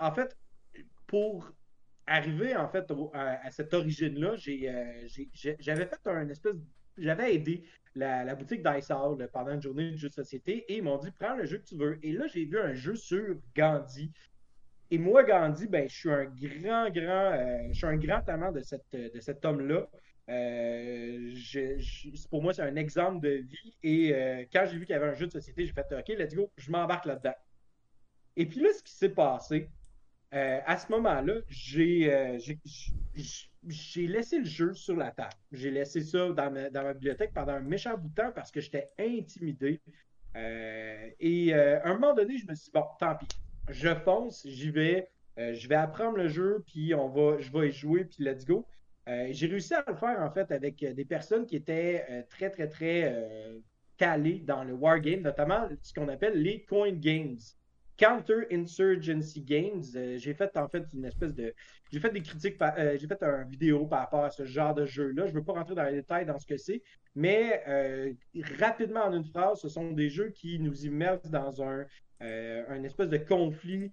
en 0.00 0.12
fait, 0.14 0.36
pour 1.06 1.52
arriver 2.06 2.56
en 2.56 2.68
fait 2.68 2.90
à, 3.14 3.50
cette 3.50 3.72
origine-là, 3.72 4.34
euh, 4.48 5.08
j'avais 5.58 5.86
fait 5.86 6.06
un 6.06 6.28
espèce, 6.28 6.54
j'avais 6.98 7.34
aidé 7.34 7.64
la, 7.94 8.24
la 8.24 8.34
boutique 8.34 8.62
Dice 8.62 8.90
Hall 8.90 9.28
pendant 9.32 9.52
une 9.52 9.62
journée 9.62 9.90
de 9.90 9.96
jeux 9.96 10.08
de 10.08 10.14
société 10.14 10.64
et 10.68 10.78
ils 10.78 10.82
m'ont 10.82 10.98
dit 10.98 11.10
prends 11.18 11.36
le 11.36 11.44
jeu 11.44 11.58
que 11.58 11.64
tu 11.64 11.76
veux. 11.76 11.98
Et 12.02 12.12
là, 12.12 12.26
j'ai 12.26 12.44
vu 12.44 12.58
un 12.58 12.74
jeu 12.74 12.94
sur 12.94 13.36
Gandhi. 13.54 14.10
Et 14.90 14.98
moi, 14.98 15.24
Gandhi, 15.24 15.66
ben, 15.66 15.88
je 15.88 15.94
suis 15.94 16.10
un 16.10 16.24
grand, 16.24 16.90
grand, 16.90 17.32
euh, 17.32 17.68
je 17.68 17.74
suis 17.74 17.86
un 17.86 17.96
grand 17.96 18.28
amant 18.28 18.52
de, 18.52 18.60
de 18.60 19.20
cet 19.20 19.44
homme-là. 19.44 19.88
Euh, 20.30 21.34
pour 22.30 22.42
moi, 22.42 22.52
c'est 22.52 22.62
un 22.62 22.76
exemple 22.76 23.20
de 23.20 23.44
vie. 23.46 23.76
Et 23.82 24.46
quand 24.52 24.66
j'ai 24.70 24.78
vu 24.78 24.84
qu'il 24.84 24.94
y 24.94 24.96
avait 24.96 25.08
un 25.08 25.14
jeu 25.14 25.26
de 25.26 25.32
société, 25.32 25.66
j'ai 25.66 25.72
fait 25.72 25.86
OK, 25.92 26.08
let's 26.08 26.34
go, 26.34 26.50
je 26.56 26.70
m'embarque 26.70 27.06
là-dedans. 27.06 27.34
Et 28.36 28.46
puis 28.46 28.60
là, 28.60 28.68
ce 28.72 28.82
qui 28.82 28.92
s'est 28.92 29.10
passé, 29.10 29.68
euh, 30.34 30.60
à 30.66 30.76
ce 30.78 30.90
moment-là, 30.92 31.34
j'ai 31.48 32.12
euh, 32.12 32.38
j'ai- 32.38 32.58
j'ai- 33.68 34.06
laissé 34.06 34.38
le 34.38 34.44
jeu 34.44 34.74
sur 34.74 34.96
la 34.96 35.10
table. 35.10 35.32
J'ai 35.52 35.70
laissé 35.70 36.00
ça 36.02 36.30
dans 36.32 36.50
ma, 36.50 36.70
dans 36.70 36.82
ma 36.82 36.92
bibliothèque 36.94 37.32
pendant 37.34 37.52
un 37.52 37.60
méchant 37.60 37.96
bout 37.96 38.08
de 38.08 38.14
temps 38.14 38.32
parce 38.34 38.50
que 38.50 38.60
j'étais 38.60 38.90
intimidé. 38.98 39.80
Euh, 40.36 41.10
et 41.20 41.54
à 41.54 41.86
un 41.88 41.94
moment 41.94 42.14
donné, 42.14 42.36
je 42.38 42.46
me 42.48 42.54
suis 42.54 42.64
dit, 42.66 42.70
bon, 42.74 42.84
tant 42.98 43.14
pis. 43.16 43.28
Je 43.68 43.94
fonce, 43.94 44.46
j'y 44.46 44.70
vais, 44.70 45.08
je 45.36 45.68
vais 45.68 45.76
apprendre 45.76 46.16
le 46.18 46.28
jeu, 46.28 46.62
puis 46.66 46.94
on 46.94 47.08
va, 47.08 47.38
je 47.38 47.50
vais 47.52 47.68
y 47.68 47.72
jouer, 47.72 48.04
puis 48.04 48.24
let's 48.24 48.44
go. 48.44 48.66
J'ai 49.06 49.46
réussi 49.46 49.74
à 49.74 49.84
le 49.86 49.94
faire 49.94 50.20
en 50.20 50.30
fait 50.30 50.50
avec 50.50 50.84
des 50.84 51.04
personnes 51.04 51.46
qui 51.46 51.56
étaient 51.56 52.26
très, 52.28 52.50
très, 52.50 52.68
très 52.68 53.62
calées 53.96 54.40
dans 54.40 54.64
le 54.64 54.74
wargame, 54.74 55.20
notamment 55.20 55.68
ce 55.82 55.94
qu'on 55.94 56.08
appelle 56.08 56.42
les 56.42 56.64
coin 56.64 56.90
games. 56.92 57.38
Counter-Insurgency 57.96 59.42
Games. 59.42 59.82
Euh, 59.94 60.16
j'ai 60.18 60.34
fait 60.34 60.56
en 60.56 60.68
fait 60.68 60.84
une 60.94 61.04
espèce 61.04 61.34
de. 61.34 61.54
J'ai 61.92 62.00
fait 62.00 62.10
des 62.10 62.22
critiques, 62.22 62.60
euh, 62.60 62.96
j'ai 62.98 63.06
fait 63.06 63.22
une 63.22 63.48
vidéo 63.50 63.86
par 63.86 64.00
rapport 64.00 64.24
à 64.24 64.30
ce 64.30 64.44
genre 64.44 64.74
de 64.74 64.84
jeu-là. 64.84 65.26
Je 65.26 65.32
ne 65.32 65.38
veux 65.38 65.44
pas 65.44 65.52
rentrer 65.52 65.74
dans 65.74 65.84
les 65.84 65.92
détails 65.92 66.26
dans 66.26 66.38
ce 66.38 66.46
que 66.46 66.56
c'est, 66.56 66.82
mais 67.14 67.62
euh, 67.68 68.12
rapidement 68.58 69.04
en 69.04 69.12
une 69.12 69.24
phrase, 69.24 69.60
ce 69.60 69.68
sont 69.68 69.92
des 69.92 70.10
jeux 70.10 70.30
qui 70.30 70.58
nous 70.58 70.84
immersent 70.84 71.30
dans 71.30 71.62
un, 71.62 71.86
un 72.20 72.82
espèce 72.82 73.08
de 73.08 73.18
conflit 73.18 73.92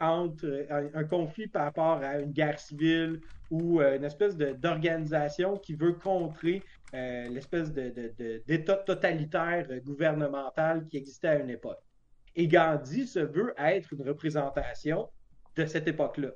entre 0.00 0.66
un, 0.94 1.04
conflit 1.04 1.48
par 1.48 1.64
rapport 1.64 2.02
à 2.02 2.18
une 2.20 2.32
guerre 2.32 2.60
civile 2.60 3.20
ou 3.50 3.80
une 3.80 4.04
espèce 4.04 4.36
de- 4.36 4.52
d'organisation 4.52 5.56
qui 5.56 5.74
veut 5.74 5.94
contrer 5.94 6.62
l'espèce 6.92 7.72
de- 7.72 8.42
d'État 8.46 8.76
totalitaire 8.76 9.66
gouvernemental 9.80 10.86
qui 10.86 10.98
existait 10.98 11.28
à 11.28 11.38
une 11.38 11.50
époque. 11.50 11.87
Et 12.36 12.48
Gandhi 12.48 13.06
se 13.06 13.18
veut 13.20 13.54
être 13.58 13.92
une 13.92 14.02
représentation 14.08 15.08
de 15.56 15.66
cette 15.66 15.88
époque-là. 15.88 16.30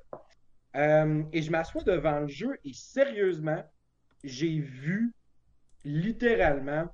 Euh, 0.76 1.22
et 1.32 1.42
je 1.42 1.50
m'assois 1.50 1.82
devant 1.84 2.20
le 2.20 2.28
jeu 2.28 2.58
et 2.64 2.72
sérieusement, 2.72 3.62
j'ai 4.24 4.58
vu 4.60 5.14
littéralement 5.84 6.86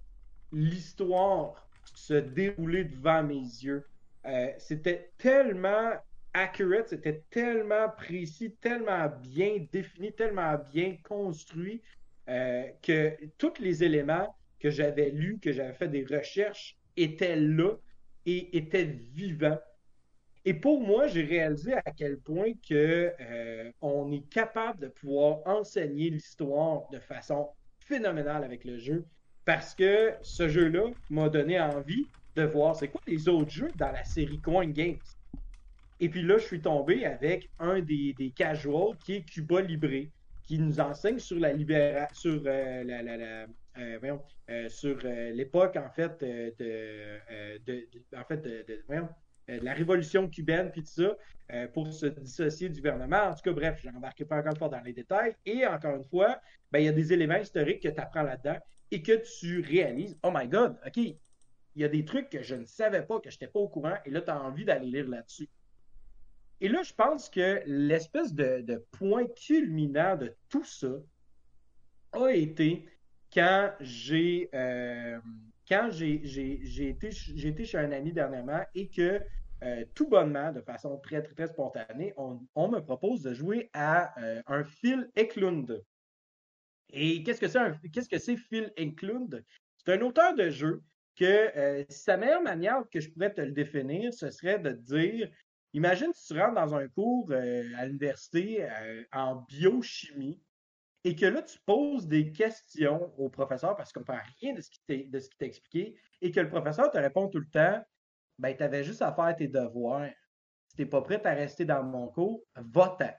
l'histoire 0.53 1.69
se 1.95 2.15
dérouler 2.15 2.85
devant 2.85 3.23
mes 3.23 3.37
yeux. 3.41 3.85
Euh, 4.27 4.53
c'était 4.59 5.13
tellement 5.19 5.93
accurate, 6.35 6.89
c'était 6.89 7.25
tellement 7.31 7.89
précis, 7.91 8.55
tellement 8.61 9.09
bien 9.09 9.67
défini, 9.73 10.13
tellement 10.15 10.57
bien 10.73 10.97
construit. 11.05 11.83
euh, 12.29 12.65
que 12.83 13.17
tous 13.39 13.55
les 13.61 13.85
éléments 13.85 14.37
que 14.61 14.71
j'avais 14.71 15.11
lus, 15.11 15.39
que 15.41 15.53
j'avais 15.53 15.73
fait 15.75 15.89
des 15.89 16.05
recherches, 16.05 16.77
étaient 16.97 17.37
là 17.37 17.75
et 18.29 18.59
étaient 18.59 18.85
vivants. 19.15 19.59
Et 20.45 20.53
pour 20.53 20.81
moi, 20.81 21.07
j'ai 21.07 21.25
réalisé 21.25 21.73
à 21.73 21.91
quel 21.97 22.19
point 22.19 22.53
que 22.69 23.11
euh, 23.21 23.73
on 23.81 24.13
est 24.13 24.29
capable 24.29 24.81
de 24.81 24.89
pouvoir 24.89 25.39
enseigner 25.47 26.11
l'histoire 26.11 26.89
de 26.91 26.99
façon 26.99 27.49
phénoménale 27.81 28.45
avec 28.45 28.65
le 28.65 28.77
jeu, 28.77 29.05
parce 29.47 29.75
que 29.75 30.13
ce 30.21 30.47
jeu-là 30.47 30.91
m'a 31.09 31.31
donné 31.31 31.59
envie 31.59 32.07
de 32.37 32.43
voir 32.43 32.77
c'est 32.77 32.89
quoi 32.89 33.01
les 33.07 33.29
autres 33.29 33.51
jeux 33.51 33.71
dans 33.77 33.93
la 33.93 34.05
série 34.05 34.39
Coin 34.41 34.67
Games. 34.67 34.99
Et 36.01 36.11
puis 36.11 36.23
là, 36.23 36.37
je 36.37 36.45
suis 36.45 36.61
tombé 36.61 37.07
avec 37.07 37.49
un 37.59 37.81
des, 37.81 38.15
des 38.19 38.31
casuals 38.31 38.97
qui 39.05 39.15
est 39.15 39.23
Cuba 39.23 39.63
Libre, 39.63 40.07
qui 40.47 40.59
nous 40.59 40.81
enseigne 40.81 41.19
sur 41.19 41.41
la 41.41 41.53
libération, 41.53 42.15
sur 42.15 42.43
euh, 42.45 42.85
la, 42.85 43.47
euh, 43.79 44.69
sur 44.69 44.99
euh, 45.05 45.31
l'époque 45.31 45.77
en 45.77 45.91
fait 45.91 46.23
euh, 46.23 46.51
de, 46.59 47.19
euh, 47.31 47.59
de, 47.67 47.89
en 48.17 48.25
fait 48.25 48.43
de, 48.43 48.65
euh, 49.51 49.59
la 49.63 49.73
révolution 49.73 50.29
cubaine 50.29 50.71
puis 50.71 50.83
tout 50.83 51.03
ça 51.03 51.17
euh, 51.53 51.67
pour 51.69 51.93
se 51.93 52.07
dissocier 52.07 52.69
du 52.69 52.81
gouvernement. 52.81 53.29
En 53.29 53.35
tout 53.35 53.43
cas, 53.43 53.53
bref, 53.53 53.81
je 53.83 53.89
n'embarquerai 53.89 54.27
pas 54.27 54.39
encore 54.39 54.59
fois 54.59 54.69
dans 54.69 54.81
les 54.83 54.93
détails. 54.93 55.35
Et 55.47 55.67
encore 55.67 55.97
une 55.97 56.05
fois, 56.05 56.39
ben, 56.71 56.81
il 56.81 56.85
y 56.85 56.89
a 56.89 56.93
des 56.93 57.13
éléments 57.13 57.37
historiques 57.37 57.83
que 57.83 57.89
tu 57.89 58.01
apprends 58.01 58.23
là-dedans 58.23 58.59
et 58.91 59.03
que 59.03 59.23
tu 59.39 59.61
réalises, 59.61 60.19
oh 60.23 60.31
my 60.35 60.47
God, 60.47 60.77
OK, 60.87 60.97
il 60.99 61.17
y 61.77 61.85
a 61.85 61.89
des 61.89 62.05
trucs 62.05 62.29
que 62.29 62.43
je 62.43 62.55
ne 62.55 62.65
savais 62.65 63.03
pas, 63.03 63.21
que 63.21 63.31
je 63.31 63.37
n'étais 63.37 63.47
pas 63.47 63.61
au 63.61 63.69
courant, 63.69 63.95
et 64.05 64.11
là, 64.11 64.21
tu 64.21 64.31
as 64.31 64.43
envie 64.43 64.65
d'aller 64.65 64.87
lire 64.87 65.09
là-dessus. 65.09 65.49
Et 66.61 66.69
là, 66.69 66.83
je 66.83 66.93
pense 66.93 67.31
que 67.31 67.63
l'espèce 67.67 68.35
de 68.35 68.85
point 68.99 69.27
culminant 69.27 70.17
de 70.17 70.35
tout 70.49 70.65
ça 70.65 70.93
a 72.13 72.29
été 72.31 72.87
quand 73.33 73.73
j'ai 73.81 74.49
euh, 74.55 75.19
quand 75.69 75.91
j'ai 75.91 76.15
été, 76.89 77.11
été 77.45 77.65
chez 77.65 77.79
un 77.79 77.93
ami 77.93 78.13
dernièrement 78.13 78.63
et 78.75 78.89
que 78.89 79.21
euh, 79.63 79.85
tout 79.95 80.09
bonnement, 80.09 80.53
de 80.53 80.63
façon 80.63 80.99
très, 80.99 81.23
très, 81.23 81.35
très 81.35 81.49
spontanée, 81.49 82.15
on, 82.17 82.41
on 82.55 82.69
me 82.69 82.81
propose 82.81 83.23
de 83.23 83.35
jouer 83.35 83.69
à 83.75 84.19
euh, 84.23 84.41
un 84.47 84.65
Phil 84.65 85.11
Eklund. 85.15 85.85
Et 86.91 87.23
qu'est-ce 87.23 87.41
que 87.41 87.49
c'est 87.49 87.91
qu'est-ce 87.91 88.09
que 88.09 88.37
Phil 88.37 88.73
Eklund? 88.77 89.45
C'est 89.77 89.93
un 89.93 90.01
auteur 90.01 90.35
de 90.35 90.49
jeu 90.49 90.83
que 91.17 91.85
sa 91.91 92.17
meilleure 92.17 92.43
manière 92.43 92.85
que 92.91 93.01
je 93.01 93.11
pourrais 93.11 93.35
te 93.35 93.41
le 93.41 93.51
définir, 93.51 94.15
ce 94.15 94.31
serait 94.31 94.59
de 94.59 94.71
te 94.71 94.95
dire 94.95 95.29
Imagine 95.75 96.13
si 96.15 96.33
tu 96.33 96.41
rentres 96.41 96.55
dans 96.55 96.75
un 96.75 96.89
cours 96.89 97.31
à 97.31 97.85
l'université 97.85 98.67
en 99.13 99.37
biochimie 99.49 100.41
et 101.05 101.15
que 101.15 101.27
là, 101.27 101.43
tu 101.43 101.59
poses 101.65 102.07
des 102.07 102.33
questions 102.33 103.13
au 103.19 103.29
professeur 103.29 103.77
parce 103.77 103.93
qu'on 103.93 104.01
ne 104.01 104.05
comprend 104.05 104.23
rien 104.41 104.55
de 104.55 104.61
ce 104.61 104.71
qui 104.71 104.81
t'a 105.39 105.47
expliqué 105.47 105.97
et 106.21 106.31
que 106.31 106.41
le 106.41 106.49
professeur 106.49 106.91
te 106.91 106.99
répond 106.99 107.29
tout 107.29 107.39
le 107.39 107.49
temps 107.49 107.83
ben, 108.39 108.57
tu 108.57 108.63
avais 108.63 108.85
juste 108.85 109.03
à 109.03 109.13
faire 109.13 109.35
tes 109.37 109.49
devoirs. 109.49 110.11
Si 110.69 110.77
tu 110.77 110.83
n'es 110.83 110.89
pas 110.89 111.03
prêt 111.03 111.25
à 111.27 111.35
rester 111.35 111.65
dans 111.65 111.83
mon 111.83 112.09
cours, 112.09 112.43
va-t'en. 112.55 113.13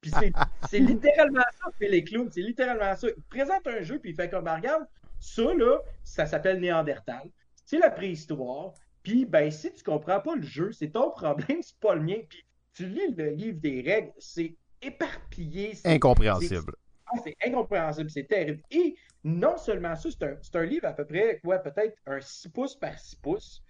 Puis 0.00 0.10
c'est, 0.62 0.78
littéralement 0.78 1.42
ça, 1.62 1.70
fait 1.78 1.88
les 1.88 2.04
clowns. 2.04 2.30
C'est 2.32 2.40
littéralement 2.40 2.96
ça. 2.96 3.08
Il 3.08 3.22
te 3.22 3.28
présente 3.28 3.66
un 3.66 3.82
jeu, 3.82 3.98
puis 3.98 4.10
il 4.10 4.16
fait 4.16 4.30
comme, 4.30 4.44
Ben, 4.44 4.56
regarde, 4.56 4.86
ça, 5.18 5.54
là, 5.54 5.78
ça 6.04 6.26
s'appelle 6.26 6.60
Néandertal. 6.60 7.30
C'est 7.64 7.78
la 7.78 7.90
préhistoire. 7.90 8.72
Puis, 9.02 9.26
ben, 9.26 9.50
si 9.50 9.72
tu 9.72 9.82
comprends 9.82 10.20
pas 10.20 10.36
le 10.36 10.42
jeu, 10.42 10.72
c'est 10.72 10.90
ton 10.90 11.10
problème, 11.10 11.58
c'est 11.62 11.78
pas 11.78 11.94
le 11.94 12.02
mien. 12.02 12.20
Puis, 12.28 12.44
tu 12.72 12.86
lis 12.86 13.14
le 13.14 13.30
livre 13.30 13.60
des 13.60 13.82
règles, 13.82 14.12
c'est 14.18 14.56
éparpillé. 14.82 15.74
C'est, 15.74 15.88
Incompréhensible. 15.94 16.72
ah, 17.06 17.18
c'est 17.24 17.36
incompréhensible, 17.46 18.10
c'est 18.10 18.24
terrible. 18.24 18.62
Et 18.70 18.96
non 19.24 19.56
seulement 19.56 19.94
ça, 19.96 20.08
c'est 20.10 20.24
un, 20.24 20.36
c'est 20.42 20.56
un 20.56 20.64
livre 20.64 20.86
à 20.86 20.92
peu 20.92 21.04
près, 21.06 21.40
quoi, 21.44 21.58
peut-être 21.58 21.96
un 22.06 22.20
6 22.20 22.48
pouces 22.50 22.76
par 22.76 22.98
6 22.98 23.16
pouces. 23.16 23.62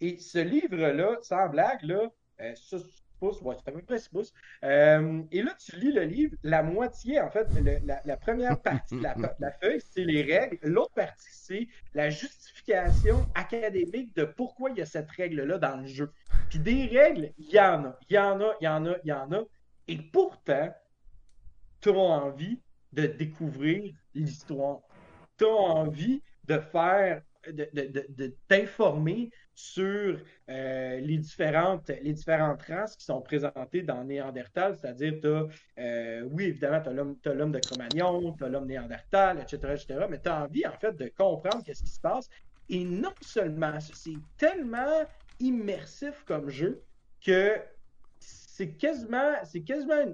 Et 0.00 0.18
ce 0.18 0.38
livre-là, 0.38 1.16
sans 1.22 1.48
blague, 1.48 1.82
là, 1.82 2.08
euh, 2.40 2.54
ça, 2.54 2.78
6 2.78 2.84
pouces, 3.20 3.40
ouais, 3.42 3.54
c'est 3.56 3.68
à 3.70 3.72
peu 3.72 3.82
près 3.82 3.98
6 3.98 4.08
pouces. 4.08 4.32
Euh, 4.64 5.22
et 5.30 5.42
là, 5.42 5.54
tu 5.64 5.76
lis 5.76 5.92
le 5.92 6.02
livre, 6.02 6.34
la 6.42 6.62
moitié, 6.62 7.20
en 7.20 7.30
fait, 7.30 7.46
le- 7.54 7.78
la, 7.86 8.00
la 8.04 8.16
première 8.16 8.60
partie 8.60 8.96
de 8.96 9.02
la, 9.02 9.14
de 9.14 9.22
la 9.38 9.52
feuille, 9.52 9.80
c'est 9.80 10.04
les 10.04 10.22
règles. 10.22 10.58
L'autre 10.62 10.92
partie, 10.94 11.28
c'est 11.30 11.68
la 11.94 12.10
justification 12.10 13.24
académique 13.34 14.14
de 14.16 14.24
pourquoi 14.24 14.70
il 14.70 14.78
y 14.78 14.82
a 14.82 14.86
cette 14.86 15.10
règle-là 15.10 15.58
dans 15.58 15.76
le 15.76 15.86
jeu. 15.86 16.12
Puis 16.48 16.58
des 16.58 16.86
règles, 16.86 17.32
il 17.38 17.50
y 17.50 17.60
en 17.60 17.84
a, 17.84 17.98
il 18.08 18.14
y 18.14 18.18
en 18.18 18.40
a, 18.40 18.54
il 18.60 18.64
y 18.64 18.68
en 18.68 18.86
a, 18.86 18.96
il 19.04 19.08
y 19.08 19.12
en 19.12 19.32
a. 19.32 19.42
Et 19.92 19.98
pourtant, 20.10 20.72
tu 21.80 21.88
as 21.90 21.92
envie 21.92 22.60
de 22.92 23.06
découvrir 23.06 23.94
l'histoire. 24.14 24.80
Tu 25.38 25.44
as 25.44 25.48
envie 25.48 26.22
de 26.44 26.58
faire, 26.58 27.22
de, 27.46 27.68
de- 27.72 28.06
de- 28.08 28.36
t'informer 28.48 29.30
sur 29.54 30.20
euh, 30.48 31.00
les, 31.00 31.18
différentes, 31.18 31.88
les 31.88 32.12
différentes 32.12 32.62
races 32.62 32.96
qui 32.96 33.04
sont 33.04 33.20
présentées 33.22 33.82
dans 33.82 34.04
Néandertal, 34.04 34.76
c'est-à-dire, 34.78 35.14
tu 35.20 35.28
as, 35.28 36.24
oui, 36.24 36.44
évidemment, 36.44 36.80
tu 36.80 37.28
as 37.28 37.34
l'homme 37.34 37.52
de 37.52 37.58
Cro-Magnon, 37.60 38.32
tu 38.34 38.44
as 38.44 38.48
l'homme 38.48 38.66
Néandertal, 38.66 39.40
etc., 39.40 39.74
etc., 39.74 40.06
mais 40.08 40.20
tu 40.20 40.28
as 40.28 40.44
envie, 40.44 40.66
en 40.66 40.78
fait, 40.78 40.96
de 40.96 41.08
comprendre 41.16 41.62
qu'est-ce 41.64 41.82
qui 41.82 41.90
se 41.90 42.00
passe. 42.00 42.28
Et 42.68 42.84
non 42.84 43.14
seulement 43.20 43.78
c'est 43.80 44.22
tellement 44.36 45.04
immersif 45.40 46.22
comme 46.24 46.48
jeu 46.48 46.84
que 47.20 47.58
c'est 49.44 49.62
quasiment, 49.62 50.04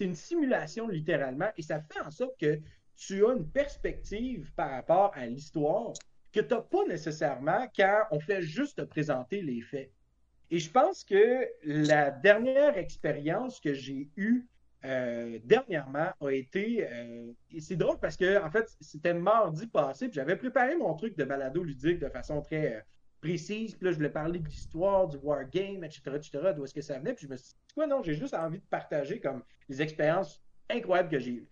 une 0.00 0.14
simulation 0.14 0.88
littéralement, 0.88 1.50
et 1.56 1.62
ça 1.62 1.80
fait 1.80 2.00
en 2.00 2.10
sorte 2.10 2.38
que 2.38 2.60
tu 2.96 3.24
as 3.24 3.32
une 3.32 3.48
perspective 3.48 4.50
par 4.56 4.70
rapport 4.70 5.12
à 5.14 5.26
l'histoire 5.26 5.92
que 6.32 6.40
tu 6.40 6.54
n'as 6.54 6.60
pas 6.60 6.84
nécessairement 6.86 7.66
quand 7.74 8.04
on 8.10 8.20
fait 8.20 8.42
juste 8.42 8.78
te 8.78 8.82
présenter 8.82 9.40
les 9.40 9.60
faits. 9.62 9.90
Et 10.50 10.58
je 10.58 10.70
pense 10.70 11.04
que 11.04 11.46
la 11.62 12.10
dernière 12.10 12.76
expérience 12.78 13.60
que 13.60 13.74
j'ai 13.74 14.08
eue 14.16 14.46
euh, 14.84 15.38
dernièrement 15.44 16.10
a 16.20 16.30
été. 16.30 16.86
euh, 16.88 17.32
et 17.50 17.60
c'est 17.60 17.76
drôle 17.76 17.98
parce 18.00 18.16
que, 18.16 18.42
en 18.42 18.50
fait, 18.50 18.68
c'était 18.80 19.14
mardi 19.14 19.66
passé, 19.66 20.08
puis 20.08 20.14
j'avais 20.14 20.36
préparé 20.36 20.76
mon 20.76 20.94
truc 20.94 21.16
de 21.16 21.24
balado 21.24 21.62
ludique 21.62 21.98
de 21.98 22.08
façon 22.08 22.40
très 22.40 22.76
euh, 22.76 22.80
précise. 23.20 23.74
Puis 23.74 23.84
là, 23.84 23.92
je 23.92 23.96
voulais 23.96 24.10
parler 24.10 24.38
de 24.38 24.46
l'histoire, 24.46 25.08
du 25.08 25.16
wargame, 25.18 25.84
etc., 25.84 26.02
etc., 26.14 26.52
d'où 26.54 26.64
est-ce 26.64 26.74
que 26.74 26.80
ça 26.80 26.98
venait. 26.98 27.14
Puis 27.14 27.26
je 27.26 27.32
me 27.32 27.36
suis 27.36 27.48
dit, 27.48 27.74
quoi, 27.74 27.86
non, 27.86 28.02
j'ai 28.02 28.14
juste 28.14 28.34
envie 28.34 28.58
de 28.58 28.64
partager 28.70 29.20
comme 29.20 29.42
les 29.68 29.82
expériences 29.82 30.42
incroyables 30.70 31.08
que 31.08 31.18
j'ai 31.18 31.32
eues. 31.32 31.48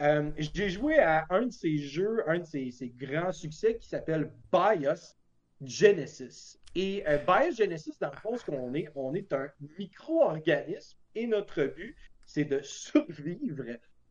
Euh, 0.00 0.30
j'ai 0.38 0.70
joué 0.70 0.98
à 0.98 1.26
un 1.30 1.46
de 1.46 1.52
ces 1.52 1.76
jeux, 1.78 2.22
un 2.26 2.38
de 2.38 2.44
ces, 2.44 2.94
grands 2.96 3.32
succès 3.32 3.76
qui 3.76 3.88
s'appelle 3.88 4.30
BIOS 4.52 5.14
Genesis. 5.62 6.58
Et 6.74 7.04
euh, 7.06 7.18
BIOS 7.18 7.56
Genesis, 7.56 7.98
dans 8.00 8.10
le 8.10 8.16
fond, 8.16 8.36
ce 8.36 8.44
qu'on 8.44 8.74
est, 8.74 8.88
on 8.94 9.14
est 9.14 9.32
un 9.32 9.48
micro-organisme 9.78 10.96
et 11.14 11.26
notre 11.26 11.64
but, 11.64 11.96
c'est 12.24 12.44
de 12.44 12.60
survivre 12.62 13.64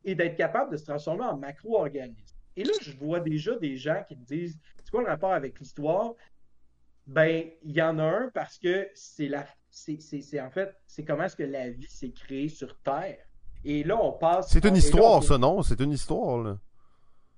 et 0.03 0.15
d'être 0.15 0.35
capable 0.35 0.71
de 0.71 0.77
se 0.77 0.85
transformer 0.85 1.25
en 1.25 1.37
macro-organisme. 1.37 2.35
Et 2.55 2.63
là, 2.63 2.73
je 2.81 2.91
vois 2.91 3.19
déjà 3.19 3.55
des 3.57 3.77
gens 3.77 4.03
qui 4.07 4.15
me 4.15 4.25
disent 4.25 4.59
c'est 4.83 4.91
quoi 4.91 5.01
le 5.01 5.07
rapport 5.07 5.33
avec 5.33 5.59
l'histoire? 5.59 6.13
Ben, 7.11 7.49
il 7.63 7.71
y 7.75 7.81
en 7.81 7.97
a 7.97 8.03
un 8.03 8.29
parce 8.33 8.59
que 8.59 8.87
c'est 8.93 9.27
la, 9.27 9.47
c'est, 9.71 10.39
en 10.39 10.51
fait, 10.51 10.75
c'est 10.85 11.03
comment 11.03 11.23
est-ce 11.23 11.35
que 11.35 11.43
la 11.43 11.69
vie 11.71 11.87
s'est 11.89 12.11
créée 12.11 12.49
sur 12.49 12.79
Terre. 12.81 13.17
Et 13.65 13.83
là, 13.83 13.99
on 14.01 14.11
passe. 14.13 14.49
C'est 14.51 14.63
une 14.63 14.71
là, 14.73 14.77
histoire, 14.77 15.17
on- 15.17 15.21
ça, 15.21 15.37
non? 15.39 15.63
C'est 15.63 15.79
une 15.81 15.91
histoire, 15.91 16.37
là. 16.43 16.59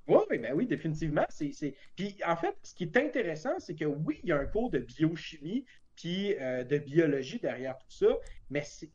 oui, 0.07 0.17
oui, 0.29 0.37
ben 0.39 0.53
oui, 0.53 0.67
définitivement. 0.67 1.25
C'est. 1.29 1.75
Puis 1.95 2.17
en 2.27 2.35
fait, 2.35 2.55
ce 2.63 2.73
qui 2.75 2.83
est 2.83 2.97
intéressant, 2.97 3.57
c'est 3.59 3.75
que 3.75 3.85
oui, 3.85 4.19
il 4.23 4.29
y 4.29 4.31
a 4.33 4.37
un 4.39 4.45
cours 4.45 4.69
de 4.69 4.79
biochimie 4.79 5.65
puis 5.95 6.35
euh, 6.39 6.63
de 6.63 6.77
biologie 6.77 7.39
derrière 7.39 7.77
tout 7.77 7.89
ça, 7.91 8.07
mais 8.49 8.63
c'est- 8.65 8.91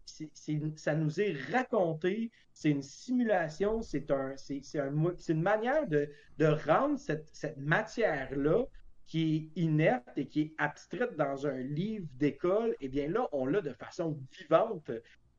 ça 0.76 0.94
nous 0.94 1.20
est 1.20 1.36
raconté, 1.52 2.30
c'est 2.52 2.70
une 2.70 2.82
simulation, 2.82 3.80
c'est, 3.82 4.10
un, 4.10 4.34
un 4.74 4.94
une 5.28 5.42
manière 5.42 5.86
de, 5.86 6.10
de 6.38 6.46
rendre 6.46 6.98
cette, 6.98 7.28
cette 7.32 7.56
matière-là 7.58 8.64
qui 9.06 9.50
est 9.56 9.60
inerte 9.60 10.16
et 10.16 10.26
qui 10.26 10.40
est 10.42 10.54
abstraite 10.58 11.16
dans 11.16 11.46
un 11.46 11.58
livre 11.58 12.06
d'école, 12.14 12.74
eh 12.80 12.88
bien 12.88 13.08
là, 13.08 13.28
on 13.32 13.46
l'a 13.46 13.60
de 13.60 13.72
façon 13.72 14.18
vivante. 14.38 14.90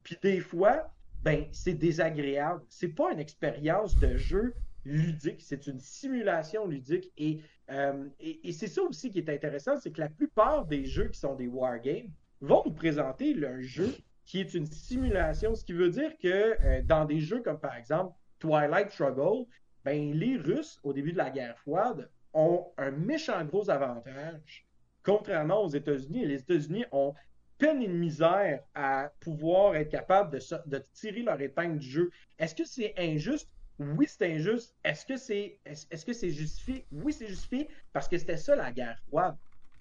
Puis 0.04 0.18
des 0.22 0.40
fois, 0.40 0.90
ben, 1.24 1.46
c'est 1.52 1.74
désagréable. 1.74 2.64
C'est 2.70 2.90
pas 2.90 3.12
une 3.12 3.20
expérience 3.20 4.00
de 4.00 4.16
jeu 4.16 4.54
ludique, 4.86 5.42
c'est 5.42 5.68
une 5.68 5.80
simulation 5.80 6.66
ludique. 6.66 7.12
Et, 7.18 7.42
euh, 7.70 8.08
et, 8.20 8.54
c'est 8.54 8.68
ça 8.68 8.82
aussi 8.84 9.12
qui 9.12 9.20
est 9.20 9.30
intéressant, 9.30 9.76
c'est 9.78 9.92
que 9.92 10.00
la 10.00 10.10
plupart 10.10 10.66
des 10.66 10.86
jeux 10.86 11.10
qui 11.10 11.20
sont 11.20 11.36
des 11.36 11.48
wargames 11.48 12.10
vont 12.40 12.64
nous 12.66 12.74
présenter 12.74 13.36
un 13.46 13.62
jeu 13.62 13.94
qui 14.24 14.40
est 14.40 14.54
une 14.54 14.66
simulation, 14.66 15.56
ce 15.56 15.66
qui 15.66 15.74
veut 15.74 15.90
dire 15.90 16.18
que 16.18 16.56
euh, 16.64 16.82
dans 16.84 17.06
des 17.06 17.20
jeux 17.20 17.42
comme 17.42 17.60
par 17.60 17.76
exemple 17.76 18.14
Twilight 18.40 18.92
Struggle, 18.92 19.46
ben, 19.84 20.14
les 20.14 20.38
Russes, 20.38 20.80
au 20.84 20.94
début 20.94 21.12
de 21.12 21.18
la 21.18 21.30
guerre 21.30 21.58
froide, 21.60 22.10
ont 22.38 22.68
un 22.78 22.92
méchant 22.92 23.44
gros 23.46 23.70
avantage, 23.70 24.66
contrairement 25.04 25.64
aux 25.64 25.70
États-Unis. 25.70 26.26
Les 26.26 26.40
États-Unis 26.42 26.86
ont 26.92 27.16
peine 27.58 27.82
et 27.82 27.88
misère 27.88 28.62
à 28.76 29.12
pouvoir 29.20 29.76
être 29.76 29.90
capables 29.90 30.38
de, 30.68 30.86
tirer 30.94 31.24
leur 31.24 31.42
épingle 31.42 31.80
du 31.80 31.90
jeu. 31.90 32.12
Est-ce 32.38 32.54
que 32.54 32.64
c'est 32.64 32.94
injuste? 32.98 33.50
Oui, 33.80 34.06
c'est 34.08 34.32
injuste. 34.36 34.76
Est-ce 34.84 35.06
que 35.06 35.18
c'est 35.18 35.60
est-ce 35.66 36.06
que 36.06 36.14
c'est 36.14 36.30
justifié? 36.30 36.86
Oui, 36.92 37.12
c'est 37.12 37.28
justifié 37.28 37.68
parce 37.92 38.08
que 38.08 38.18
c'était 38.18 38.38
ça 38.38 38.56
la 38.56 38.72
guerre 38.72 39.00
froide. 39.08 39.36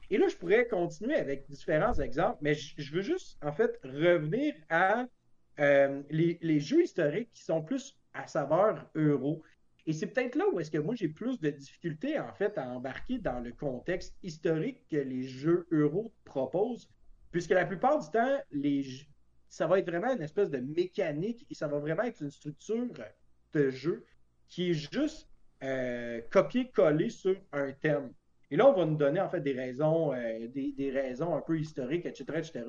Et 0.08 0.16
là, 0.16 0.26
je 0.28 0.36
pourrais 0.36 0.66
continuer 0.66 1.16
avec 1.16 1.46
différents 1.50 1.94
exemples, 1.94 2.38
mais 2.40 2.54
je 2.54 2.92
veux 2.92 3.02
juste, 3.02 3.36
en 3.42 3.52
fait, 3.52 3.78
revenir 3.82 4.54
à 4.70 5.06
euh, 5.58 6.02
les, 6.10 6.38
les, 6.40 6.60
jeux 6.60 6.82
historiques 6.82 7.30
qui 7.32 7.42
sont 7.42 7.60
plus 7.60 7.98
à 8.14 8.26
saveur 8.26 8.88
euro. 8.94 9.42
Et 9.86 9.92
c'est 9.92 10.08
peut-être 10.08 10.34
là 10.34 10.44
où 10.52 10.58
est-ce 10.58 10.70
que 10.70 10.78
moi 10.78 10.94
j'ai 10.94 11.08
plus 11.08 11.38
de 11.38 11.50
difficultés 11.50 12.18
en 12.18 12.32
fait 12.34 12.58
à 12.58 12.68
embarquer 12.68 13.18
dans 13.18 13.40
le 13.40 13.52
contexte 13.52 14.16
historique 14.22 14.82
que 14.90 14.96
les 14.96 15.22
jeux 15.22 15.66
euro 15.70 16.12
proposent, 16.24 16.88
puisque 17.30 17.50
la 17.50 17.64
plupart 17.64 18.00
du 18.00 18.10
temps, 18.10 18.38
les, 18.50 18.84
ça 19.48 19.66
va 19.66 19.78
être 19.78 19.88
vraiment 19.88 20.12
une 20.12 20.22
espèce 20.22 20.50
de 20.50 20.58
mécanique 20.58 21.46
et 21.50 21.54
ça 21.54 21.68
va 21.68 21.78
vraiment 21.78 22.02
être 22.02 22.20
une 22.20 22.30
structure 22.30 22.88
de 23.52 23.70
jeu 23.70 24.04
qui 24.48 24.70
est 24.70 24.92
juste 24.92 25.28
euh, 25.62 26.20
copier-coller 26.30 27.10
sur 27.10 27.36
un 27.52 27.72
thème. 27.72 28.12
Et 28.50 28.56
là, 28.56 28.68
on 28.68 28.72
va 28.72 28.84
nous 28.86 28.96
donner 28.96 29.20
en 29.20 29.28
fait 29.28 29.40
des 29.40 29.52
raisons, 29.52 30.12
euh, 30.12 30.46
des, 30.48 30.90
raisons 30.90 31.34
un 31.34 31.40
peu 31.40 31.58
historiques, 31.58 32.06
etc., 32.06 32.24
etc. 32.36 32.64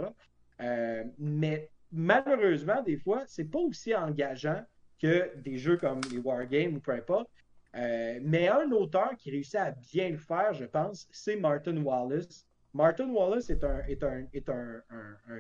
Euh, 0.62 1.04
mais 1.20 1.70
malheureusement, 1.92 2.82
des 2.82 2.98
fois, 2.98 3.24
c'est 3.28 3.46
pas 3.46 3.60
aussi 3.60 3.94
engageant 3.94 4.64
que 5.02 5.36
des 5.38 5.58
jeux 5.58 5.78
comme 5.78 6.02
les 6.12 6.18
Wargames 6.18 6.76
ou 6.76 6.80
peu 6.80 6.92
importe. 6.92 7.30
Euh, 7.76 8.20
mais 8.24 8.48
un 8.48 8.72
auteur 8.72 9.16
qui 9.18 9.32
réussit 9.32 9.56
à 9.56 9.72
bien 9.72 10.10
le 10.10 10.18
faire, 10.18 10.54
je 10.54 10.66
pense, 10.66 11.08
c'est 11.12 11.36
Martin 11.36 11.78
Wallace. 11.78 12.46
Martin 12.74 13.10
Wallace 13.10 13.50
est 13.50 13.64
un, 13.64 13.80
est 13.88 14.04
un, 14.04 14.26
est 14.34 14.50
un, 14.50 14.84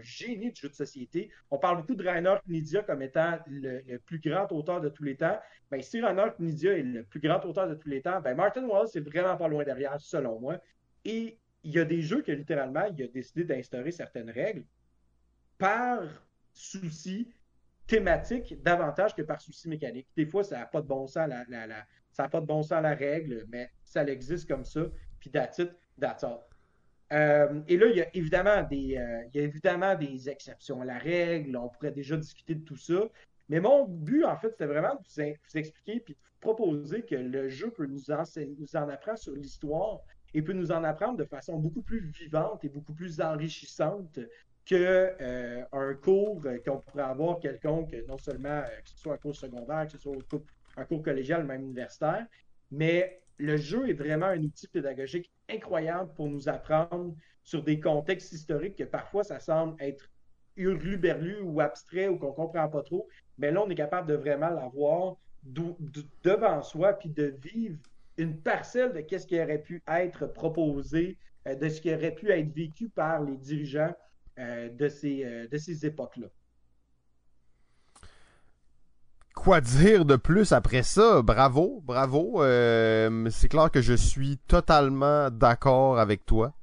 génie 0.01 0.51
de 0.51 0.55
jeu 0.55 0.70
de 0.70 0.74
société. 0.74 1.30
On 1.51 1.58
parle 1.58 1.78
beaucoup 1.78 1.95
de 1.95 2.03
Rainer 2.03 2.36
Knizia 2.47 2.84
comme 2.84 3.01
étant 3.01 3.38
le, 3.47 3.97
plus 3.97 4.20
grand 4.20 4.51
auteur 4.51 4.82
de 4.82 4.89
tous 4.89 5.03
les 5.03 5.16
temps. 5.16 5.38
Ben, 5.70 5.82
si 5.82 6.01
Rainer 6.01 6.28
Knizia 6.39 6.78
est 6.78 6.84
le 6.84 7.03
plus 7.03 7.20
grand 7.20 7.43
auteur 7.45 7.68
de 7.68 7.76
tous 7.76 7.89
les 7.89 8.01
temps, 8.01 8.22
ben 8.22 8.36
Martin 8.36 8.66
Wallace 8.66 8.95
est 8.95 9.01
vraiment 9.01 9.38
pas 9.38 9.47
loin 9.47 9.64
derrière, 9.64 9.99
selon 9.99 10.39
moi. 10.39 10.58
Et 11.05 11.38
il 11.64 11.72
y 11.72 11.80
a 11.80 11.86
des 11.86 12.01
jeux 12.01 12.22
que 12.22 12.32
littéralement, 12.32 12.86
il 12.86 13.03
a 13.03 13.08
décidé 13.08 13.43
d'instaurer 13.43 13.91
certaines 13.91 14.30
règles 14.30 14.64
par 15.58 16.01
souci 16.53 17.32
thématique 17.88 18.61
davantage 18.61 19.15
que 19.15 19.21
par 19.21 19.41
souci 19.41 19.69
mécanique. 19.69 20.07
Des 20.15 20.25
fois, 20.25 20.43
ça 20.43 20.59
n'a 20.59 20.65
pas 20.65 20.81
de 20.81 20.88
bon 20.88 21.07
sens 21.07 21.27
la, 21.27 21.45
la, 21.47 21.85
ça 22.11 22.27
pas 22.27 22.41
de 22.41 22.45
bon 22.45 22.61
sens 22.61 22.83
la 22.83 22.93
règle, 22.93 23.45
mais 23.49 23.69
ça 23.83 24.03
existe 24.03 24.47
comme 24.47 24.65
ça, 24.65 24.81
puis 25.19 25.31
that's 25.31 25.57
it. 25.59 25.71
Euh, 27.13 27.61
et 27.67 27.77
là, 27.77 27.88
il 27.88 27.95
y, 27.95 28.01
a 28.01 28.07
évidemment 28.15 28.63
des, 28.63 28.97
euh, 28.97 29.23
il 29.33 29.39
y 29.39 29.43
a 29.43 29.45
évidemment 29.45 29.95
des 29.95 30.29
exceptions 30.29 30.81
à 30.81 30.85
la 30.85 30.97
règle, 30.97 31.55
on 31.55 31.69
pourrait 31.69 31.91
déjà 31.91 32.17
discuter 32.17 32.55
de 32.55 32.65
tout 32.65 32.75
ça, 32.75 33.09
mais 33.49 33.61
mon 33.61 33.85
but, 33.85 34.25
en 34.25 34.35
fait, 34.38 34.49
c'était 34.49 34.65
vraiment 34.65 34.93
de 34.95 34.99
vous, 34.99 35.57
expliquer 35.57 36.01
puis 36.01 36.15
de 36.15 36.19
vous 36.19 36.39
proposer 36.41 37.03
que 37.03 37.15
le 37.15 37.47
jeu 37.47 37.71
peut 37.71 37.85
nous, 37.85 38.01
nous 38.09 38.75
en 38.75 38.89
apprendre 38.89 39.17
sur 39.17 39.33
l'histoire 39.33 40.01
et 40.33 40.41
peut 40.41 40.53
nous 40.53 40.71
en 40.71 40.83
apprendre 40.83 41.17
de 41.17 41.23
façon 41.23 41.57
beaucoup 41.57 41.81
plus 41.81 41.99
vivante 41.99 42.65
et 42.65 42.69
beaucoup 42.69 42.93
plus 42.93 43.21
enrichissante 43.21 44.19
qu'un 44.68 44.78
euh, 44.78 45.93
cours 46.01 46.41
qu'on 46.65 46.80
pourrait 46.80 47.03
avoir 47.03 47.39
quelconque, 47.39 47.95
non 48.07 48.18
seulement 48.18 48.49
euh, 48.49 48.82
que 48.84 48.89
ce 48.89 48.97
soit 48.97 49.13
un 49.13 49.18
cours 49.18 49.36
secondaire, 49.36 49.86
que 49.86 49.93
ce 49.93 49.97
soit 49.97 50.15
un 50.76 50.86
cours, 50.86 51.01
collégial, 51.01 51.45
même 51.45 51.63
universitaire, 51.63 52.26
mais 52.70 53.22
le 53.38 53.55
jeu 53.55 53.89
est 53.89 53.93
vraiment 53.93 54.26
un 54.26 54.43
outil 54.43 54.68
pédagogique 54.68 55.32
incroyable 55.49 56.13
pour 56.15 56.28
nous 56.28 56.49
apprendre 56.49 57.15
sur 57.43 57.63
des 57.63 57.80
contextes 57.80 58.34
historiques 58.34 58.76
que 58.76 58.84
parfois 58.84 59.24
ça 59.24 59.39
semble 59.39 59.82
être 59.82 60.09
hurluberlu 60.57 61.39
ou 61.41 61.61
abstrait 61.61 62.09
ou 62.09 62.18
qu'on 62.18 62.34
comprend 62.34 62.68
pas 62.68 62.82
trop. 62.82 63.07
Mais 63.38 63.51
là, 63.51 63.63
on 63.63 63.70
est 63.70 63.76
capable 63.76 64.07
de 64.09 64.15
vraiment 64.15 64.49
l'avoir 64.49 65.15
devant 65.43 66.61
soi 66.61 66.93
puis 66.93 67.09
de 67.09 67.36
vivre 67.41 67.78
une 68.18 68.36
parcelle 68.41 68.91
de 68.91 69.18
ce 69.18 69.26
qui 69.26 69.39
aurait 69.39 69.61
pu 69.61 69.82
être 69.88 70.26
proposé, 70.26 71.15
euh, 71.47 71.55
de 71.55 71.70
ce 71.70 71.80
qui 71.80 71.93
aurait 71.93 72.15
pu 72.15 72.32
être 72.32 72.51
vécu 72.53 72.89
par 72.89 73.22
les 73.22 73.38
dirigeants 73.38 73.93
euh, 73.93 74.07
de 74.38 74.88
ces, 74.88 75.23
euh, 75.25 75.47
de 75.51 75.57
ces 75.57 75.85
époques-là. 75.85 76.27
Quoi 79.35 79.61
dire 79.61 80.05
de 80.05 80.15
plus 80.15 80.51
après 80.51 80.83
ça? 80.83 81.21
Bravo, 81.21 81.81
bravo. 81.85 82.43
Euh, 82.43 83.29
c'est 83.29 83.47
clair 83.47 83.71
que 83.71 83.81
je 83.81 83.93
suis 83.93 84.38
totalement 84.47 85.29
d'accord 85.29 85.99
avec 85.99 86.25
toi. 86.25 86.53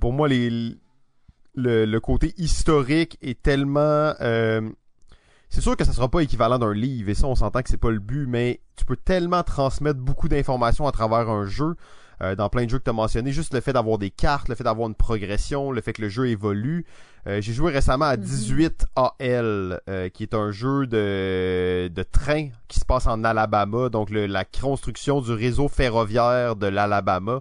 pour 0.00 0.12
moi, 0.12 0.28
le, 0.28 1.98
côté 1.98 2.34
historique 2.36 3.18
est 3.22 3.40
tellement... 3.40 4.14
c'est 4.18 5.60
sûr 5.60 5.76
que 5.76 5.84
ça 5.84 5.92
sera 5.92 6.10
pas 6.10 6.20
équivalent 6.20 6.58
d'un 6.58 6.74
livre, 6.74 7.08
et 7.08 7.14
ça, 7.14 7.26
on 7.26 7.34
s'entend 7.34 7.62
que 7.62 7.70
c'est 7.70 7.78
pas 7.78 7.90
le 7.90 8.00
but, 8.00 8.26
mais 8.26 8.60
tu 8.76 8.84
peux 8.84 8.96
tellement 8.96 9.42
transmettre 9.42 9.98
beaucoup 9.98 10.28
d'informations 10.28 10.86
à 10.86 10.92
travers 10.92 11.30
un 11.30 11.46
jeu. 11.46 11.74
Euh, 12.22 12.36
dans 12.36 12.48
plein 12.48 12.64
de 12.64 12.70
jeux 12.70 12.78
que 12.78 12.84
tu 12.84 12.90
as 12.90 12.94
mentionné. 12.94 13.32
Juste 13.32 13.52
le 13.52 13.60
fait 13.60 13.72
d'avoir 13.72 13.98
des 13.98 14.10
cartes, 14.10 14.48
le 14.48 14.54
fait 14.54 14.62
d'avoir 14.62 14.88
une 14.88 14.94
progression, 14.94 15.72
le 15.72 15.80
fait 15.80 15.92
que 15.92 16.02
le 16.02 16.08
jeu 16.08 16.28
évolue. 16.28 16.86
Euh, 17.26 17.40
j'ai 17.40 17.52
joué 17.52 17.72
récemment 17.72 18.04
à 18.04 18.16
18 18.16 18.86
mhm. 18.96 19.04
AL, 19.18 19.80
euh, 19.88 20.08
qui 20.08 20.22
est 20.22 20.34
un 20.34 20.52
jeu 20.52 20.86
de, 20.86 21.88
de 21.88 22.02
train 22.04 22.48
qui 22.68 22.78
se 22.78 22.84
passe 22.84 23.06
en 23.06 23.24
Alabama, 23.24 23.88
donc 23.88 24.10
la 24.10 24.44
construction 24.44 25.20
du 25.20 25.32
réseau 25.32 25.68
ferroviaire 25.68 26.54
de 26.54 26.66
l'Alabama. 26.68 27.40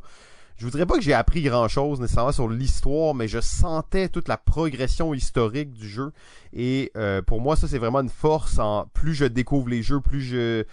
Je 0.58 0.66
voudrais 0.66 0.86
pas 0.86 0.96
que 0.96 1.02
j'ai 1.02 1.14
appris 1.14 1.42
grand 1.42 1.68
chose 1.68 2.00
nécessairement 2.00 2.32
sur 2.32 2.48
l'histoire, 2.48 3.16
mais 3.16 3.28
je 3.28 3.40
sentais 3.40 4.10
toute 4.10 4.28
la 4.28 4.38
progression 4.38 5.14
historique 5.16 5.74
du 5.74 5.90
jeu. 5.90 6.12
Et 6.54 6.92
pour 7.26 7.42
moi, 7.42 7.56
ça 7.56 7.68
c'est 7.68 7.80
vraiment 7.80 8.02
une 8.02 8.10
force. 8.10 8.60
En 8.60 8.86
plus 8.94 9.16
je 9.16 9.26
découvre 9.26 9.70
les 9.70 9.82
jeux, 9.82 10.02
plus 10.02 10.22
je 10.22 10.66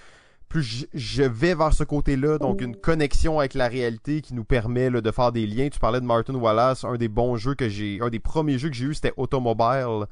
plus 0.49 0.87
je, 0.95 1.23
vais 1.23 1.55
vers 1.55 1.73
ce 1.73 1.85
côté-là, 1.85 2.39
donc 2.39 2.61
une 2.61 2.77
connexion 2.77 3.39
avec 3.39 3.55
la 3.55 3.69
réalité 3.69 4.23
qui 4.23 4.35
nous 4.35 4.45
permet 4.45 4.91
de 4.91 5.11
faire 5.11 5.33
des 5.33 5.47
liens. 5.47 5.69
Tu 5.69 5.79
parlais 5.79 6.01
de 6.01 6.07
Martin 6.07 6.35
Wallace, 6.35 6.85
un 6.85 6.97
des 6.97 7.09
bons 7.09 7.37
jeux 7.37 7.55
que 7.55 7.69
j'ai, 7.69 7.99
un 8.01 8.09
des 8.09 8.19
premiers 8.19 8.59
jeux 8.59 8.71
que 8.71 8.75
j'ai 8.75 8.87
eu, 8.87 8.95
c'était 8.95 9.13
Automobile. 9.17 10.07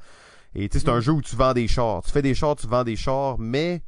Et 0.55 0.69
tu 0.69 0.77
sais, 0.77 0.85
c'est 0.85 0.91
un 0.91 0.97
mm. 0.97 1.01
jeu 1.01 1.11
où 1.13 1.21
tu 1.21 1.35
vends 1.35 1.53
des 1.53 1.67
chars. 1.67 2.03
Tu 2.03 2.11
fais 2.11 2.21
des 2.21 2.33
chars, 2.33 2.55
tu 2.55 2.67
vends 2.67 2.83
des 2.83 2.95
chars, 2.95 3.37
mais 3.39 3.81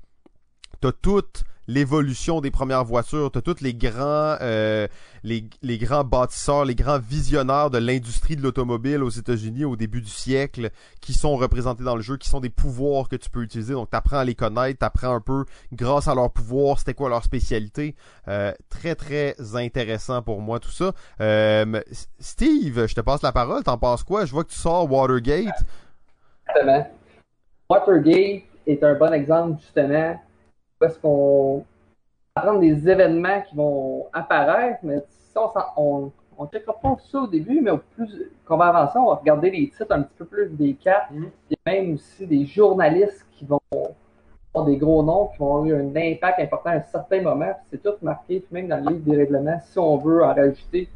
t'as 0.82 0.92
toute 0.92 1.44
l'évolution 1.70 2.42
des 2.42 2.50
premières 2.50 2.84
voitures, 2.84 3.30
t'as 3.32 3.42
tous 3.42 3.62
les 3.62 3.76
grands, 3.76 4.38
euh, 4.42 4.88
les, 5.24 5.46
les, 5.62 5.78
grands 5.78 6.04
bâtisseurs, 6.04 6.66
les 6.66 6.74
grands 6.74 6.98
visionnaires 6.98 7.70
de 7.70 7.78
l'industrie 7.78 8.36
de 8.36 8.42
l'automobile 8.42 9.04
aux 9.04 9.10
États-Unis 9.10 9.66
au 9.66 9.76
début 9.76 10.02
du 10.02 10.10
siècle, 10.10 10.72
qui 11.00 11.14
sont 11.14 11.36
représentés 11.36 11.84
dans 11.84 11.96
le 11.96 12.02
jeu, 12.02 12.18
qui 12.18 12.28
sont 12.28 12.40
des 12.40 12.50
pouvoirs 12.50 13.08
que 13.08 13.16
tu 13.16 13.30
peux 13.30 13.44
utiliser. 13.44 13.74
Donc, 13.74 13.92
t'apprends 13.92 14.18
à 14.18 14.26
les 14.26 14.34
connaître, 14.34 14.80
t'apprends 14.80 15.14
un 15.14 15.22
peu 15.22 15.46
grâce 15.72 16.08
à 16.08 16.16
leurs 16.16 16.32
pouvoirs, 16.32 16.80
c'était 16.80 16.96
quoi 16.96 17.08
leur 17.08 17.24
spécialité. 17.24 17.96
Euh, 18.28 18.52
très 18.70 18.96
très 18.96 19.36
intéressant 19.56 20.24
pour 20.24 20.42
moi 20.42 20.60
tout 20.60 20.72
ça. 20.72 20.94
Euh, 21.22 21.82
Steve, 22.20 22.88
je 22.88 22.96
te 22.96 23.02
passe 23.02 23.22
la 23.22 23.32
parole. 23.32 23.64
T'en 23.64 23.78
penses 23.78 24.04
quoi? 24.04 24.26
Je 24.26 24.32
vois 24.32 24.44
que 24.44 24.50
tu 24.50 24.58
sors 24.58 24.92
Watergate. 24.92 25.64
Watergate 27.70 28.42
est 28.66 28.84
un 28.84 28.96
bon 28.96 29.14
exemple 29.14 29.62
justement 29.62 30.20
parce 30.80 30.98
qu'on 30.98 31.66
va 32.36 32.42
prendre 32.42 32.60
des 32.60 32.90
événements 32.90 33.42
qui 33.42 33.56
vont 33.56 34.08
apparaître, 34.14 34.80
mais 34.84 35.04
si 35.10 35.38
on 35.76 36.12
on 36.40 36.46
ne 36.46 36.50
checkera 36.50 36.74
pas 36.80 36.96
ça 37.12 37.20
au 37.20 37.28
début, 37.28 37.60
mais 37.60 37.72
au 37.72 37.80
plus 37.80 38.32
qu'on 38.46 38.56
va 38.56 38.68
avancer, 38.68 38.98
on 38.98 39.10
va 39.10 39.16
regarder 39.16 39.52
les 39.52 39.70
titres 39.70 39.92
un 39.92 40.04
petit 40.04 40.16
peu 40.18 40.26
plus 40.26 40.48
des 40.48 40.74
cartes. 40.74 41.12
Mm-hmm. 41.12 41.30
Il 41.50 41.58
y 41.58 41.70
a 41.70 41.72
même 41.74 41.94
aussi 41.96 42.26
des 42.26 42.46
journalistes 42.46 43.26
qui 43.34 43.44
vont 43.44 43.60
avoir 43.74 44.66
des 44.66 44.78
gros 44.78 45.04
noms, 45.04 45.28
qui 45.28 45.38
vont 45.38 45.58
avoir 45.58 45.80
un 45.80 45.96
impact 45.96 46.40
important 46.40 46.70
à 46.70 46.76
un 46.76 46.84
certain 46.84 47.22
moment. 47.22 47.52
C'est 47.70 47.84
tout 47.84 47.96
marqué, 48.02 48.44
même 48.52 48.70
dans 48.70 48.78
le 48.78 48.90
livre 48.90 49.04
des 49.04 49.18
règlements, 49.18 49.60
si 49.62 49.78
on 49.78 49.98
veut 49.98 50.24
en 50.24 50.34
rajouter 50.34 50.88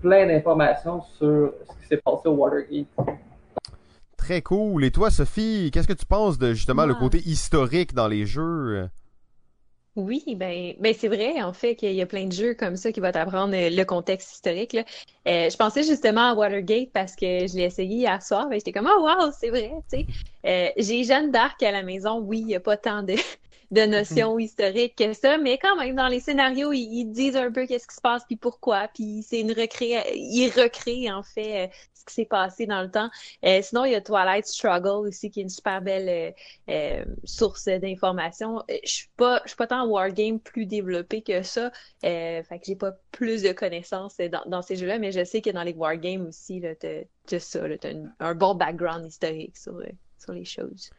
plein 0.00 0.26
d'informations 0.26 1.02
sur 1.02 1.52
ce 1.68 1.78
qui 1.82 1.88
s'est 1.88 1.98
passé 1.98 2.26
au 2.26 2.32
Watergate. 2.32 2.86
Très 4.26 4.42
cool. 4.42 4.84
Et 4.84 4.90
toi, 4.90 5.08
Sophie, 5.12 5.70
qu'est-ce 5.72 5.86
que 5.86 5.92
tu 5.92 6.04
penses 6.04 6.36
de 6.36 6.52
justement 6.52 6.84
le 6.84 6.96
côté 6.96 7.18
historique 7.26 7.94
dans 7.94 8.08
les 8.08 8.26
jeux? 8.26 8.88
Oui, 9.94 10.24
ben, 10.36 10.74
ben 10.80 10.92
c'est 10.98 11.06
vrai, 11.06 11.40
en 11.40 11.52
fait, 11.52 11.76
qu'il 11.76 11.92
y 11.92 12.02
a 12.02 12.06
plein 12.06 12.26
de 12.26 12.32
jeux 12.32 12.54
comme 12.54 12.74
ça 12.74 12.90
qui 12.90 12.98
vont 12.98 13.12
t'apprendre 13.12 13.54
euh, 13.54 13.70
le 13.70 13.84
contexte 13.84 14.32
historique. 14.34 14.72
Là. 14.72 14.82
Euh, 15.28 15.48
je 15.48 15.56
pensais 15.56 15.84
justement 15.84 16.32
à 16.32 16.34
Watergate 16.34 16.90
parce 16.92 17.14
que 17.14 17.46
je 17.46 17.54
l'ai 17.54 17.62
essayé 17.62 17.98
hier 17.98 18.20
soir 18.20 18.50
et 18.50 18.56
j'étais 18.56 18.72
comme 18.72 18.90
Oh 18.92 19.02
wow, 19.02 19.30
c'est 19.30 19.50
vrai, 19.50 19.70
tu 19.88 19.98
sais. 19.98 20.06
Euh, 20.44 20.70
j'ai 20.76 21.04
Jeanne 21.04 21.30
d'Arc 21.30 21.62
à 21.62 21.70
la 21.70 21.84
maison, 21.84 22.18
oui, 22.18 22.40
il 22.40 22.46
n'y 22.46 22.56
a 22.56 22.60
pas 22.60 22.76
tant 22.76 23.04
de, 23.04 23.14
de 23.70 23.82
notions 23.82 24.38
historiques 24.38 24.96
que 24.96 25.12
ça, 25.12 25.38
mais 25.38 25.58
quand 25.58 25.76
même, 25.76 25.96
dans 25.96 26.08
les 26.08 26.20
scénarios, 26.20 26.72
ils, 26.72 27.06
disent 27.06 27.36
un 27.36 27.50
peu 27.50 27.66
qu'est-ce 27.66 27.88
qui 27.88 27.94
se 27.94 28.00
passe, 28.00 28.24
puis 28.24 28.36
pourquoi, 28.36 28.88
puis 28.94 29.24
c'est 29.26 29.40
une 29.40 29.52
recré... 29.52 30.02
Ils 30.14 30.50
recréent, 30.50 31.18
en 31.18 31.22
fait, 31.22 31.66
euh, 31.66 31.68
ce 31.94 32.04
qui 32.04 32.14
s'est 32.14 32.24
passé 32.26 32.66
dans 32.66 32.82
le 32.82 32.90
temps. 32.90 33.10
Euh, 33.44 33.60
sinon, 33.62 33.84
il 33.84 33.92
y 33.92 33.94
a 33.94 34.00
Twilight 34.00 34.46
Struggle 34.46 35.08
aussi, 35.08 35.30
qui 35.30 35.40
est 35.40 35.42
une 35.42 35.48
super 35.48 35.82
belle 35.82 36.34
euh, 36.68 37.04
source 37.24 37.66
d'informations. 37.66 38.62
Je 38.68 38.90
suis 38.90 39.10
pas, 39.16 39.40
je 39.44 39.50
suis 39.50 39.56
pas 39.56 39.66
tant 39.66 39.86
wargame 39.86 40.38
plus 40.38 40.66
développé 40.66 41.22
que 41.22 41.42
ça, 41.42 41.70
fait 42.02 42.44
que 42.50 42.64
j'ai 42.64 42.76
pas 42.76 42.92
plus 43.10 43.42
de 43.42 43.52
connaissances 43.52 44.16
dans, 44.18 44.42
dans 44.46 44.62
ces 44.62 44.76
jeux-là, 44.76 44.98
mais 44.98 45.12
je 45.12 45.24
sais 45.24 45.40
que 45.40 45.50
dans 45.50 45.62
les 45.62 45.74
wargames 45.74 46.26
aussi, 46.26 46.60
là, 46.60 46.74
t'as, 46.74 47.38
ça, 47.38 47.60
t'as 47.80 47.92
un 48.20 48.34
bon 48.34 48.54
background 48.54 49.06
historique 49.06 49.56
sur, 49.56 49.82
sur 50.18 50.32
les 50.32 50.44
choses. 50.44 50.90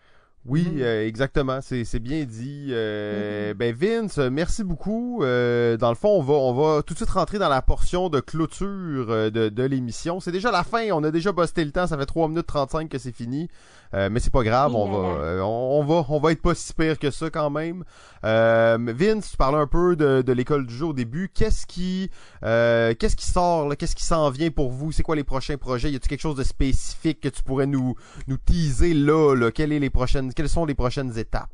Oui, 0.50 0.66
Mhm. 0.76 0.82
euh, 0.82 1.06
exactement, 1.06 1.60
c'est 1.62 2.00
bien 2.00 2.24
dit. 2.24 2.68
Euh, 2.70 3.52
Mhm. 3.52 3.58
Ben 3.58 3.76
Vince, 3.76 4.18
merci 4.18 4.64
beaucoup. 4.64 5.22
Euh, 5.24 5.76
dans 5.76 5.90
le 5.90 5.96
fond, 5.96 6.10
on 6.18 6.22
va 6.24 6.34
on 6.36 6.54
va 6.54 6.82
tout 6.84 6.94
de 6.94 7.00
suite 7.00 7.10
rentrer 7.10 7.38
dans 7.38 7.50
la 7.50 7.62
portion 7.62 8.08
de 8.10 8.22
clôture 8.22 8.68
euh, 9.10 9.30
de, 9.30 9.50
de 9.50 9.64
l'émission. 9.64 10.20
C'est 10.22 10.32
déjà 10.32 10.50
la 10.52 10.64
fin, 10.64 10.90
on 10.94 11.04
a 11.04 11.12
déjà 11.12 11.34
busté 11.34 11.66
le 11.66 11.72
temps, 11.72 11.86
ça 11.88 11.98
fait 11.98 12.06
3 12.06 12.30
minutes 12.30 12.48
35 12.48 12.88
que 12.90 12.98
c'est 12.98 13.12
fini. 13.16 13.50
Euh, 13.94 14.10
mais 14.12 14.20
c'est 14.20 14.34
pas 14.34 14.44
grave, 14.44 14.76
on 14.76 14.90
va 14.90 15.22
euh, 15.22 15.42
on, 15.42 15.80
on 15.80 15.84
va 15.84 16.06
on 16.10 16.20
va 16.20 16.32
être 16.32 16.42
pas 16.42 16.56
si 16.56 16.74
pire 16.74 17.00
que 17.00 17.12
ça 17.12 17.30
quand 17.30 17.50
même. 17.50 17.84
Euh, 18.24 18.78
Vince, 18.80 19.32
tu 19.32 19.38
parlais 19.38 19.58
un 19.58 19.68
peu 19.68 19.96
de, 19.96 20.22
de 20.22 20.34
l'école 20.34 20.66
du 20.68 20.74
jeu 20.74 20.88
au 20.88 20.94
début. 20.94 21.30
Qu'est-ce 21.34 21.66
qui 21.66 22.10
euh, 22.44 22.94
qu'est-ce 22.94 23.16
qui 23.16 23.26
sort, 23.26 23.70
là? 23.70 23.76
qu'est-ce 23.76 23.96
qui 23.96 24.04
s'en 24.04 24.30
vient 24.30 24.50
pour 24.50 24.72
vous? 24.72 24.92
C'est 24.92 25.04
quoi 25.04 25.16
les 25.16 25.24
prochains 25.24 25.58
projets? 25.58 25.92
Y 25.92 25.96
a-t-il 25.96 26.10
quelque 26.10 26.22
chose 26.22 26.36
de 26.38 26.44
spécifique 26.44 27.22
que 27.22 27.30
tu 27.30 27.44
pourrais 27.44 27.68
nous 27.68 27.96
nous 28.28 28.38
teaser 28.38 28.94
là, 28.94 29.36
là? 29.36 29.52
Quelles, 29.52 29.72
est 29.72 29.80
les 29.80 29.90
prochaines, 29.90 30.34
quelles 30.34 30.50
sont 30.50 30.66
les 30.66 30.76
prochaines 30.76 31.18
étapes? 31.18 31.50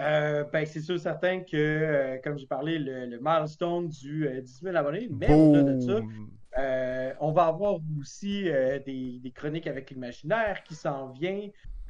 Euh, 0.00 0.44
ben, 0.50 0.64
c'est 0.64 0.80
sûr 0.80 0.98
certain 0.98 1.40
que, 1.40 1.56
euh, 1.56 2.16
comme 2.24 2.38
j'ai 2.38 2.46
parlé, 2.46 2.78
le, 2.78 3.04
le 3.06 3.18
milestone 3.20 3.88
du 3.88 4.26
euh, 4.26 4.40
10 4.40 4.60
000 4.62 4.76
abonnés, 4.76 5.08
mais 5.10 5.30
au-delà 5.32 5.74
de 5.74 5.80
ça, 5.80 6.00
Boom. 6.00 6.30
Euh, 6.58 7.14
on 7.20 7.32
va 7.32 7.46
avoir 7.46 7.78
aussi 7.98 8.48
euh, 8.48 8.78
des, 8.80 9.32
chroniques 9.34 9.66
avec 9.66 9.90
l'imaginaire 9.90 10.62
qui 10.64 10.74
s'en 10.74 11.10
vient. 11.10 11.48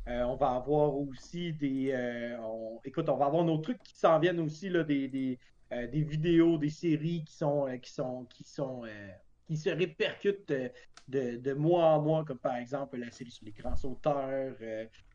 Euh, 0.08 0.22
on 0.22 0.36
va 0.36 0.50
avoir 0.50 0.94
aussi 0.96 1.52
des. 1.52 1.92
euh, 1.92 2.36
écoute, 2.84 3.08
on 3.08 3.16
va 3.16 3.26
avoir 3.26 3.44
nos 3.44 3.58
trucs 3.58 3.82
qui 3.82 3.96
s'en 3.96 4.18
viennent 4.18 4.40
aussi, 4.40 4.68
là, 4.68 4.82
des, 4.84 5.38
vidéos, 5.92 6.58
des 6.58 6.70
séries 6.70 7.24
qui 7.24 7.34
sont, 7.34 7.66
qui 7.80 7.92
sont, 7.92 8.24
qui 8.24 8.44
sont, 8.44 8.82
qui 9.46 9.56
se 9.56 9.70
répercutent 9.70 10.52
de, 11.08 11.36
de 11.36 11.52
mois 11.54 11.86
en 11.94 12.02
mois, 12.02 12.24
comme 12.24 12.38
par 12.38 12.56
exemple 12.56 12.98
la 12.98 13.10
série 13.10 13.30
sur 13.30 13.44
les 13.46 13.52
grands 13.52 13.76
sauteurs, 13.76 14.54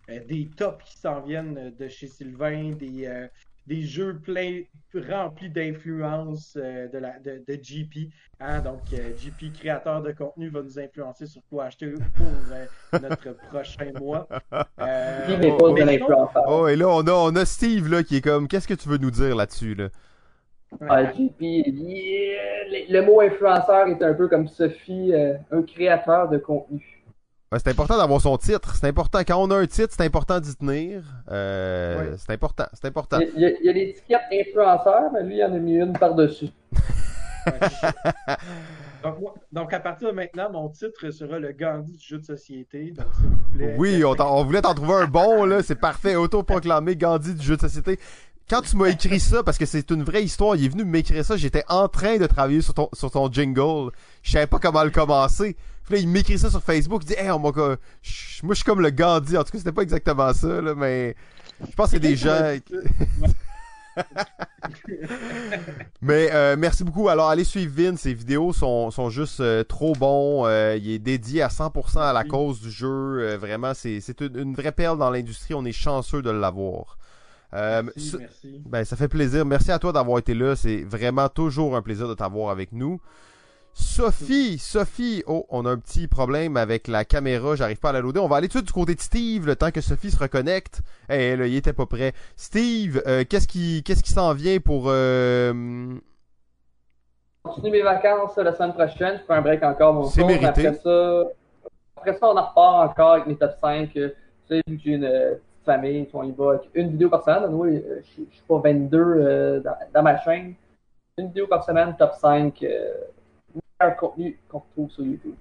des 0.08 0.50
tops 0.56 0.84
qui 0.86 0.98
s'en 0.98 1.22
viennent 1.22 1.72
de 1.76 1.88
chez 1.88 2.08
Sylvain, 2.08 2.72
des, 2.72 3.28
des 3.68 3.82
jeux 3.82 4.20
pleins, 4.20 4.62
remplis 5.10 5.50
d'influence 5.50 6.58
euh, 6.62 6.88
de, 6.88 6.98
la, 7.00 7.20
de, 7.20 7.44
de 7.48 7.56
GP. 7.56 8.10
hein. 8.40 8.60
donc, 8.62 8.80
euh, 8.94 9.10
GP, 9.18 9.52
créateur 9.54 10.02
de 10.02 10.12
contenu, 10.12 10.50
va 10.50 10.62
nous 10.62 10.80
influencer 10.80 11.26
sur 11.26 11.42
quoi 11.50 11.66
acheter 11.66 11.92
pour 12.16 12.26
euh, 12.54 12.66
notre 13.02 13.36
prochain 13.50 13.92
mois. 14.00 14.28
Euh, 14.80 15.58
pas 15.58 15.72
mais 15.74 15.86
l'influenceur. 15.86 16.44
Oh, 16.48 16.68
et 16.68 16.76
là, 16.76 16.88
on 16.90 17.02
a, 17.02 17.12
on 17.12 17.36
a 17.36 17.46
Steve 17.46 17.90
là, 17.90 18.04
qui 18.04 18.18
est 18.18 18.22
comme, 18.22 18.48
qu'est-ce 18.48 18.68
que 18.68 18.74
tu 18.74 18.88
veux 18.88 18.98
nous 18.98 19.12
dire 19.12 19.36
là-dessus? 19.36 19.76
Là? 19.76 19.90
Ah, 20.88 21.04
il- 21.18 21.32
le, 21.40 22.92
le 22.94 23.02
mot 23.06 23.22
influenceur 23.22 23.88
est 23.88 24.02
un 24.04 24.14
peu 24.14 24.28
comme 24.28 24.48
Sophie, 24.48 25.14
euh, 25.14 25.36
un 25.52 25.62
créateur 25.64 26.30
de 26.30 26.38
contenu. 26.38 26.95
Ouais, 27.56 27.62
c'est 27.64 27.70
important 27.72 27.98
d'avoir 27.98 28.20
son 28.20 28.38
titre. 28.38 28.76
C'est 28.76 28.88
important. 28.88 29.20
Quand 29.20 29.42
on 29.42 29.50
a 29.50 29.56
un 29.56 29.66
titre, 29.66 29.94
c'est 29.98 30.04
important 30.04 30.42
d'y 30.42 30.54
tenir. 30.58 31.04
Euh. 31.32 32.14
C'est 32.18 32.34
important. 32.34 32.66
C'est 32.74 32.86
important. 32.86 33.18
Il 33.34 33.42
y 33.42 33.46
a, 33.46 33.50
il 33.50 33.66
y 33.66 33.70
a 33.70 33.72
l'étiquette 33.72 34.20
influenceur, 34.34 35.04
mais 35.14 35.24
lui, 35.24 35.38
il 35.38 35.44
en 35.46 35.54
a 35.54 35.58
mis 35.60 35.76
une 35.78 35.94
par-dessus. 35.94 36.50
Donc, 39.04 39.20
moi- 39.22 39.36
donc, 39.52 39.72
à 39.72 39.80
partir 39.80 40.08
de 40.10 40.14
maintenant, 40.16 40.50
mon 40.52 40.68
titre 40.70 41.12
sera 41.12 41.38
le 41.38 41.52
Gandhi 41.52 41.92
du 41.92 42.04
jeu 42.04 42.18
de 42.18 42.26
société. 42.26 42.90
Donc, 42.92 43.06
s'il 43.14 43.28
vous 43.30 43.38
plaît. 43.56 43.76
Oui, 43.78 44.04
on, 44.04 44.16
on 44.20 44.44
voulait 44.44 44.62
t'en 44.64 44.74
trouver 44.74 44.96
un 44.96 45.06
bon, 45.06 45.46
là. 45.46 45.62
C'est 45.62 45.76
parfait. 45.80 46.16
Autoproclamé 46.16 46.96
Gandhi 46.96 47.36
du 47.36 47.46
jeu 47.46 47.56
de 47.56 47.62
société. 47.62 48.00
Quand 48.50 48.62
tu 48.62 48.76
m'as 48.76 48.88
écrit 48.88 49.20
ça, 49.20 49.44
parce 49.44 49.58
que 49.58 49.66
c'est 49.66 49.90
une 49.90 50.04
vraie 50.04 50.24
histoire, 50.24 50.56
il 50.56 50.66
est 50.66 50.70
venu 50.70 50.86
m'écrire 50.86 51.26
ça, 51.26 51.36
j'étais 51.36 51.64
en 51.68 51.88
train 51.88 52.18
de 52.18 52.28
travailler 52.28 52.62
sur 52.62 52.76
ton, 52.76 52.90
sur 52.94 53.10
ton 53.10 53.32
jingle. 53.32 53.92
Je 54.22 54.32
savais 54.32 54.48
pas 54.48 54.60
comment 54.60 54.84
le 54.84 54.92
commencer. 54.92 55.56
Puis 55.86 55.96
là, 55.96 56.00
il 56.00 56.08
m'écrit 56.08 56.38
ça 56.38 56.50
sur 56.50 56.62
Facebook, 56.62 57.02
il 57.04 57.08
dit, 57.08 57.16
hey, 57.18 57.32
on 57.32 57.40
moi, 57.40 57.52
je 58.02 58.54
suis 58.54 58.64
comme 58.64 58.82
le 58.82 58.92
Gandhi. 58.92 59.38
En 59.38 59.44
tout 59.44 59.52
cas, 59.52 59.58
c'était 59.58 59.72
pas 59.72 59.82
exactement 59.82 60.32
ça, 60.34 60.62
là, 60.62 60.76
mais 60.76 61.16
je 61.60 61.76
pense 61.76 61.88
que 61.88 61.92
c'est 61.92 62.00
des 62.00 62.16
gens. 62.16 62.56
Mais 66.02 66.30
euh, 66.34 66.56
merci 66.58 66.84
beaucoup. 66.84 67.10
Alors, 67.10 67.30
allez 67.30 67.44
suivre 67.44 67.74
Vin. 67.76 67.96
Ses 67.96 68.14
vidéos 68.14 68.54
sont, 68.54 68.92
sont 68.92 69.10
juste 69.10 69.40
euh, 69.40 69.64
trop 69.64 69.94
bons. 69.94 70.46
Euh, 70.46 70.76
il 70.76 70.92
est 70.92 71.00
dédié 71.00 71.42
à 71.42 71.48
100% 71.48 72.00
à 72.00 72.14
la 72.14 72.24
cause 72.24 72.60
du 72.60 72.72
jeu. 72.72 72.88
Euh, 72.88 73.38
vraiment, 73.38 73.74
c'est 73.74 74.02
c'est 74.02 74.22
une, 74.22 74.38
une 74.38 74.54
vraie 74.54 74.72
perle 74.72 74.98
dans 74.98 75.10
l'industrie. 75.10 75.54
On 75.54 75.66
est 75.66 75.72
chanceux 75.72 76.22
de 76.22 76.30
l'avoir. 76.30 76.98
Euh, 77.56 77.84
Merci, 77.84 78.10
ça- 78.10 78.18
merci. 78.20 78.62
ben, 78.66 78.84
ça 78.84 78.96
fait 78.96 79.08
plaisir. 79.08 79.46
Merci 79.46 79.72
à 79.72 79.80
toi 79.80 79.92
d'avoir 79.94 80.20
été 80.20 80.34
là. 80.34 80.56
C'est 80.56 80.84
vraiment 80.84 81.30
toujours 81.30 81.76
un 81.76 81.82
plaisir 81.82 82.08
de 82.08 82.14
t'avoir 82.14 82.50
avec 82.52 82.72
nous. 82.72 83.00
Sophie, 83.78 84.58
Sophie, 84.58 85.22
oh, 85.28 85.46
on 85.50 85.66
a 85.66 85.70
un 85.72 85.78
petit 85.78 86.08
problème 86.08 86.56
avec 86.56 86.88
la 86.88 87.04
caméra, 87.04 87.56
j'arrive 87.58 87.78
pas 87.78 87.90
à 87.90 87.92
la 87.94 88.00
loader. 88.00 88.22
On 88.22 88.28
va 88.30 88.38
aller 88.38 88.48
tout 88.48 88.54
de 88.62 88.66
suite 88.66 88.68
du 88.68 88.72
côté 88.74 88.96
de 88.96 89.02
Steve, 89.02 89.46
le 89.46 89.58
temps 89.58 89.70
que 89.72 89.82
Sophie 89.82 90.12
se 90.12 90.18
reconnecte. 90.18 90.82
Eh, 91.10 91.36
là, 91.36 91.46
il 91.46 91.56
était 91.58 91.74
pas 91.74 91.86
prêt. 91.86 92.14
Steve, 92.38 93.02
euh, 93.06 93.26
qu'est-ce 93.30 93.50
qui, 93.50 93.84
qu'est-ce 93.84 94.02
qui 94.02 94.14
s'en 94.14 94.34
vient 94.34 94.60
pour, 94.60 94.86
euh, 94.88 95.94
continue 97.44 97.72
mes 97.72 97.82
vacances 97.84 98.38
la 98.38 98.54
semaine 98.56 98.74
prochaine. 98.74 99.18
Je 99.20 99.24
prends 99.26 99.36
un 99.36 99.42
break 99.42 99.62
encore 99.64 99.94
mon 99.94 100.06
C'est 100.06 100.24
mérité. 100.24 100.46
Après 100.68 100.74
ça, 100.76 101.24
après 101.98 102.14
ça, 102.14 102.28
on 102.30 102.38
en 102.38 102.46
repart 102.48 102.90
encore 102.92 103.12
avec 103.14 103.28
mes 103.28 103.36
top 103.36 103.52
5. 103.62 103.92
euh, 103.98 104.10
Tu 104.48 104.56
sais, 104.56 104.62
j'ai 104.84 104.92
une 104.92 105.04
euh, 105.04 105.36
famille, 105.66 106.08
on 106.14 106.24
y 106.24 106.34
une 106.76 106.92
vidéo 106.92 107.10
par 107.10 107.24
semaine. 107.24 107.44
Euh, 107.44 108.02
je 108.04 108.24
je 108.30 108.36
suis 108.36 108.44
pas 108.48 108.60
22 108.60 108.98
euh, 108.98 109.60
dans, 109.60 109.76
dans 109.94 110.04
ma 110.04 110.18
chaîne. 110.20 110.54
Une 111.18 111.28
vidéo 111.28 111.48
par 111.48 111.64
semaine, 111.64 111.96
top 111.98 112.14
5. 112.14 112.64
Euh, 112.64 112.94
meilleur 113.80 113.98
contenu 113.98 114.40
qu'on 114.50 114.60
retrouve 114.60 114.92
sur 114.92 115.04
YouTube. 115.04 115.36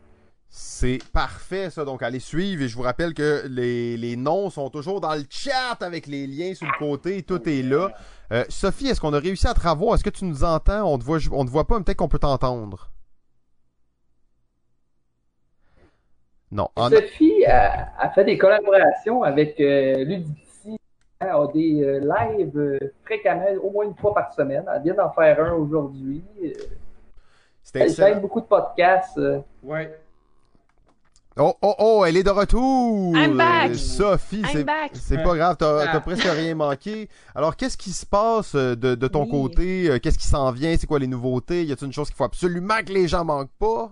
C'est 0.56 0.98
parfait 1.12 1.68
ça, 1.68 1.84
donc 1.84 2.00
allez 2.04 2.20
suivre 2.20 2.62
et 2.62 2.68
je 2.68 2.76
vous 2.76 2.82
rappelle 2.82 3.12
que 3.12 3.44
les, 3.48 3.96
les 3.96 4.14
noms 4.14 4.50
sont 4.50 4.70
toujours 4.70 5.00
dans 5.00 5.14
le 5.16 5.24
chat 5.28 5.76
avec 5.80 6.06
les 6.06 6.28
liens 6.28 6.54
sur 6.54 6.66
le 6.66 6.78
côté, 6.78 7.24
tout 7.24 7.48
est 7.48 7.62
là. 7.62 7.92
Euh, 8.30 8.44
Sophie, 8.48 8.86
est-ce 8.86 9.00
qu'on 9.00 9.12
a 9.14 9.18
réussi 9.18 9.48
à 9.48 9.54
te 9.54 9.68
revoir? 9.68 9.96
Est-ce 9.96 10.04
que 10.04 10.10
tu 10.10 10.24
nous 10.24 10.44
entends? 10.44 10.84
On 10.84 10.96
te 10.96 11.02
voit, 11.02 11.18
on 11.32 11.44
te 11.44 11.50
voit 11.50 11.66
pas, 11.66 11.78
mais 11.78 11.84
peut-être 11.84 11.98
qu'on 11.98 12.08
peut 12.08 12.20
t'entendre. 12.20 12.93
Non. 16.54 16.68
En- 16.76 16.88
Sophie 16.88 17.44
a, 17.46 17.88
a 17.98 18.10
fait 18.10 18.24
des 18.24 18.38
collaborations 18.38 19.22
avec 19.24 19.58
euh, 19.60 20.04
Ludivisi. 20.04 20.78
Elle 21.20 21.28
a 21.28 21.46
des 21.52 21.82
euh, 21.82 22.00
lives 22.00 22.56
euh, 22.58 22.78
fréquemment, 23.04 23.44
au 23.62 23.70
moins 23.70 23.84
une 23.84 23.94
fois 23.96 24.14
par 24.14 24.32
semaine. 24.32 24.64
Elle 24.74 24.82
vient 24.82 24.94
d'en 24.94 25.10
faire 25.10 25.38
un 25.44 25.52
aujourd'hui. 25.54 26.22
Euh, 26.44 26.50
C'était 27.62 27.80
Elle 27.80 27.88
excellent. 27.90 28.14
fait 28.14 28.20
beaucoup 28.20 28.40
de 28.40 28.46
podcasts. 28.46 29.18
euh, 29.18 29.40
Ouais. 29.62 29.98
Oh, 31.36 31.52
oh, 31.62 31.74
oh, 31.80 32.04
elle 32.06 32.16
est 32.16 32.22
de 32.22 32.30
retour! 32.30 33.16
I'm 33.16 33.36
back! 33.36 33.70
Euh, 33.72 33.74
Sophie, 33.74 34.42
I'm 34.42 34.46
c'est, 34.52 34.62
back. 34.62 34.90
c'est 34.94 35.20
pas 35.20 35.34
grave, 35.34 35.56
t'as, 35.58 35.80
Ah. 35.82 35.88
t'as 35.94 36.00
presque 36.00 36.22
rien 36.22 36.54
manqué. 36.54 37.08
Alors, 37.34 37.56
qu'est-ce 37.56 37.76
qui 37.76 37.90
se 37.90 38.06
passe 38.06 38.54
euh, 38.54 38.76
de, 38.76 38.94
de 38.94 39.08
ton 39.08 39.24
Oui. 39.24 39.30
côté? 39.30 39.90
Euh, 39.90 39.98
Qu'est-ce 39.98 40.18
qui 40.18 40.28
s'en 40.28 40.52
vient? 40.52 40.76
C'est 40.78 40.86
quoi 40.86 41.00
les 41.00 41.08
nouveautés? 41.08 41.64
Y 41.64 41.72
a-t-il 41.72 41.86
une 41.88 41.92
chose 41.92 42.06
qu'il 42.06 42.14
faut 42.16 42.22
absolument 42.22 42.78
que 42.86 42.92
les 42.92 43.08
gens 43.08 43.24
manquent 43.24 43.50
pas? 43.58 43.90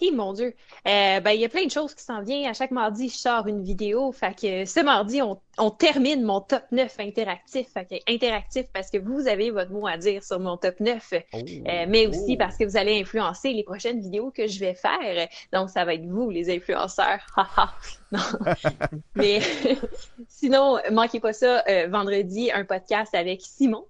Hi, 0.00 0.12
mon 0.12 0.34
Dieu. 0.34 0.54
Euh, 0.86 1.20
ben, 1.20 1.30
il 1.30 1.40
y 1.40 1.44
a 1.44 1.48
plein 1.48 1.64
de 1.64 1.70
choses 1.70 1.94
qui 1.94 2.04
s'en 2.04 2.20
viennent. 2.20 2.46
À 2.46 2.52
chaque 2.52 2.70
mardi, 2.70 3.08
je 3.08 3.16
sors 3.16 3.46
une 3.46 3.62
vidéo. 3.62 4.12
Fait 4.12 4.34
que 4.38 4.64
ce 4.66 4.80
mardi, 4.80 5.22
on, 5.22 5.40
on 5.56 5.70
termine 5.70 6.22
mon 6.22 6.40
top 6.42 6.64
9 6.70 6.96
interactif. 7.00 7.68
Fait 7.72 7.86
que 7.86 7.94
interactif 8.12 8.66
parce 8.74 8.90
que 8.90 8.98
vous 8.98 9.26
avez 9.26 9.50
votre 9.50 9.70
mot 9.70 9.86
à 9.86 9.96
dire 9.96 10.22
sur 10.22 10.38
mon 10.38 10.58
top 10.58 10.78
9. 10.80 11.14
Oh. 11.32 11.38
Euh, 11.38 11.86
mais 11.88 12.06
aussi 12.06 12.34
Oh. 12.34 12.36
parce 12.38 12.56
que 12.58 12.64
vous 12.64 12.76
allez 12.76 13.00
influencer 13.00 13.52
les 13.54 13.64
prochaines 13.64 14.00
vidéos 14.00 14.30
que 14.30 14.46
je 14.46 14.60
vais 14.60 14.74
faire. 14.74 15.28
Donc, 15.52 15.70
ça 15.70 15.84
va 15.86 15.94
être 15.94 16.04
vous, 16.04 16.28
les 16.28 16.54
influenceurs. 16.54 17.24
Mais 19.14 19.40
sinon, 20.28 20.78
manquez 20.92 21.20
pas 21.20 21.32
ça. 21.32 21.64
euh, 21.68 21.88
vendredi, 21.88 22.50
un 22.52 22.64
podcast 22.64 23.14
avec 23.14 23.40
Simon. 23.42 23.86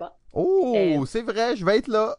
Pas. 0.00 0.18
Oh, 0.32 1.04
c'est 1.06 1.22
vrai, 1.22 1.54
je 1.54 1.64
vais 1.64 1.78
être 1.78 1.86
là. 1.86 2.16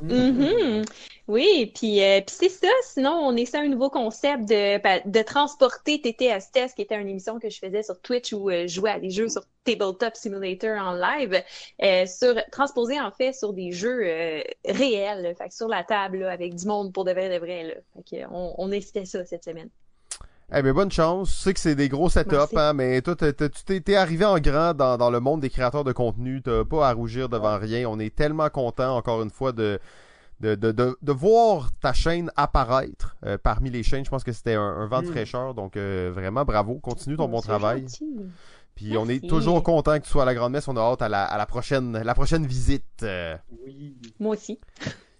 Mhm. 0.00 0.84
Oui, 1.26 1.70
puis 1.74 2.02
euh, 2.02 2.20
c'est 2.26 2.48
ça. 2.48 2.68
Sinon, 2.84 3.10
on 3.10 3.36
essaie 3.36 3.58
un 3.58 3.68
nouveau 3.68 3.90
concept 3.90 4.48
de, 4.48 4.78
de 5.10 5.22
transporter 5.22 6.00
TTS 6.00 6.50
Test, 6.52 6.76
qui 6.76 6.82
était 6.82 6.98
une 6.98 7.08
émission 7.08 7.38
que 7.38 7.50
je 7.50 7.58
faisais 7.58 7.82
sur 7.82 8.00
Twitch 8.00 8.32
où 8.32 8.48
euh, 8.48 8.62
je 8.66 8.74
jouais 8.74 8.90
à 8.90 9.00
des 9.00 9.10
jeux 9.10 9.28
sur 9.28 9.42
Tabletop 9.64 10.16
Simulator 10.16 10.78
en 10.78 10.92
live, 10.94 11.42
euh, 11.82 12.06
sur 12.06 12.34
transposer 12.50 12.98
en 13.00 13.10
fait 13.10 13.34
sur 13.34 13.52
des 13.52 13.72
jeux 13.72 14.00
euh, 14.04 14.42
réels, 14.64 15.34
fait 15.36 15.52
sur 15.52 15.68
la 15.68 15.84
table 15.84 16.24
avec 16.24 16.54
du 16.54 16.66
monde 16.66 16.92
pour 16.92 17.04
de 17.04 17.12
vrai 17.12 17.28
de 17.28 17.38
vrai. 17.44 17.82
Fait 18.08 18.24
on, 18.30 18.54
on 18.56 18.70
essayait 18.72 19.04
ça 19.04 19.24
cette 19.26 19.44
semaine. 19.44 19.68
Eh 20.54 20.62
bien, 20.62 20.72
bonne 20.72 20.90
chance. 20.90 21.30
Je 21.36 21.42
sais 21.42 21.54
que 21.54 21.60
c'est 21.60 21.74
des 21.74 21.90
gros 21.90 22.08
setups, 22.08 22.56
hein, 22.56 22.72
mais 22.72 23.02
toi, 23.02 23.14
tu 23.16 23.80
t'es, 23.82 23.94
arrivé 23.96 24.24
en 24.24 24.38
grand 24.38 24.72
dans, 24.72 24.96
dans 24.96 25.10
le 25.10 25.20
monde 25.20 25.40
des 25.42 25.50
créateurs 25.50 25.84
de 25.84 25.92
contenu. 25.92 26.40
T'as 26.40 26.64
pas 26.64 26.88
à 26.88 26.92
rougir 26.94 27.28
devant 27.28 27.58
rien. 27.58 27.86
On 27.88 27.98
est 27.98 28.14
tellement 28.14 28.48
content, 28.48 28.96
encore 28.96 29.22
une 29.22 29.30
fois, 29.30 29.52
de, 29.52 29.78
de, 30.40 30.54
de, 30.54 30.72
de, 30.72 30.96
de 31.02 31.12
voir 31.12 31.68
ta 31.82 31.92
chaîne 31.92 32.30
apparaître 32.34 33.16
euh, 33.26 33.36
parmi 33.36 33.68
les 33.68 33.82
chaînes. 33.82 34.06
Je 34.06 34.10
pense 34.10 34.24
que 34.24 34.32
c'était 34.32 34.54
un, 34.54 34.62
un 34.62 34.86
vent 34.86 35.02
de 35.02 35.08
Mm. 35.08 35.12
fraîcheur. 35.12 35.52
Donc, 35.54 35.76
euh, 35.76 36.10
vraiment, 36.14 36.46
bravo. 36.46 36.78
Continue 36.78 37.16
ton 37.18 37.28
bon 37.28 37.42
C'est 37.42 37.48
travail. 37.48 37.82
gentil. 37.82 38.06
Puis, 38.74 38.96
on 38.96 39.06
est 39.08 39.28
toujours 39.28 39.62
content 39.62 39.98
que 39.98 40.04
tu 40.04 40.10
sois 40.10 40.22
à 40.22 40.26
la 40.26 40.34
Grande 40.34 40.52
Messe. 40.52 40.68
On 40.68 40.76
a 40.76 40.80
hâte 40.80 41.02
à 41.02 41.10
la, 41.10 41.24
à 41.24 41.36
la, 41.36 41.44
prochaine, 41.44 41.98
la 42.00 42.14
prochaine 42.14 42.46
visite. 42.46 42.84
Euh, 43.02 43.36
Oui. 43.66 43.96
Moi 44.18 44.34
aussi. 44.34 44.58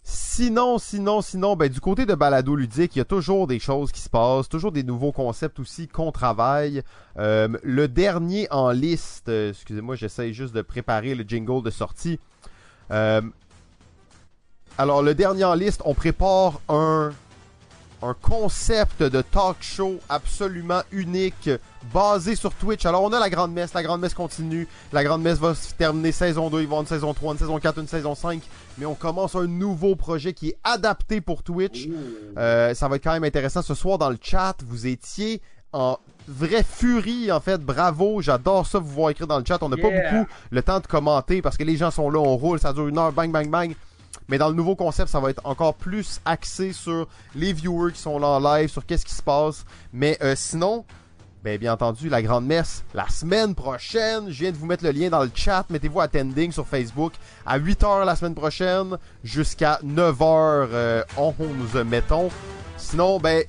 Sinon, 0.09 0.79
sinon, 0.79 1.21
sinon, 1.21 1.55
ben, 1.55 1.69
du 1.69 1.81
côté 1.81 2.07
de 2.07 2.15
Balado 2.15 2.57
Ludique, 2.57 2.97
il 2.97 2.99
y 2.99 3.03
a 3.03 3.05
toujours 3.05 3.47
des 3.47 3.59
choses 3.59 3.93
qui 3.93 4.01
se 4.01 4.09
passent, 4.09 4.49
toujours 4.49 4.73
des 4.73 4.83
nouveaux 4.83 5.13
concepts 5.13 5.61
aussi 5.61 5.87
qu'on 5.87 6.13
travaille. 6.13 6.83
Euh, 7.19 7.49
le 7.63 7.89
dernier 7.89 8.49
en 8.51 8.71
liste, 8.71 9.29
euh, 9.29 9.51
excusez-moi, 9.51 9.97
j'essaye 9.97 10.33
juste 10.33 10.55
de 10.55 10.63
préparer 10.63 11.15
le 11.15 11.25
jingle 11.25 11.63
de 11.63 11.71
sortie. 11.71 12.19
Euh, 12.91 13.21
alors, 14.79 15.03
le 15.03 15.15
dernier 15.15 15.45
en 15.45 15.55
liste, 15.55 15.83
on 15.85 15.93
prépare 15.93 16.61
un, 16.71 17.11
un 18.03 18.15
concept 18.15 19.03
de 19.03 19.23
talk 19.23 19.57
show 19.61 19.97
absolument 20.09 20.83
unique, 20.93 21.51
basé 21.93 22.37
sur 22.37 22.55
Twitch. 22.55 22.87
Alors, 22.87 23.03
on 23.03 23.13
a 23.13 23.19
la 23.19 23.29
Grande 23.31 23.53
Messe, 23.53 23.75
la 23.75 23.83
Grande 23.83 24.01
Messe 24.01 24.15
continue, 24.15 24.69
la 24.93 25.03
Grande 25.03 25.23
Messe 25.23 25.39
va 25.39 25.55
se 25.55 25.75
terminer 25.75 26.13
saison 26.13 26.49
2, 26.49 26.59
il 26.59 26.61
va 26.61 26.63
y 26.63 26.65
avoir 26.67 26.81
une 26.83 26.87
saison 26.87 27.13
3, 27.15 27.33
une 27.33 27.39
saison 27.39 27.59
4, 27.59 27.79
une 27.81 27.89
saison 27.89 28.15
5, 28.15 28.41
mais 28.79 28.87
on 28.87 28.95
commence 28.95 29.35
un 29.35 29.47
nouveau 29.47 29.97
projet 29.97 30.33
qui 30.33 30.51
est 30.51 30.59
adapté 30.65 31.21
pour 31.21 31.43
Twitch. 31.43 31.89
Euh, 32.37 32.73
ça 32.75 32.87
va 32.89 32.97
être 32.97 33.05
quand 33.05 33.13
même 33.13 33.25
intéressant. 33.25 33.63
Ce 33.63 33.75
soir, 33.75 33.99
dans 33.99 34.11
le 34.11 34.19
chat, 34.21 34.55
vous 34.67 34.87
étiez 34.87 35.43
en 35.73 35.99
vraie 36.29 36.63
furie, 36.63 37.33
en 37.33 37.41
fait. 37.41 37.59
Bravo, 37.61 38.23
j'adore 38.23 38.67
ça, 38.67 38.79
vous 38.79 38.89
voir 38.91 39.11
écrire 39.11 39.27
dans 39.27 39.39
le 39.39 39.45
chat. 39.45 39.59
On 39.63 39.69
n'a 39.69 39.77
Yeah. 39.77 39.91
pas 39.91 40.11
beaucoup 40.19 40.27
le 40.51 40.63
temps 40.63 40.81
de 40.81 40.87
commenter 40.87 41.43
parce 41.43 41.57
que 41.57 41.65
les 41.65 41.77
gens 41.77 41.91
sont 41.91 42.11
là, 42.11 42.19
on 42.21 42.37
roule, 42.37 42.61
ça 42.61 42.73
dure 42.73 42.87
une 42.89 42.97
heure, 42.99 43.13
bang, 43.13 43.31
bang, 43.33 43.51
bang. 43.51 43.75
Mais 44.29 44.39
dans 44.39 44.49
le 44.49 44.55
nouveau 44.55 44.77
concept, 44.77 45.09
ça 45.09 45.21
va 45.21 45.31
être 45.31 45.41
encore 45.45 45.75
plus 45.75 46.21
axé 46.25 46.73
sur 46.73 47.09
les 47.35 47.53
viewers 47.53 47.93
qui 47.93 48.01
sont 48.01 48.19
là 48.19 48.29
en 48.29 48.41
live, 48.41 48.69
sur 48.69 48.85
qu'est-ce 48.85 49.05
qui 49.05 49.15
se 49.15 49.23
passe. 49.23 49.65
Mais 49.93 50.19
euh, 50.23 50.35
sinon, 50.37 50.85
ben, 51.45 51.57
bien 51.57 51.73
entendu, 51.73 52.09
la 52.09 52.21
grande 52.21 52.47
messe, 52.47 52.85
la 52.95 53.09
semaine 53.09 53.55
prochaine. 53.55 54.29
Je 54.29 54.41
viens 54.41 54.51
de 54.51 54.57
vous 54.57 54.67
mettre 54.67 54.85
le 54.85 54.91
lien 54.91 55.09
dans 55.09 55.23
le 55.23 55.31
chat. 55.35 55.65
Mettez-vous 55.71 56.01
attending 56.01 56.53
sur 56.53 56.67
Facebook 56.67 57.15
à 57.47 57.59
8h 57.59 58.05
la 58.05 58.17
semaine 58.17 58.35
prochaine 58.35 58.99
jusqu'à 59.25 59.79
9h, 59.85 60.19
euh, 60.21 61.03
11, 61.17 61.37
mettons. 61.87 62.29
Sinon, 62.77 63.19
ben, 63.21 63.45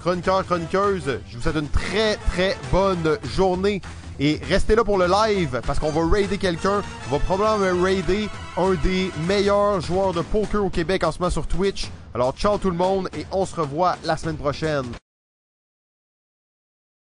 chroniqueurs, 0.00 0.44
chroniqueuses, 0.44 1.20
je 1.28 1.36
vous 1.36 1.42
souhaite 1.42 1.56
une 1.56 1.68
très, 1.68 2.16
très 2.16 2.56
bonne 2.70 3.18
journée. 3.24 3.80
Et 4.24 4.38
restez 4.48 4.76
là 4.76 4.84
pour 4.84 4.98
le 4.98 5.08
live 5.08 5.60
parce 5.66 5.80
qu'on 5.80 5.90
va 5.90 6.08
raider 6.08 6.38
quelqu'un. 6.38 6.80
On 7.08 7.10
va 7.10 7.18
probablement 7.18 7.82
raider 7.82 8.28
un 8.56 8.74
des 8.74 9.10
meilleurs 9.26 9.80
joueurs 9.80 10.12
de 10.12 10.20
poker 10.20 10.64
au 10.64 10.70
Québec 10.70 11.02
en 11.02 11.10
ce 11.10 11.18
moment 11.18 11.32
sur 11.32 11.48
Twitch. 11.48 11.90
Alors, 12.14 12.32
ciao 12.32 12.56
tout 12.56 12.70
le 12.70 12.76
monde 12.76 13.08
et 13.18 13.26
on 13.32 13.44
se 13.44 13.56
revoit 13.56 13.96
la 14.04 14.16
semaine 14.16 14.36
prochaine. 14.36 14.84